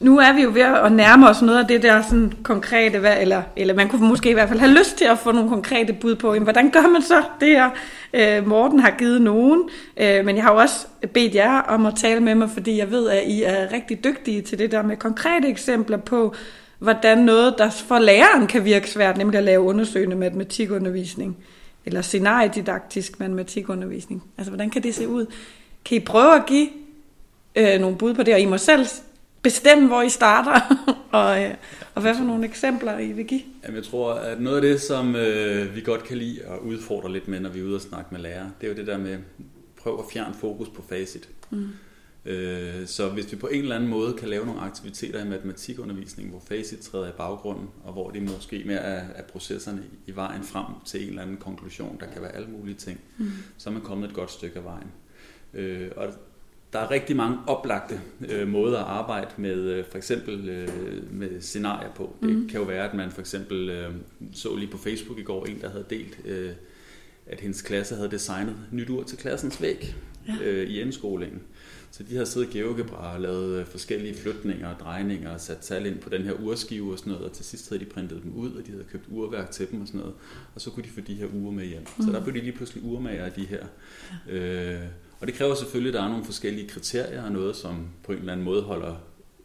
Nu 0.00 0.18
er 0.18 0.32
vi 0.32 0.42
jo 0.42 0.50
ved 0.54 0.62
at 0.62 0.92
nærme 0.92 1.28
os 1.28 1.42
noget 1.42 1.58
af 1.58 1.66
det 1.66 1.82
der 1.82 2.02
sådan 2.02 2.32
konkrete, 2.42 2.98
eller, 3.20 3.42
eller 3.56 3.74
man 3.74 3.88
kunne 3.88 4.08
måske 4.08 4.30
i 4.30 4.32
hvert 4.32 4.48
fald 4.48 4.60
have 4.60 4.78
lyst 4.78 4.96
til 4.96 5.04
at 5.04 5.18
få 5.18 5.32
nogle 5.32 5.48
konkrete 5.48 5.92
bud 5.92 6.14
på, 6.14 6.34
jamen, 6.34 6.42
hvordan 6.42 6.70
gør 6.70 6.88
man 6.92 7.02
så 7.02 7.22
det 7.40 7.48
her? 7.48 7.70
Øh, 8.14 8.46
Morten 8.46 8.80
har 8.80 8.90
givet 8.98 9.22
nogen, 9.22 9.68
øh, 9.96 10.24
men 10.24 10.36
jeg 10.36 10.44
har 10.44 10.52
jo 10.52 10.58
også 10.58 10.86
bedt 11.14 11.34
jer 11.34 11.58
om 11.58 11.86
at 11.86 11.94
tale 11.96 12.20
med 12.20 12.34
mig, 12.34 12.50
fordi 12.50 12.78
jeg 12.78 12.90
ved, 12.90 13.08
at 13.08 13.22
I 13.26 13.42
er 13.42 13.72
rigtig 13.72 14.04
dygtige 14.04 14.42
til 14.42 14.58
det 14.58 14.72
der 14.72 14.82
med 14.82 14.96
konkrete 14.96 15.48
eksempler 15.48 15.96
på, 15.96 16.34
hvordan 16.78 17.18
noget, 17.18 17.54
der 17.58 17.70
for 17.70 17.98
læreren 17.98 18.46
kan 18.46 18.64
virke 18.64 18.90
svært, 18.90 19.16
nemlig 19.16 19.38
at 19.38 19.44
lave 19.44 19.62
undersøgende 19.62 20.16
matematikundervisning 20.16 21.36
eller 21.90 22.02
scenariedidaktisk 22.02 23.20
matematikundervisning. 23.20 24.22
Altså, 24.38 24.50
hvordan 24.50 24.70
kan 24.70 24.82
det 24.82 24.94
se 24.94 25.08
ud? 25.08 25.26
Kan 25.84 25.96
I 25.96 26.00
prøve 26.00 26.34
at 26.34 26.46
give 26.46 26.68
øh, 27.56 27.80
nogle 27.80 27.96
bud 27.96 28.14
på 28.14 28.22
det, 28.22 28.34
og 28.34 28.40
I 28.40 28.46
må 28.46 28.58
selv 28.58 28.86
bestemme, 29.42 29.88
hvor 29.88 30.02
I 30.02 30.08
starter, 30.08 30.60
og, 31.20 31.44
øh, 31.44 31.54
og 31.94 32.02
hvad 32.02 32.14
for 32.14 32.24
nogle 32.24 32.44
eksempler 32.44 32.98
I 32.98 33.12
vil 33.12 33.26
give? 33.26 33.40
Jamen, 33.64 33.76
jeg 33.76 33.84
tror, 33.84 34.12
at 34.12 34.40
noget 34.40 34.56
af 34.56 34.62
det, 34.62 34.80
som 34.80 35.16
øh, 35.16 35.76
vi 35.76 35.80
godt 35.80 36.04
kan 36.04 36.16
lide 36.16 36.42
at 36.42 36.58
udfordre 36.58 37.12
lidt 37.12 37.28
med, 37.28 37.40
når 37.40 37.50
vi 37.50 37.60
er 37.60 37.64
ude 37.64 37.74
og 37.74 37.80
snakke 37.80 38.08
med 38.10 38.20
lærere, 38.20 38.50
det 38.60 38.66
er 38.66 38.70
jo 38.70 38.76
det 38.76 38.86
der 38.86 38.98
med, 38.98 39.18
prøv 39.82 39.98
at 39.98 40.04
fjerne 40.12 40.34
fokus 40.34 40.68
på 40.68 40.82
facit. 40.88 41.28
Mm. 41.50 41.68
Øh, 42.24 42.86
så 42.86 43.08
hvis 43.08 43.32
vi 43.32 43.36
på 43.36 43.46
en 43.46 43.62
eller 43.62 43.76
anden 43.76 43.90
måde 43.90 44.12
kan 44.12 44.28
lave 44.28 44.46
nogle 44.46 44.60
aktiviteter 44.60 45.24
i 45.24 45.28
matematikundervisning, 45.28 46.30
hvor 46.30 46.42
facit 46.48 46.78
træder 46.78 47.08
i 47.08 47.12
baggrunden, 47.16 47.68
og 47.84 47.92
hvor 47.92 48.10
det 48.10 48.22
måske 48.22 48.62
mere 48.66 48.78
er, 48.78 49.04
er 49.14 49.22
processerne 49.22 49.82
i 50.06 50.14
vejen 50.14 50.42
frem 50.42 50.66
til 50.86 51.02
en 51.02 51.08
eller 51.08 51.22
anden 51.22 51.36
konklusion, 51.36 51.96
der 52.00 52.06
kan 52.06 52.22
være 52.22 52.34
alle 52.36 52.48
mulige 52.48 52.74
ting, 52.74 53.00
mm. 53.18 53.30
så 53.58 53.70
er 53.70 53.74
man 53.74 53.82
kommet 53.82 54.08
et 54.08 54.14
godt 54.14 54.30
stykke 54.30 54.58
af 54.58 54.64
vejen. 54.64 54.90
Øh, 55.54 55.90
og 55.96 56.12
der 56.72 56.78
er 56.78 56.90
rigtig 56.90 57.16
mange 57.16 57.38
oplagte 57.46 58.00
øh, 58.28 58.48
måder 58.48 58.78
at 58.78 58.86
arbejde 58.86 59.30
med 59.36 59.56
øh, 59.56 59.84
for 59.90 59.98
eksempel 59.98 60.48
øh, 60.48 60.68
med 61.12 61.40
scenarier 61.40 61.94
på. 61.94 62.16
Det 62.22 62.30
mm. 62.30 62.48
kan 62.48 62.60
jo 62.60 62.66
være, 62.66 62.88
at 62.88 62.94
man 62.94 63.10
for 63.10 63.20
eksempel 63.20 63.70
øh, 63.70 63.94
så 64.32 64.56
lige 64.56 64.70
på 64.70 64.78
Facebook 64.78 65.18
i 65.18 65.22
går 65.22 65.46
en, 65.46 65.60
der 65.60 65.70
havde 65.70 65.84
delt, 65.90 66.18
øh, 66.24 66.50
at 67.26 67.40
hendes 67.40 67.62
klasse 67.62 67.94
havde 67.94 68.10
designet 68.10 68.56
nyt 68.72 68.90
ur 68.90 69.02
til 69.02 69.18
klassens 69.18 69.62
væg 69.62 69.94
ja. 70.28 70.44
øh, 70.44 70.70
i 70.70 70.80
indskolingen. 70.80 71.42
Så 71.90 72.02
de 72.02 72.16
har 72.16 72.24
siddet 72.24 72.54
i 72.54 72.58
GeoGebra 72.58 73.14
og 73.14 73.20
lavet 73.20 73.60
øh, 73.60 73.66
forskellige 73.66 74.14
flytninger 74.14 74.68
og 74.68 74.80
drejninger 74.80 75.30
og 75.30 75.40
sat 75.40 75.58
tal 75.58 75.86
ind 75.86 75.98
på 75.98 76.08
den 76.08 76.22
her 76.22 76.32
urskive 76.32 76.92
og 76.92 76.98
sådan 76.98 77.12
noget, 77.12 77.26
og 77.26 77.32
til 77.32 77.44
sidst 77.44 77.68
havde 77.68 77.84
de 77.84 77.90
printet 77.90 78.22
dem 78.22 78.34
ud, 78.34 78.52
og 78.52 78.66
de 78.66 78.70
havde 78.70 78.84
købt 78.84 79.04
urværk 79.08 79.50
til 79.50 79.70
dem 79.70 79.80
og 79.80 79.86
sådan 79.86 80.00
noget, 80.00 80.14
og 80.54 80.60
så 80.60 80.70
kunne 80.70 80.84
de 80.84 80.88
få 80.88 81.00
de 81.00 81.14
her 81.14 81.26
ure 81.26 81.52
med 81.52 81.66
hjem. 81.66 81.82
Mm. 81.98 82.04
Så 82.04 82.12
der 82.12 82.22
blev 82.24 82.34
de 82.34 82.40
lige 82.40 82.52
pludselig 82.52 82.84
urmager 82.84 83.24
af 83.24 83.32
de 83.32 83.44
her. 83.44 83.66
Ja. 84.28 84.34
Øh, 84.34 84.80
og 85.20 85.26
det 85.26 85.34
kræver 85.34 85.54
selvfølgelig, 85.54 85.94
at 85.94 85.94
der 85.94 86.02
er 86.02 86.08
nogle 86.08 86.24
forskellige 86.24 86.68
kriterier 86.68 87.22
og 87.22 87.32
noget, 87.32 87.56
som 87.56 87.88
på 88.02 88.12
en 88.12 88.18
eller 88.18 88.32
anden 88.32 88.44
måde 88.44 88.62
holder 88.62 88.96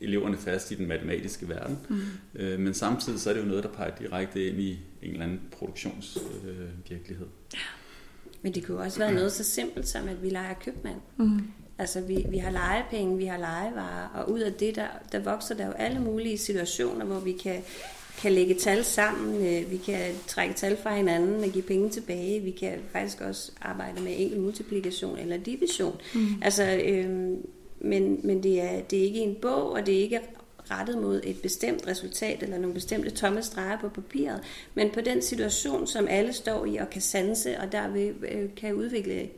eleverne 0.01 0.37
fast 0.37 0.71
i 0.71 0.75
den 0.75 0.87
matematiske 0.87 1.49
verden. 1.49 1.77
Mm. 1.89 2.01
Øh, 2.35 2.59
men 2.59 2.73
samtidig 2.73 3.19
så 3.19 3.29
er 3.29 3.33
det 3.33 3.41
jo 3.41 3.45
noget, 3.45 3.63
der 3.63 3.69
peger 3.69 3.95
direkte 3.95 4.47
ind 4.47 4.59
i 4.59 4.71
en 5.01 5.11
eller 5.11 5.23
anden 5.23 5.41
produktionsvirkelighed. 5.51 7.25
Øh, 7.25 7.53
ja. 7.53 7.59
Men 8.41 8.53
det 8.55 8.65
kunne 8.65 8.77
også 8.77 8.99
være 8.99 9.13
noget 9.13 9.31
så 9.31 9.43
simpelt 9.43 9.87
som, 9.87 10.07
at 10.07 10.23
vi 10.23 10.29
leger 10.29 10.53
købmand. 10.53 11.01
Mm. 11.17 11.41
Altså 11.80 12.01
vi, 12.01 12.26
vi 12.30 12.38
har 12.38 12.51
legepenge, 12.51 13.17
vi 13.17 13.26
har 13.26 13.38
legevarer, 13.38 14.07
og 14.13 14.32
ud 14.32 14.39
af 14.39 14.53
det, 14.53 14.76
der, 14.76 14.88
der 15.11 15.19
vokser 15.19 15.55
der 15.55 15.65
jo 15.65 15.71
alle 15.71 15.99
mulige 15.99 16.38
situationer, 16.38 17.05
hvor 17.05 17.19
vi 17.19 17.32
kan, 17.32 17.61
kan 18.17 18.32
lægge 18.32 18.55
tal 18.55 18.84
sammen, 18.84 19.36
øh, 19.36 19.71
vi 19.71 19.78
kan 19.78 20.11
trække 20.28 20.53
tal 20.53 20.78
fra 20.78 20.95
hinanden 20.95 21.43
og 21.43 21.49
give 21.49 21.63
penge 21.63 21.89
tilbage, 21.89 22.39
vi 22.39 22.51
kan 22.51 22.80
faktisk 22.91 23.21
også 23.21 23.51
arbejde 23.61 24.01
med 24.01 24.13
enkel 24.17 24.39
multiplikation 24.39 25.17
eller 25.17 25.38
division. 25.38 26.01
Mm. 26.13 26.28
Altså, 26.41 26.82
øh, 26.86 27.38
men 27.80 28.19
men 28.23 28.43
det, 28.43 28.61
er, 28.61 28.82
det 28.82 28.99
er 28.99 29.03
ikke 29.03 29.19
en 29.19 29.36
bog, 29.41 29.71
og 29.71 29.86
det 29.86 29.95
er 29.95 29.99
ikke 29.99 30.19
rettet 30.71 30.97
mod 30.97 31.21
et 31.23 31.41
bestemt 31.41 31.88
resultat 31.88 32.43
eller 32.43 32.57
nogle 32.57 32.73
bestemte 32.73 33.09
tomme 33.09 33.43
streger 33.43 33.80
på 33.80 33.89
papiret, 33.89 34.41
men 34.73 34.89
på 34.89 35.01
den 35.01 35.21
situation, 35.21 35.88
som 35.88 36.07
alle 36.09 36.34
står 36.34 36.65
i 36.65 36.76
og 36.76 36.89
kan 36.89 37.01
sanse, 37.01 37.59
og 37.59 37.71
derved 37.71 38.13
øh, 38.32 38.49
kan 38.55 38.73
udvikle 38.73 39.30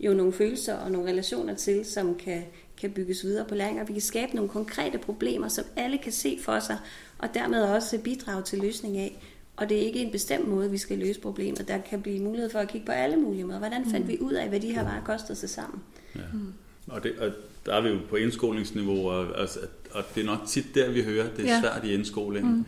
jo 0.00 0.14
nogle 0.14 0.32
følelser 0.32 0.74
og 0.74 0.90
nogle 0.90 1.10
relationer 1.10 1.54
til, 1.54 1.84
som 1.84 2.14
kan, 2.14 2.42
kan 2.80 2.90
bygges 2.90 3.24
videre 3.24 3.44
på 3.48 3.54
læring, 3.54 3.80
og 3.80 3.88
vi 3.88 3.92
kan 3.92 4.02
skabe 4.02 4.36
nogle 4.36 4.50
konkrete 4.50 4.98
problemer, 4.98 5.48
som 5.48 5.64
alle 5.76 5.98
kan 5.98 6.12
se 6.12 6.38
for 6.42 6.58
sig, 6.58 6.78
og 7.18 7.28
dermed 7.34 7.62
også 7.62 7.98
bidrage 7.98 8.42
til 8.42 8.58
løsning 8.58 8.98
af. 8.98 9.18
Og 9.56 9.68
det 9.68 9.76
er 9.76 9.82
ikke 9.82 10.00
en 10.00 10.12
bestemt 10.12 10.48
måde, 10.48 10.70
vi 10.70 10.78
skal 10.78 10.98
løse 10.98 11.20
problemet. 11.20 11.68
Der 11.68 11.78
kan 11.78 12.02
blive 12.02 12.20
mulighed 12.20 12.50
for 12.50 12.58
at 12.58 12.68
kigge 12.68 12.86
på 12.86 12.92
alle 12.92 13.16
mulige 13.16 13.44
måder. 13.44 13.58
Hvordan 13.58 13.90
fandt 13.90 14.06
mm. 14.06 14.12
vi 14.12 14.18
ud 14.20 14.32
af, 14.32 14.48
hvad 14.48 14.60
de 14.60 14.72
her 14.74 14.84
varer 14.84 15.04
kostede 15.04 15.38
sig 15.38 15.50
sammen? 15.50 15.82
Ja. 16.14 16.20
Mm. 16.32 16.52
Og, 16.86 17.02
det, 17.02 17.18
og 17.18 17.32
der 17.66 17.74
er 17.74 17.80
vi 17.80 17.88
jo 17.88 17.98
på 18.10 18.16
indskolingsniveau, 18.16 19.08
og, 19.08 19.40
altså, 19.40 19.58
og 19.92 20.04
det 20.14 20.20
er 20.20 20.26
nok 20.26 20.38
tit 20.48 20.66
der, 20.74 20.90
vi 20.90 21.02
hører, 21.02 21.26
det 21.36 21.44
er 21.44 21.54
ja. 21.54 21.60
svært 21.60 21.84
i 21.84 21.94
indskolingen. 21.94 22.56
Mm. 22.56 22.64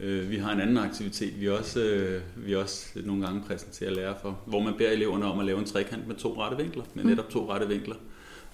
Øh, 0.00 0.30
vi 0.30 0.36
har 0.36 0.52
en 0.52 0.60
anden 0.60 0.76
aktivitet, 0.76 1.40
vi 1.40 1.48
også, 1.48 1.80
øh, 1.80 2.22
vi 2.36 2.54
også 2.54 2.86
nogle 3.04 3.26
gange 3.26 3.42
præsenterer 3.46 3.90
lærer 3.90 4.14
for, 4.22 4.40
hvor 4.46 4.60
man 4.60 4.74
beder 4.78 4.90
eleverne 4.90 5.24
om 5.24 5.38
at 5.38 5.46
lave 5.46 5.58
en 5.58 5.64
trekant 5.64 6.06
med 6.06 6.16
to 6.16 6.42
rette 6.42 6.56
vinkler, 6.56 6.84
med 6.94 7.04
mm. 7.04 7.10
netop 7.10 7.30
to 7.30 7.50
rette 7.50 7.68
vinkler. 7.68 7.94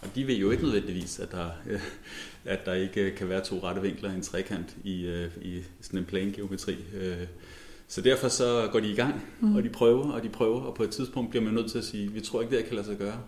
Og 0.02 0.08
de 0.14 0.26
ved 0.26 0.34
jo 0.34 0.50
ikke 0.50 0.62
nødvendigvis, 0.62 1.18
at 1.18 1.32
der, 1.32 1.48
at 2.44 2.66
der 2.66 2.74
ikke 2.74 3.10
kan 3.10 3.28
være 3.28 3.44
to 3.44 3.60
rette 3.62 3.82
vinkler 3.82 4.10
i 4.10 4.14
en 4.14 4.22
trekant 4.22 4.76
i, 4.84 5.06
øh, 5.06 5.30
i 5.42 5.62
sådan 5.80 6.00
en 6.00 6.04
plangeometri. 6.04 6.76
Så 7.88 8.00
derfor 8.00 8.28
så 8.28 8.68
går 8.72 8.80
de 8.80 8.90
i 8.90 8.94
gang, 8.94 9.24
mm. 9.40 9.56
og 9.56 9.62
de 9.62 9.68
prøver, 9.68 10.12
og 10.12 10.22
de 10.22 10.28
prøver, 10.28 10.60
og 10.60 10.74
på 10.74 10.82
et 10.82 10.90
tidspunkt 10.90 11.30
bliver 11.30 11.44
man 11.44 11.54
nødt 11.54 11.70
til 11.70 11.78
at 11.78 11.84
sige, 11.84 12.12
vi 12.12 12.20
tror 12.20 12.40
ikke, 12.40 12.50
det 12.50 12.58
her 12.58 12.66
kan 12.66 12.76
lade 12.76 12.86
sig 12.86 12.96
gøre. 12.96 13.18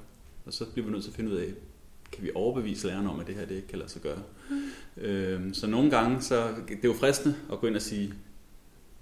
Og 0.47 0.53
så 0.53 0.65
bliver 0.65 0.87
vi 0.87 0.93
nødt 0.93 1.03
til 1.05 1.11
at 1.11 1.17
finde 1.17 1.31
ud 1.31 1.37
af, 1.37 1.53
kan 2.13 2.25
vi 2.25 2.31
overbevise 2.35 2.87
lærerne 2.87 3.11
om, 3.11 3.21
at 3.21 3.27
det 3.27 3.35
her 3.35 3.47
det 3.47 3.55
ikke 3.55 3.69
kan 3.69 3.79
lade 3.79 3.91
sig 3.91 4.03
gøre. 4.03 4.23
Mm. 4.51 5.03
Øhm, 5.03 5.55
så 5.55 5.67
nogle 5.67 5.91
gange, 5.91 6.23
så 6.23 6.49
det 6.69 6.75
er 6.75 6.89
jo 6.89 6.95
fristende 6.95 7.37
at 7.53 7.59
gå 7.59 7.67
ind 7.67 7.77
og 7.77 7.83
sige, 7.83 8.15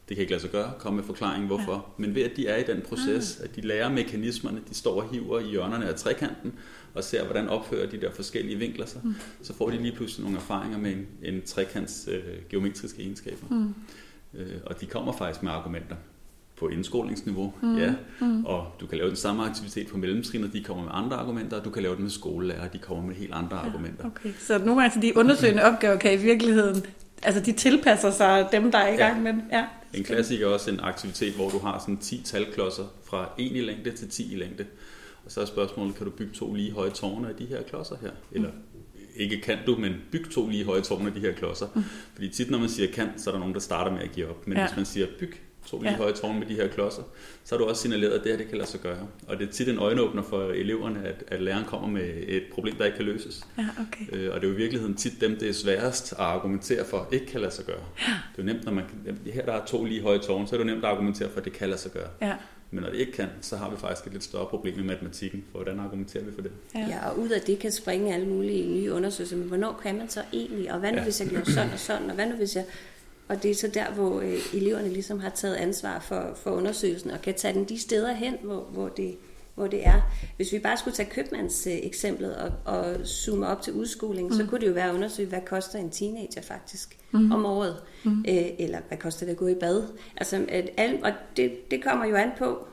det 0.09 0.17
kan 0.17 0.21
ikke 0.21 0.31
lade 0.31 0.43
sig 0.43 0.51
gøre, 0.51 0.73
komme 0.79 0.97
med 0.97 1.05
forklaring 1.05 1.47
hvorfor. 1.47 1.73
Ja. 1.73 2.03
Men 2.03 2.15
ved 2.15 2.23
at 2.23 2.37
de 2.37 2.47
er 2.47 2.57
i 2.57 2.63
den 2.63 2.83
proces, 2.83 3.37
mm. 3.39 3.45
at 3.45 3.57
de 3.57 3.61
lærer 3.61 3.89
mekanismerne, 3.89 4.61
de 4.69 4.75
står 4.75 5.03
og 5.03 5.11
hiver 5.11 5.41
i 5.41 5.45
hjørnerne 5.45 5.89
af 5.89 5.95
trekanten, 5.95 6.55
og 6.95 7.05
ser, 7.05 7.25
hvordan 7.25 7.49
opfører 7.49 7.91
de 7.91 8.01
der 8.01 8.13
forskellige 8.13 8.59
vinkler 8.59 8.87
sig, 8.87 9.01
mm. 9.05 9.15
så 9.43 9.55
får 9.55 9.71
de 9.71 9.77
lige 9.77 9.93
pludselig 9.93 10.23
nogle 10.25 10.39
erfaringer 10.39 10.79
med 10.79 10.93
en, 10.93 11.07
en 11.23 11.43
trekants 11.43 12.09
øh, 12.13 12.23
geometriske 12.51 13.03
egenskaber. 13.03 13.47
Mm. 13.51 13.75
Øh, 14.35 14.57
og 14.67 14.81
de 14.81 14.87
kommer 14.87 15.13
faktisk 15.13 15.43
med 15.43 15.53
argumenter 15.53 15.97
på 16.59 16.69
indskolingsniveau, 16.69 17.55
mm. 17.63 17.77
ja. 17.77 17.95
Mm. 18.21 18.45
Og 18.45 18.67
du 18.81 18.87
kan 18.87 18.99
lave 18.99 19.09
den 19.09 19.17
samme 19.17 19.45
aktivitet 19.45 19.89
på 19.89 19.97
mellemtrin, 19.97 20.51
de 20.53 20.65
kommer 20.65 20.85
med 20.85 20.93
andre 20.95 21.17
argumenter, 21.17 21.57
og 21.59 21.65
du 21.65 21.71
kan 21.71 21.83
lave 21.83 21.95
den 21.95 22.03
med 22.03 22.11
skolelærer, 22.11 22.69
de 22.69 22.79
kommer 22.79 23.07
med 23.07 23.15
helt 23.15 23.35
andre 23.35 23.57
ja, 23.57 23.67
argumenter. 23.67 24.05
Okay. 24.05 24.33
Så 24.39 24.59
nogle 24.59 24.81
gange 24.81 24.95
så 24.95 25.01
de 25.01 25.17
undersøgende 25.17 25.63
opgaver 25.63 25.97
kan 25.97 26.13
i 26.13 26.17
virkeligheden 26.17 26.87
altså 27.23 27.41
de 27.41 27.53
tilpasser 27.53 28.11
sig 28.11 28.49
dem, 28.53 28.73
der 28.73 28.79
er 28.79 28.95
i 28.95 28.97
gang 28.97 29.17
ja. 29.17 29.33
med. 29.33 29.43
Ja. 29.53 29.65
En 29.95 30.05
klassiker 30.05 30.47
er 30.47 30.51
også 30.51 30.71
en 30.71 30.81
aktivitet, 30.81 31.35
hvor 31.35 31.51
du 31.51 31.59
har 31.59 31.79
sådan 31.79 31.97
10 31.97 32.23
talklodser 32.25 32.85
fra 33.05 33.29
1 33.39 33.53
i 33.57 33.61
længde 33.61 33.91
til 33.91 34.09
10 34.09 34.33
i 34.33 34.37
længde. 34.37 34.67
Og 35.25 35.33
så 35.33 35.41
er 35.41 35.45
spørgsmålet, 35.45 35.95
kan 35.95 36.07
du 36.07 36.11
bygge 36.11 36.33
to 36.35 36.55
lige 36.55 36.73
høje 36.73 36.91
tårne 36.91 37.29
af 37.29 37.35
de 37.35 37.47
her 37.47 37.63
klodser 37.63 37.97
her? 38.01 38.11
Eller 38.33 38.51
ikke 39.17 39.41
kan 39.41 39.59
du, 39.67 39.77
men 39.77 39.95
byg 40.13 40.31
to 40.31 40.49
lige 40.49 40.65
høje 40.65 40.81
tårne 40.81 41.07
af 41.07 41.15
de 41.15 41.21
her 41.21 41.33
klodser. 41.33 41.67
Mm. 41.75 41.83
Fordi 42.15 42.29
tit, 42.29 42.51
når 42.51 42.59
man 42.59 42.69
siger 42.69 42.93
kan, 42.93 43.09
så 43.17 43.31
er 43.31 43.33
der 43.33 43.39
nogen, 43.39 43.55
der 43.55 43.61
starter 43.61 43.93
med 43.93 44.01
at 44.01 44.13
give 44.13 44.29
op. 44.29 44.47
Men 44.47 44.59
ja. 44.59 44.67
hvis 44.67 44.77
man 44.77 44.87
siger 44.87 45.07
byg 45.19 45.35
to 45.67 45.81
lige 45.81 45.91
ja. 45.91 45.97
høje 45.97 46.13
tårne 46.13 46.39
med 46.39 46.47
de 46.47 46.55
her 46.55 46.69
klodser, 46.69 47.03
så 47.45 47.55
har 47.55 47.59
du 47.59 47.69
også 47.69 47.83
signaleret, 47.83 48.13
at 48.13 48.25
det 48.25 48.33
her 48.33 48.39
det 48.39 48.49
kan 48.49 48.59
lade 48.59 48.71
sig 48.71 48.81
gøre. 48.81 49.07
Og 49.29 49.39
det 49.39 49.49
er 49.49 49.53
tit 49.53 49.69
en 49.69 49.79
øjenåbner 49.79 50.23
for 50.23 50.51
eleverne, 50.51 51.05
at, 51.05 51.25
at 51.29 51.43
læreren 51.43 51.65
kommer 51.65 51.89
med 51.89 52.11
et 52.29 52.43
problem, 52.55 52.77
der 52.77 52.85
ikke 52.85 52.97
kan 52.97 53.07
løses. 53.07 53.47
Ja, 53.59 53.67
okay. 53.81 54.05
øh, 54.13 54.35
og 54.35 54.41
det 54.41 54.47
er 54.47 54.51
jo 54.51 54.55
i 54.55 54.57
virkeligheden 54.57 54.95
tit 54.95 55.21
dem, 55.21 55.37
det 55.37 55.49
er 55.49 55.53
sværest 55.53 56.13
at 56.13 56.19
argumentere 56.19 56.85
for, 56.85 57.09
ikke 57.13 57.27
kan 57.27 57.41
lade 57.41 57.53
sig 57.53 57.65
gøre. 57.65 57.85
Ja. 57.99 58.13
Det 58.37 58.43
er 58.43 58.47
jo 58.47 58.55
nemt, 58.55 58.65
når 58.65 58.73
man 58.73 58.85
her 59.27 59.45
der 59.45 59.53
er 59.53 59.65
to 59.65 59.85
lige 59.85 60.03
høje 60.03 60.19
tårne, 60.19 60.49
så 60.49 60.57
er 60.57 60.59
det 60.59 60.65
jo 60.69 60.75
nemt 60.75 60.85
at 60.85 60.91
argumentere 60.91 61.31
for, 61.31 61.39
at 61.39 61.45
det 61.45 61.53
kan 61.53 61.69
lade 61.69 61.81
sig 61.81 61.93
gøre. 61.93 62.09
Ja. 62.23 62.35
Men 62.71 62.83
når 62.83 62.91
det 62.91 62.99
ikke 62.99 63.13
kan, 63.13 63.29
så 63.41 63.57
har 63.57 63.71
vi 63.71 63.77
faktisk 63.77 64.07
et 64.07 64.13
lidt 64.13 64.25
større 64.25 64.47
problem 64.47 64.79
i 64.79 64.83
matematikken. 64.83 65.45
For 65.53 65.59
hvordan 65.59 65.81
argumenterer 65.81 66.25
vi 66.25 66.31
for 66.35 66.43
det? 66.43 66.51
Ja, 66.75 66.81
ja 66.81 67.09
og 67.09 67.19
ud 67.19 67.29
af 67.29 67.41
det 67.41 67.59
kan 67.59 67.73
springe 67.73 68.15
alle 68.15 68.27
mulige 68.27 68.69
nye 68.69 68.93
undersøgelser. 68.93 69.37
Men 69.37 69.49
hvornår 69.49 69.81
kan 69.83 69.99
man 69.99 70.09
så 70.09 70.23
egentlig? 70.33 70.73
Og 70.73 70.79
hvad 70.79 70.93
nu, 70.93 70.99
ja. 70.99 71.05
hvis 71.05 71.21
jeg 71.21 71.29
gjorde 71.29 71.53
sådan 71.53 71.73
og 71.73 71.79
sådan? 71.79 72.09
Og 72.09 72.15
hvad 72.15 72.27
nu, 72.27 72.37
hvis 72.37 72.57
jeg... 72.57 72.65
Og 73.29 73.43
det 73.43 73.51
er 73.51 73.55
så 73.55 73.69
der, 73.75 73.91
hvor 73.91 74.21
øh, 74.21 74.55
eleverne 74.55 74.89
ligesom 74.89 75.21
har 75.21 75.31
taget 75.31 75.55
ansvar 75.55 75.99
for, 76.01 76.33
for 76.37 76.51
undersøgelsen, 76.51 77.11
og 77.11 77.23
kan 77.23 77.35
tage 77.35 77.55
den 77.55 77.65
de 77.65 77.79
steder 77.79 78.13
hen, 78.13 78.35
hvor, 78.43 78.61
hvor, 78.61 78.89
det, 78.89 79.17
hvor 79.55 79.67
det 79.67 79.87
er. 79.87 80.01
Hvis 80.37 80.53
vi 80.53 80.59
bare 80.59 80.77
skulle 80.77 80.95
tage 80.95 81.11
købmands 81.11 81.67
øh, 81.67 81.73
eksemplet 81.73 82.37
og, 82.37 82.53
og 82.65 83.07
zoome 83.07 83.47
op 83.47 83.63
til 83.63 83.73
udskoling, 83.73 84.29
mm. 84.29 84.35
så 84.37 84.47
kunne 84.47 84.61
det 84.61 84.69
jo 84.69 84.73
være 84.73 84.89
at 84.89 84.95
undersøge, 84.95 85.29
hvad 85.29 85.41
koster 85.47 85.79
en 85.79 85.91
teenager 85.91 86.43
faktisk 86.43 86.99
mm. 87.11 87.33
om 87.33 87.47
året, 87.47 87.77
mm. 88.05 88.25
øh, 88.29 88.47
eller 88.59 88.79
hvad 88.89 88.99
koster 88.99 89.27
det 89.27 89.33
at 89.33 89.39
gå 89.39 89.47
i 89.47 89.55
bad. 89.55 89.83
Altså, 90.17 90.47
at 90.49 90.71
al, 90.77 91.01
og 91.03 91.13
det, 91.37 91.71
det 91.71 91.85
kommer 91.85 92.07
jo 92.07 92.17
an 92.17 92.31
på 92.39 92.67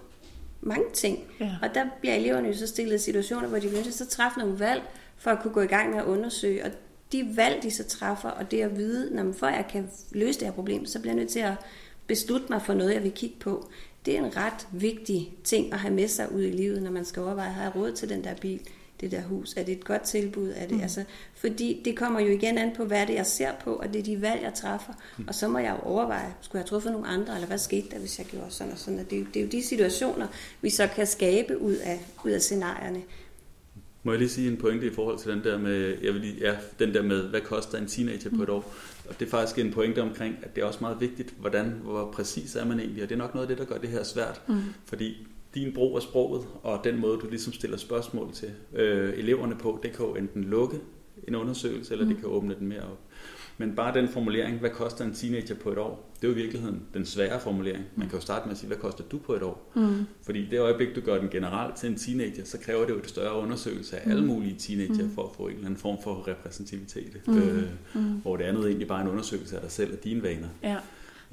mange 0.62 0.86
ting. 0.93 1.20
Ja. 1.39 1.51
Og 1.62 1.70
der 1.76 1.86
bliver 1.99 2.16
eleverne 2.16 2.47
jo 2.47 2.54
så 2.54 2.68
stillet 2.68 2.95
i 2.95 2.99
situationer, 2.99 3.47
hvor 3.47 3.60
de 3.60 3.68
vil 3.68 3.93
så 3.93 4.06
træffe 4.06 4.39
nogle 4.39 4.60
valg, 4.60 4.82
for 5.18 5.32
at 5.32 5.39
kunne 5.41 5.54
gå 5.54 5.62
i 5.62 5.68
gang 5.68 5.89
med 5.89 5.99
at 5.99 6.06
undersøge. 6.06 6.66
Og 6.66 6.72
de 7.14 7.30
valg, 7.36 7.64
de 7.64 7.72
så 7.72 7.84
træffer, 7.84 8.30
og 8.30 8.51
det 8.51 8.61
at 8.61 8.78
vide, 8.78 9.16
når 9.16 9.24
man 9.24 9.34
for 9.34 9.47
jeg 9.47 9.66
kan 9.72 9.89
løse 10.11 10.39
det 10.39 10.47
her 10.47 10.53
problem, 10.53 10.86
så 10.86 10.99
bliver 10.99 11.14
jeg 11.14 11.20
nødt 11.20 11.32
til 11.32 11.39
at 11.39 11.53
beslutte 12.07 12.45
mig 12.49 12.61
for 12.61 12.74
noget, 12.74 12.93
jeg 12.93 13.03
vil 13.03 13.11
kigge 13.11 13.36
på. 13.39 13.70
Det 14.05 14.18
er 14.18 14.26
en 14.26 14.38
ret 14.38 14.68
vigtig 14.72 15.34
ting 15.43 15.74
at 15.74 15.80
have 15.80 15.93
med 15.93 16.07
sig 16.07 16.32
ud 16.32 16.43
i 16.43 16.51
livet, 16.51 16.84
når 16.84 16.91
man 16.91 17.05
skal 17.05 17.22
overveje, 17.22 17.49
har 17.49 17.64
jeg 17.64 17.76
råd 17.76 17.91
til 17.91 18.09
den 18.09 18.24
der 18.24 18.36
bil, 18.36 18.59
det 19.01 19.11
der 19.11 19.22
hus? 19.22 19.53
Er 19.57 19.64
det 19.64 19.72
et 19.72 19.86
godt 19.86 20.01
tilbud? 20.01 20.53
Er 20.55 20.68
det, 20.68 20.78
mm. 20.78 20.82
altså, 20.82 21.03
fordi 21.36 21.82
det 21.86 21.97
kommer 21.97 22.20
jo 22.20 22.28
igen 22.28 22.57
an 22.57 22.72
på, 22.76 22.86
hvad 22.86 23.07
det 23.07 23.14
jeg 23.14 23.26
ser 23.26 23.51
på, 23.64 23.74
og 23.74 23.93
det 23.93 23.99
er 23.99 24.03
de 24.03 24.22
valg, 24.22 24.41
jeg 24.43 24.53
træffer. 24.53 24.93
Mm. 25.18 25.26
Og 25.28 25.36
så 25.36 25.47
må 25.47 25.59
jeg 25.59 25.72
jo 25.72 25.89
overveje, 25.89 26.34
skulle 26.41 26.59
jeg 26.59 26.70
truffet 26.70 26.91
nogle 26.91 27.07
andre, 27.07 27.34
eller 27.34 27.47
hvad 27.47 27.57
skete 27.57 27.89
der, 27.91 27.99
hvis 27.99 28.20
jeg 28.20 28.28
gjorde 28.28 28.51
sådan 28.51 28.74
og 28.74 28.80
sådan. 28.80 28.99
Og 28.99 29.09
det, 29.09 29.20
er, 29.20 29.26
det 29.34 29.39
er 29.39 29.43
jo 29.43 29.49
de 29.51 29.64
situationer, 29.64 30.28
vi 30.61 30.70
så 30.70 30.88
kan 30.88 31.07
skabe 31.07 31.61
ud 31.61 31.76
af, 31.76 31.99
ud 32.26 32.32
af 32.32 32.41
scenarierne. 32.41 33.01
Må 34.04 34.12
jeg 34.12 34.20
lige 34.20 34.30
sige 34.30 34.51
en 34.51 34.58
pointe 34.58 34.88
i 34.88 34.89
forhold 34.89 35.20
til 35.20 35.32
den 35.32 35.43
der 35.43 35.58
med, 35.58 35.97
jeg 36.01 36.14
vil 36.14 36.22
lige, 36.22 36.36
ja, 36.39 36.56
den 36.80 36.93
der 36.93 37.01
med, 37.01 37.30
hvad 37.30 37.41
koster 37.41 37.78
en 37.78 37.88
teenager 37.88 38.30
på 38.30 38.43
et 38.43 38.47
mm. 38.47 38.54
år? 38.54 38.74
Og 39.10 39.20
det 39.20 39.26
er 39.26 39.30
faktisk 39.30 39.60
en 39.60 39.74
pointe 39.74 40.01
omkring, 40.01 40.36
at 40.41 40.56
det 40.56 40.62
er 40.62 40.66
også 40.66 40.80
meget 40.82 40.97
vigtigt, 40.99 41.34
hvordan, 41.39 41.80
hvor 41.84 42.12
præcis 42.12 42.56
er 42.56 42.66
man 42.66 42.80
egentlig, 42.80 43.04
og 43.04 43.10
det 43.10 43.16
er 43.16 43.20
nok 43.20 43.34
noget 43.34 43.49
af 43.49 43.58
det, 43.58 43.68
der 43.68 43.74
gør 43.74 43.82
det 43.82 43.89
her 43.89 44.04
svært. 44.04 44.41
Mm. 44.47 44.56
Fordi 44.86 45.28
din 45.56 45.74
brug 45.74 45.95
af 45.95 46.01
sproget, 46.01 46.47
og 46.64 46.82
den 46.84 46.99
måde, 46.99 47.18
du 47.18 47.30
ligesom 47.30 47.54
stiller 47.54 47.78
spørgsmål 47.78 48.34
til 48.34 48.51
øh, 48.76 49.14
eleverne 49.18 49.56
på, 49.56 49.80
det 49.84 49.91
kan 49.91 50.06
jo 50.06 50.16
enten 50.16 50.43
lukke 50.43 50.80
en 51.28 51.36
undersøgelse, 51.36 51.93
eller 51.93 52.05
mm. 52.05 52.11
det 52.11 52.20
kan 52.20 52.30
åbne 52.30 52.55
den 52.59 52.68
mere 52.68 52.82
op. 52.82 52.99
Men 53.57 53.76
bare 53.76 53.93
den 53.93 54.07
formulering, 54.07 54.59
hvad 54.59 54.70
koster 54.70 55.05
en 55.05 55.14
teenager 55.14 55.55
på 55.55 55.72
et 55.72 55.78
år, 55.78 56.14
det 56.16 56.28
er 56.28 56.32
jo 56.32 56.34
i 56.38 56.41
virkeligheden 56.41 56.82
den 56.93 57.05
svære 57.05 57.39
formulering. 57.39 57.84
Man 57.95 58.09
kan 58.09 58.18
jo 58.18 58.22
starte 58.22 58.45
med 58.45 58.51
at 58.51 58.57
sige, 58.57 58.68
hvad 58.68 58.78
koster 58.78 59.03
du 59.03 59.18
på 59.18 59.34
et 59.34 59.43
år? 59.43 59.72
Mm. 59.76 60.05
Fordi 60.26 60.45
det 60.45 60.59
øjeblik, 60.59 60.95
du 60.95 61.01
gør 61.01 61.20
den 61.20 61.30
generelt 61.30 61.76
til 61.76 61.89
en 61.89 61.95
teenager, 61.95 62.45
så 62.45 62.57
kræver 62.59 62.86
det 62.86 62.93
jo 62.93 62.97
et 62.97 63.09
større 63.09 63.39
undersøgelse 63.39 63.97
af 63.97 64.05
mm. 64.05 64.11
alle 64.11 64.26
mulige 64.26 64.55
teenager, 64.59 65.03
mm. 65.03 65.11
for 65.16 65.24
at 65.24 65.36
få 65.36 65.47
en 65.47 65.53
eller 65.53 65.66
anden 65.66 65.80
form 65.80 65.97
for 66.03 66.28
repræsentativitet. 66.28 67.22
Mm. 67.28 67.38
Øh, 67.38 67.64
mm. 67.93 68.01
Hvor 68.01 68.38
det 68.38 68.43
andet 68.43 68.66
egentlig 68.66 68.88
bare 68.88 68.99
er 68.99 69.03
en 69.03 69.11
undersøgelse 69.11 69.55
af 69.55 69.61
dig 69.61 69.72
selv 69.72 69.93
og 69.93 70.03
dine 70.03 70.24
vaner. 70.24 70.47
Ja. 70.64 70.78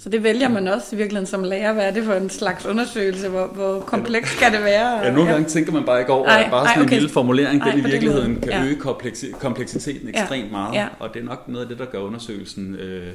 Så 0.02 0.08
det 0.08 0.22
vælger 0.22 0.48
man 0.48 0.68
også 0.68 0.86
i 0.92 0.96
virkeligheden 0.96 1.26
som 1.26 1.44
lærer. 1.44 1.72
Hvad 1.72 1.84
er 1.86 1.90
det 1.90 2.04
for 2.04 2.12
en 2.12 2.30
slags 2.30 2.66
undersøgelse? 2.66 3.28
Hvor, 3.28 3.46
hvor 3.46 3.80
kompleks 3.80 4.30
skal 4.30 4.52
det 4.52 4.62
være? 4.62 4.98
Ja, 4.98 5.12
nogle 5.12 5.30
gange 5.30 5.48
tænker 5.48 5.72
man 5.72 5.84
bare 5.84 6.00
ikke 6.00 6.12
over, 6.12 6.28
at 6.28 6.50
bare 6.50 6.66
sådan 6.66 6.78
ej, 6.78 6.82
okay. 6.82 6.92
en 6.92 7.00
lille 7.00 7.08
formulering, 7.08 7.62
ej, 7.62 7.70
den 7.70 7.80
i 7.80 7.82
virkeligheden 7.82 8.34
den 8.34 8.40
kan 8.40 8.50
ja. 8.50 8.64
øge 8.64 8.76
kompleksiteten 9.40 10.08
ekstremt 10.08 10.44
ja. 10.44 10.50
meget. 10.50 10.74
Ja. 10.74 10.88
Og 10.98 11.14
det 11.14 11.20
er 11.20 11.24
nok 11.24 11.48
noget 11.48 11.62
af 11.62 11.68
det, 11.68 11.78
der 11.78 11.84
gør 11.84 11.98
undersøgelsen 11.98 12.74
øh, 12.74 13.12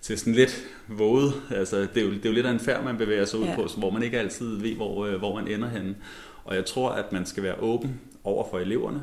til 0.00 0.18
sådan 0.18 0.32
lidt 0.32 0.64
våget. 0.88 1.32
Altså, 1.50 1.76
det, 1.76 1.96
er 1.96 2.06
jo, 2.06 2.10
det 2.10 2.24
er 2.24 2.28
jo 2.28 2.34
lidt 2.34 2.46
af 2.46 2.50
en 2.50 2.60
færd, 2.60 2.84
man 2.84 2.96
bevæger 2.96 3.24
sig 3.24 3.38
ud 3.38 3.46
ja. 3.46 3.54
på, 3.54 3.68
hvor 3.76 3.90
man 3.90 4.02
ikke 4.02 4.18
altid 4.18 4.56
ved, 4.60 4.74
hvor, 4.74 5.06
øh, 5.06 5.14
hvor 5.14 5.34
man 5.34 5.48
ender 5.48 5.68
henne. 5.68 5.94
Og 6.44 6.54
jeg 6.54 6.64
tror, 6.64 6.90
at 6.90 7.12
man 7.12 7.26
skal 7.26 7.42
være 7.42 7.54
åben 7.60 8.00
over 8.24 8.44
for 8.50 8.58
eleverne, 8.58 9.02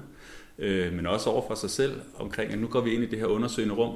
øh, 0.60 0.94
men 0.94 1.08
også 1.08 1.30
over 1.30 1.48
for 1.48 1.56
sig 1.56 1.70
selv 1.70 2.02
omkring, 2.20 2.52
at 2.52 2.60
nu 2.60 2.68
går 2.68 2.82
vi 2.82 2.94
ind 2.94 3.04
i 3.04 3.06
det 3.08 3.20
her 3.20 3.26
undersøgende 3.26 3.76
rum 3.76 3.92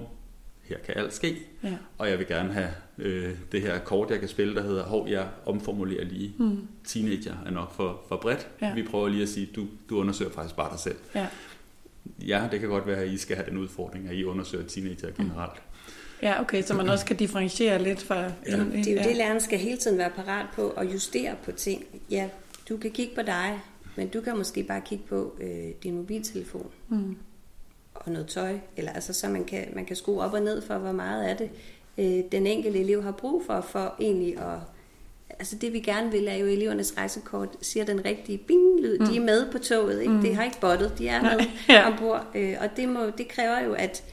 her 0.69 0.77
kan 0.86 0.97
alt 0.97 1.13
ske, 1.13 1.38
ja. 1.63 1.73
og 1.97 2.09
jeg 2.09 2.19
vil 2.19 2.27
gerne 2.27 2.53
have 2.53 2.69
øh, 3.02 3.36
det 3.52 3.62
her 3.62 3.80
kort, 3.80 4.12
jeg 4.12 4.20
kan 4.20 4.30
spille, 4.30 4.56
der 4.56 4.64
hedder, 4.64 4.84
hov, 4.84 5.10
jeg 5.10 5.28
omformulerer 5.45 6.04
lige. 6.04 6.34
Mm. 6.38 6.68
Teenager 6.84 7.36
er 7.45 7.52
nok 7.52 7.74
for, 7.74 8.02
for 8.08 8.18
bredt. 8.18 8.47
Ja. 8.62 8.74
Vi 8.74 8.84
prøver 8.84 9.10
lige 9.10 9.24
at 9.24 9.30
sige, 9.30 9.50
du, 9.56 9.68
du 9.89 10.00
undersøger 10.00 10.32
faktisk 10.32 10.56
bare 10.56 10.72
dig 10.72 10.80
selv. 10.80 10.95
Ja. 11.16 11.28
ja, 12.28 12.47
det 12.52 12.60
kan 12.60 12.70
godt 12.70 12.88
være, 12.88 12.97
at 12.97 13.08
I 13.08 13.18
skal 13.18 13.36
have 13.36 13.50
den 13.50 13.58
udfordring, 13.58 14.08
at 14.08 14.16
I 14.16 14.24
undersøger 14.24 14.68
teenager 14.68 15.12
generelt. 15.12 15.54
Mm. 15.54 16.22
Ja, 16.22 16.41
okay, 16.41 16.64
så 16.64 16.74
man 16.74 16.89
også 16.89 17.06
kan 17.06 17.16
differentiere 17.16 17.84
lidt 17.84 18.02
fra... 18.02 18.22
Ja. 18.22 18.30
Det 18.47 18.88
er 18.88 19.04
jo 19.04 19.10
det, 19.10 19.16
læreren 19.16 19.41
skal 19.41 19.60
hele 19.60 19.78
tiden 19.78 19.97
være 19.97 20.10
parat 20.10 20.45
på 20.56 20.70
at 20.70 20.93
justere 20.93 21.36
på 21.43 21.52
ting. 21.52 21.86
Ja, 22.12 22.30
du 22.70 22.78
kan 22.78 22.91
kigge 22.91 23.16
på 23.16 23.22
dig, 23.22 23.60
men 23.95 24.08
du 24.08 24.22
kan 24.22 24.38
måske 24.38 24.64
bare 24.64 24.82
kigge 24.86 25.04
på 25.10 25.38
øh, 25.41 25.72
din 25.84 25.95
mobiltelefon. 25.95 26.72
Mm 26.89 27.16
og 28.00 28.12
noget 28.12 28.28
tøj, 28.28 28.58
eller 28.78 28.91
altså 28.91 29.14
så 29.14 29.30
man 29.30 29.45
kan, 29.45 29.68
man 29.76 29.86
kan 29.86 29.95
skrue 29.95 30.22
op 30.22 30.34
og 30.34 30.41
ned 30.41 30.62
for, 30.62 30.78
hvor 30.78 30.91
meget 30.91 31.24
af 31.24 31.38
det 31.38 31.50
øh, 32.00 32.24
den 32.32 32.47
enkelte 32.47 32.80
elev 32.80 33.04
har 33.04 33.12
brug 33.12 33.43
for, 33.45 33.62
for 33.62 33.95
egentlig 34.00 34.38
at 34.38 34.60
altså 35.39 35.56
det 35.56 35.74
vi 35.74 35.80
gerne 35.80 36.12
vil, 36.12 36.28
er 36.28 36.36
jo 36.36 36.45
elevernes 36.45 36.97
rejsekort 36.97 37.50
siger 37.62 37.86
den 37.86 38.06
rigtige 38.06 38.38
bing-lyd. 38.38 39.00
Mm. 39.00 39.06
De 39.06 39.18
er 39.18 39.22
med 39.22 39.52
på 39.52 39.58
toget, 39.58 40.02
ikke? 40.02 40.14
Mm. 40.14 40.22
Det 40.22 40.36
har 40.36 40.43
ikke 40.43 40.60
bottet, 40.60 40.93
de 40.97 41.08
er 41.08 41.22
med 41.22 41.45
ja. 41.70 41.88
ombord. 41.88 42.28
Øh, 42.36 42.56
og 42.62 42.70
det, 42.78 42.89
må, 42.89 43.00
det 43.18 43.28
kræver 43.28 43.60
jo, 43.60 43.74
at 43.74 44.04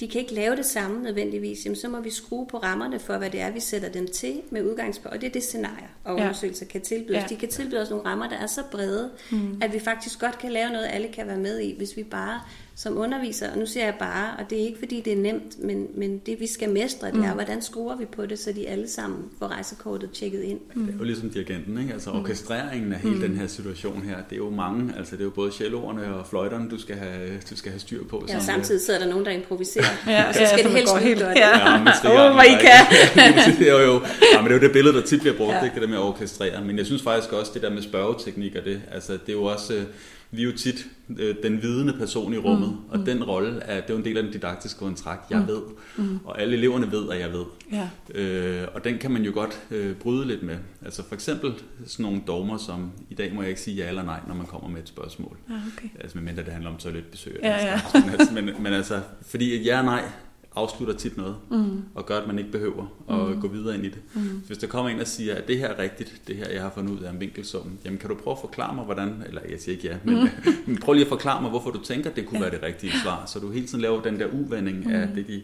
de 0.00 0.08
kan 0.08 0.20
ikke 0.20 0.34
lave 0.34 0.56
det 0.56 0.66
samme 0.66 1.02
nødvendigvis, 1.02 1.64
jamen, 1.64 1.76
så 1.76 1.88
må 1.88 2.00
vi 2.00 2.10
skrue 2.10 2.46
på 2.46 2.58
rammerne 2.58 2.98
for, 2.98 3.18
hvad 3.18 3.30
det 3.30 3.40
er, 3.40 3.50
vi 3.50 3.60
sætter 3.60 3.88
dem 3.88 4.06
til 4.06 4.40
med 4.50 4.62
udgangspunkt. 4.62 5.14
Og 5.14 5.20
det 5.20 5.26
er 5.26 5.30
det 5.30 5.42
scenarie, 5.42 5.88
og 6.04 6.14
undersøgelser 6.14 6.66
ja. 6.66 6.72
kan 6.72 6.80
tilbyde 6.80 7.18
Ja. 7.18 7.24
De 7.28 7.36
kan 7.36 7.48
tilbyde 7.48 7.82
os 7.82 7.90
nogle 7.90 8.04
rammer, 8.04 8.28
der 8.28 8.36
er 8.36 8.46
så 8.46 8.62
brede, 8.70 9.10
mm. 9.30 9.58
at 9.62 9.72
vi 9.72 9.78
faktisk 9.78 10.20
godt 10.20 10.38
kan 10.38 10.52
lave 10.52 10.70
noget, 10.70 10.88
alle 10.92 11.08
kan 11.08 11.26
være 11.26 11.38
med 11.38 11.58
i, 11.58 11.76
hvis 11.76 11.96
vi 11.96 12.02
bare 12.02 12.40
som 12.78 12.98
underviser, 12.98 13.50
og 13.52 13.58
nu 13.58 13.66
siger 13.66 13.84
jeg 13.84 13.94
bare, 13.98 14.30
og 14.38 14.50
det 14.50 14.60
er 14.60 14.66
ikke 14.66 14.78
fordi 14.78 15.00
det 15.00 15.12
er 15.12 15.16
nemt, 15.16 15.64
men, 15.64 15.86
men 15.94 16.18
det 16.26 16.40
vi 16.40 16.46
skal 16.46 16.70
mestre, 16.70 17.06
det 17.06 17.24
er, 17.24 17.28
mm. 17.28 17.34
hvordan 17.34 17.62
skruer 17.62 17.96
vi 17.96 18.04
på 18.04 18.26
det, 18.26 18.38
så 18.38 18.52
de 18.52 18.68
alle 18.68 18.88
sammen 18.88 19.24
får 19.38 19.46
rejsekortet 19.46 20.10
tjekket 20.10 20.42
ind. 20.42 20.60
Mm. 20.74 20.86
Det 20.86 20.94
er 20.94 20.98
jo 20.98 21.04
ligesom 21.04 21.30
dirigenten, 21.30 21.78
ikke? 21.78 21.92
altså 21.92 22.10
mm. 22.12 22.18
orkestreringen 22.18 22.92
af 22.92 22.98
hele 22.98 23.14
mm. 23.14 23.20
den 23.20 23.36
her 23.36 23.46
situation 23.46 24.02
her, 24.02 24.16
det 24.16 24.32
er 24.32 24.36
jo 24.36 24.50
mange, 24.50 24.94
altså 24.98 25.12
det 25.16 25.20
er 25.20 25.24
jo 25.24 25.30
både 25.30 25.52
celloerne 25.52 26.14
og 26.14 26.26
fløjterne, 26.26 26.70
du 26.70 26.80
skal 26.80 26.96
have, 26.96 27.40
du 27.50 27.56
skal 27.56 27.72
have 27.72 27.80
styr 27.80 28.04
på. 28.04 28.26
Ja, 28.28 28.36
og 28.36 28.42
samtidig 28.42 28.80
sidder 28.80 29.00
der 29.00 29.08
nogen, 29.08 29.24
der 29.24 29.30
improviserer, 29.30 29.84
ja, 30.06 30.28
og 30.28 30.34
så 30.34 30.40
skal 30.46 30.58
ja, 30.58 30.68
det 30.68 30.76
helst 30.76 30.96
helt 30.96 31.22
godt. 31.22 31.36
Ja, 31.36 31.70
ja 31.70 31.78
men 31.78 31.88
oh, 31.88 32.32
hvor 32.32 32.42
I 32.42 32.56
kan. 32.60 32.82
det, 33.58 33.68
er 33.68 33.86
jo, 33.86 34.00
ja, 34.34 34.42
men 34.42 34.44
det 34.44 34.56
er 34.56 34.60
jo 34.60 34.66
det 34.66 34.72
billede, 34.72 34.96
der 34.96 35.02
tit 35.02 35.20
bliver 35.20 35.36
brugt, 35.36 35.52
ja. 35.52 35.64
ikke? 35.64 35.74
det 35.74 35.82
der 35.82 35.88
med 35.88 35.96
at 35.96 36.02
orkestrere, 36.02 36.64
men 36.64 36.78
jeg 36.78 36.86
synes 36.86 37.02
faktisk 37.02 37.32
også, 37.32 37.50
det 37.54 37.62
der 37.62 37.70
med 37.70 37.82
spørgeteknik 37.82 38.56
og 38.56 38.64
det, 38.64 38.82
altså 38.92 39.12
det 39.12 39.28
er 39.28 39.32
jo 39.32 39.44
også 39.44 39.84
vi 40.30 40.42
er 40.42 40.44
jo 40.44 40.52
tit 40.56 40.86
øh, 41.18 41.36
den 41.42 41.62
vidende 41.62 41.92
person 41.92 42.34
i 42.34 42.38
rummet, 42.38 42.68
mm. 42.68 42.88
og 42.88 42.98
mm. 42.98 43.04
den 43.04 43.24
rolle 43.24 43.60
er, 43.60 43.80
det 43.80 43.90
er 43.90 43.94
jo 43.94 43.98
en 43.98 44.04
del 44.04 44.16
af 44.16 44.22
den 44.22 44.32
didaktiske 44.32 44.78
kontrakt, 44.78 45.30
jeg 45.30 45.40
mm. 45.40 45.46
ved, 45.46 45.62
mm. 45.96 46.18
og 46.24 46.40
alle 46.40 46.56
eleverne 46.56 46.92
ved, 46.92 47.10
at 47.10 47.20
jeg 47.20 47.32
ved. 47.32 47.44
Ja. 47.72 47.88
Øh, 48.14 48.68
og 48.74 48.84
den 48.84 48.98
kan 48.98 49.10
man 49.10 49.22
jo 49.22 49.32
godt 49.34 49.60
øh, 49.70 49.96
bryde 49.96 50.26
lidt 50.26 50.42
med. 50.42 50.56
Altså 50.84 51.02
for 51.08 51.14
eksempel 51.14 51.52
sådan 51.86 52.02
nogle 52.02 52.22
dogmer 52.26 52.56
som, 52.56 52.92
i 53.10 53.14
dag 53.14 53.34
må 53.34 53.42
jeg 53.42 53.48
ikke 53.48 53.60
sige 53.60 53.76
ja 53.76 53.88
eller 53.88 54.02
nej, 54.02 54.20
når 54.28 54.34
man 54.34 54.46
kommer 54.46 54.68
med 54.68 54.82
et 54.82 54.88
spørgsmål. 54.88 55.36
Ja, 55.50 55.54
okay. 55.54 55.88
Altså 56.00 56.18
medmindre 56.18 56.44
det 56.44 56.52
handler 56.52 56.70
om 56.70 56.76
toiletbesøg. 56.76 57.40
Ja, 57.42 57.66
ja. 57.66 57.80
Men, 57.94 58.10
altså, 58.10 58.34
men, 58.34 58.50
men 58.62 58.72
altså, 58.72 59.00
fordi 59.22 59.62
ja 59.62 59.78
og 59.78 59.84
nej 59.84 60.04
afslutter 60.58 60.94
tit 60.94 61.16
noget, 61.16 61.36
mm. 61.50 61.82
og 61.94 62.06
gør, 62.06 62.20
at 62.20 62.26
man 62.26 62.38
ikke 62.38 62.50
behøver 62.50 62.86
at 63.10 63.36
mm. 63.36 63.40
gå 63.40 63.48
videre 63.48 63.74
ind 63.74 63.84
i 63.84 63.88
det. 63.88 63.98
Mm. 64.14 64.42
Hvis 64.46 64.58
der 64.58 64.66
kommer 64.66 64.90
en 64.90 65.00
og 65.00 65.06
siger, 65.06 65.34
at 65.34 65.48
det 65.48 65.58
her 65.58 65.68
er 65.68 65.78
rigtigt, 65.78 66.22
det 66.28 66.36
her, 66.36 66.50
jeg 66.50 66.62
har 66.62 66.70
fundet 66.74 66.92
ud 66.92 67.00
af 67.00 67.10
en 67.10 67.20
vinkelsum, 67.20 67.78
jamen 67.84 67.98
kan 67.98 68.08
du 68.08 68.14
prøve 68.14 68.32
at 68.32 68.40
forklare 68.40 68.74
mig, 68.74 68.84
hvordan, 68.84 69.22
eller 69.26 69.40
jeg 69.50 69.60
siger 69.60 69.76
ikke 69.76 69.88
ja, 69.88 69.96
men, 70.04 70.14
mm. 70.14 70.28
men 70.66 70.78
prøv 70.78 70.92
lige 70.92 71.04
at 71.04 71.08
forklare 71.08 71.42
mig, 71.42 71.50
hvorfor 71.50 71.70
du 71.70 71.82
tænker, 71.82 72.10
at 72.10 72.16
det 72.16 72.26
kunne 72.26 72.38
ja. 72.38 72.44
være 72.44 72.54
det 72.54 72.62
rigtige 72.62 72.92
svar, 73.02 73.26
så 73.26 73.38
du 73.38 73.50
hele 73.50 73.66
tiden 73.66 73.80
laver 73.80 74.02
den 74.02 74.20
der 74.20 74.26
uvending 74.32 74.86
mm. 74.86 74.92
af 74.92 75.08
det, 75.14 75.26
de, 75.26 75.42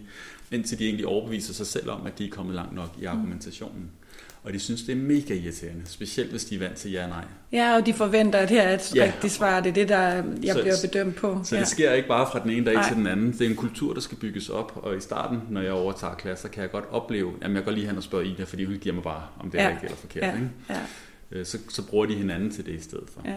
indtil 0.51 0.79
de 0.79 0.85
egentlig 0.85 1.07
overbeviser 1.07 1.55
sig 1.55 1.67
selv 1.67 1.91
om, 1.91 2.07
at 2.07 2.19
de 2.19 2.27
er 2.27 2.31
kommet 2.31 2.55
langt 2.55 2.75
nok 2.75 2.97
i 3.01 3.05
argumentationen. 3.05 3.91
Og 4.45 4.53
de 4.53 4.59
synes, 4.59 4.83
det 4.83 4.93
er 4.93 4.97
mega 4.97 5.35
irriterende, 5.35 5.83
specielt 5.87 6.31
hvis 6.31 6.45
de 6.45 6.55
er 6.55 6.59
vant 6.59 6.77
til 6.77 6.91
ja 6.93 7.03
og 7.03 7.09
nej. 7.09 7.25
Ja, 7.53 7.77
og 7.77 7.87
de 7.87 7.95
forventer, 7.95 8.39
at 8.39 8.51
her 8.51 8.63
er 8.63 8.75
et 8.75 8.93
Ja. 8.97 9.05
rigtigt 9.05 9.33
svar. 9.33 9.61
Det 9.61 9.71
er 9.71 9.75
det, 9.75 9.89
der 9.89 9.99
jeg 10.01 10.25
Så- 10.53 10.61
bliver 10.63 10.75
bedømt 10.83 11.17
på. 11.17 11.41
Så 11.45 11.55
ja. 11.55 11.61
det 11.61 11.69
sker 11.69 11.93
ikke 11.93 12.09
bare 12.09 12.27
fra 12.33 12.39
den 12.43 12.51
ene 12.51 12.67
dag 12.67 12.75
Nej. 12.75 12.89
til 12.89 12.97
den 12.97 13.07
anden. 13.07 13.33
Det 13.33 13.41
er 13.41 13.51
en 13.51 13.57
kultur, 13.57 13.95
der 13.95 14.01
skal 14.01 14.19
bygges 14.19 14.49
op, 14.49 14.73
og 14.83 14.97
i 14.97 15.01
starten, 15.01 15.39
når 15.51 15.61
jeg 15.61 15.73
overtager 15.73 16.15
klasser, 16.15 16.49
kan 16.49 16.63
jeg 16.63 16.71
godt 16.71 16.85
opleve, 16.91 17.33
at 17.43 17.53
jeg 17.55 17.65
går 17.65 17.71
lige 17.73 17.87
hen 17.87 17.97
og 17.97 18.03
spørger 18.03 18.25
Ida, 18.25 18.45
fordi 18.45 18.65
hun 18.65 18.75
giver 18.81 18.95
mig 18.95 19.05
bare, 19.05 19.23
om 19.41 19.51
det 19.51 19.61
er 19.61 19.65
Ja. 19.65 19.71
rigtigt 19.71 19.85
eller 19.85 19.97
forkert. 20.01 20.23
ja. 20.23 20.33
Ikke? 20.35 20.49
Ja. 20.71 21.39
Øh, 21.39 21.47
Så, 21.47 21.59
så 21.71 21.83
bruger 21.87 22.07
de 22.07 22.15
hinanden 22.15 22.51
til 22.51 22.67
det 22.67 22.73
i 22.73 22.81
stedet 22.83 23.05
for. 23.15 23.23
Ja. 23.25 23.35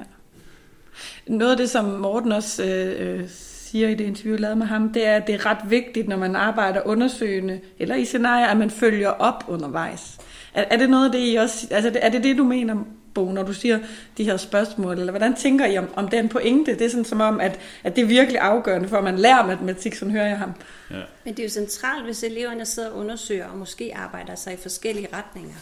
Noget 1.28 1.52
af 1.52 1.58
det, 1.58 1.70
som 1.70 1.86
Morten 1.86 2.32
også 2.32 2.64
øh, 2.66 3.20
øh, 3.20 3.24
siger 3.30 3.90
i 3.90 3.96
det 3.96 4.04
interview, 4.04 4.34
jeg 4.34 4.42
lavede 4.42 4.56
med 4.56 4.66
ham, 4.68 4.94
det 4.94 5.08
er, 5.08 5.16
at 5.16 5.28
det 5.28 5.36
er 5.36 5.46
ret 5.46 5.70
vigtigt, 5.70 6.08
når 6.08 6.18
man 6.18 6.36
arbejder 6.36 6.82
undersøgende 6.86 7.60
eller 7.80 7.96
i 7.96 8.06
scenarier, 8.06 8.48
at 8.48 8.58
man 8.58 8.70
følger 8.70 9.10
op 9.10 9.44
undervejs. 9.48 10.18
Er, 10.58 10.64
er 10.72 10.78
det 10.78 10.90
noget 10.90 11.06
af 11.06 11.12
det, 11.12 11.20
I 11.34 11.36
også... 11.36 11.68
Altså, 11.72 11.92
er 12.02 12.10
det 12.10 12.24
det, 12.24 12.38
du 12.38 12.44
mener, 12.44 12.76
Bo, 13.14 13.32
når 13.32 13.44
du 13.44 13.54
siger 13.54 13.80
de 14.18 14.24
her 14.24 14.38
spørgsmål? 14.38 15.00
Eller 15.00 15.12
hvordan 15.12 15.36
tænker 15.36 15.66
I 15.66 15.78
om, 15.78 15.88
om 15.96 16.08
den 16.08 16.30
pointe? 16.30 16.74
Det 16.74 16.82
er 16.82 16.90
sådan 16.90 17.06
som 17.06 17.22
om, 17.22 17.40
at, 17.40 17.60
at 17.84 17.96
det 17.96 18.02
er 18.02 18.06
virkelig 18.06 18.40
afgørende 18.42 18.88
for, 18.90 18.98
at 18.98 19.04
man 19.04 19.18
lærer 19.20 19.48
matematik, 19.48 19.96
sådan 19.96 20.12
hører 20.12 20.28
jeg 20.28 20.38
ham. 20.38 20.52
Ja. 20.92 20.96
Men 21.26 21.34
det 21.34 21.40
er 21.40 21.44
jo 21.44 21.50
centralt, 21.50 22.06
hvis 22.06 22.24
eleverne 22.24 22.66
sidder 22.66 22.90
og 22.90 22.98
undersøger 22.98 23.46
og 23.48 23.58
måske 23.58 23.92
arbejder 23.96 24.36
sig 24.36 24.54
i 24.54 24.58
forskellige 24.58 25.08
retninger, 25.14 25.56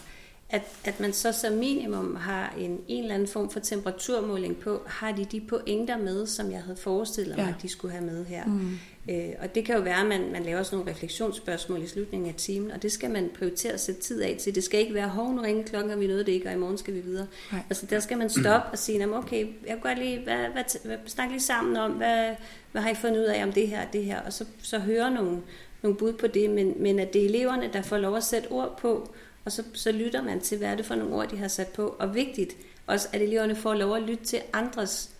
at, 0.50 0.62
at 0.86 1.00
man 1.00 1.14
så 1.14 1.32
som 1.32 1.54
minimum 1.54 2.16
har 2.16 2.54
en, 2.60 2.80
en 2.88 3.04
eller 3.04 3.16
anden 3.16 3.28
form 3.28 3.50
for 3.50 3.60
temperaturmåling 3.60 4.58
på, 4.58 4.82
har 4.88 5.12
de 5.12 5.26
de 5.26 5.42
pointer 5.42 5.98
med, 5.98 6.28
som 6.28 6.52
jeg 6.52 6.62
havde 6.62 6.78
forestillet 6.78 7.38
mig, 7.38 7.44
Ja. 7.46 7.50
at 7.58 7.62
de 7.62 7.70
skulle 7.70 7.92
have 7.92 8.06
med 8.06 8.26
her. 8.26 8.46
Mm. 8.46 8.80
Øh, 9.10 9.30
og 9.40 9.56
det 9.56 9.66
kan 9.66 9.76
jo 9.76 9.82
være, 9.82 10.00
at 10.02 10.06
man, 10.06 10.32
man 10.32 10.44
laver 10.44 10.64
sådan 10.64 10.78
nogle 10.78 10.92
refleksionsspørgsmål 10.92 11.82
i 11.82 11.88
slutningen 11.88 12.30
af 12.30 12.36
timen, 12.36 12.72
og 12.72 12.82
det 12.82 12.92
skal 12.92 13.12
man 13.12 13.30
prioritere 13.38 13.74
at 13.74 13.80
sætte 13.80 14.02
tid 14.02 14.22
af 14.22 14.36
til. 14.40 14.56
Det 14.56 14.64
skal 14.64 14.80
ikke 14.80 14.94
være, 14.94 15.08
hov, 15.10 15.34
nu 15.34 15.42
ringer 15.42 15.64
klokken, 15.64 15.92
og 15.92 16.00
vi 16.00 16.08
nåede 16.08 16.26
det 16.26 16.32
ikke, 16.32 16.48
og 16.48 16.54
i 16.54 16.58
morgen 16.58 16.78
skal 16.78 16.94
vi 16.94 17.00
videre. 17.00 17.28
Nej. 17.52 17.62
Altså 17.70 17.86
der 17.86 18.00
skal 18.00 18.18
man 18.18 18.30
stoppe 18.30 18.70
og 18.72 18.78
sige, 18.78 19.06
"Nå, 19.06 19.16
okay, 19.16 19.40
jeg 19.40 19.68
kan 19.68 19.80
godt 19.80 19.98
lige, 20.00 20.20
hvad, 20.24 20.38
hvad, 20.38 20.64
hvad, 20.86 20.98
snak 21.06 21.30
lige 21.30 21.40
sammen 21.40 21.78
om, 21.78 21.92
hvad, 21.92 22.36
hvad 22.72 22.82
har 22.82 22.90
I 22.90 22.96
fundet 22.96 23.20
ud 23.20 23.26
af 23.26 23.44
om 23.44 23.52
det 23.52 23.68
her 23.68 23.82
og 23.88 23.94
det 23.94 24.04
her, 24.06 24.22
og 24.22 24.34
så, 24.34 24.46
så 24.62 24.80
høre 24.80 25.12
nogle, 25.12 25.42
nogle 25.82 25.98
bud 25.98 26.14
på 26.14 26.28
det, 26.28 26.50
men, 26.50 26.74
men 26.78 27.00
at 27.00 27.14
det 27.14 27.22
er 27.22 27.26
eleverne, 27.26 27.70
der 27.74 27.82
får 27.82 27.98
lov 27.98 28.16
at 28.16 28.24
sætte 28.24 28.48
ord 28.48 28.78
på, 28.82 29.14
og 29.46 29.52
så, 29.52 29.64
så 29.74 29.92
lytter 29.92 30.24
man 30.24 30.40
til, 30.40 30.58
hvad 30.58 30.68
er 30.68 30.76
det 30.76 30.86
for 30.86 30.96
nogle 30.96 31.16
ord, 31.16 31.30
de 31.30 31.38
har 31.38 31.48
sat 31.48 31.68
på, 31.68 31.96
og 32.00 32.16
vigtigt 32.16 32.58
også, 32.88 33.08
at 33.14 33.22
eleverne 33.22 33.56
får 33.56 33.74
lov 33.74 33.96
at 33.96 34.02
lytte 34.02 34.26
til 34.26 34.40
andres 34.54 35.15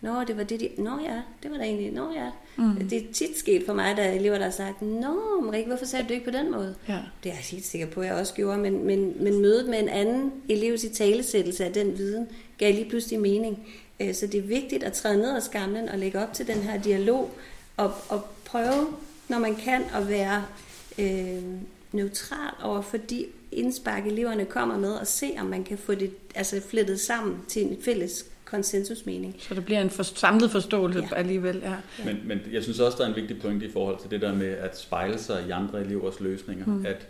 Nå, 0.00 0.24
det 0.24 0.36
var 0.36 0.42
det, 0.42 0.60
de... 0.60 0.68
Nå 0.78 0.90
ja, 1.04 1.20
det 1.42 1.50
var 1.50 1.56
da 1.56 1.62
egentlig... 1.64 1.92
Nå 1.92 2.12
ja. 2.12 2.30
Mm. 2.56 2.88
Det 2.88 2.98
er 2.98 3.12
tit 3.12 3.38
sket 3.38 3.62
for 3.66 3.74
mig, 3.74 3.96
da 3.96 4.14
elever, 4.14 4.38
der 4.38 4.44
har 4.44 4.50
sagt, 4.50 4.82
Nå, 4.82 5.40
Marie, 5.42 5.66
hvorfor 5.66 5.84
sagde 5.84 6.02
du 6.02 6.08
det 6.08 6.14
ikke 6.14 6.24
på 6.32 6.38
den 6.38 6.50
måde? 6.52 6.74
Ja. 6.88 6.98
Det 7.22 7.30
er 7.30 7.34
jeg 7.34 7.44
helt 7.50 7.66
sikker 7.66 7.86
på, 7.86 8.00
at 8.00 8.06
jeg 8.06 8.14
også 8.14 8.34
gjorde, 8.34 8.58
men, 8.58 8.84
men, 8.86 9.14
men 9.20 9.40
mødet 9.40 9.68
med 9.68 9.78
en 9.78 9.88
anden 9.88 10.32
elevs 10.48 10.84
i 10.84 10.88
talesættelse 10.88 11.64
af 11.64 11.72
den 11.72 11.98
viden, 11.98 12.28
gav 12.58 12.74
lige 12.74 12.88
pludselig 12.88 13.20
mening. 13.20 13.68
Øh, 14.00 14.14
Så 14.14 14.26
det 14.26 14.38
er 14.38 14.42
vigtigt 14.42 14.82
at 14.82 14.92
træde 14.92 15.16
ned 15.18 15.36
af 15.36 15.42
skamlen 15.42 15.88
og 15.88 15.98
lægge 15.98 16.18
op 16.20 16.32
til 16.32 16.46
den 16.46 16.56
her 16.56 16.82
dialog, 16.82 17.30
og, 17.76 17.92
og 18.08 18.24
prøve, 18.44 18.86
når 19.28 19.38
man 19.38 19.56
kan, 19.56 19.82
at 19.94 20.08
være 20.08 20.44
øh, 20.98 21.42
neutral 21.92 22.54
over 22.62 22.82
for 22.82 22.96
de 22.96 23.26
indspark, 23.52 24.06
eleverne 24.06 24.44
kommer 24.44 24.78
med, 24.78 24.92
og 24.92 25.06
se, 25.06 25.34
om 25.38 25.46
man 25.46 25.64
kan 25.64 25.78
få 25.78 25.94
det 25.94 26.10
altså, 26.34 26.60
flettet 26.68 27.00
sammen 27.00 27.36
til 27.48 27.62
en 27.62 27.76
fælles 27.82 28.26
konsensusmening. 28.50 29.36
Så 29.38 29.54
der 29.54 29.60
bliver 29.60 29.80
en 29.80 29.90
for, 29.90 30.02
samlet 30.02 30.50
forståelse 30.50 30.98
Ja. 31.00 31.06
ja. 31.12 31.14
alligevel. 31.16 31.60
Ja. 31.64 31.74
Men, 32.04 32.16
men 32.24 32.38
jeg 32.52 32.62
synes 32.62 32.80
også, 32.80 32.98
der 32.98 33.04
er 33.04 33.08
en 33.08 33.16
vigtig 33.16 33.40
pointe 33.40 33.66
i 33.66 33.70
forhold 33.70 33.98
til 34.00 34.10
det 34.10 34.20
der 34.20 34.34
med 34.34 34.46
at 34.46 34.78
spejle 34.78 35.18
sig 35.18 35.44
i 35.48 35.50
andre 35.50 35.80
elevers 35.80 36.20
løsninger. 36.20 36.66
Mm. 36.66 36.86
At 36.86 37.06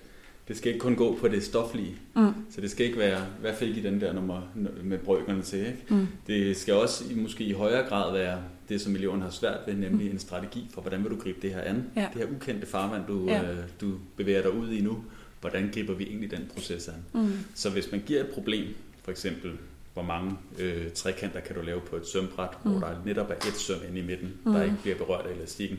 det 0.49 0.57
skal 0.57 0.69
ikke 0.73 0.81
kun 0.81 0.97
gå 0.97 1.17
på 1.21 1.29
det 1.29 1.43
stoflige. 1.45 1.95
Mm. 2.17 2.33
Så 2.51 2.61
det 2.61 2.71
skal 2.71 2.87
ikke 2.87 2.99
være, 2.99 3.21
hvad 3.41 3.53
fik 3.59 3.77
I 3.77 3.81
den 3.83 4.01
der 4.01 4.13
nummer 4.13 4.43
med 4.83 4.99
brøkerne 4.99 5.43
til? 5.43 5.59
Ikke? 5.59 5.79
Mm. 5.89 6.07
Det 6.27 6.57
skal 6.57 6.75
også 6.75 7.05
i- 7.11 7.15
måske 7.15 7.45
i 7.45 7.53
højere 7.53 7.89
grad 7.89 8.13
være 8.13 8.39
det, 8.69 8.81
som 8.81 8.95
eleverne 8.97 9.23
har 9.23 9.31
svært 9.31 9.59
ved, 9.67 9.75
nemlig 9.75 10.11
en 10.11 10.19
strategi 10.19 10.67
for, 10.75 10.81
hvordan 10.81 11.03
vil 11.03 11.11
du 11.11 11.17
gribe 11.17 11.39
det 11.43 11.51
her 11.51 11.61
an? 11.61 11.85
Ja. 11.97 12.07
Det 12.15 12.23
her 12.23 12.37
ukendte 12.37 12.67
farvand, 12.67 13.03
du, 13.09 13.27
Ja. 13.27 13.43
øh, 13.43 13.57
du 13.81 13.93
bevæger 14.17 14.43
dig 14.43 14.53
ud 14.53 14.71
i 14.71 14.81
nu. 14.81 15.05
Hvordan 15.41 15.71
griber 15.75 15.95
vi 15.95 16.05
egentlig 16.05 16.31
den 16.31 16.51
proces 16.55 16.89
an? 16.89 16.95
Mm. 17.23 17.33
Så 17.55 17.71
hvis 17.71 17.93
man 17.93 18.03
giver 18.07 18.21
et 18.21 18.27
problem, 18.29 18.65
for 19.05 19.11
eksempel, 19.11 19.51
hvor 19.97 20.05
mange 20.05 20.37
øh, 20.59 20.91
trekanter 20.95 21.41
kan 21.41 21.57
du 21.57 21.63
lave 21.63 21.81
på 21.81 21.97
et 21.97 22.07
sømbræt, 22.07 22.49
mm. 22.65 22.71
hvor 22.71 22.81
der 22.81 22.95
netop 23.05 23.31
er 23.31 23.35
et 23.35 23.55
søm 23.57 23.77
inde 23.89 24.01
i 24.01 24.07
midten, 24.07 24.33
mm. 24.45 24.53
der 24.53 24.63
ikke 24.63 24.77
bliver 24.83 24.97
berørt 24.97 25.27
af 25.27 25.35
elastikken. 25.35 25.79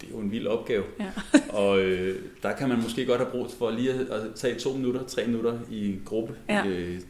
Det 0.00 0.06
er 0.06 0.10
jo 0.12 0.18
en 0.18 0.30
vild 0.32 0.46
opgave. 0.46 0.84
Ja. 1.00 1.10
og 1.62 1.80
øh, 1.80 2.16
der 2.42 2.52
kan 2.52 2.68
man 2.68 2.82
måske 2.82 3.06
godt 3.06 3.20
have 3.20 3.30
brug 3.30 3.46
for 3.58 3.70
lige 3.70 3.92
at, 3.92 4.00
at 4.00 4.22
tage 4.34 4.58
to 4.58 4.72
minutter, 4.72 5.04
tre 5.06 5.26
minutter 5.26 5.58
i 5.70 5.88
en 5.92 6.02
gruppe 6.04 6.34
Ja. 6.48 6.66
øh, 6.66 7.00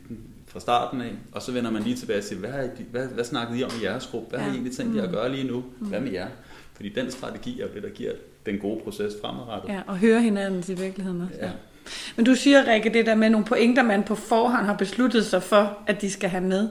fra 0.47 0.61
starten 0.61 1.01
af, 1.01 1.13
og 1.33 1.43
så 1.43 1.53
vender 1.53 1.71
man 1.71 1.83
lige 1.83 1.97
tilbage 1.97 2.19
og 2.19 2.25
siger, 2.25 2.39
hvad, 2.39 2.65
I, 2.79 2.83
hvad, 2.91 3.07
hvad 3.09 3.25
snakkede 3.25 3.59
I 3.61 3.65
om 3.65 3.71
i 3.81 3.85
jeres 3.85 4.07
gruppe? 4.07 4.29
Hvad 4.29 4.39
ja. 4.39 4.45
har 4.45 4.51
I 4.53 4.55
egentlig 4.55 4.77
tænkt 4.77 4.97
jer 4.97 5.03
at 5.03 5.11
gøre 5.11 5.33
lige 5.33 5.47
nu? 5.47 5.65
Hvad 5.79 6.01
med 6.01 6.13
jer? 6.13 6.29
Fordi 6.75 6.89
den 6.89 7.11
strategi 7.11 7.61
er 7.61 7.67
jo 7.67 7.75
det, 7.75 7.83
der 7.83 7.89
giver 7.89 8.13
den 8.47 8.59
gode 8.59 8.81
proces 8.85 9.15
fremadrettet. 9.23 9.69
ja, 9.69 9.81
og 9.87 9.99
høre 9.99 10.21
hinanden 10.23 10.65
i 10.69 10.81
virkeligheden 10.81 11.21
også. 11.21 11.39
Ja. 11.41 11.51
Men 12.17 12.25
du 12.25 12.35
siger, 12.35 12.73
Rikke, 12.73 12.91
det 12.91 13.07
der 13.07 13.15
med 13.15 13.31
nogle 13.31 13.47
pointer, 13.47 13.83
man 13.83 14.03
på 14.03 14.15
forhånd 14.15 14.67
har 14.67 14.75
besluttet 14.75 15.27
sig 15.27 15.43
for, 15.43 15.79
at 15.87 16.01
de 16.01 16.11
skal 16.11 16.31
have 16.31 16.43
med. 16.43 16.69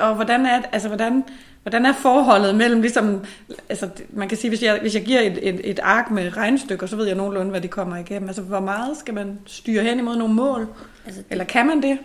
Og 0.00 0.14
hvordan 0.14 0.46
er, 0.46 0.62
altså, 0.72 0.88
hvordan, 0.88 1.24
hvordan 1.62 1.86
er 1.86 1.92
forholdet 1.92 2.54
mellem, 2.54 2.80
ligesom, 2.80 3.24
altså, 3.68 3.88
man 4.10 4.28
kan 4.28 4.38
sige, 4.38 4.48
hvis 4.48 4.62
jeg, 4.62 4.78
hvis 4.80 4.94
jeg 4.94 5.04
giver 5.04 5.20
et, 5.20 5.38
et, 5.42 5.60
et 5.64 5.78
ark 5.82 6.10
med 6.10 6.36
regnestykker, 6.36 6.86
så 6.86 6.96
ved 6.96 7.06
jeg 7.06 7.16
nogenlunde, 7.16 7.50
hvad 7.50 7.60
de 7.60 7.68
kommer 7.68 7.96
igennem. 7.96 8.28
Altså, 8.28 8.42
hvor 8.42 8.60
meget 8.60 8.96
skal 8.96 9.14
man 9.14 9.38
styre 9.46 9.82
hen 9.82 9.98
imod 9.98 10.16
nogle 10.16 10.34
mål? 10.34 10.66
Altså, 11.06 11.22
Eller 11.30 11.44
kan 11.44 11.66
man 11.66 11.82
det? 11.82 11.98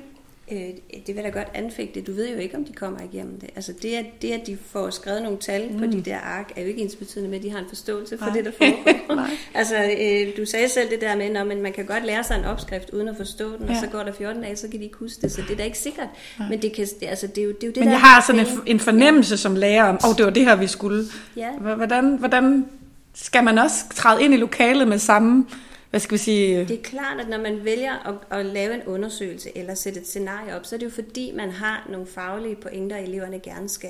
Øh, 0.54 1.00
det 1.08 1.16
vil 1.16 1.24
da 1.24 1.30
godt 1.30 1.48
anfægte. 1.54 2.02
Du 2.02 2.12
ved 2.14 2.30
jo 2.30 2.38
ikke, 2.38 2.58
om 2.58 2.66
de 2.66 2.74
kommer 2.74 3.00
igennem 3.14 3.40
det. 3.40 3.50
Altså 3.56 3.74
det, 3.82 3.94
at, 3.96 4.06
det, 4.22 4.32
at 4.32 4.48
de 4.48 4.58
får 4.72 4.90
skrevet 4.90 5.24
nogle 5.24 5.38
tal 5.38 5.72
mm. 5.72 5.80
på 5.80 5.86
de 5.86 6.02
der 6.02 6.18
ark, 6.18 6.52
er 6.56 6.62
jo 6.62 6.68
ikke 6.68 6.82
ens 6.82 6.96
betydende 6.96 7.30
med, 7.30 7.38
at 7.38 7.44
de 7.44 7.52
har 7.52 7.60
en 7.60 7.66
forståelse 7.68 8.18
for 8.18 8.26
Nej. 8.26 8.36
det, 8.36 8.46
der 8.46 8.52
foregår. 8.52 9.16
Nej. 9.22 9.30
altså, 9.54 9.76
øh, 9.76 10.38
du 10.38 10.46
sagde 10.46 10.70
selv 10.70 10.90
det 10.90 11.02
der 11.02 11.16
med, 11.16 11.36
at 11.36 11.58
man 11.58 11.74
kan 11.74 11.86
godt 11.86 12.06
lære 12.06 12.24
sig 12.24 12.38
en 12.40 12.46
opskrift 12.46 12.90
uden 12.90 13.08
at 13.08 13.18
forstå 13.18 13.58
den, 13.58 13.66
ja. 13.66 13.66
og 13.66 13.74
Ja. 13.74 13.80
så 13.80 13.88
går 13.88 14.04
der 14.04 14.14
14 14.14 14.42
dage, 14.42 14.56
så 14.56 14.68
kan 14.68 14.80
de 14.80 14.84
ikke 14.86 14.98
huske 14.98 15.22
det. 15.22 15.32
Så 15.32 15.42
det 15.42 15.52
er 15.52 15.56
da 15.58 15.64
ikke 15.64 15.78
sikkert. 15.78 16.08
Men 16.50 16.62
det, 16.62 16.74
kan, 16.74 16.88
altså, 17.02 17.28
det, 17.28 17.38
er 17.38 17.46
jo, 17.46 17.52
det 17.52 17.64
er 17.64 17.68
jo 17.68 17.74
det, 17.74 17.78
Men 17.78 17.88
der 17.88 17.92
jeg 17.92 18.02
har 18.02 18.24
sådan 18.28 18.42
en, 18.42 18.48
en 18.66 18.80
fornemmelse 18.80 19.38
som 19.38 19.56
lærer 19.56 19.84
om, 19.84 20.00
åh, 20.04 20.10
oh, 20.10 20.18
det 20.18 20.26
var 20.26 20.32
det 20.32 20.44
her, 20.44 20.56
vi 20.56 20.68
skulle. 20.68 21.06
Ja. 21.36 21.52
Hvordan, 21.52 22.16
hvordan 22.16 22.66
skal 23.14 23.44
man 23.44 23.58
også 23.58 23.76
træde 23.96 24.24
ind 24.24 24.34
i 24.34 24.38
lokalet 24.38 24.88
med 24.88 25.00
samme, 25.00 25.46
hvad 25.94 26.00
skal 26.00 26.14
vi 26.14 26.18
sige, 26.18 26.60
Det 26.60 26.80
er 26.80 26.84
klart, 26.84 27.20
at 27.20 27.30
når 27.30 27.38
man 27.38 27.66
vælger 27.66 28.08
at, 28.08 28.40
at 28.40 28.46
lave 28.46 28.74
en 28.74 28.84
undersøgelse 28.84 29.58
eller 29.58 29.74
sætte 29.74 30.00
et 30.00 30.08
scenarie 30.08 30.56
op, 30.56 30.66
så 30.66 30.76
er 30.76 30.80
det 30.80 30.86
jo 30.86 30.92
fordi, 30.92 31.32
man 31.32 31.50
har 31.50 31.88
nogle 31.92 32.08
faglige 32.08 32.56
pointer, 32.56 32.98
eleverne 32.98 33.40
gerne 33.40 33.70
skal 33.70 33.90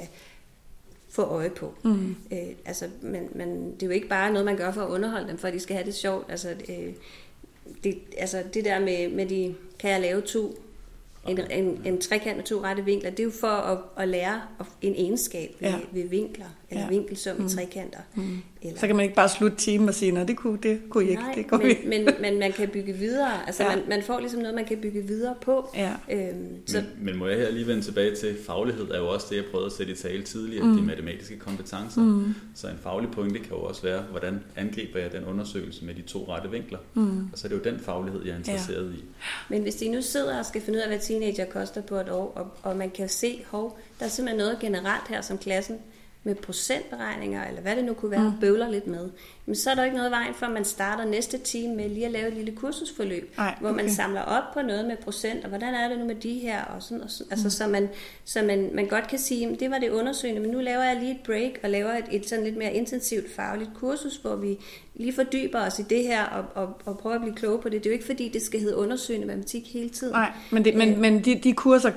få 1.10 1.22
øje 1.22 1.50
på. 1.50 1.74
Mm. 1.84 2.16
Øh, 2.32 2.38
altså, 2.66 2.86
men, 3.02 3.30
men 3.36 3.72
det 3.74 3.84
er 3.84 3.88
jo 3.88 3.92
ikke 3.92 4.08
bare 4.08 4.32
noget, 4.32 4.46
man 4.46 4.58
gør 4.58 4.72
for 4.72 4.82
at 4.82 4.90
underholde 4.90 5.28
dem, 5.28 5.38
for 5.38 5.48
at 5.48 5.54
de 5.54 5.60
skal 5.60 5.76
have 5.76 5.86
det 5.86 5.96
sjovt. 5.96 6.32
Altså, 6.32 6.50
øh, 6.70 6.94
det, 7.84 8.00
altså 8.18 8.44
det 8.54 8.66
der 8.66 8.80
med, 8.80 9.10
med 9.10 9.26
de, 9.26 9.56
kan 9.80 9.92
jeg 9.92 10.02
lave 10.02 10.22
to, 10.22 10.58
en, 11.28 11.40
en, 11.52 11.82
en 11.86 12.02
trekant 12.02 12.38
med 12.38 12.46
to 12.46 12.64
rette 12.64 12.86
vinkler, 12.86 13.10
det 13.10 13.20
er 13.20 13.24
jo 13.24 13.32
for 13.32 13.48
at, 13.48 13.78
at 13.98 14.08
lære 14.08 14.42
en 14.82 14.96
egenskab 14.96 15.56
ved, 15.60 15.70
ja. 15.70 15.80
ved 15.92 16.10
vinkler, 16.10 16.48
eller 16.74 16.86
Ja. 16.86 16.94
ja. 16.94 17.00
vinkelsum 17.00 17.38
mm. 17.38 17.46
i 17.46 17.50
trekanter. 17.50 18.00
Mm. 18.16 18.38
Eller, 18.62 18.80
så 18.80 18.88
kan 18.88 18.96
man 18.96 19.04
ikke 19.04 19.16
bare 19.16 19.30
slutte 19.30 19.58
timen 19.58 19.90
og 19.90 19.96
sige, 19.96 20.12
nej, 20.12 20.24
det 20.24 20.38
kunne, 20.38 20.60
det 20.64 20.82
kunne 20.90 21.06
I 21.06 21.10
ikke, 21.10 21.22
Nej, 21.22 21.34
det 21.36 21.48
kunne 21.48 21.76
men, 21.86 22.06
men, 22.06 22.16
men 22.22 22.40
man 22.40 22.52
kan 22.52 22.70
bygge 22.70 22.94
videre. 22.94 23.48
Altså 23.48 23.64
ja. 23.64 23.76
man, 23.76 23.84
man 23.90 24.04
får 24.04 24.20
ligesom 24.20 24.40
noget, 24.40 24.56
man 24.56 24.66
kan 24.66 24.78
bygge 24.78 25.02
videre 25.02 25.36
på. 25.42 25.70
Ja. 25.76 25.92
Øhm, 26.12 26.68
så, 26.68 26.78
Men, 26.78 27.06
men 27.06 27.18
må 27.18 27.28
jeg 27.28 27.38
her 27.38 27.52
lige 27.52 27.68
vende 27.68 27.82
tilbage 27.82 28.16
til, 28.16 28.38
faglighed 28.46 28.92
er 28.92 28.98
jo 29.00 29.08
også 29.08 29.28
det, 29.30 29.36
jeg 29.36 29.46
prøvede 29.52 29.66
at 29.66 29.72
sætte 29.72 29.94
i 29.94 29.96
tale 29.96 30.24
tidligere, 30.24 30.66
mm. 30.66 30.78
de 30.78 30.82
matematiske 30.82 31.40
kompetencer. 31.40 32.02
Mm. 32.02 32.34
Så 32.56 32.68
en 32.68 32.78
faglig 32.84 33.12
pointe 33.12 33.40
kan 33.40 33.50
jo 33.52 33.60
også 33.62 33.82
være, 33.82 34.02
hvordan 34.02 34.44
angriber 34.56 35.00
jeg 35.00 35.12
den 35.12 35.26
undersøgelse 35.26 35.86
med 35.86 35.94
de 35.94 36.02
to 36.02 36.26
rette 36.30 36.52
vinkler. 36.52 36.80
Mm. 36.94 37.30
Og 37.34 37.38
så 37.40 37.48
er 37.48 37.50
det 37.50 37.56
jo 37.66 37.72
den 37.72 37.80
faglighed, 37.80 38.26
jeg 38.26 38.34
er 38.34 38.38
interesseret 38.38 38.92
ja. 38.92 38.98
i. 38.98 39.04
men 39.50 39.62
hvis 39.62 39.76
de 39.76 39.90
nu 39.90 40.02
sidder 40.02 40.40
og 40.40 40.46
skal 40.46 40.62
finde 40.62 40.78
ud 40.78 40.82
af, 40.82 40.90
hvad 40.90 41.00
teenager 41.00 41.46
koster 41.46 41.82
på 41.82 41.96
et 41.96 42.10
år, 42.10 42.34
og, 42.36 42.72
og 42.72 42.78
man 42.78 42.90
kan 42.90 43.10
se, 43.10 43.44
hov, 43.48 43.80
der 44.00 44.06
er 44.06 44.10
simpelthen 44.10 44.38
noget 44.38 44.60
generelt 44.60 45.08
her, 45.10 45.22
som 45.22 45.38
klassen 45.38 45.78
med 46.26 46.36
procentberegninger, 46.36 47.48
eller 47.48 47.62
hvad 47.62 47.76
det 47.76 47.86
nu 47.86 47.94
kunne 47.94 48.12
være, 48.12 48.30
mm. 48.34 48.40
bøvler 48.42 48.70
lidt 48.70 48.88
med, 48.88 49.10
men 49.46 49.56
så 49.56 49.70
er 49.72 49.76
der 49.76 49.82
jo 49.82 49.86
ikke 49.86 49.98
noget 49.98 50.12
vejen 50.12 50.34
for, 50.34 50.46
at 50.46 50.52
man 50.52 50.66
starter 50.66 51.06
næste 51.06 51.38
time 51.38 51.76
med 51.76 51.90
lige 51.90 52.06
at 52.06 52.12
lave 52.12 52.28
et 52.28 52.34
lille 52.34 52.52
kursusforløb, 52.56 53.34
Nej, 53.38 53.56
hvor 53.62 53.72
man 53.72 53.86
okay. 53.86 53.94
samler 53.94 54.22
op 54.22 54.44
på 54.54 54.62
noget 54.62 54.86
med 54.86 54.98
procent, 54.98 55.44
og 55.44 55.50
hvordan 55.50 55.74
er 55.74 55.88
det 55.90 56.00
nu 56.00 56.06
med 56.06 56.16
de 56.16 56.40
her, 56.40 56.64
og 56.64 56.84
sådan, 56.84 57.04
og 57.04 57.10
sådan. 57.10 57.32
Altså, 57.32 57.50
så, 57.50 57.68
man, 57.68 57.90
så 58.26 58.42
man, 58.42 58.70
man 58.74 58.88
godt 58.88 59.08
kan 59.08 59.20
sige, 59.20 59.40
"Jamen, 59.40 59.60
det 59.60 59.72
var 59.72 59.78
det 59.78 59.90
undersøgende, 59.90 60.42
men 60.42 60.52
nu 60.52 60.60
laver 60.60 60.84
jeg 60.84 60.96
lige 60.96 61.12
et 61.12 61.20
break, 61.26 61.52
og 61.64 61.70
laver 61.70 61.92
et, 61.92 62.06
et 62.12 62.30
sådan 62.30 62.44
lidt 62.44 62.58
mere 62.58 62.74
intensivt 62.74 63.32
fagligt 63.36 63.70
kursus, 63.76 64.16
hvor 64.16 64.36
vi 64.36 64.58
lige 64.96 65.14
fordyber 65.14 65.60
os 65.68 65.80
i 65.80 65.82
det 65.82 66.04
her, 66.04 66.24
og, 66.26 66.46
og, 66.64 66.74
og 66.86 66.98
prøver 66.98 67.16
at 67.16 67.22
blive 67.22 67.36
kloge 67.36 67.60
på 67.62 67.70
det. 67.70 67.84
Det 67.84 67.90
er 67.90 67.92
jo 67.92 67.94
ikke 67.94 68.06
fordi, 68.06 68.30
det 68.30 68.42
skal 68.42 68.60
hedde 68.60 68.76
undersøgende 68.78 69.28
matematik 69.28 69.74
hele 69.74 69.90
tiden. 69.90 70.14
Nej, 70.14 70.32
men, 70.52 70.66
det, 70.66 70.76
men, 70.76 71.02
men 71.02 71.26
de, 71.26 71.36
de 71.36 71.54
kurser 71.54 71.92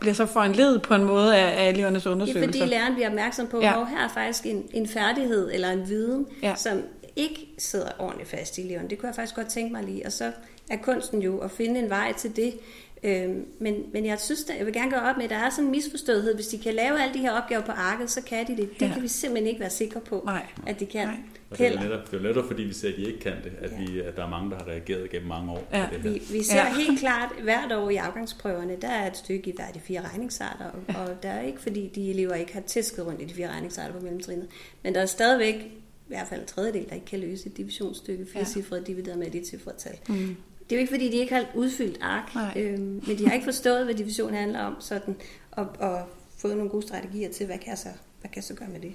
bliver 0.00 0.14
så 0.14 0.26
foranledet 0.26 0.82
på 0.82 0.94
en 0.94 1.04
måde 1.04 1.36
af, 1.36 1.64
af 1.66 1.68
elevernes 1.70 2.02
Det 2.02 2.10
er 2.10 2.14
undersøgelser. 2.14 2.46
fordi 2.60 2.70
læreren 2.70 2.94
bliver 2.94 3.08
opmærksom 3.08 3.46
på, 3.46 3.60
Ja. 3.60 3.80
at 3.82 3.88
her 3.88 4.04
er 4.04 4.08
faktisk 4.08 4.46
en, 4.46 4.64
en 4.72 4.86
færdighed 4.88 5.50
eller 5.52 5.70
en 5.70 5.88
viden, 5.88 6.26
Ja. 6.42 6.54
som 6.54 6.82
ikke 7.16 7.48
sidder 7.58 7.86
ordentligt 7.98 8.30
fast 8.30 8.58
i 8.58 8.62
eleverne. 8.64 8.88
Det 8.88 8.98
kunne 8.98 9.06
jeg 9.06 9.14
faktisk 9.14 9.34
godt 9.36 9.48
tænke 9.48 9.72
mig 9.72 9.84
lige. 9.84 10.06
Og 10.06 10.12
så 10.12 10.32
er 10.70 10.76
kunsten 10.76 11.22
jo 11.22 11.38
at 11.38 11.50
finde 11.50 11.80
en 11.80 11.90
vej 11.90 12.12
til 12.12 12.36
det, 12.36 12.54
Øhm, 13.02 13.46
men, 13.58 13.74
men 13.92 14.06
jeg 14.06 14.20
synes, 14.20 14.44
at 14.50 14.58
jeg 14.58 14.66
vil 14.66 14.74
gerne 14.74 14.90
gøre 14.90 15.02
op 15.10 15.16
med, 15.16 15.24
at 15.24 15.30
der 15.30 15.36
er 15.36 15.50
sådan 15.50 15.64
en 15.64 15.70
misforståethed. 15.70 16.34
Hvis 16.34 16.46
de 16.46 16.58
kan 16.58 16.74
lave 16.74 17.02
alle 17.02 17.14
de 17.14 17.18
her 17.18 17.32
opgaver 17.32 17.62
på 17.62 17.72
arket, 17.72 18.10
så 18.10 18.22
kan 18.22 18.46
de 18.46 18.56
det. 18.56 18.70
Det 18.80 18.86
Ja. 18.88 18.92
kan 18.92 19.02
vi 19.02 19.08
simpelthen 19.08 19.46
ikke 19.46 19.60
være 19.60 19.70
sikre 19.70 20.00
på, 20.00 20.22
Nej. 20.24 20.46
at 20.66 20.80
de 20.80 20.86
kan. 20.86 21.06
Nej. 21.06 21.16
Og 21.50 21.58
det 21.58 21.66
er 21.66 21.72
jo 21.72 21.80
netop, 21.80 22.10
det 22.10 22.18
er 22.18 22.22
netop 22.22 22.44
fordi, 22.46 22.62
vi 22.62 22.72
ser, 22.72 22.88
at 22.88 22.94
de 22.96 23.02
ikke 23.04 23.18
kan 23.20 23.32
det, 23.44 23.52
at, 23.60 23.70
Ja. 23.70 23.76
vi, 23.92 24.00
at 24.00 24.16
der 24.16 24.24
er 24.24 24.28
mange, 24.28 24.50
der 24.50 24.56
har 24.56 24.68
reageret 24.68 25.10
gennem 25.10 25.28
mange 25.28 25.52
år 25.52 25.68
Ja. 25.72 25.86
på 25.88 25.94
det 25.94 26.02
her. 26.02 26.10
Vi, 26.10 26.22
vi 26.32 26.42
ser 26.42 26.56
Ja. 26.56 26.74
helt 26.74 26.98
klart 27.00 27.30
hvert 27.42 27.72
år 27.72 27.90
i 27.90 27.96
afgangsprøverne, 27.96 28.76
der 28.82 28.88
er 28.88 29.10
et 29.10 29.16
stykke 29.16 29.50
i 29.50 29.52
hver 29.56 29.64
af 29.64 29.72
de 29.72 29.80
fire 29.80 30.00
regningsarter, 30.12 30.64
og, 30.64 31.00
og 31.06 31.22
der 31.22 31.28
er 31.28 31.42
ikke 31.42 31.60
fordi 31.60 31.90
de 31.94 32.10
elever 32.10 32.34
ikke 32.34 32.52
har 32.52 32.60
tæsket 32.60 33.06
rundt 33.06 33.22
i 33.22 33.24
de 33.24 33.34
fire 33.34 33.48
regningsarter 33.48 33.92
på 33.94 34.00
mellemtrinnet, 34.00 34.46
men 34.82 34.94
der 34.94 35.00
er 35.00 35.06
stadigvæk 35.06 35.54
i 35.54 35.72
hvert 36.06 36.26
fald 36.28 36.40
en 36.40 36.46
tredjedel, 36.46 36.86
der 36.88 36.94
ikke 36.94 37.06
kan 37.06 37.20
løse 37.20 37.46
et 37.46 37.56
divisionsstykke, 37.56 38.26
fire 38.32 38.44
ja. 38.72 38.80
divideret 38.86 39.18
med 39.18 39.26
et 39.26 39.34
etcifret 39.34 39.74
tal. 39.76 39.96
Mm. 40.08 40.36
Det 40.70 40.76
er 40.76 40.78
jo 40.78 40.80
ikke 40.80 40.92
fordi, 40.92 41.08
de 41.10 41.16
ikke 41.16 41.34
har 41.34 41.44
udfyldt 41.54 41.98
ark, 42.02 42.34
Nej. 42.34 42.52
øhm, 42.56 43.02
men 43.06 43.18
de 43.18 43.26
har 43.26 43.34
ikke 43.34 43.44
forstået, 43.44 43.84
hvad 43.84 43.94
division 43.94 44.34
handler 44.34 44.60
om, 44.60 44.76
sådan, 44.80 45.16
og, 45.50 45.66
og 45.78 46.00
fået 46.38 46.56
nogle 46.56 46.70
gode 46.70 46.82
strategier 46.82 47.30
til, 47.30 47.46
hvad 47.46 47.58
kan 47.58 47.68
jeg 47.68 47.78
så, 47.78 47.88
hvad 48.20 48.30
kan 48.30 48.36
jeg 48.36 48.44
så 48.44 48.54
gøre 48.54 48.68
med 48.72 48.80
det. 48.80 48.92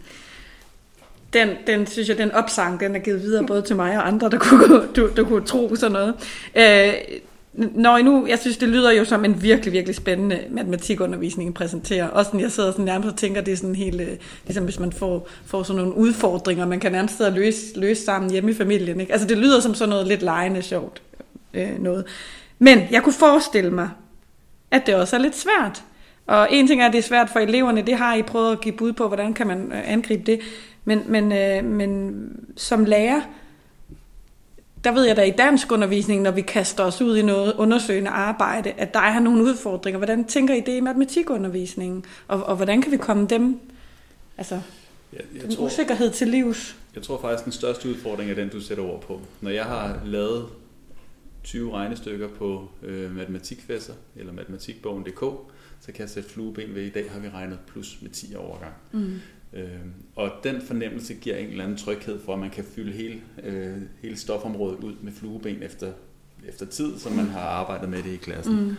Den, 1.34 1.50
den 1.68 1.88
synes 1.88 2.10
jeg, 2.10 2.18
den 2.18 2.32
opsang, 2.32 2.80
den 2.80 2.96
er 2.96 3.00
givet 3.00 3.22
videre 3.22 3.46
både 3.46 3.62
til 3.62 3.76
mig 3.76 3.98
og 3.98 4.08
andre, 4.08 4.30
der 4.30 4.40
kunne, 4.40 4.88
du, 4.96 5.10
der 5.16 5.24
kunne 5.24 5.46
tro 5.46 5.76
sådan 5.76 5.92
noget. 5.92 6.14
Øh, 6.56 6.94
når 7.54 7.98
I 7.98 8.04
nu, 8.04 8.28
jeg 8.28 8.40
synes, 8.40 8.58
det 8.58 8.70
lyder 8.70 8.92
jo 8.92 9.06
som 9.06 9.26
en 9.26 9.42
virkelig, 9.42 9.74
virkelig 9.74 9.96
spændende 9.96 10.40
matematikundervisning, 10.52 11.50
I 11.50 11.54
præsenterer. 11.54 12.08
Også 12.08 12.30
sådan, 12.30 12.40
jeg 12.40 12.52
sidder 12.52 12.72
sådan 12.72 12.86
nærmest 12.86 13.10
og 13.10 13.18
tænker, 13.18 13.42
det 13.42 13.52
er 13.52 13.58
sådan 13.58 13.76
helt, 13.76 14.02
øh, 14.02 14.18
ligesom 14.46 14.64
hvis 14.64 14.80
man 14.80 14.92
får, 14.92 15.28
får 15.46 15.64
sådan 15.64 15.82
nogle 15.82 15.98
udfordringer, 15.98 16.66
man 16.66 16.80
kan 16.80 16.92
nærmest 16.92 17.18
sidde 17.18 17.30
og 17.30 17.36
løse, 17.36 17.80
løse 17.80 18.06
sammen 18.06 18.32
hjemme 18.32 18.52
i 18.52 18.54
familien. 18.54 19.00
Ikke? 19.00 19.14
Altså 19.14 19.28
det 19.28 19.38
lyder 19.38 19.60
som 19.60 19.74
sådan 19.74 19.90
noget 19.90 20.08
lidt 20.08 20.22
lejende 20.22 20.62
sjovt 20.62 21.02
øh, 21.56 21.80
noget. 21.80 22.06
Men 22.60 22.82
jeg 22.92 23.04
kunne 23.04 23.14
forestille 23.14 23.72
mig, 23.72 23.90
at 24.72 24.86
det 24.86 24.96
også 24.96 25.16
er 25.16 25.20
lidt 25.20 25.36
svært. 25.36 25.84
Og 26.28 26.48
en 26.52 26.68
ting 26.68 26.82
er, 26.82 26.86
at 26.86 26.94
det 26.94 27.00
er 27.00 27.04
svært 27.04 27.30
for 27.30 27.40
eleverne, 27.40 27.82
det 27.82 27.98
har 27.98 28.16
I 28.16 28.22
prøvet 28.22 28.52
at 28.52 28.62
give 28.62 28.76
bud 28.78 28.94
på, 28.94 29.08
hvordan 29.08 29.34
kan 29.34 29.48
man 29.48 29.72
øh, 29.72 29.92
angribe 29.92 30.24
det. 30.24 30.40
Men, 30.86 31.02
men, 31.06 31.32
øh, 31.32 31.66
men 31.66 32.30
som 32.58 32.86
lærer, 32.86 33.22
der 34.84 34.92
ved 34.92 35.04
jeg 35.04 35.16
da 35.16 35.24
i 35.24 35.32
dansk 35.32 35.72
undervisning, 35.72 36.22
når 36.22 36.32
vi 36.32 36.42
kaster 36.42 36.84
os 36.84 37.02
ud 37.02 37.18
i 37.18 37.22
noget 37.22 37.54
undersøgende 37.54 38.10
arbejde, 38.10 38.72
at 38.72 38.94
der 38.94 39.00
er 39.00 39.20
nogle 39.20 39.44
udfordringer. 39.44 39.98
Hvordan 39.98 40.26
tænker 40.26 40.54
I 40.54 40.60
det 40.60 40.78
i 40.78 40.80
matematikundervisningen? 40.80 42.06
Og, 42.28 42.44
og 42.44 42.56
hvordan 42.56 42.82
kan 42.82 42.92
vi 42.92 42.98
komme 42.98 43.28
dem, 43.28 43.60
altså 44.38 44.56
Jeg, 45.14 45.22
jeg, 45.34 45.42
den 45.42 45.56
tror, 45.56 45.66
usikkerhed 45.66 46.12
til 46.12 46.28
livs? 46.28 46.76
jeg 46.96 47.04
tror 47.04 47.22
faktisk, 47.22 47.44
den 47.44 47.52
største 47.52 47.90
udfordring 47.90 48.32
er 48.32 48.36
den, 48.36 48.50
du 48.50 48.62
sætter 48.62 48.84
ord 48.84 49.02
på. 49.02 49.22
Når 49.42 49.52
jeg 49.52 49.66
har 49.66 50.00
lavet 50.06 50.46
20 51.46 51.74
regnestykker 51.74 52.28
på 52.28 52.70
øh, 52.84 53.16
matematikfæsser 53.16 53.94
eller 54.16 54.34
matematikbogen.dk, 54.34 55.20
så 55.80 55.92
kan 55.92 56.00
jeg 56.00 56.10
sætte 56.10 56.30
flueben 56.30 56.76
ved, 56.76 56.84
i 56.84 56.90
dag 56.90 57.12
har 57.12 57.20
vi 57.20 57.30
regnet 57.30 57.60
plus 57.68 57.98
med 58.02 58.10
10 58.10 58.36
overgang. 58.36 58.74
Mm. 58.92 59.20
Øh, 59.54 59.70
og 60.16 60.32
den 60.44 60.62
fornemmelse 60.62 61.14
giver 61.14 61.36
en 61.36 61.50
eller 61.50 61.64
anden 61.64 61.78
tryghed 61.78 62.20
for, 62.20 62.34
at 62.34 62.40
man 62.40 62.50
kan 62.50 62.64
fylde 62.64 62.92
hele, 62.92 63.22
øh, 63.44 63.78
hele 64.02 64.18
stofområdet 64.18 64.84
ud 64.84 64.94
med 65.02 65.12
flueben 65.12 65.64
efter, 65.64 65.92
efter 66.48 66.66
tid, 66.66 67.00
som 67.00 67.12
man 67.12 67.26
har 67.26 67.40
arbejdet 67.40 67.90
med 67.90 68.04
det 68.04 68.14
i 68.14 68.18
klassen. 68.18 68.56
Mm. 68.56 68.76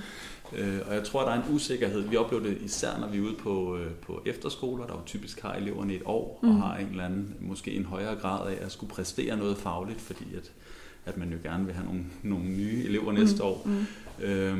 Øh, 0.58 0.80
og 0.86 0.94
jeg 0.94 1.04
tror, 1.04 1.20
at 1.20 1.26
der 1.26 1.32
er 1.32 1.48
en 1.48 1.54
usikkerhed. 1.54 2.00
Vi 2.00 2.16
oplever 2.16 2.42
det 2.42 2.58
især, 2.62 2.98
når 3.00 3.08
vi 3.08 3.18
er 3.18 3.22
ude 3.22 3.34
på, 3.38 3.76
øh, 3.76 3.90
på 3.92 4.22
efterskoler, 4.26 4.86
der 4.86 4.94
jo 4.94 5.00
typisk 5.06 5.40
har 5.40 5.54
eleverne 5.54 5.94
et 5.94 6.02
år, 6.04 6.40
mm. 6.42 6.48
og 6.48 6.56
har 6.56 6.76
en 6.76 6.86
eller 6.86 7.04
anden, 7.04 7.36
måske 7.40 7.70
en 7.70 7.84
højere 7.84 8.14
grad 8.14 8.50
af 8.50 8.64
at 8.64 8.72
skulle 8.72 8.90
præstere 8.90 9.36
noget 9.36 9.56
fagligt, 9.56 10.00
fordi 10.00 10.34
at, 10.36 10.52
at 11.06 11.16
man 11.16 11.30
jo 11.32 11.38
gerne 11.42 11.64
vil 11.66 11.74
have 11.74 11.86
nogle, 11.86 12.04
nogle 12.22 12.44
nye 12.44 12.84
elever 12.84 13.12
næste 13.12 13.42
år. 13.42 13.68
Mm. 14.18 14.24
Øh, 14.24 14.58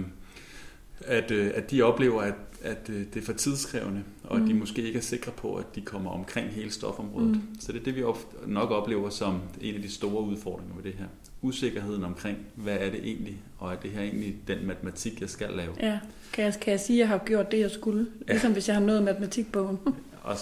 at, 1.01 1.31
øh, 1.31 1.51
at 1.55 1.71
de 1.71 1.83
oplever, 1.83 2.23
at, 2.23 2.35
at 2.63 2.79
øh, 2.89 3.05
det 3.15 3.21
er 3.21 3.25
for 3.27 3.33
tidskrævende, 3.33 4.03
og 4.25 4.37
at 4.37 4.43
de 4.47 4.53
Mm. 4.53 4.59
måske 4.59 4.83
ikke 4.83 4.99
er 4.99 5.03
sikre 5.03 5.33
på, 5.33 5.55
at 5.55 5.65
de 5.75 5.81
kommer 5.81 6.11
omkring 6.11 6.49
hele 6.51 6.71
stofområdet. 6.71 7.29
Mm. 7.31 7.41
Så 7.61 7.73
det 7.73 7.81
er 7.81 7.85
det, 7.85 7.97
vi 7.97 8.03
ofte 8.03 8.27
nok 8.47 8.71
oplever 8.71 9.11
som 9.11 9.41
en 9.61 9.75
af 9.75 9.83
de 9.83 9.91
store 9.91 10.23
udfordringer 10.23 10.75
ved 10.75 10.83
det 10.85 10.93
her. 10.99 11.05
Usikkerheden 11.43 12.05
omkring, 12.05 12.39
hvad 12.55 12.77
er 12.81 12.91
det 12.91 13.01
egentlig, 13.05 13.37
og 13.59 13.73
er 13.73 13.77
det 13.77 13.91
her 13.91 14.01
egentlig 14.03 14.37
den 14.49 14.67
matematik, 14.67 15.21
jeg 15.21 15.31
skal 15.31 15.49
lave? 15.51 15.73
Ja, 15.81 15.99
kan 16.33 16.45
jeg, 16.45 16.55
kan 16.61 16.71
jeg 16.71 16.81
sige, 16.81 16.97
at 16.97 17.01
jeg 17.01 17.09
har 17.09 17.19
gjort 17.27 17.53
det, 17.53 17.59
jeg 17.61 17.71
skulle? 17.71 18.07
Ja. 18.29 18.33
Ligesom 18.33 18.53
hvis 18.53 18.69
jeg 18.69 18.77
har 18.77 18.83
nået 18.83 19.03
matematikbogen. 19.03 19.79
Og, 20.23 20.37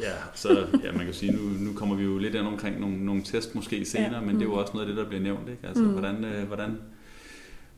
ja, 0.00 0.12
så 0.34 0.66
ja, 0.84 0.92
man 0.92 1.04
kan 1.04 1.14
sige, 1.14 1.32
nu, 1.32 1.42
nu 1.42 1.72
kommer 1.72 1.94
vi 1.96 2.04
jo 2.04 2.18
lidt 2.18 2.34
ind 2.34 2.46
omkring 2.46 2.80
nogle, 2.80 3.04
nogle 3.04 3.22
test 3.22 3.54
måske 3.54 3.84
senere, 3.84 4.14
Ja. 4.14 4.20
men 4.20 4.34
det 4.34 4.40
er 4.42 4.46
jo 4.46 4.52
Mm. 4.52 4.58
også 4.58 4.72
noget 4.74 4.86
af 4.86 4.94
det, 4.94 5.02
der 5.02 5.08
bliver 5.08 5.22
nævnt. 5.22 5.48
Ikke? 5.48 5.66
Altså, 5.66 5.82
Mm. 5.82 5.90
hvordan, 5.90 6.24
øh, 6.24 6.46
hvordan, 6.46 6.78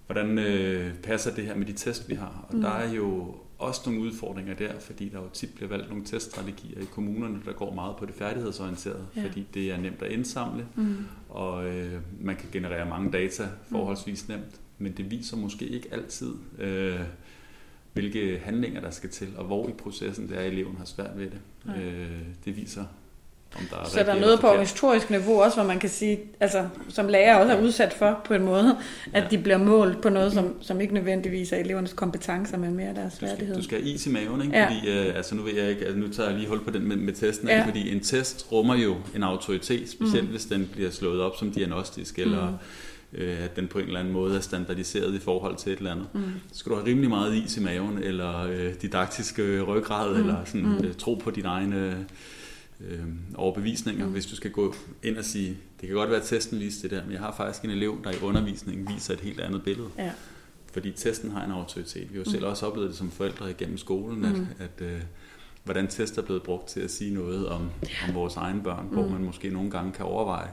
hvordan 0.07 0.39
øh, 0.39 0.95
passer 0.95 1.35
det 1.35 1.45
her 1.45 1.57
med 1.57 1.67
de 1.67 1.73
test, 1.73 2.09
vi 2.09 2.15
har? 2.15 2.47
Og 2.49 2.55
Mm. 2.57 2.61
der 2.63 2.71
er 2.71 2.93
jo 2.95 3.35
også 3.59 3.81
nogle 3.87 4.01
udfordringer 4.01 4.55
der, 4.55 4.73
fordi 4.81 5.09
der 5.09 5.19
jo 5.19 5.29
tit 5.33 5.55
bliver 5.55 5.69
valgt 5.69 5.89
nogle 5.89 6.05
teststrategier 6.05 6.81
i 6.81 6.85
kommunerne, 6.93 7.39
der 7.47 7.53
går 7.53 7.75
meget 7.75 7.97
på 7.97 8.07
det 8.07 8.15
færdighedsorienterede, 8.15 9.07
ja. 9.17 9.23
fordi 9.27 9.47
det 9.55 9.71
er 9.71 9.77
nemt 9.77 10.03
at 10.03 10.13
indsamle, 10.13 10.67
Mm. 10.77 10.97
og 11.29 11.67
øh, 11.67 11.93
man 12.21 12.37
kan 12.37 12.49
generere 12.53 12.89
mange 12.89 13.13
data 13.13 13.49
forholdsvis 13.71 14.29
nemt, 14.29 14.61
men 14.79 14.93
det 14.93 15.11
viser 15.11 15.37
måske 15.37 15.65
ikke 15.67 15.89
altid, 15.93 16.35
øh, 16.59 17.01
hvilke 18.01 18.41
handlinger 18.45 18.81
der 18.81 18.91
skal 18.91 19.11
til, 19.11 19.27
og 19.37 19.45
hvor 19.45 19.69
i 19.69 19.73
processen 19.73 20.29
det 20.29 20.37
er, 20.37 20.41
at 20.41 20.47
eleven 20.47 20.75
har 20.79 20.85
svært 20.85 21.11
ved 21.17 21.25
det. 21.27 21.39
Nej. 21.65 21.77
Øh, 21.79 22.07
det 22.45 22.57
viser, 22.57 22.85
om 23.57 23.63
der 23.71 23.77
er 23.77 23.85
Så 23.85 23.99
der 23.99 24.15
er 24.15 24.21
noget 24.21 24.41
på 24.41 24.47
organisatorisk 24.47 25.11
niveau 25.11 25.43
også, 25.43 25.57
hvor 25.57 25.67
man 25.67 25.79
kan 25.79 25.91
sige, 25.91 26.19
altså 26.41 26.69
som 26.89 27.09
lærer 27.09 27.37
også 27.37 27.53
er 27.53 27.61
udsat 27.63 27.93
for 27.93 28.21
på 28.25 28.35
en 28.35 28.43
måde, 28.45 28.77
at 29.13 29.23
Ja. 29.23 29.29
de 29.31 29.39
bliver 29.39 29.59
målt 29.59 30.03
på 30.03 30.09
noget, 30.09 30.33
som, 30.33 30.55
som 30.61 30.81
ikke 30.81 30.95
nødvendigvis 30.95 31.53
er 31.53 31.57
elevernes 31.57 31.93
kompetencer, 31.93 32.59
men 32.59 32.75
mere 32.75 32.95
deres 32.95 33.19
Du 33.19 33.27
skal, 33.27 33.55
du 33.55 33.63
skal 33.63 33.79
have 33.83 33.91
is 33.95 34.07
i 34.07 34.11
maven, 34.11 34.43
ikke? 34.43 34.57
Ja. 34.57 34.61
Ja. 34.63 34.67
Fordi, 34.67 35.09
øh, 35.09 35.17
altså 35.17 35.35
nu 35.35 35.43
ved 35.43 35.55
jeg 35.55 35.71
ikke, 35.71 35.85
altså 35.85 35.99
nu 35.99 36.09
tager 36.09 36.29
jeg 36.29 36.39
lige 36.39 36.49
hul 36.49 36.65
på 36.65 36.71
den 36.71 36.89
med, 36.89 36.97
med 36.97 37.13
testen, 37.13 37.49
Ja. 37.49 37.57
ja. 37.59 37.67
fordi 37.67 37.93
en 37.93 38.01
test 38.01 38.47
rummer 38.53 38.75
jo 38.75 38.97
en 39.17 39.23
autoritet, 39.23 39.89
specielt 39.91 40.23
Mm. 40.23 40.27
mm. 40.29 40.31
hvis 40.31 40.45
den 40.45 40.69
bliver 40.73 40.91
slået 40.91 41.21
op 41.21 41.33
som 41.39 41.51
diagnostisk, 41.51 42.19
eller 42.19 42.59
øh, 43.13 43.45
at 43.45 43.57
den 43.57 43.69
på 43.69 43.79
en 43.79 43.85
eller 43.87 44.01
anden 44.01 44.13
måde 44.15 44.37
er 44.37 44.41
standardiseret 44.41 45.15
i 45.15 45.19
forhold 45.19 45.57
til 45.57 45.73
et 45.73 45.79
eller 45.79 45.93
andet. 45.93 46.07
Mm. 46.15 46.23
Så 46.53 46.59
skal 46.59 46.71
du 46.71 46.77
have 46.77 46.87
rimelig 46.89 47.09
meget 47.11 47.35
is 47.35 47.57
i 47.57 47.61
maven, 47.61 47.99
eller 47.99 48.39
øh, 48.43 48.75
didaktiske 48.83 49.61
ryggrad, 49.63 50.15
Mm. 50.15 50.21
eller 50.21 50.45
sådan, 50.45 50.67
Mm. 50.67 50.85
øh, 50.85 50.95
tro 50.95 51.15
på 51.15 51.31
dine 51.31 51.49
egne 51.49 52.07
øh, 52.81 52.99
overbevisninger, 53.35 54.07
Mm. 54.07 54.13
hvis 54.13 54.27
du 54.27 54.37
skal 54.37 54.51
gå 54.51 54.75
ind 55.03 55.17
og 55.17 55.25
sige, 55.25 55.49
det 55.81 55.89
kan 55.89 55.97
godt 55.97 56.11
være, 56.11 56.21
at 56.21 56.27
testen 56.27 56.61
viser 56.61 56.83
det 56.83 56.91
der, 56.91 57.05
men 57.05 57.13
jeg 57.13 57.21
har 57.21 57.35
faktisk 57.37 57.65
en 57.65 57.71
elev, 57.71 57.99
der 58.05 58.11
i 58.11 58.17
undervisningen 58.23 58.89
viser 58.95 59.15
et 59.15 59.21
helt 59.21 59.41
andet 59.41 59.63
billede. 59.63 59.89
Ja. 59.99 60.11
Fordi 60.73 60.91
testen 60.93 61.31
har 61.31 61.45
en 61.45 61.51
autoritet. 61.51 62.03
Vi 62.03 62.09
har 62.09 62.15
jo 62.15 62.21
Mm. 62.27 62.31
selv 62.33 62.45
også 62.47 62.67
oplevet 62.67 62.89
det 62.91 62.97
som 62.99 63.11
forældre 63.11 63.51
igennem 63.51 63.79
skolen, 63.79 64.25
at, 64.25 64.39
Mm. 64.39 64.47
at 64.59 64.87
øh, 64.87 65.01
hvordan 65.65 65.87
test 65.87 66.19
er 66.19 66.23
blevet 66.23 66.43
brugt 66.43 66.69
til 66.69 66.81
at 66.81 66.91
sige 66.91 67.15
noget 67.15 67.49
om, 67.49 67.71
om 68.09 68.15
vores 68.15 68.37
egne 68.37 68.63
børn, 68.63 68.87
hvor 68.93 69.07
Mm. 69.07 69.13
man 69.13 69.25
måske 69.25 69.51
nogle 69.51 69.71
gange 69.71 69.93
kan 69.93 70.05
overveje, 70.05 70.49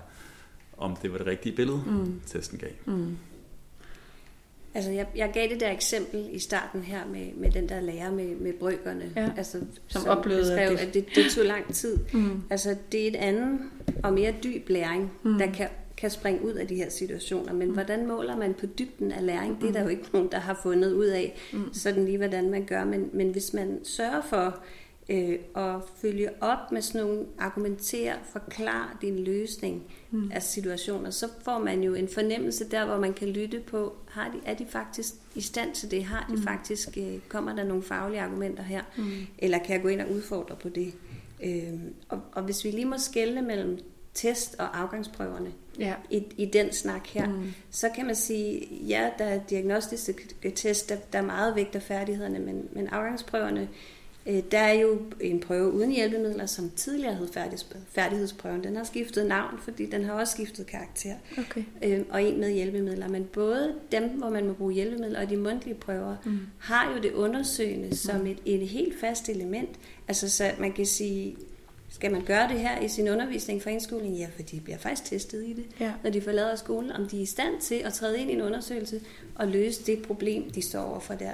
om 0.77 0.95
det 1.02 1.11
var 1.11 1.18
det 1.18 1.27
rigtige 1.27 1.56
billede, 1.56 1.81
Mm. 1.88 2.22
testen 2.27 2.57
gav. 2.60 2.69
Mm. 2.85 3.18
Altså, 4.73 4.91
jeg, 4.91 5.07
jeg 5.15 5.31
gav 5.34 5.49
det 5.49 5.60
der 5.60 5.72
eksempel 5.72 6.27
i 6.31 6.39
starten 6.39 6.81
her 6.81 7.06
med, 7.07 7.26
med 7.35 7.52
den 7.52 7.69
der 7.69 7.81
lærer 7.81 8.11
med, 8.11 8.35
med 8.35 8.53
brøkerne, 8.53 9.11
Ja. 9.15 9.30
altså, 9.38 9.57
Som 9.88 10.06
oplevede, 10.07 10.60
at 10.61 10.69
beskrev, 10.72 10.72
det- 10.77 10.88
at 10.88 10.93
det, 10.93 11.15
det 11.15 11.31
tog 11.31 11.45
lang 11.45 11.73
tid. 11.73 11.97
Mm. 12.14 12.41
Altså, 12.49 12.76
det 12.91 13.03
er 13.03 13.07
et 13.07 13.15
andet 13.15 13.60
og 14.03 14.14
mere 14.14 14.34
dyb 14.43 14.69
læring, 14.69 15.11
Mm. 15.23 15.31
mm. 15.31 15.38
der 15.38 15.52
kan, 15.52 15.68
kan 15.97 16.10
springe 16.10 16.45
ud 16.45 16.52
af 16.53 16.68
de 16.68 16.76
her 16.76 16.89
situationer. 16.89 17.53
Men 17.53 17.68
mm. 17.68 17.73
hvordan 17.73 18.07
måler 18.07 18.38
man 18.38 18.53
på 18.53 18.65
dybden 18.65 19.11
af 19.11 19.26
læring? 19.26 19.61
Det 19.61 19.69
er 19.69 19.73
der 19.73 19.81
jo 19.81 19.88
ikke 19.88 20.03
nogen, 20.14 20.30
der 20.31 20.39
har 20.39 20.60
fundet 20.64 20.93
ud 20.93 21.06
af, 21.06 21.35
Mm. 21.53 21.73
sådan 21.73 22.06
lige 22.06 22.18
hvordan 22.18 22.49
man 22.49 22.65
gør. 22.65 22.84
Men, 22.84 23.10
men 23.14 23.30
hvis 23.31 23.53
man 23.53 23.80
sørger 23.84 24.22
for 24.30 24.60
øh, 25.10 25.40
at 25.56 25.76
følge 26.02 26.30
op 26.44 26.72
med 26.72 26.82
sådan 26.82 27.07
nogle 27.07 27.26
argumentere, 27.40 28.14
forklare 28.32 28.90
din 29.02 29.19
løsning 29.19 29.84
Mm. 30.11 30.32
af 30.34 30.44
situationer, 30.44 31.10
så 31.10 31.27
får 31.44 31.57
man 31.60 31.84
jo 31.84 31.94
en 31.94 32.07
fornemmelse 32.07 32.69
der, 32.69 32.86
hvor 32.86 32.98
man 32.98 33.14
kan 33.14 33.27
lytte 33.27 33.60
på, 33.60 33.95
har 34.10 34.32
de, 34.32 34.38
er 34.45 34.53
de 34.53 34.65
faktisk 34.69 35.14
i 35.36 35.41
stand 35.41 35.73
til 35.76 35.91
det? 35.91 36.03
Har 36.03 36.26
de 36.30 36.36
Mm. 36.36 36.44
faktisk, 36.44 36.98
øh, 36.98 37.19
kommer 37.30 37.56
der 37.56 37.64
nogle 37.64 37.84
faglige 37.84 38.22
argumenter 38.22 38.64
her? 38.64 38.82
Mm. 38.98 39.11
Eller 39.40 39.57
kan 39.57 39.73
jeg 39.76 39.82
gå 39.82 39.88
ind 39.88 40.02
og 40.02 40.11
udfordre 40.11 40.56
på 40.56 40.69
det? 40.69 40.94
Øhm, 41.44 41.94
og, 42.10 42.22
og 42.32 42.44
hvis 42.44 42.65
vi 42.65 42.72
lige 42.72 42.86
må 42.86 42.98
skelne 42.98 43.41
mellem 43.41 43.80
test 44.14 44.56
og 44.60 44.80
afgangsprøverne 44.80 45.52
Ja. 45.80 45.94
i, 46.10 46.23
i 46.38 46.45
den 46.45 46.73
snak 46.73 47.07
her, 47.07 47.27
mm. 47.27 47.53
så 47.72 47.90
kan 47.95 48.06
man 48.06 48.15
sige, 48.15 48.68
ja, 48.88 49.10
der 49.18 49.26
er 49.26 49.40
diagnostiske 49.49 50.52
test, 50.56 50.90
der, 50.90 50.95
der 51.14 51.19
er 51.19 51.26
meget 51.26 51.56
vægt 51.56 51.76
af 51.76 51.82
færdighederne, 51.82 52.40
men, 52.40 52.68
men 52.73 52.88
afgangsprøverne, 52.88 53.61
øh, 53.61 53.68
der 54.26 54.60
er 54.60 54.73
jo 54.73 55.02
en 55.22 55.39
prøve 55.39 55.72
uden 55.72 55.91
hjælpemidler, 55.91 56.45
som 56.45 56.69
tidligere 56.76 57.15
hed 57.15 57.27
færdigheds, 57.27 57.68
færdighedsprøven. 57.89 58.64
Den 58.64 58.76
har 58.76 58.84
skiftet 58.84 59.26
navn, 59.26 59.60
fordi 59.64 59.85
den 59.85 60.03
har 60.03 60.14
også 60.14 60.34
skiftet 60.34 60.65
karakter, 60.68 61.14
Okay. 61.38 61.64
øh, 61.84 62.02
og 62.10 62.23
en 62.23 62.39
med 62.39 62.52
hjælpemidler. 62.52 63.07
Men 63.07 63.23
både 63.26 63.73
dem, 63.91 64.03
hvor 64.10 64.30
man 64.30 64.47
må 64.47 64.53
bruge 64.53 64.73
hjælpemidler, 64.73 65.22
og 65.22 65.30
de 65.30 65.38
mundtlige 65.38 65.76
prøver, 65.76 66.15
Mm. 66.26 66.39
har 66.60 66.93
jo 66.95 67.02
det 67.02 67.11
undersøgende 67.14 67.95
som 67.95 68.26
et, 68.27 68.38
et 68.45 68.68
helt 68.68 68.99
fast 68.99 69.30
element. 69.30 69.69
Altså, 70.07 70.30
så 70.30 70.52
man 70.60 70.72
kan 70.73 70.85
sige, 70.85 71.35
skal 71.89 72.11
man 72.11 72.22
gøre 72.26 72.47
det 72.47 72.60
her 72.60 72.80
i 72.81 72.88
sin 72.88 73.10
undervisning 73.10 73.61
for 73.61 73.69
indskoling? 73.69 74.15
Ja, 74.18 74.27
for 74.35 74.41
de 74.41 74.60
bliver 74.60 74.77
faktisk 74.77 75.10
testet 75.10 75.43
i 75.45 75.53
det, 75.53 75.65
Ja. 75.80 75.91
når 76.03 76.10
de 76.10 76.22
forlader 76.22 76.56
skolen, 76.56 76.91
om 76.91 77.07
de 77.07 77.18
er 77.18 77.22
i 77.22 77.26
stand 77.26 77.61
til 77.61 77.76
at 77.76 77.93
træde 77.93 78.19
ind 78.19 78.30
i 78.31 78.34
en 78.34 78.41
undersøgelse 78.41 79.02
og 79.35 79.47
løse 79.47 79.84
det 79.85 80.02
problem, 80.02 80.52
de 80.52 80.61
står 80.61 80.81
overfor 80.84 81.14
der. 81.14 81.31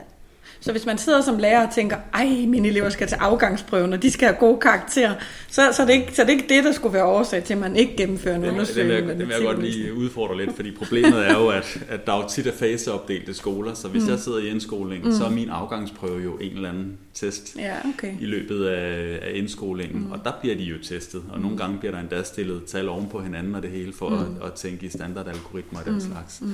Så 0.61 0.71
hvis 0.71 0.85
man 0.85 0.97
sidder 0.97 1.21
som 1.21 1.37
lærer 1.37 1.67
og 1.67 1.73
tænker, 1.73 1.97
ej, 2.13 2.25
mine 2.47 2.67
elever 2.67 2.89
skal 2.89 3.07
til 3.07 3.15
afgangsprøven, 3.15 3.93
og 3.93 4.01
de 4.01 4.11
skal 4.11 4.27
have 4.27 4.37
gode 4.39 4.59
karakterer, 4.59 5.15
så, 5.47 5.61
så, 5.71 5.81
er 5.81 5.85
det 5.85 5.93
ikke, 5.93 6.15
så 6.15 6.21
er 6.21 6.25
det 6.25 6.33
ikke 6.33 6.45
det, 6.49 6.63
der 6.63 6.71
skulle 6.71 6.93
være 6.93 7.05
årsag 7.05 7.43
til, 7.43 7.53
at 7.53 7.59
man 7.59 7.75
ikke 7.75 7.95
gennemfører 7.97 8.35
en 8.35 8.45
undersøgelse. 8.45 8.83
vil 8.83 8.93
jeg, 8.93 9.03
den 9.03 9.19
vil 9.19 9.27
jeg 9.29 9.41
godt 9.41 9.61
lige 9.61 9.93
udfordre 9.93 10.37
lidt, 10.37 10.55
fordi 10.55 10.71
problemet 10.71 11.27
er 11.27 11.33
jo, 11.33 11.47
at, 11.47 11.83
at 11.89 12.05
der 12.05 12.13
er 12.13 12.17
jo 12.17 12.29
tit 12.29 12.47
er 12.47 12.51
faseopdelte 12.51 13.33
skoler, 13.33 13.73
så 13.73 13.87
hvis 13.87 14.03
mm. 14.03 14.09
jeg 14.09 14.19
sidder 14.19 14.37
i 14.37 14.47
indskolingen, 14.47 15.09
mm. 15.09 15.17
så 15.17 15.25
er 15.25 15.29
min 15.29 15.49
afgangsprøve 15.49 16.23
jo 16.23 16.37
en 16.37 16.51
eller 16.55 16.69
anden 16.69 16.97
test 17.13 17.55
Ja, 17.57 17.75
okay. 17.95 18.13
i 18.19 18.25
løbet 18.25 18.65
af, 18.65 19.19
af 19.21 19.31
indskolingen, 19.33 19.99
mm. 19.99 20.11
og 20.11 20.19
der 20.23 20.31
bliver 20.41 20.55
de 20.55 20.63
jo 20.63 20.75
testet, 20.83 21.21
og 21.29 21.39
nogle 21.39 21.57
gange 21.57 21.77
bliver 21.77 21.91
der 21.91 21.99
endda 21.99 22.23
stillet 22.23 22.65
tal 22.65 22.89
oven 22.89 23.07
på 23.11 23.21
hinanden 23.21 23.55
og 23.55 23.61
det 23.61 23.71
hele, 23.71 23.93
for 23.93 24.09
mm. 24.09 24.15
at, 24.15 24.47
at 24.47 24.53
tænke 24.53 24.85
i 24.85 24.89
standardalgoritmer 24.89 25.79
og 25.79 25.85
den 25.85 25.93
mm. 25.93 25.99
slags. 25.99 26.41
Mm. 26.41 26.53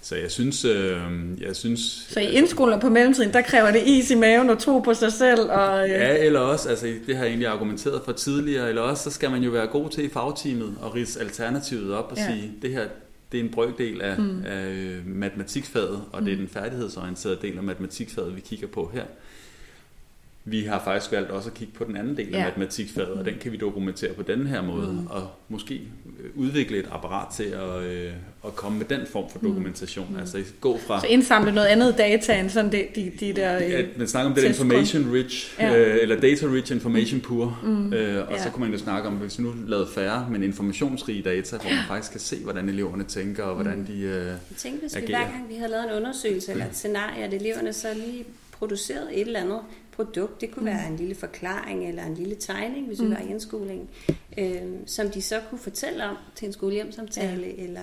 Så 0.00 0.16
jeg 0.16 0.30
synes, 0.30 0.64
øh, 0.64 1.00
jeg 1.40 1.56
synes... 1.56 2.06
Så 2.10 2.20
i 2.20 2.32
indskolen 2.32 2.80
på 2.80 2.88
mellemtiden, 2.88 3.32
der 3.32 3.40
kræver 3.48 3.70
det 3.70 3.82
is 3.86 4.10
i 4.10 4.14
maven 4.14 4.50
og 4.50 4.58
tro 4.58 4.78
på 4.78 4.94
sig 4.94 5.12
selv. 5.12 5.50
Og, 5.50 5.84
øh, 5.84 5.90
Ja, 5.90 6.16
eller 6.18 6.40
også, 6.40 6.68
altså 6.68 6.86
det 7.06 7.16
har 7.16 7.22
jeg 7.22 7.28
egentlig 7.30 7.48
argumenteret 7.48 8.02
for 8.04 8.12
tidligere, 8.12 8.68
eller 8.68 8.82
også 8.82 9.02
så 9.02 9.10
skal 9.10 9.30
man 9.30 9.42
jo 9.42 9.50
være 9.50 9.66
god 9.66 9.90
til 9.90 10.04
i 10.04 10.08
fagteamet 10.08 10.74
og 10.82 10.94
rise 10.94 11.20
alternativet 11.20 11.94
op 11.94 12.08
og 12.12 12.16
Ja. 12.16 12.26
sige, 12.26 12.52
det 12.62 12.70
her 12.70 12.84
det 13.32 13.40
er 13.40 13.44
en 13.44 13.50
brøkdel 13.50 14.02
af, 14.02 14.18
mm. 14.18 14.42
af 14.46 14.72
matematikfaget, 15.06 16.02
og 16.12 16.22
det 16.22 16.32
er 16.32 16.36
den 16.36 16.48
færdighedsorienterede 16.48 17.38
del 17.42 17.56
af 17.56 17.62
matematikfaget, 17.62 18.36
vi 18.36 18.40
kigger 18.40 18.66
på 18.66 18.90
her. 18.94 19.04
Vi 20.50 20.62
har 20.64 20.82
faktisk 20.84 21.12
valgt 21.12 21.30
også 21.30 21.48
at 21.50 21.54
kigge 21.54 21.72
på 21.74 21.84
den 21.84 21.96
anden 21.96 22.16
del 22.16 22.34
af 22.34 22.38
Ja. 22.38 22.44
matematikfaget, 22.44 23.10
og 23.10 23.24
den 23.24 23.34
kan 23.40 23.52
vi 23.52 23.56
dokumentere 23.56 24.12
på 24.12 24.22
den 24.22 24.46
her 24.46 24.62
måde, 24.62 24.92
mm. 24.92 25.06
og 25.06 25.28
måske 25.48 25.74
øh, 25.74 26.30
udvikle 26.34 26.78
et 26.78 26.88
apparat 26.90 27.28
til 27.34 27.42
at, 27.44 27.82
øh, 27.82 28.12
at 28.46 28.56
komme 28.56 28.78
med 28.78 28.86
den 28.86 29.00
form 29.12 29.30
for 29.30 29.38
dokumentation. 29.38 30.06
Mm. 30.10 30.18
Altså 30.18 30.38
gå 30.60 30.78
fra... 30.86 31.00
Så 31.00 31.06
indsamle 31.06 31.52
noget 31.52 31.66
andet 31.66 31.98
data 31.98 32.40
end 32.40 32.50
sådan 32.50 32.72
de, 32.72 32.84
de, 32.94 33.12
de 33.20 33.32
der... 33.32 33.56
Øh, 33.56 33.70
Ja, 33.70 33.82
man 33.96 34.08
snakker 34.08 34.30
om 34.30 34.34
det 34.34 34.44
information 34.44 35.12
rich, 35.12 35.56
Ja. 35.60 35.76
øh, 35.78 35.98
eller 36.02 36.20
data 36.20 36.46
rich 36.46 36.72
information 36.72 37.20
poor, 37.20 37.60
mm. 37.62 37.92
øh, 37.92 38.26
og 38.28 38.32
Ja. 38.34 38.42
så 38.42 38.50
kunne 38.50 38.64
man 38.64 38.72
jo 38.72 38.78
snakke 38.78 39.08
om, 39.08 39.14
hvis 39.14 39.38
vi 39.38 39.44
nu 39.44 39.52
lavede 39.66 39.88
færre, 39.94 40.26
men 40.30 40.42
informationsrige 40.42 41.22
data, 41.22 41.56
hvor 41.56 41.70
man 41.70 41.84
faktisk 41.88 42.10
kan 42.12 42.20
se, 42.20 42.36
hvordan 42.42 42.68
eleverne 42.68 43.04
tænker, 43.04 43.42
og 43.42 43.54
hvordan 43.54 43.86
de... 43.86 44.00
Øh, 44.00 44.26
Jeg 44.26 44.36
tænkte, 44.56 44.80
hvis 44.80 44.96
vi 44.96 45.00
Agerer. 45.02 45.18
hver 45.18 45.30
gang 45.32 45.48
vi 45.48 45.54
havde 45.54 45.70
lavet 45.70 45.84
en 45.84 45.96
undersøgelse 45.96 46.52
eller 46.52 46.66
et 46.66 46.76
scenarie, 46.76 47.24
at 47.24 47.34
eleverne 47.34 47.72
så 47.72 47.88
lige 47.94 48.24
producerede 48.52 49.14
et 49.14 49.20
eller 49.26 49.40
andet 49.40 49.58
produkt. 49.98 50.40
Det 50.40 50.50
kunne 50.50 50.70
mm. 50.70 50.76
være 50.78 50.88
en 50.88 50.96
lille 50.96 51.14
forklaring 51.14 51.88
eller 51.88 52.04
en 52.04 52.14
lille 52.14 52.34
tegning, 52.34 52.86
hvis 52.86 53.00
vi 53.00 53.04
Mm. 53.04 53.10
var 53.10 53.18
i 53.20 53.28
indskolingen, 53.30 53.88
øh, 54.38 54.62
som 54.86 55.10
de 55.10 55.22
så 55.22 55.40
kunne 55.50 55.58
fortælle 55.58 56.04
om 56.04 56.16
til 56.34 56.46
en 56.46 56.52
skolehjemsamtale 56.52 57.46
ja. 57.46 57.62
eller 57.64 57.82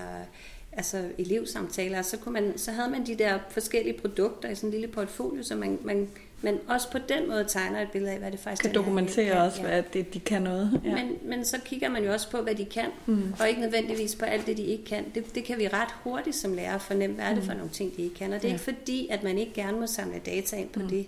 altså 0.72 1.02
elevsamtaler. 1.18 2.02
Så, 2.02 2.16
kunne 2.16 2.32
man, 2.32 2.52
så 2.58 2.70
havde 2.72 2.90
man 2.90 3.06
de 3.06 3.14
der 3.14 3.38
forskellige 3.50 3.98
produkter 4.00 4.48
i 4.50 4.54
sådan 4.54 4.68
en 4.68 4.72
lille 4.72 4.88
portfolio, 4.88 5.42
så 5.42 5.54
man, 5.56 5.78
man, 5.84 6.08
man 6.42 6.58
også 6.68 6.90
på 6.90 6.98
den 7.08 7.28
måde 7.28 7.44
tegner 7.48 7.82
et 7.82 7.88
billede 7.92 8.12
af, 8.12 8.18
hvad 8.18 8.30
det 8.32 8.40
faktisk 8.40 8.62
kan 8.62 8.70
er, 8.70 8.74
dokumentere 8.74 9.36
ja, 9.36 9.44
også, 9.44 9.62
ja. 9.62 9.68
hvad 9.68 9.82
det, 9.92 10.14
de 10.14 10.20
kan 10.20 10.42
noget. 10.42 10.80
Ja. 10.84 10.94
Men, 10.94 11.28
men 11.28 11.44
så 11.44 11.56
kigger 11.64 11.88
man 11.88 12.04
jo 12.04 12.12
også 12.12 12.30
på, 12.30 12.40
hvad 12.42 12.54
de 12.54 12.64
kan, 12.64 12.86
mm. 13.06 13.32
og 13.40 13.48
ikke 13.48 13.60
nødvendigvis 13.60 14.14
på 14.16 14.24
alt 14.24 14.46
det, 14.46 14.56
de 14.56 14.62
ikke 14.62 14.84
kan. 14.84 15.04
Det, 15.14 15.34
det 15.34 15.44
kan 15.44 15.58
vi 15.58 15.68
ret 15.68 15.88
hurtigt 16.04 16.36
som 16.36 16.52
lærer 16.52 16.78
fornemme, 16.78 17.16
hvad 17.16 17.24
er 17.24 17.34
det 17.34 17.44
for 17.44 17.52
nogle 17.54 17.70
ting, 17.70 17.96
de 17.96 18.02
ikke 18.02 18.14
kan. 18.14 18.32
Og 18.32 18.42
det 18.42 18.44
er 18.44 18.48
Ja. 18.48 18.54
ikke 18.54 18.64
fordi, 18.64 19.08
at 19.10 19.22
man 19.22 19.38
ikke 19.38 19.52
gerne 19.54 19.80
må 19.80 19.86
samle 19.86 20.18
data 20.26 20.56
ind 20.56 20.68
på 20.68 20.80
mm. 20.80 20.88
det. 20.88 21.06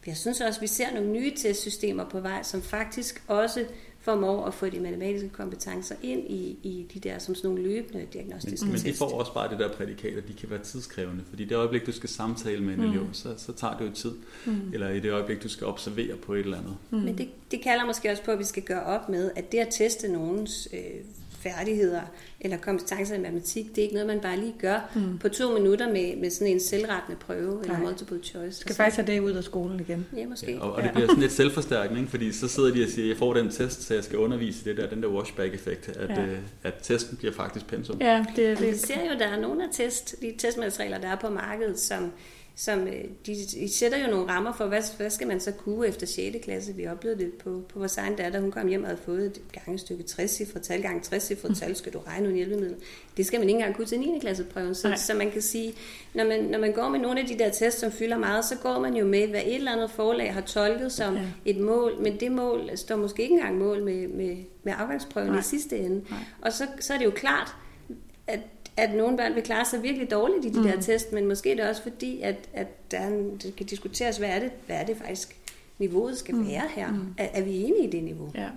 For 0.00 0.10
jeg 0.10 0.16
synes 0.16 0.40
også, 0.40 0.58
at 0.58 0.62
vi 0.62 0.66
ser 0.66 0.94
nogle 0.94 1.10
nye 1.10 1.32
testsystemer 1.36 2.04
på 2.08 2.20
vej, 2.20 2.42
som 2.42 2.62
faktisk 2.62 3.22
også 3.26 3.64
formår 4.00 4.46
at 4.46 4.54
få 4.54 4.68
de 4.68 4.80
matematiske 4.80 5.28
kompetencer 5.28 5.94
ind 6.02 6.30
i, 6.30 6.58
i 6.62 6.86
de 6.94 7.00
der 7.00 7.18
som 7.18 7.34
sådan 7.34 7.50
nogle 7.50 7.62
løbende 7.62 8.06
diagnostiske 8.12 8.66
men 8.66 8.74
de 8.74 8.80
test. 8.80 8.98
får 8.98 9.18
også 9.18 9.34
bare 9.34 9.50
det 9.50 9.58
der 9.58 9.72
prædikat, 9.72 10.18
at 10.18 10.28
de 10.28 10.32
kan 10.32 10.50
være 10.50 10.62
tidskrævende, 10.62 11.24
fordi 11.28 11.44
det 11.44 11.56
øjeblik, 11.56 11.86
du 11.86 11.92
skal 11.92 12.08
samtale 12.08 12.62
med 12.62 12.74
en 12.74 12.80
mm. 12.80 12.90
elev, 12.90 13.06
så, 13.12 13.34
så 13.36 13.52
tager 13.52 13.76
det 13.78 13.86
jo 13.86 13.90
tid. 13.90 14.12
Mm. 14.46 14.72
Eller 14.72 14.88
i 14.88 15.00
det 15.00 15.12
øjeblik, 15.12 15.42
du 15.42 15.48
skal 15.48 15.66
observere 15.66 16.16
på 16.16 16.34
et 16.34 16.40
eller 16.40 16.58
andet. 16.58 16.76
Mm. 16.90 16.98
Men 16.98 17.18
det, 17.18 17.28
det 17.50 17.62
kalder 17.62 17.86
måske 17.86 18.10
også 18.10 18.22
på, 18.22 18.30
at 18.30 18.38
vi 18.38 18.44
skal 18.44 18.62
gøre 18.62 18.82
op 18.82 19.08
med, 19.08 19.30
at 19.36 19.52
det 19.52 19.58
at 19.58 19.68
teste 19.70 20.08
nogens 20.08 20.68
øh, 20.72 20.80
færdigheder 21.42 22.00
eller 22.40 22.56
kompetencer 22.56 23.14
i 23.14 23.18
matematik, 23.20 23.66
det 23.68 23.78
er 23.78 23.82
ikke 23.82 23.94
noget, 23.94 24.06
man 24.06 24.20
bare 24.20 24.36
lige 24.36 24.54
gør 24.58 24.90
mm. 24.94 25.18
på 25.18 25.28
to 25.28 25.52
minutter 25.58 25.92
med, 25.92 26.16
med 26.16 26.30
sådan 26.30 26.52
en 26.52 26.60
selvrettende 26.60 27.18
prøve 27.20 27.60
eller 27.62 27.78
Nej. 27.78 27.82
multiple 27.82 28.18
choice. 28.22 28.58
skal 28.60 28.74
faktisk 28.74 28.96
have 28.96 29.06
det 29.06 29.20
ud 29.20 29.32
af 29.32 29.44
skolen 29.44 29.80
igen. 29.80 30.06
Ja, 30.16 30.26
måske. 30.26 30.52
Ja, 30.52 30.60
og, 30.60 30.72
og 30.72 30.82
det 30.82 30.90
bliver 30.92 31.06
sådan 31.06 31.20
lidt 31.20 31.32
selvforstærkende, 31.32 32.00
ikke? 32.00 32.10
fordi 32.10 32.32
så 32.32 32.48
sidder 32.48 32.74
de 32.74 32.82
og 32.82 32.88
siger, 32.88 33.08
jeg 33.08 33.16
får 33.16 33.34
den 33.34 33.50
test, 33.50 33.82
så 33.82 33.94
jeg 33.94 34.04
skal 34.04 34.18
undervise 34.18 34.60
i 34.60 34.68
det 34.68 34.76
der, 34.76 34.88
den 34.90 35.02
der 35.02 35.08
washback-effekt, 35.08 35.88
at, 35.88 36.10
Ja. 36.10 36.22
øh, 36.24 36.38
at 36.62 36.74
testen 36.82 37.16
bliver 37.16 37.32
faktisk 37.34 37.66
pensum. 37.66 37.96
Ja, 38.00 38.24
det, 38.36 38.60
vi 38.60 38.66
det, 38.66 38.80
ser 38.80 39.04
jo, 39.06 39.10
at 39.12 39.18
der 39.20 39.26
er 39.26 39.40
nogle 39.40 39.62
af 39.64 39.68
test, 39.72 40.14
de 40.22 40.34
testmaterialer, 40.38 40.98
der 40.98 41.08
er 41.08 41.16
på 41.16 41.28
markedet, 41.30 41.78
som, 41.78 42.12
som 42.58 42.86
øh, 42.86 43.04
de, 43.26 43.34
de 43.60 43.72
sætter 43.72 43.98
jo 43.98 44.10
nogle 44.10 44.32
rammer 44.32 44.52
for, 44.52 44.66
hvad, 44.66 44.82
hvad 44.96 45.10
skal 45.10 45.26
man 45.26 45.40
så 45.40 45.52
kunne 45.52 45.88
efter 45.88 46.06
6. 46.06 46.36
klasse. 46.42 46.74
Vi 46.74 46.86
oplevede 46.86 47.24
det 47.24 47.32
på, 47.32 47.62
på 47.68 47.78
vores 47.78 47.96
egen 47.96 48.16
datter. 48.16 48.40
Hun 48.40 48.50
kom 48.50 48.68
hjem 48.68 48.82
og 48.82 48.88
havde 48.88 49.00
fået 49.04 49.26
et 49.26 49.40
gangestykke 49.52 50.02
60 50.02 50.30
cifre 50.30 50.60
tal, 50.60 50.82
gange 50.82 51.00
60 51.00 51.22
cifre 51.22 51.54
tal, 51.54 51.76
skal 51.76 51.92
du 51.92 51.98
regne 51.98 52.26
uden 52.26 52.36
hjælpemidler. 52.36 52.76
Det 53.16 53.26
skal 53.26 53.40
man 53.40 53.48
ikke 53.48 53.58
engang 53.58 53.76
kunne 53.76 53.86
til 53.86 54.00
9. 54.00 54.18
klasse 54.20 54.44
prøven. 54.44 54.74
Så, 54.74 54.88
Nej. 54.88 54.96
så 54.96 55.14
man 55.14 55.30
kan 55.30 55.42
sige, 55.42 55.74
når 56.14 56.24
man, 56.24 56.44
når 56.44 56.58
man 56.58 56.72
går 56.72 56.88
med 56.88 57.00
nogle 57.00 57.20
af 57.20 57.26
de 57.26 57.38
der 57.38 57.50
tests, 57.50 57.80
som 57.80 57.92
fylder 57.92 58.18
meget, 58.18 58.44
så 58.44 58.56
går 58.56 58.78
man 58.78 58.96
jo 58.96 59.06
med, 59.06 59.28
hvad 59.28 59.40
et 59.40 59.54
eller 59.54 59.72
andet 59.72 59.90
forlag 59.90 60.34
har 60.34 60.40
tolket 60.40 60.92
som 60.92 61.14
ja. 61.14 61.22
et 61.44 61.56
mål, 61.60 62.02
men 62.02 62.20
det 62.20 62.32
mål 62.32 62.70
står 62.74 62.96
måske 62.96 63.22
ikke 63.22 63.34
engang 63.34 63.58
mål 63.58 63.84
med, 63.84 64.08
med, 64.08 64.36
med 64.62 64.72
afgangsprøven 64.76 65.30
Nej. 65.30 65.38
i 65.38 65.42
sidste 65.42 65.78
ende. 65.78 66.04
Nej. 66.10 66.18
Og 66.42 66.52
så, 66.52 66.66
så 66.80 66.94
er 66.94 66.98
det 66.98 67.04
jo 67.04 67.10
klart, 67.10 67.56
at, 68.26 68.40
at 68.78 68.94
nogle 68.94 69.16
børn 69.16 69.34
vil 69.34 69.42
klare 69.42 69.64
sig 69.64 69.82
virkelig 69.82 70.10
dårligt 70.10 70.44
i 70.44 70.48
de 70.48 70.58
mm. 70.58 70.66
der 70.66 70.80
test, 70.80 71.12
men 71.12 71.28
måske 71.28 71.50
er 71.52 71.56
det 71.56 71.68
også 71.68 71.82
fordi, 71.82 72.20
at, 72.20 72.36
at 72.54 72.90
der 72.90 72.98
er 72.98 73.08
en, 73.08 73.36
det 73.36 73.56
kan 73.56 73.66
diskuteres, 73.66 74.16
hvad 74.16 74.28
er 74.28 74.38
det, 74.40 74.50
hvad 74.66 74.76
er 74.76 74.86
det 74.86 74.96
faktisk 74.96 75.36
niveauet 75.78 76.18
skal 76.18 76.34
være 76.34 76.62
her. 76.74 76.92
Mm. 76.92 77.14
Er, 77.18 77.28
er 77.32 77.42
vi 77.42 77.62
enige 77.62 77.88
i 77.88 77.90
det 77.90 78.02
niveau? 78.02 78.32
ja. 78.34 78.48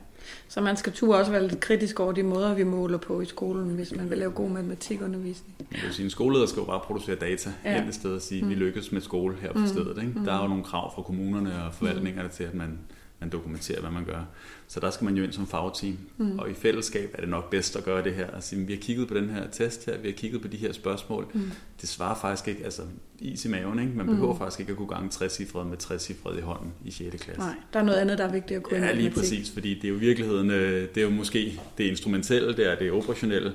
Så 0.48 0.62
man 0.62 0.78
skal 0.78 0.94
turde 0.94 1.20
også 1.20 1.32
være 1.32 1.48
lidt 1.48 1.60
kritisk 1.60 2.00
over 2.00 2.12
de 2.12 2.24
måder, 2.24 2.54
vi 2.54 2.64
måler 2.64 2.98
på 2.98 3.22
i 3.22 3.26
skolen, 3.26 3.70
hvis 3.70 3.96
man 3.96 4.10
vil 4.10 4.18
lave 4.18 4.32
god 4.32 4.50
matematikundervisning. 4.50 5.56
Kan 5.72 5.88
jo 5.88 5.94
sige, 5.94 6.04
en 6.04 6.10
skoleleder 6.10 6.46
skal 6.48 6.60
jo 6.60 6.66
bare 6.66 6.80
producere 6.80 7.16
data 7.16 7.50
Ja. 7.66 7.80
hen 7.80 7.88
et 7.90 7.96
sted 7.96 8.16
og 8.16 8.22
sige, 8.22 8.46
vi 8.46 8.54
lykkes 8.54 8.92
med 8.92 9.02
skole 9.02 9.36
her 9.42 9.54
på 9.54 9.68
stedet. 9.68 9.98
Ikke? 10.02 10.26
Der 10.26 10.34
er 10.34 10.42
jo 10.42 10.48
nogle 10.48 10.64
krav 10.64 10.96
fra 10.96 11.02
kommunerne 11.02 11.64
og 11.64 11.74
forvaltningerne 11.74 12.30
til, 12.30 12.44
at 12.44 12.54
man, 12.54 12.80
man 13.22 13.30
dokumenterer, 13.30 13.82
hvad 13.82 13.92
man 13.92 14.06
gør. 14.06 14.22
Så 14.68 14.80
der 14.80 14.90
skal 14.90 15.06
man 15.06 15.18
jo 15.18 15.24
ind 15.24 15.34
som 15.34 15.48
fagteam. 15.48 15.98
Mm. 16.18 16.40
Og 16.40 16.50
i 16.50 16.54
fællesskab 16.54 17.10
er 17.14 17.20
det 17.20 17.30
nok 17.30 17.50
bedst 17.50 17.76
at 17.76 17.84
gøre 17.84 18.04
det 18.04 18.14
her. 18.14 18.40
Sige, 18.40 18.68
vi 18.68 18.74
har 18.74 18.80
kigget 18.82 19.08
på 19.08 19.14
den 19.14 19.30
her 19.30 19.48
test 19.52 19.86
her, 19.86 19.98
vi 19.98 20.08
har 20.08 20.16
kigget 20.16 20.42
på 20.42 20.48
de 20.48 20.58
her 20.58 20.74
spørgsmål. 20.74 21.28
Mm. 21.34 21.52
Det 21.82 21.90
svarer 21.90 22.16
faktisk 22.16 22.48
ikke, 22.48 22.64
altså 22.64 22.82
is 23.20 23.46
i 23.46 23.48
maven, 23.48 23.80
ikke? 23.80 23.92
Man 23.96 24.06
behøver 24.06 24.34
mm. 24.34 24.40
faktisk 24.40 24.60
ikke 24.60 24.72
at 24.72 24.78
kunne 24.78 24.88
gange 24.88 25.10
60 25.10 25.34
cifre 25.34 25.66
med 25.66 25.78
60 25.78 26.02
cifre 26.02 26.38
i 26.38 26.42
hånden 26.42 26.74
i 26.86 26.92
6. 26.92 27.24
klasse. 27.24 27.42
Nej, 27.42 27.56
der 27.74 27.80
er 27.80 27.84
noget 27.84 27.98
andet, 28.00 28.18
der 28.18 28.28
er 28.28 28.32
vigtigt 28.32 28.58
at 28.58 28.64
kunne 28.64 28.80
Ja, 28.80 28.94
lige 28.94 29.12
præcis, 29.12 29.52
fordi 29.52 29.74
det 29.74 29.84
er 29.84 29.90
jo 29.90 29.96
i 29.96 30.00
virkeligheden, 30.00 30.52
øh, 30.52 30.90
det 30.96 30.98
er 30.98 31.06
jo 31.06 31.10
måske 31.10 31.60
det 31.78 31.84
instrumentelle, 31.84 32.56
det 32.56 32.72
er 32.72 32.76
det 32.76 32.92
operationelle, 32.92 33.54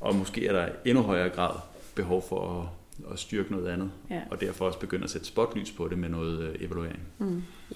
og 0.00 0.14
måske 0.14 0.46
er 0.46 0.52
der 0.52 0.68
endnu 0.84 1.02
højere 1.02 1.28
grad 1.28 1.54
behov 1.94 2.24
for 2.28 2.60
at, 2.60 2.68
at 3.12 3.18
styrke 3.18 3.52
noget 3.52 3.68
andet, 3.68 3.90
Ja. 4.10 4.20
og 4.30 4.40
derfor 4.40 4.64
også 4.66 4.78
begynde 4.78 5.04
at 5.04 5.10
sætte 5.10 5.26
spotlys 5.26 5.70
på 5.70 5.88
det 5.88 5.98
med 5.98 6.08
noget 6.08 6.40
øh, 6.40 6.54
evaluering. 6.66 6.98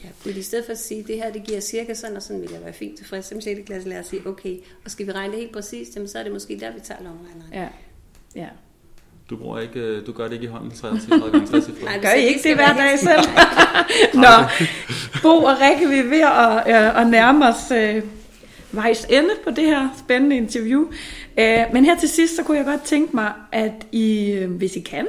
Ja, 0.05 0.09
fordi 0.17 0.39
i 0.39 0.43
stedet 0.43 0.65
for 0.65 0.73
at 0.73 0.79
sige, 0.79 1.01
at 1.01 1.07
det 1.07 1.17
her 1.17 1.33
det 1.33 1.45
giver 1.45 1.61
cirka 1.61 1.95
sådan 1.95 2.17
og 2.17 2.23
sådan, 2.23 2.43
vil 2.43 2.51
jeg 2.53 2.61
være 2.65 2.73
fint 2.73 2.97
tilfreds 2.99 3.25
som 3.27 3.41
6. 3.41 3.61
klasse 3.67 3.89
lærer 3.89 3.99
at 4.01 4.07
sige, 4.09 4.27
okay, 4.27 4.57
og 4.85 4.91
skal 4.91 5.07
vi 5.07 5.13
regne 5.13 5.33
det 5.33 5.41
helt 5.41 5.53
præcist, 5.53 5.95
jamen, 5.97 6.09
så 6.09 6.19
er 6.19 6.23
det 6.23 6.33
måske 6.33 6.61
der, 6.61 6.73
vi 6.73 6.81
tager 6.81 7.03
lomregneren. 7.03 7.53
Ja. 7.53 7.69
ja. 8.35 8.49
Du, 9.31 9.37
bruger 9.37 9.59
ikke, 9.61 9.81
øh, 9.81 10.07
du 10.07 10.13
gør 10.13 10.25
det 10.25 10.33
ikke 10.33 10.45
i 10.45 10.49
hånden 10.49 10.71
30 10.71 11.01
cifre 11.01 11.31
gange 11.31 11.47
60 11.47 11.65
cifre? 11.65 11.85
Nej, 11.85 11.99
Gør 12.03 12.11
I 12.13 12.23
ikke 12.27 12.41
det 12.49 12.55
hver 12.55 12.73
dag 12.77 12.99
selv? 12.99 13.21
Nå, 14.25 14.29
Bo 15.23 15.29
og 15.29 15.57
Rikke, 15.61 15.89
vi 15.89 15.97
er 15.99 16.03
ved 16.09 16.21
at, 16.21 16.83
øh, 16.85 17.01
at 17.01 17.07
nærme 17.11 17.49
os 17.49 17.71
øh, 17.71 18.03
vejs 18.73 19.07
ende 19.11 19.31
på 19.45 19.51
det 19.51 19.65
her 19.67 19.89
spændende 19.99 20.37
interview. 20.37 20.87
Øh, 21.39 21.65
men 21.73 21.85
her 21.85 21.99
til 21.99 22.09
sidst, 22.09 22.37
så 22.37 22.43
kunne 22.43 22.57
jeg 22.57 22.65
godt 22.65 22.83
tænke 22.83 23.17
mig, 23.17 23.33
at 23.53 23.73
I, 23.93 24.31
øh, 24.31 24.51
hvis 24.51 24.77
I 24.77 24.81
kan, 24.81 25.07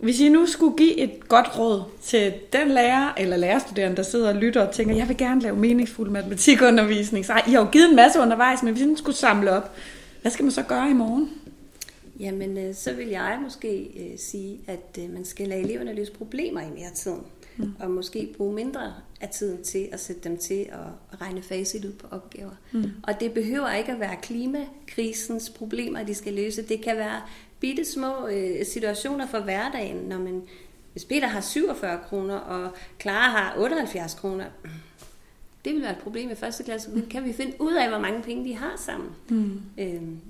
hvis 0.00 0.20
I 0.20 0.28
nu 0.28 0.46
skulle 0.46 0.76
give 0.76 0.96
et 0.96 1.28
godt 1.28 1.58
råd 1.58 1.82
til 2.02 2.32
den 2.52 2.68
lærer 2.68 3.12
eller 3.18 3.36
lærerstuderende, 3.36 3.96
der 3.96 4.02
sidder 4.02 4.28
og 4.28 4.34
lytter 4.34 4.66
og 4.66 4.74
tænker, 4.74 4.94
jeg 4.94 5.08
vil 5.08 5.16
gerne 5.16 5.40
lave 5.40 5.56
meningsfuld 5.56 6.10
matematikundervisning. 6.10 7.26
Så 7.26 7.32
I 7.46 7.50
har 7.50 7.60
jo 7.60 7.66
givet 7.72 7.90
en 7.90 7.96
masse 7.96 8.20
undervejs, 8.20 8.62
men 8.62 8.72
hvis 8.72 8.82
I 8.82 8.86
nu 8.86 8.96
skulle 8.96 9.16
samle 9.16 9.50
op, 9.50 9.76
hvad 10.22 10.32
skal 10.32 10.42
man 10.42 10.52
så 10.52 10.62
gøre 10.62 10.90
i 10.90 10.92
morgen? 10.92 11.30
Jamen, 12.20 12.58
øh, 12.58 12.74
så 12.74 12.92
vil 12.92 13.08
jeg 13.08 13.38
måske 13.42 13.90
sige, 14.16 14.58
at 14.66 14.98
man 15.14 15.24
skal 15.24 15.48
lade 15.48 15.60
eleverne 15.60 15.94
løse 15.94 16.12
problemer 16.12 16.60
i 16.60 16.70
mere 16.78 16.90
tiden. 16.94 17.20
Mm. 17.56 17.72
Og 17.80 17.90
måske 17.90 18.34
bruge 18.36 18.54
mindre 18.54 18.94
af 19.20 19.28
tiden 19.28 19.64
til 19.64 19.88
at 19.92 20.00
sætte 20.00 20.28
dem 20.28 20.38
til 20.38 20.66
at 20.72 21.20
regne 21.20 21.42
facit 21.42 21.84
ud 21.84 21.92
på 21.92 22.06
opgaver. 22.10 22.50
Mm. 22.72 22.84
Og 23.02 23.20
det 23.20 23.32
behøver 23.32 23.72
ikke 23.72 23.92
at 23.92 24.00
være 24.00 24.16
klimakrisens 24.22 25.50
problemer, 25.50 26.02
de 26.02 26.14
skal 26.14 26.34
løse. 26.34 26.62
Det 26.62 26.82
kan 26.82 26.96
være 26.96 27.20
bitte 27.60 27.84
små 27.84 28.26
øh, 28.26 28.66
situationer 28.66 29.26
for 29.26 29.38
hverdagen, 29.38 29.96
når 29.96 30.18
man, 30.18 30.42
hvis 30.92 31.04
Peter 31.04 31.26
har 31.26 31.40
47 31.40 31.98
kroner, 32.08 32.36
og 32.36 32.70
Clara 33.00 33.30
har 33.30 33.54
78 33.58 34.14
kroner, 34.14 34.44
Det 35.64 35.72
vil 35.74 35.82
være 35.82 35.92
et 35.92 36.02
problem 36.02 36.30
i 36.30 36.34
første 36.34 36.62
klasse, 36.62 36.90
men 36.90 37.06
kan 37.10 37.24
vi 37.24 37.32
finde 37.32 37.52
ud 37.60 37.74
af, 37.74 37.88
hvor 37.88 37.98
mange 37.98 38.22
penge 38.22 38.44
de 38.44 38.56
har 38.56 38.72
sammen? 38.76 39.10
Mm. 39.28 39.60
Øhm, 39.78 40.20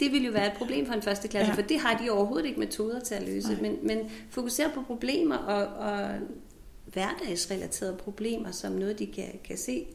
det 0.00 0.12
vil 0.12 0.24
jo 0.24 0.32
være 0.32 0.46
et 0.46 0.52
problem 0.52 0.86
for 0.86 0.94
en 0.94 1.02
første 1.02 1.28
klasse, 1.28 1.52
ja. 1.52 1.56
for 1.56 1.62
det 1.62 1.80
har 1.80 2.02
de 2.04 2.10
overhovedet 2.10 2.46
ikke 2.46 2.60
metoder 2.60 3.00
til 3.00 3.14
at 3.14 3.28
løse. 3.28 3.58
Men, 3.62 3.78
men 3.82 3.98
fokusere 4.30 4.70
på 4.74 4.82
problemer 4.82 5.36
og, 5.36 5.66
og 5.66 6.10
hverdagsrelaterede 6.92 7.96
problemer 7.96 8.50
som 8.50 8.72
noget, 8.72 8.98
de 8.98 9.06
kan, 9.06 9.40
kan 9.44 9.56
se. 9.58 9.86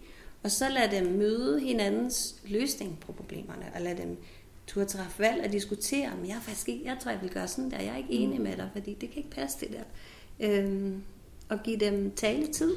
Og 0.44 0.52
så 0.52 0.70
lad 0.70 0.90
dem 0.92 1.14
møde 1.14 1.60
hinandens 1.60 2.36
løsning 2.48 3.00
på 3.00 3.12
problemerne, 3.12 3.66
og 3.76 3.82
lad 3.82 3.96
dem 3.96 4.18
turde 4.68 4.88
træffe 4.88 5.20
valg 5.20 5.44
og 5.46 5.52
diskutere, 5.52 6.12
men 6.18 6.28
jeg 6.28 6.38
faktisk 6.42 6.70
ikke, 6.70 6.86
jeg 6.86 6.98
tror, 7.00 7.12
jeg 7.12 7.22
vil 7.22 7.30
gøre 7.30 7.48
sådan 7.48 7.72
der, 7.72 7.80
jeg 7.80 7.94
er 7.94 7.98
ikke 7.98 8.14
enig 8.14 8.42
med 8.42 8.58
dig, 8.58 8.70
fordi 8.74 8.94
det 8.94 9.10
kan 9.10 9.18
ikke 9.18 9.30
passe 9.30 9.60
det 9.60 9.70
der. 9.72 9.84
Øhm, 10.40 11.04
og 11.50 11.60
give 11.64 11.78
dem 11.78 12.12
taletid. 12.12 12.76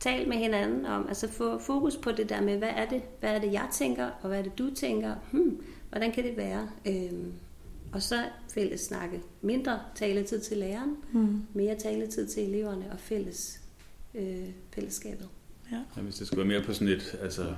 Tal 0.00 0.28
med 0.28 0.36
hinanden 0.36 0.86
om, 0.86 1.08
altså 1.08 1.28
få 1.28 1.58
fokus 1.58 1.96
på 1.96 2.12
det 2.12 2.28
der 2.28 2.40
med, 2.40 2.58
hvad 2.58 2.68
er 2.68 2.88
det, 2.88 3.02
hvad 3.20 3.30
er 3.30 3.38
det 3.38 3.52
jeg 3.52 3.68
tænker, 3.72 4.10
og 4.22 4.28
hvad 4.28 4.38
er 4.38 4.42
det 4.42 4.58
du 4.58 4.74
tænker, 4.74 5.14
hmm, 5.32 5.62
hvordan 5.90 6.12
kan 6.12 6.24
det 6.24 6.36
være? 6.36 6.70
Øhm, 6.86 7.32
og 7.92 8.02
så 8.02 8.24
fælles 8.54 8.80
snakke. 8.80 9.20
Mindre 9.42 9.80
taletid 9.94 10.40
til 10.40 10.56
læreren, 10.56 10.96
mm. 11.12 11.42
mere 11.54 11.78
taletid 11.78 12.28
til 12.28 12.48
eleverne 12.48 12.92
og 12.92 12.98
fælles 12.98 13.60
øh, 14.14 14.48
fællesskabet. 14.74 15.28
Ja. 15.72 15.76
ja. 15.96 16.02
Hvis 16.02 16.14
det 16.14 16.26
skulle 16.26 16.38
være 16.38 16.58
mere 16.58 16.66
på 16.66 16.72
sådan 16.72 16.88
et, 16.88 17.18
altså, 17.22 17.54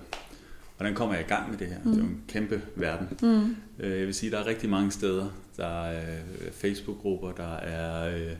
hvordan 0.77 0.95
kommer 0.95 1.15
jeg 1.15 1.25
i 1.25 1.29
gang 1.29 1.51
med 1.51 1.59
det 1.59 1.67
her? 1.67 1.79
Mm. 1.85 1.91
Det 1.91 1.99
er 1.99 2.05
jo 2.05 2.09
en 2.11 2.25
kæmpe 2.29 2.63
verden. 2.77 3.09
Mm. 3.23 3.57
Øh, 3.79 3.99
jeg 3.99 4.07
vil 4.07 4.15
sige, 4.15 4.31
der 4.31 4.39
er 4.39 4.47
rigtig 4.47 4.71
mange 4.71 4.91
steder. 4.91 5.31
Der 5.57 5.85
er 5.85 6.19
øh, 6.41 6.53
Facebook-grupper, 6.53 7.33
der 7.33 7.57
er 7.57 8.17
øh, 8.17 8.37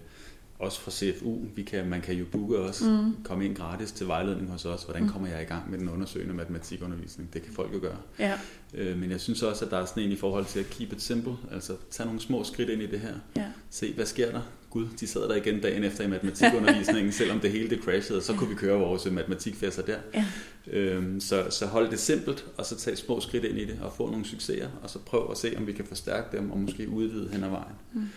også 0.65 0.81
fra 0.81 0.91
CFU. 0.91 1.39
Vi 1.55 1.63
kan, 1.63 1.89
man 1.89 2.01
kan 2.01 2.15
jo 2.15 2.25
booke 2.33 2.59
os, 2.59 2.83
mm. 2.83 3.17
komme 3.25 3.45
ind 3.45 3.57
gratis 3.57 3.93
til 3.93 4.07
vejledning 4.07 4.51
hos 4.51 4.65
os. 4.65 4.83
Hvordan 4.83 5.03
mm. 5.03 5.09
kommer 5.09 5.29
jeg 5.29 5.43
i 5.43 5.45
gang 5.45 5.71
med 5.71 5.79
den 5.79 5.89
undersøgende 5.89 6.35
matematikundervisning? 6.35 7.33
Det 7.33 7.43
kan 7.43 7.53
folk 7.53 7.75
jo 7.75 7.79
gøre. 7.81 7.97
Ja. 8.19 8.39
Øh, 8.75 8.99
men 8.99 9.11
jeg 9.11 9.21
synes 9.21 9.43
også, 9.43 9.65
at 9.65 9.71
der 9.71 9.79
er 9.79 9.85
sådan 9.85 10.03
en 10.03 10.13
i 10.13 10.17
forhold 10.17 10.45
til 10.45 10.61
at 10.61 10.71
keep 10.71 10.93
it 10.93 11.03
simple. 11.03 11.37
Altså 11.53 11.77
tage 11.91 12.07
nogle 12.07 12.21
små 12.21 12.45
skridt 12.45 12.71
ind 12.71 12.83
i 12.83 12.87
det 12.87 13.01
her. 13.01 13.15
Ja. 13.37 13.47
Se, 13.71 13.93
hvad 13.93 14.07
sker 14.07 14.31
der? 14.31 14.41
Gud, 14.71 14.87
de 15.01 15.07
sad 15.07 15.29
der 15.29 15.35
igen 15.35 15.61
dagen 15.61 15.85
efter 15.85 16.05
i 16.05 16.09
matematikundervisningen, 16.09 17.13
selvom 17.23 17.41
det 17.41 17.51
hele 17.51 17.71
det 17.71 17.83
crashede, 17.83 18.23
så 18.23 18.35
kunne 18.35 18.49
vi 18.49 18.55
køre 18.55 18.79
vores 18.79 19.11
matematikfester 19.11 19.83
der. 19.83 19.99
Ja. 20.15 20.25
Øhm, 20.67 21.21
så, 21.21 21.47
så 21.51 21.67
hold 21.67 21.91
det 21.91 21.99
simpelt, 21.99 22.45
og 22.57 22.67
så 22.67 22.77
tag 22.77 22.99
små 22.99 23.21
skridt 23.21 23.45
ind 23.45 23.59
i 23.59 23.65
det, 23.65 23.79
og 23.83 23.93
få 23.93 24.11
nogle 24.11 24.25
succeser, 24.25 24.69
og 24.83 24.91
så 24.91 24.99
prøv 24.99 25.31
at 25.31 25.39
se, 25.39 25.55
om 25.57 25.67
vi 25.67 25.73
kan 25.73 25.85
forstærke 25.85 26.37
dem, 26.37 26.51
og 26.51 26.59
måske 26.59 26.89
udvide 26.89 27.29
hen 27.33 27.45
ad 27.45 27.49
vejen. 27.49 27.75
Mm. 27.93 28.09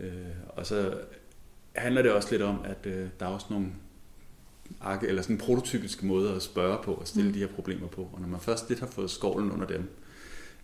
Øh, 0.00 0.10
og 0.48 0.66
så 0.66 0.94
handler 1.74 2.02
det 2.02 2.12
også 2.12 2.28
lidt 2.30 2.42
om, 2.42 2.58
at 2.64 2.86
øh, 2.86 3.06
der 3.20 3.26
er 3.26 3.30
også 3.30 3.46
nogle 3.50 3.66
eller 5.02 5.22
sådan 5.22 5.38
prototypiske 5.38 6.06
måder 6.06 6.34
at 6.34 6.42
spørge 6.42 6.78
på 6.84 6.94
og 6.94 7.08
stille 7.08 7.28
mm. 7.28 7.32
de 7.34 7.40
her 7.40 7.46
problemer 7.46 7.86
på. 7.86 8.08
Og 8.12 8.20
når 8.20 8.28
man 8.28 8.40
først 8.40 8.68
lidt 8.68 8.80
har 8.80 8.86
fået 8.86 9.10
skovlen 9.10 9.52
under 9.52 9.66
dem, 9.66 9.88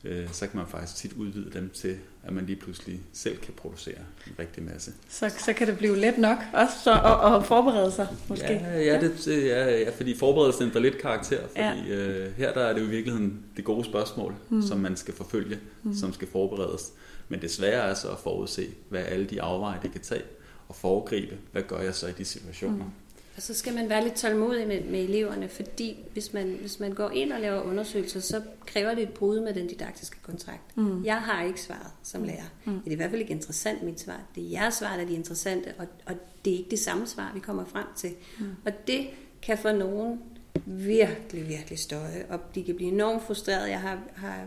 øh, 0.05 0.33
så 0.33 0.47
kan 0.47 0.57
man 0.57 0.67
faktisk 0.67 0.97
tit 0.97 1.13
udvide 1.13 1.51
dem 1.53 1.71
til, 1.75 1.97
at 2.25 2.33
man 2.33 2.47
lige 2.47 2.57
pludselig 2.57 3.01
selv 3.13 3.39
kan 3.39 3.55
producere 3.55 3.99
en 4.27 4.33
rigtig 4.39 4.63
masse. 4.63 4.93
Så, 5.09 5.33
så 5.39 5.53
kan 5.53 5.67
det 5.67 5.79
blive 5.79 5.97
let 5.97 6.19
nok 6.19 6.39
også 6.53 6.75
så, 6.85 6.93
at, 6.93 7.35
at 7.35 7.47
forberede 7.47 7.93
sig 7.93 8.07
måske? 8.29 8.53
Ja, 8.53 8.81
ja, 8.81 9.01
det, 9.01 9.27
ja, 9.27 9.79
ja 9.79 9.91
fordi 9.91 10.17
forberedelsen 10.17 10.65
ændrer 10.65 10.81
lidt 10.81 10.99
karakter, 10.99 11.41
fordi 11.41 11.89
ja. 11.89 11.95
øh, 11.95 12.37
her 12.37 12.53
der 12.53 12.61
er 12.61 12.73
det 12.73 12.81
jo 12.81 12.87
i 12.87 12.91
virkeligheden 12.91 13.45
det 13.57 13.65
gode 13.65 13.85
spørgsmål, 13.85 14.35
mm. 14.49 14.63
som 14.63 14.79
man 14.79 14.97
skal 14.97 15.15
forfølge, 15.15 15.59
mm. 15.83 15.95
som 15.95 16.13
skal 16.13 16.29
forberedes. 16.29 16.93
Men 17.29 17.41
det 17.41 17.51
svære 17.51 17.91
er 17.91 17.95
så 17.95 18.09
at 18.09 18.19
forudse, 18.19 18.67
hvad 18.89 19.01
alle 19.01 19.25
de 19.25 19.43
afveje, 19.43 19.79
det 19.83 19.93
kan 19.93 20.01
tage, 20.01 20.23
og 20.71 20.77
foregribe, 20.77 21.39
hvad 21.53 21.63
gør 21.63 21.81
jeg 21.81 21.95
så 21.95 22.07
i 22.07 22.13
de 22.13 22.25
situationer. 22.25 22.85
Mm. 22.85 22.91
Og 23.37 23.43
så 23.43 23.55
skal 23.55 23.75
man 23.75 23.89
være 23.89 24.05
lidt 24.05 24.15
tålmodig 24.15 24.69
med, 24.69 24.85
med 24.85 25.01
eleverne, 25.01 25.49
fordi 25.49 25.97
hvis 26.13 26.33
man, 26.33 26.57
hvis 26.61 26.81
man 26.81 26.93
går 26.93 27.11
ind 27.11 27.33
og 27.33 27.41
laver 27.41 27.61
undersøgelser, 27.61 28.21
så 28.21 28.43
kræver 28.67 28.95
det 28.95 29.03
et 29.03 29.13
brud 29.13 29.41
med 29.41 29.55
den 29.55 29.67
didaktiske 29.67 30.17
kontrakt. 30.23 30.77
Mm. 30.77 31.05
Jeg 31.05 31.17
har 31.17 31.43
ikke 31.43 31.61
svaret 31.61 31.91
som 32.03 32.25
lærer. 32.25 32.45
Mm. 32.65 32.81
Det 32.81 32.87
er 32.87 32.93
i 32.93 32.95
hvert 32.95 33.11
fald 33.11 33.21
ikke 33.21 33.33
interessant, 33.33 33.83
mit 33.83 34.01
svar. 34.01 34.21
Det 34.35 34.45
er 34.45 34.49
jeres 34.49 34.75
svar, 34.75 34.95
der 34.95 35.03
er 35.03 35.07
de 35.07 35.15
interessante, 35.15 35.75
og, 35.79 35.87
og 36.07 36.15
det 36.45 36.53
er 36.53 36.59
ikke 36.59 36.71
det 36.71 36.79
samme 36.79 37.07
svar, 37.07 37.31
vi 37.35 37.41
kommer 37.41 37.65
frem 37.65 37.87
til. 37.97 38.11
Mm. 38.39 38.47
Og 38.65 38.73
det 38.87 39.07
kan 39.43 39.59
for 39.59 39.73
nogen 39.73 40.21
virkelig, 40.67 41.49
virkelig 41.49 41.79
støje, 41.79 42.27
og 42.29 42.41
de 42.55 42.65
kan 42.65 42.77
blive 42.77 42.93
enormt 42.93 43.23
frustreret. 43.23 43.71
Jeg 43.71 43.81
har, 43.81 43.99
har 44.15 44.45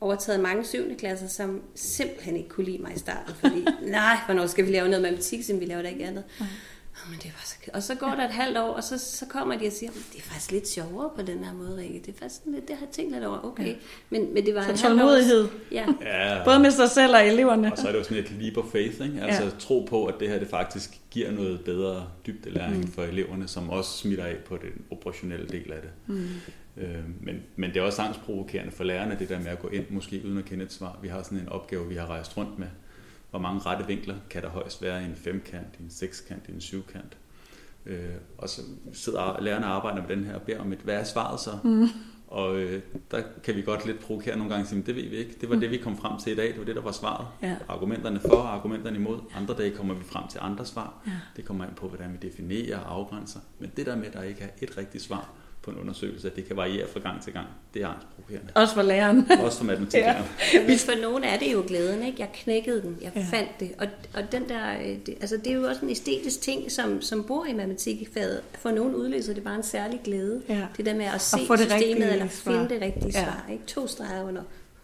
overtaget 0.00 0.40
mange 0.40 0.64
syvende 0.64 0.94
klasser, 0.94 1.28
som 1.28 1.62
simpelthen 1.74 2.36
ikke 2.36 2.48
kunne 2.48 2.66
lide 2.66 2.82
mig 2.82 2.92
i 2.96 2.98
starten, 2.98 3.34
fordi 3.34 3.66
nej, 3.98 4.16
hvornår 4.26 4.46
skal 4.46 4.66
vi 4.66 4.70
lave 4.70 4.88
noget 4.88 5.02
matematik, 5.02 5.44
siden 5.44 5.60
vi 5.60 5.64
laver 5.64 5.82
det 5.82 5.90
ikke 5.90 6.06
andet. 6.06 6.24
Mm. 6.40 6.46
Oh, 7.04 7.10
men 7.10 7.18
det 7.22 7.26
var 7.26 7.42
så... 7.44 7.54
Og 7.74 7.82
så 7.82 7.94
går 7.94 8.06
der 8.06 8.24
et 8.24 8.30
halvt 8.30 8.58
år, 8.58 8.68
og 8.68 8.84
så, 8.84 8.98
så 8.98 9.26
kommer 9.26 9.58
de 9.58 9.66
og 9.66 9.72
siger, 9.72 9.92
det 9.92 10.18
er 10.18 10.22
faktisk 10.22 10.50
lidt 10.50 10.68
sjovere 10.68 11.10
på 11.16 11.22
den 11.22 11.44
her 11.44 11.52
måde, 11.52 11.76
Rikke. 11.76 12.02
Det 12.06 12.08
er 12.08 12.18
faktisk 12.18 12.40
lidt, 12.46 12.68
det 12.68 12.76
har 12.76 12.86
jeg 12.86 12.92
tænkt 12.92 13.12
lidt 13.12 13.24
over. 13.24 13.44
Okay. 13.44 13.66
Ja. 13.66 13.74
Men, 14.10 14.34
men 14.34 14.46
det 14.46 14.54
var 14.54 14.76
så 14.76 14.82
tålmodighed. 14.82 15.48
Ja. 15.72 15.86
ja. 16.02 16.44
Både 16.44 16.58
med 16.58 16.70
sig 16.70 16.90
selv 16.90 17.14
og 17.14 17.26
eleverne. 17.26 17.72
Og 17.72 17.78
så 17.78 17.88
er 17.88 17.92
det 17.92 17.98
jo 17.98 18.04
sådan 18.04 18.18
et 18.18 18.32
leap 18.40 18.56
of 18.56 18.72
faith, 18.72 19.02
ikke? 19.06 19.20
Altså 19.22 19.44
ja. 19.44 19.50
tro 19.58 19.86
på, 19.90 20.06
at 20.06 20.14
det 20.20 20.28
her 20.28 20.38
det 20.38 20.48
faktisk 20.48 21.00
giver 21.10 21.30
noget 21.30 21.60
bedre 21.64 22.06
dybdelæring 22.26 22.80
mm. 22.80 22.92
for 22.92 23.02
eleverne, 23.02 23.48
som 23.48 23.70
også 23.70 23.98
smitter 23.98 24.24
af 24.24 24.36
på 24.46 24.56
den 24.56 24.82
operationelle 24.90 25.48
del 25.48 25.72
af 25.72 25.80
det. 25.82 25.90
Mm. 26.06 26.28
Øh, 26.78 27.04
men, 27.20 27.42
men 27.56 27.70
det 27.70 27.76
er 27.76 27.82
også 27.82 28.02
angstprovokerende 28.02 28.72
for 28.72 28.84
lærerne, 28.84 29.16
det 29.18 29.28
der 29.28 29.38
med 29.38 29.46
at 29.46 29.58
gå 29.58 29.68
ind, 29.68 29.84
måske 29.90 30.22
uden 30.24 30.38
at 30.38 30.44
kende 30.44 30.64
et 30.64 30.72
svar. 30.72 30.98
Vi 31.02 31.08
har 31.08 31.22
sådan 31.22 31.38
en 31.38 31.48
opgave, 31.48 31.88
vi 31.88 31.94
har 31.94 32.06
rejst 32.06 32.36
rundt 32.36 32.58
med, 32.58 32.68
hvor 33.30 33.38
mange 33.38 33.60
rette 33.60 33.86
vinkler 33.86 34.14
kan 34.30 34.42
der 34.42 34.48
højst 34.48 34.82
være 34.82 35.02
i 35.02 35.04
en 35.04 35.16
femkant, 35.16 35.74
i 35.78 35.82
en 35.82 35.90
sekskant, 35.90 36.48
i 36.48 36.52
en 36.52 36.60
syvkant. 36.60 37.16
Øh, 37.86 38.14
og 38.38 38.48
så 38.48 38.62
sidder 38.92 39.40
lærerne 39.40 39.66
og 39.66 39.72
arbejder 39.72 40.06
med 40.06 40.16
den 40.16 40.24
her 40.24 40.34
og 40.34 40.42
beder 40.42 40.60
om 40.60 40.72
et, 40.72 40.78
hvad 40.78 40.94
er 40.94 41.04
svaret 41.04 41.40
så? 41.40 41.50
Mm. 41.64 41.88
Og 42.28 42.58
øh, 42.58 42.82
der 43.10 43.22
kan 43.44 43.56
vi 43.56 43.62
godt 43.62 43.86
lidt 43.86 44.00
provokere 44.00 44.36
nogle 44.36 44.50
gange 44.52 44.64
og 44.64 44.68
sige, 44.68 44.82
det 44.82 44.96
ved 44.96 45.08
vi 45.08 45.16
ikke. 45.16 45.34
Det 45.40 45.48
var 45.48 45.54
mm. 45.54 45.60
det, 45.60 45.70
vi 45.70 45.76
kom 45.76 45.96
frem 45.96 46.18
til 46.18 46.32
i 46.32 46.36
dag. 46.36 46.48
Det 46.48 46.58
var 46.58 46.64
det, 46.64 46.76
der 46.76 46.82
var 46.82 46.92
svaret. 46.92 47.26
Ja. 47.42 47.56
Argumenterne 47.68 48.20
for 48.20 48.36
og 48.36 48.54
argumenterne 48.54 48.96
imod. 48.96 49.18
Andre 49.36 49.54
dage 49.54 49.70
kommer 49.70 49.94
vi 49.94 50.04
frem 50.04 50.28
til 50.28 50.38
andre 50.42 50.66
svar. 50.66 51.02
Ja. 51.06 51.12
Det 51.36 51.44
kommer 51.44 51.64
ind 51.64 51.74
på, 51.74 51.88
hvordan 51.88 52.12
vi 52.12 52.28
definerer 52.28 52.78
og 52.78 52.94
afgrænser. 52.94 53.40
Men 53.58 53.72
det 53.76 53.86
der 53.86 53.96
med, 53.96 54.06
at 54.06 54.12
der 54.12 54.22
ikke 54.22 54.42
er 54.42 54.48
et 54.62 54.78
rigtigt 54.78 55.04
svar, 55.04 55.30
på 55.68 55.74
en 55.74 55.80
undersøgelse, 55.80 56.28
at 56.28 56.36
det 56.36 56.46
kan 56.46 56.56
variere 56.56 56.86
fra 56.92 57.00
gang 57.00 57.22
til 57.22 57.32
gang. 57.32 57.46
Det 57.74 57.82
er 57.82 57.88
angstprovokerende. 57.88 58.52
Også 58.54 58.74
for 58.74 58.82
læreren. 58.82 59.30
Også 59.44 59.58
for 59.58 59.64
matematiklæreren. 59.64 60.24
ja. 60.54 60.64
Hvis 60.64 60.84
for 60.84 60.92
nogen 61.02 61.24
er 61.24 61.38
det 61.38 61.52
jo 61.52 61.64
glæden, 61.66 62.02
ikke? 62.02 62.20
Jeg 62.20 62.28
knækkede 62.34 62.82
den, 62.82 62.98
jeg 63.02 63.12
ja. 63.16 63.26
fandt 63.30 63.60
det. 63.60 63.70
Og, 63.78 63.86
og 64.14 64.32
den 64.32 64.48
der, 64.48 64.78
øh, 64.78 64.96
det, 65.06 65.14
altså 65.20 65.36
det 65.36 65.46
er 65.46 65.54
jo 65.54 65.64
også 65.68 65.84
en 65.84 65.90
æstetisk 65.90 66.40
ting, 66.40 66.72
som, 66.72 67.02
som 67.02 67.24
bor 67.24 67.44
i 67.44 67.52
matematikfaget. 67.52 68.42
For 68.58 68.70
nogen 68.70 68.94
udløser 68.94 69.34
det 69.34 69.44
bare 69.44 69.56
en 69.56 69.62
særlig 69.62 70.00
glæde. 70.04 70.42
Ja. 70.48 70.66
Det 70.76 70.86
der 70.86 70.94
med 70.94 71.04
at 71.04 71.20
se 71.20 71.36
det 71.48 71.60
systemet, 71.60 72.12
eller 72.12 72.28
svar. 72.28 72.52
finde 72.52 72.74
det 72.74 72.82
rigtige 72.82 73.12
ja. 73.14 73.24
svar. 73.24 73.46
Ikke? 73.52 73.64
To 73.66 73.86
streger 73.86 74.22
under 74.22 74.42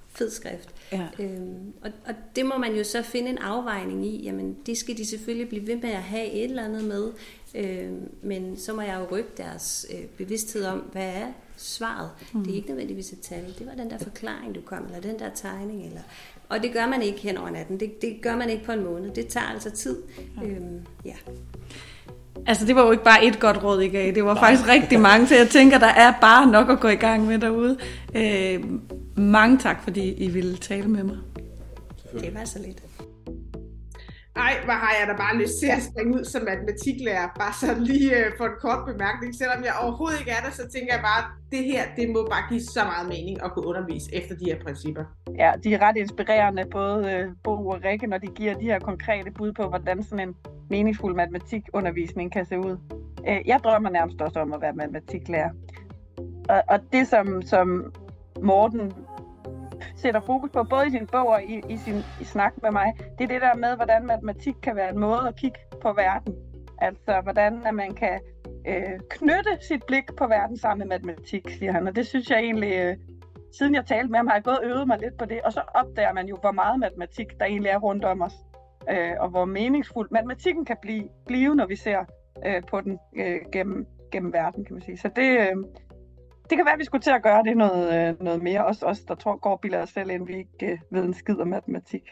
fed 0.08 0.30
skrift. 0.30 0.68
Ja. 0.92 1.06
Øhm, 1.18 1.72
og, 1.82 1.90
og 2.06 2.14
det 2.36 2.46
må 2.46 2.58
man 2.58 2.74
jo 2.74 2.84
så 2.84 3.02
finde 3.02 3.30
en 3.30 3.38
afvejning 3.38 4.06
i. 4.06 4.22
Jamen, 4.24 4.56
det 4.66 4.78
skal 4.78 4.96
de 4.96 5.06
selvfølgelig 5.06 5.48
blive 5.48 5.66
ved 5.66 5.76
med 5.76 5.90
at 5.90 6.02
have 6.02 6.30
et 6.30 6.44
eller 6.44 6.64
andet 6.64 6.84
med. 6.84 7.12
Øh, 7.54 7.90
men 8.22 8.56
så 8.56 8.72
må 8.72 8.80
jeg 8.82 9.00
jo 9.00 9.16
rykke 9.16 9.30
deres 9.36 9.86
øh, 9.94 10.04
bevidsthed 10.06 10.64
om, 10.64 10.78
hvad 10.78 11.06
er 11.06 11.26
svaret. 11.56 12.10
Mm. 12.32 12.44
Det 12.44 12.52
er 12.52 12.56
ikke 12.56 12.68
nødvendigvis 12.68 13.12
et 13.12 13.20
tal. 13.20 13.54
Det 13.58 13.66
var 13.66 13.82
den 13.82 13.90
der 13.90 13.98
forklaring, 13.98 14.54
du 14.54 14.60
kom, 14.60 14.84
eller 14.86 15.00
den 15.00 15.18
der 15.18 15.30
tegning. 15.34 15.86
Eller, 15.86 16.00
og 16.48 16.62
det 16.62 16.72
gør 16.72 16.86
man 16.86 17.02
ikke 17.02 17.18
hen 17.18 17.36
over 17.36 17.50
natten. 17.50 17.80
Det, 17.80 18.02
det 18.02 18.18
gør 18.22 18.36
man 18.36 18.50
ikke 18.50 18.64
på 18.64 18.72
en 18.72 18.84
måned. 18.84 19.10
Det 19.10 19.26
tager 19.26 19.46
altså 19.46 19.70
tid. 19.70 20.02
Ja. 20.42 20.48
Øhm, 20.48 20.80
ja. 21.04 21.14
Altså, 22.46 22.66
det 22.66 22.76
var 22.76 22.84
jo 22.84 22.90
ikke 22.90 23.04
bare 23.04 23.24
et 23.24 23.40
godt 23.40 23.64
råd, 23.64 23.80
I 23.82 23.88
gav. 23.88 24.14
Det 24.14 24.24
var 24.24 24.34
Nej. 24.34 24.42
faktisk 24.42 24.68
rigtig 24.68 25.00
mange, 25.10 25.26
så 25.26 25.34
jeg 25.36 25.48
tænker, 25.48 25.78
der 25.78 25.86
er 25.86 26.12
bare 26.20 26.50
nok 26.50 26.70
at 26.70 26.80
gå 26.80 26.88
i 26.88 26.94
gang 26.96 27.26
med 27.26 27.38
derude. 27.38 27.78
Øh, 28.14 28.64
mange 29.16 29.58
tak, 29.58 29.82
fordi 29.82 30.12
I 30.12 30.28
ville 30.28 30.56
tale 30.56 30.88
med 30.88 31.04
mig. 31.04 31.16
Det 32.20 32.34
var 32.34 32.44
så 32.44 32.58
lidt. 32.58 32.82
Ej, 34.36 34.54
hvor 34.64 34.72
har 34.72 34.92
jeg 35.00 35.06
da 35.08 35.14
bare 35.24 35.36
lyst 35.42 35.58
til 35.60 35.66
at 35.76 35.82
springe 35.82 36.14
ud 36.18 36.24
som 36.24 36.42
matematiklærer, 36.42 37.26
bare 37.38 37.54
så 37.60 37.68
lige 37.90 38.10
øh, 38.18 38.32
for 38.38 38.44
en 38.44 38.56
kort 38.60 38.82
bemærkning. 38.86 39.34
Selvom 39.34 39.64
jeg 39.64 39.72
overhovedet 39.82 40.20
ikke 40.20 40.30
er 40.30 40.42
der, 40.46 40.50
så 40.50 40.62
tænker 40.74 40.94
jeg 40.94 41.02
bare, 41.10 41.20
at 41.24 41.28
det 41.52 41.64
her, 41.64 41.82
det 41.96 42.06
må 42.14 42.20
bare 42.30 42.44
give 42.50 42.60
så 42.60 42.82
meget 42.84 43.08
mening 43.08 43.44
at 43.44 43.52
kunne 43.52 43.66
undervise 43.66 44.14
efter 44.14 44.34
de 44.36 44.44
her 44.44 44.58
principper. 44.64 45.04
Ja, 45.38 45.52
de 45.64 45.74
er 45.74 45.80
ret 45.86 45.96
inspirerende, 45.96 46.64
både 46.70 47.12
øh, 47.12 47.24
Bo 47.44 47.68
og 47.68 47.80
Rikke, 47.84 48.06
når 48.06 48.18
de 48.18 48.26
giver 48.26 48.54
de 48.54 48.64
her 48.64 48.78
konkrete 48.78 49.30
bud 49.30 49.52
på, 49.52 49.68
hvordan 49.68 50.02
sådan 50.02 50.28
en 50.28 50.34
meningsfuld 50.70 51.14
matematikundervisning 51.14 52.32
kan 52.32 52.46
se 52.46 52.58
ud. 52.58 52.76
Øh, 53.28 53.40
jeg 53.46 53.60
drømmer 53.64 53.90
nærmest 53.90 54.20
også 54.20 54.40
om 54.40 54.52
at 54.52 54.60
være 54.60 54.72
matematiklærer. 54.72 55.50
Og, 56.48 56.62
og 56.68 56.78
det, 56.92 57.08
som, 57.08 57.42
som 57.42 57.94
Morten 58.42 58.92
sætter 60.04 60.20
fokus 60.20 60.50
på, 60.50 60.62
både 60.62 60.86
i 60.86 60.90
sin 60.90 61.06
bog 61.06 61.28
og 61.28 61.42
i, 61.42 61.62
i 61.68 61.76
sin 61.76 61.98
i 62.20 62.24
snak 62.24 62.52
med 62.62 62.70
mig, 62.70 62.88
det 63.18 63.24
er 63.24 63.28
det 63.28 63.40
der 63.40 63.54
med, 63.54 63.76
hvordan 63.76 64.06
matematik 64.06 64.54
kan 64.62 64.76
være 64.76 64.90
en 64.90 64.98
måde 64.98 65.28
at 65.28 65.36
kigge 65.36 65.58
på 65.82 65.92
verden. 65.92 66.34
Altså, 66.78 67.20
hvordan 67.22 67.66
at 67.66 67.74
man 67.74 67.94
kan 67.94 68.20
øh, 68.66 68.98
knytte 69.10 69.52
sit 69.68 69.82
blik 69.86 70.06
på 70.16 70.26
verden 70.26 70.56
sammen 70.56 70.88
med 70.88 70.96
matematik, 70.96 71.44
siger 71.58 71.72
han. 71.72 71.88
Og 71.88 71.96
det 71.96 72.06
synes 72.06 72.30
jeg 72.30 72.38
egentlig, 72.38 72.72
øh, 72.72 72.96
siden 73.58 73.74
jeg 73.74 73.86
talte 73.86 74.10
med 74.10 74.18
ham, 74.18 74.26
har 74.26 74.34
jeg 74.34 74.44
gået 74.44 74.58
og 74.58 74.64
øvet 74.64 74.86
mig 74.86 74.98
lidt 74.98 75.16
på 75.18 75.24
det. 75.24 75.40
Og 75.44 75.52
så 75.52 75.62
opdager 75.74 76.12
man 76.12 76.26
jo, 76.26 76.36
hvor 76.40 76.52
meget 76.52 76.80
matematik 76.80 77.38
der 77.38 77.44
egentlig 77.44 77.70
er 77.70 77.78
rundt 77.78 78.04
om 78.04 78.22
os. 78.22 78.34
Øh, 78.90 79.12
og 79.20 79.28
hvor 79.28 79.44
meningsfuld 79.44 80.08
matematikken 80.10 80.64
kan 80.64 80.76
blive, 80.82 81.08
blive 81.26 81.54
når 81.54 81.66
vi 81.66 81.76
ser 81.76 82.04
øh, 82.46 82.62
på 82.70 82.80
den 82.80 82.98
øh, 83.16 83.40
gennem, 83.52 83.86
gennem 84.12 84.32
verden, 84.32 84.64
kan 84.64 84.74
man 84.74 84.82
sige. 84.82 84.98
Så 84.98 85.08
det, 85.16 85.30
øh, 85.40 85.56
det 86.50 86.56
kan 86.58 86.64
være, 86.64 86.72
at 86.72 86.78
vi 86.78 86.84
skulle 86.84 87.02
til 87.02 87.10
at 87.10 87.22
gøre 87.22 87.42
det 87.42 87.56
noget, 87.56 88.08
øh, 88.08 88.22
noget 88.22 88.42
mere. 88.42 88.66
Også 88.66 88.86
os, 88.86 89.00
der 89.00 89.14
tror, 89.14 89.36
går 89.36 89.56
billeder 89.62 89.82
os 89.82 89.90
selv 89.90 90.10
end 90.10 90.26
vi 90.26 90.36
ikke 90.36 90.72
øh, 90.72 90.78
ved 90.90 91.02
en 91.02 91.14
skid 91.14 91.38
om 91.38 91.48
matematik. 91.48 92.02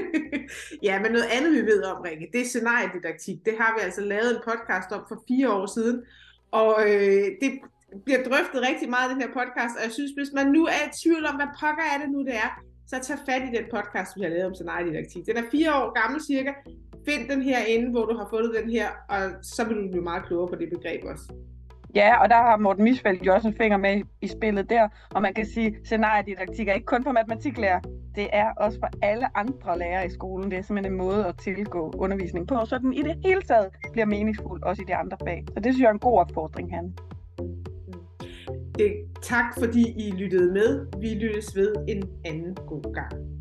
ja, 0.88 1.00
men 1.02 1.12
noget 1.12 1.28
andet, 1.36 1.52
vi 1.52 1.62
ved 1.72 1.82
om, 1.84 2.00
Rikke, 2.00 2.28
det 2.32 2.40
er 2.40 2.44
scenariedidaktik. 2.44 3.36
Det 3.44 3.54
har 3.60 3.74
vi 3.76 3.80
altså 3.84 4.00
lavet 4.00 4.30
en 4.36 4.42
podcast 4.50 4.92
om 4.92 5.02
for 5.08 5.18
fire 5.28 5.52
år 5.52 5.66
siden. 5.66 6.02
Og 6.50 6.74
øh, 6.88 7.26
det 7.42 7.50
bliver 8.04 8.22
drøftet 8.28 8.60
rigtig 8.68 8.88
meget 8.90 9.06
i 9.08 9.12
den 9.12 9.22
her 9.22 9.32
podcast, 9.40 9.74
og 9.78 9.82
jeg 9.84 9.92
synes, 9.92 10.12
hvis 10.18 10.32
man 10.34 10.46
nu 10.56 10.62
er 10.64 10.82
i 10.88 10.90
tvivl 11.02 11.24
om, 11.26 11.34
hvad 11.40 11.50
pokker 11.60 11.86
er 11.92 11.98
det 12.02 12.10
nu, 12.14 12.20
det 12.28 12.36
er, 12.44 12.50
så 12.86 12.96
tag 13.02 13.18
fat 13.28 13.42
i 13.48 13.56
den 13.56 13.66
podcast, 13.76 14.10
vi 14.16 14.22
har 14.22 14.28
lavet 14.28 14.46
om 14.50 14.54
scenariedidaktik. 14.54 15.26
Den 15.26 15.36
er 15.36 15.46
fire 15.50 15.70
år 15.78 15.86
gammel 16.00 16.20
cirka. 16.30 16.52
Find 17.08 17.22
den 17.32 17.42
her 17.42 17.58
inde, 17.74 17.90
hvor 17.90 18.04
du 18.06 18.14
har 18.16 18.26
fundet 18.30 18.52
den 18.60 18.70
her, 18.70 18.88
og 19.08 19.22
så 19.42 19.64
vil 19.64 19.76
du 19.76 19.88
blive 19.90 20.08
meget 20.10 20.26
klogere 20.26 20.48
på 20.48 20.56
det 20.60 20.68
begreb 20.70 21.04
også. 21.04 21.26
Ja, 21.94 22.22
og 22.22 22.28
der 22.28 22.36
har 22.36 22.56
Morten 22.56 22.84
Misfeldt 22.84 23.26
jo 23.26 23.34
også 23.34 23.48
en 23.48 23.54
finger 23.54 23.78
med 23.78 24.02
i 24.20 24.26
spillet 24.26 24.70
der, 24.70 24.88
og 25.10 25.22
man 25.22 25.34
kan 25.34 25.46
sige, 25.46 25.66
at 25.66 25.74
scenariedidaktik 25.84 26.68
er 26.68 26.72
ikke 26.72 26.86
kun 26.86 27.04
for 27.04 27.12
matematiklærer, 27.12 27.80
det 28.14 28.28
er 28.32 28.50
også 28.56 28.78
for 28.78 28.88
alle 29.02 29.36
andre 29.36 29.78
lærere 29.78 30.06
i 30.06 30.10
skolen. 30.10 30.50
Det 30.50 30.58
er 30.58 30.62
simpelthen 30.62 30.92
en 30.92 30.98
måde 30.98 31.26
at 31.26 31.34
tilgå 31.38 31.94
undervisning 31.98 32.48
på, 32.48 32.64
så 32.64 32.78
den 32.78 32.92
i 32.92 33.02
det 33.02 33.16
hele 33.24 33.42
taget 33.42 33.68
bliver 33.92 34.06
meningsfuld, 34.06 34.62
også 34.62 34.82
i 34.82 34.84
de 34.84 34.94
andre 34.94 35.16
fag. 35.24 35.44
Så 35.48 35.60
det 35.60 35.64
synes 35.64 35.80
jeg 35.80 35.88
er 35.88 35.92
en 35.92 35.98
god 35.98 36.18
opfordring, 36.18 36.74
han. 36.74 36.84
Det, 36.84 37.46
mm. 37.88 37.94
eh, 38.80 38.92
tak 39.22 39.44
fordi 39.58 40.08
I 40.08 40.10
lyttede 40.10 40.52
med. 40.52 40.86
Vi 41.00 41.08
lyttes 41.08 41.56
ved 41.56 41.74
en 41.88 42.02
anden 42.24 42.54
god 42.54 42.94
gang. 42.94 43.31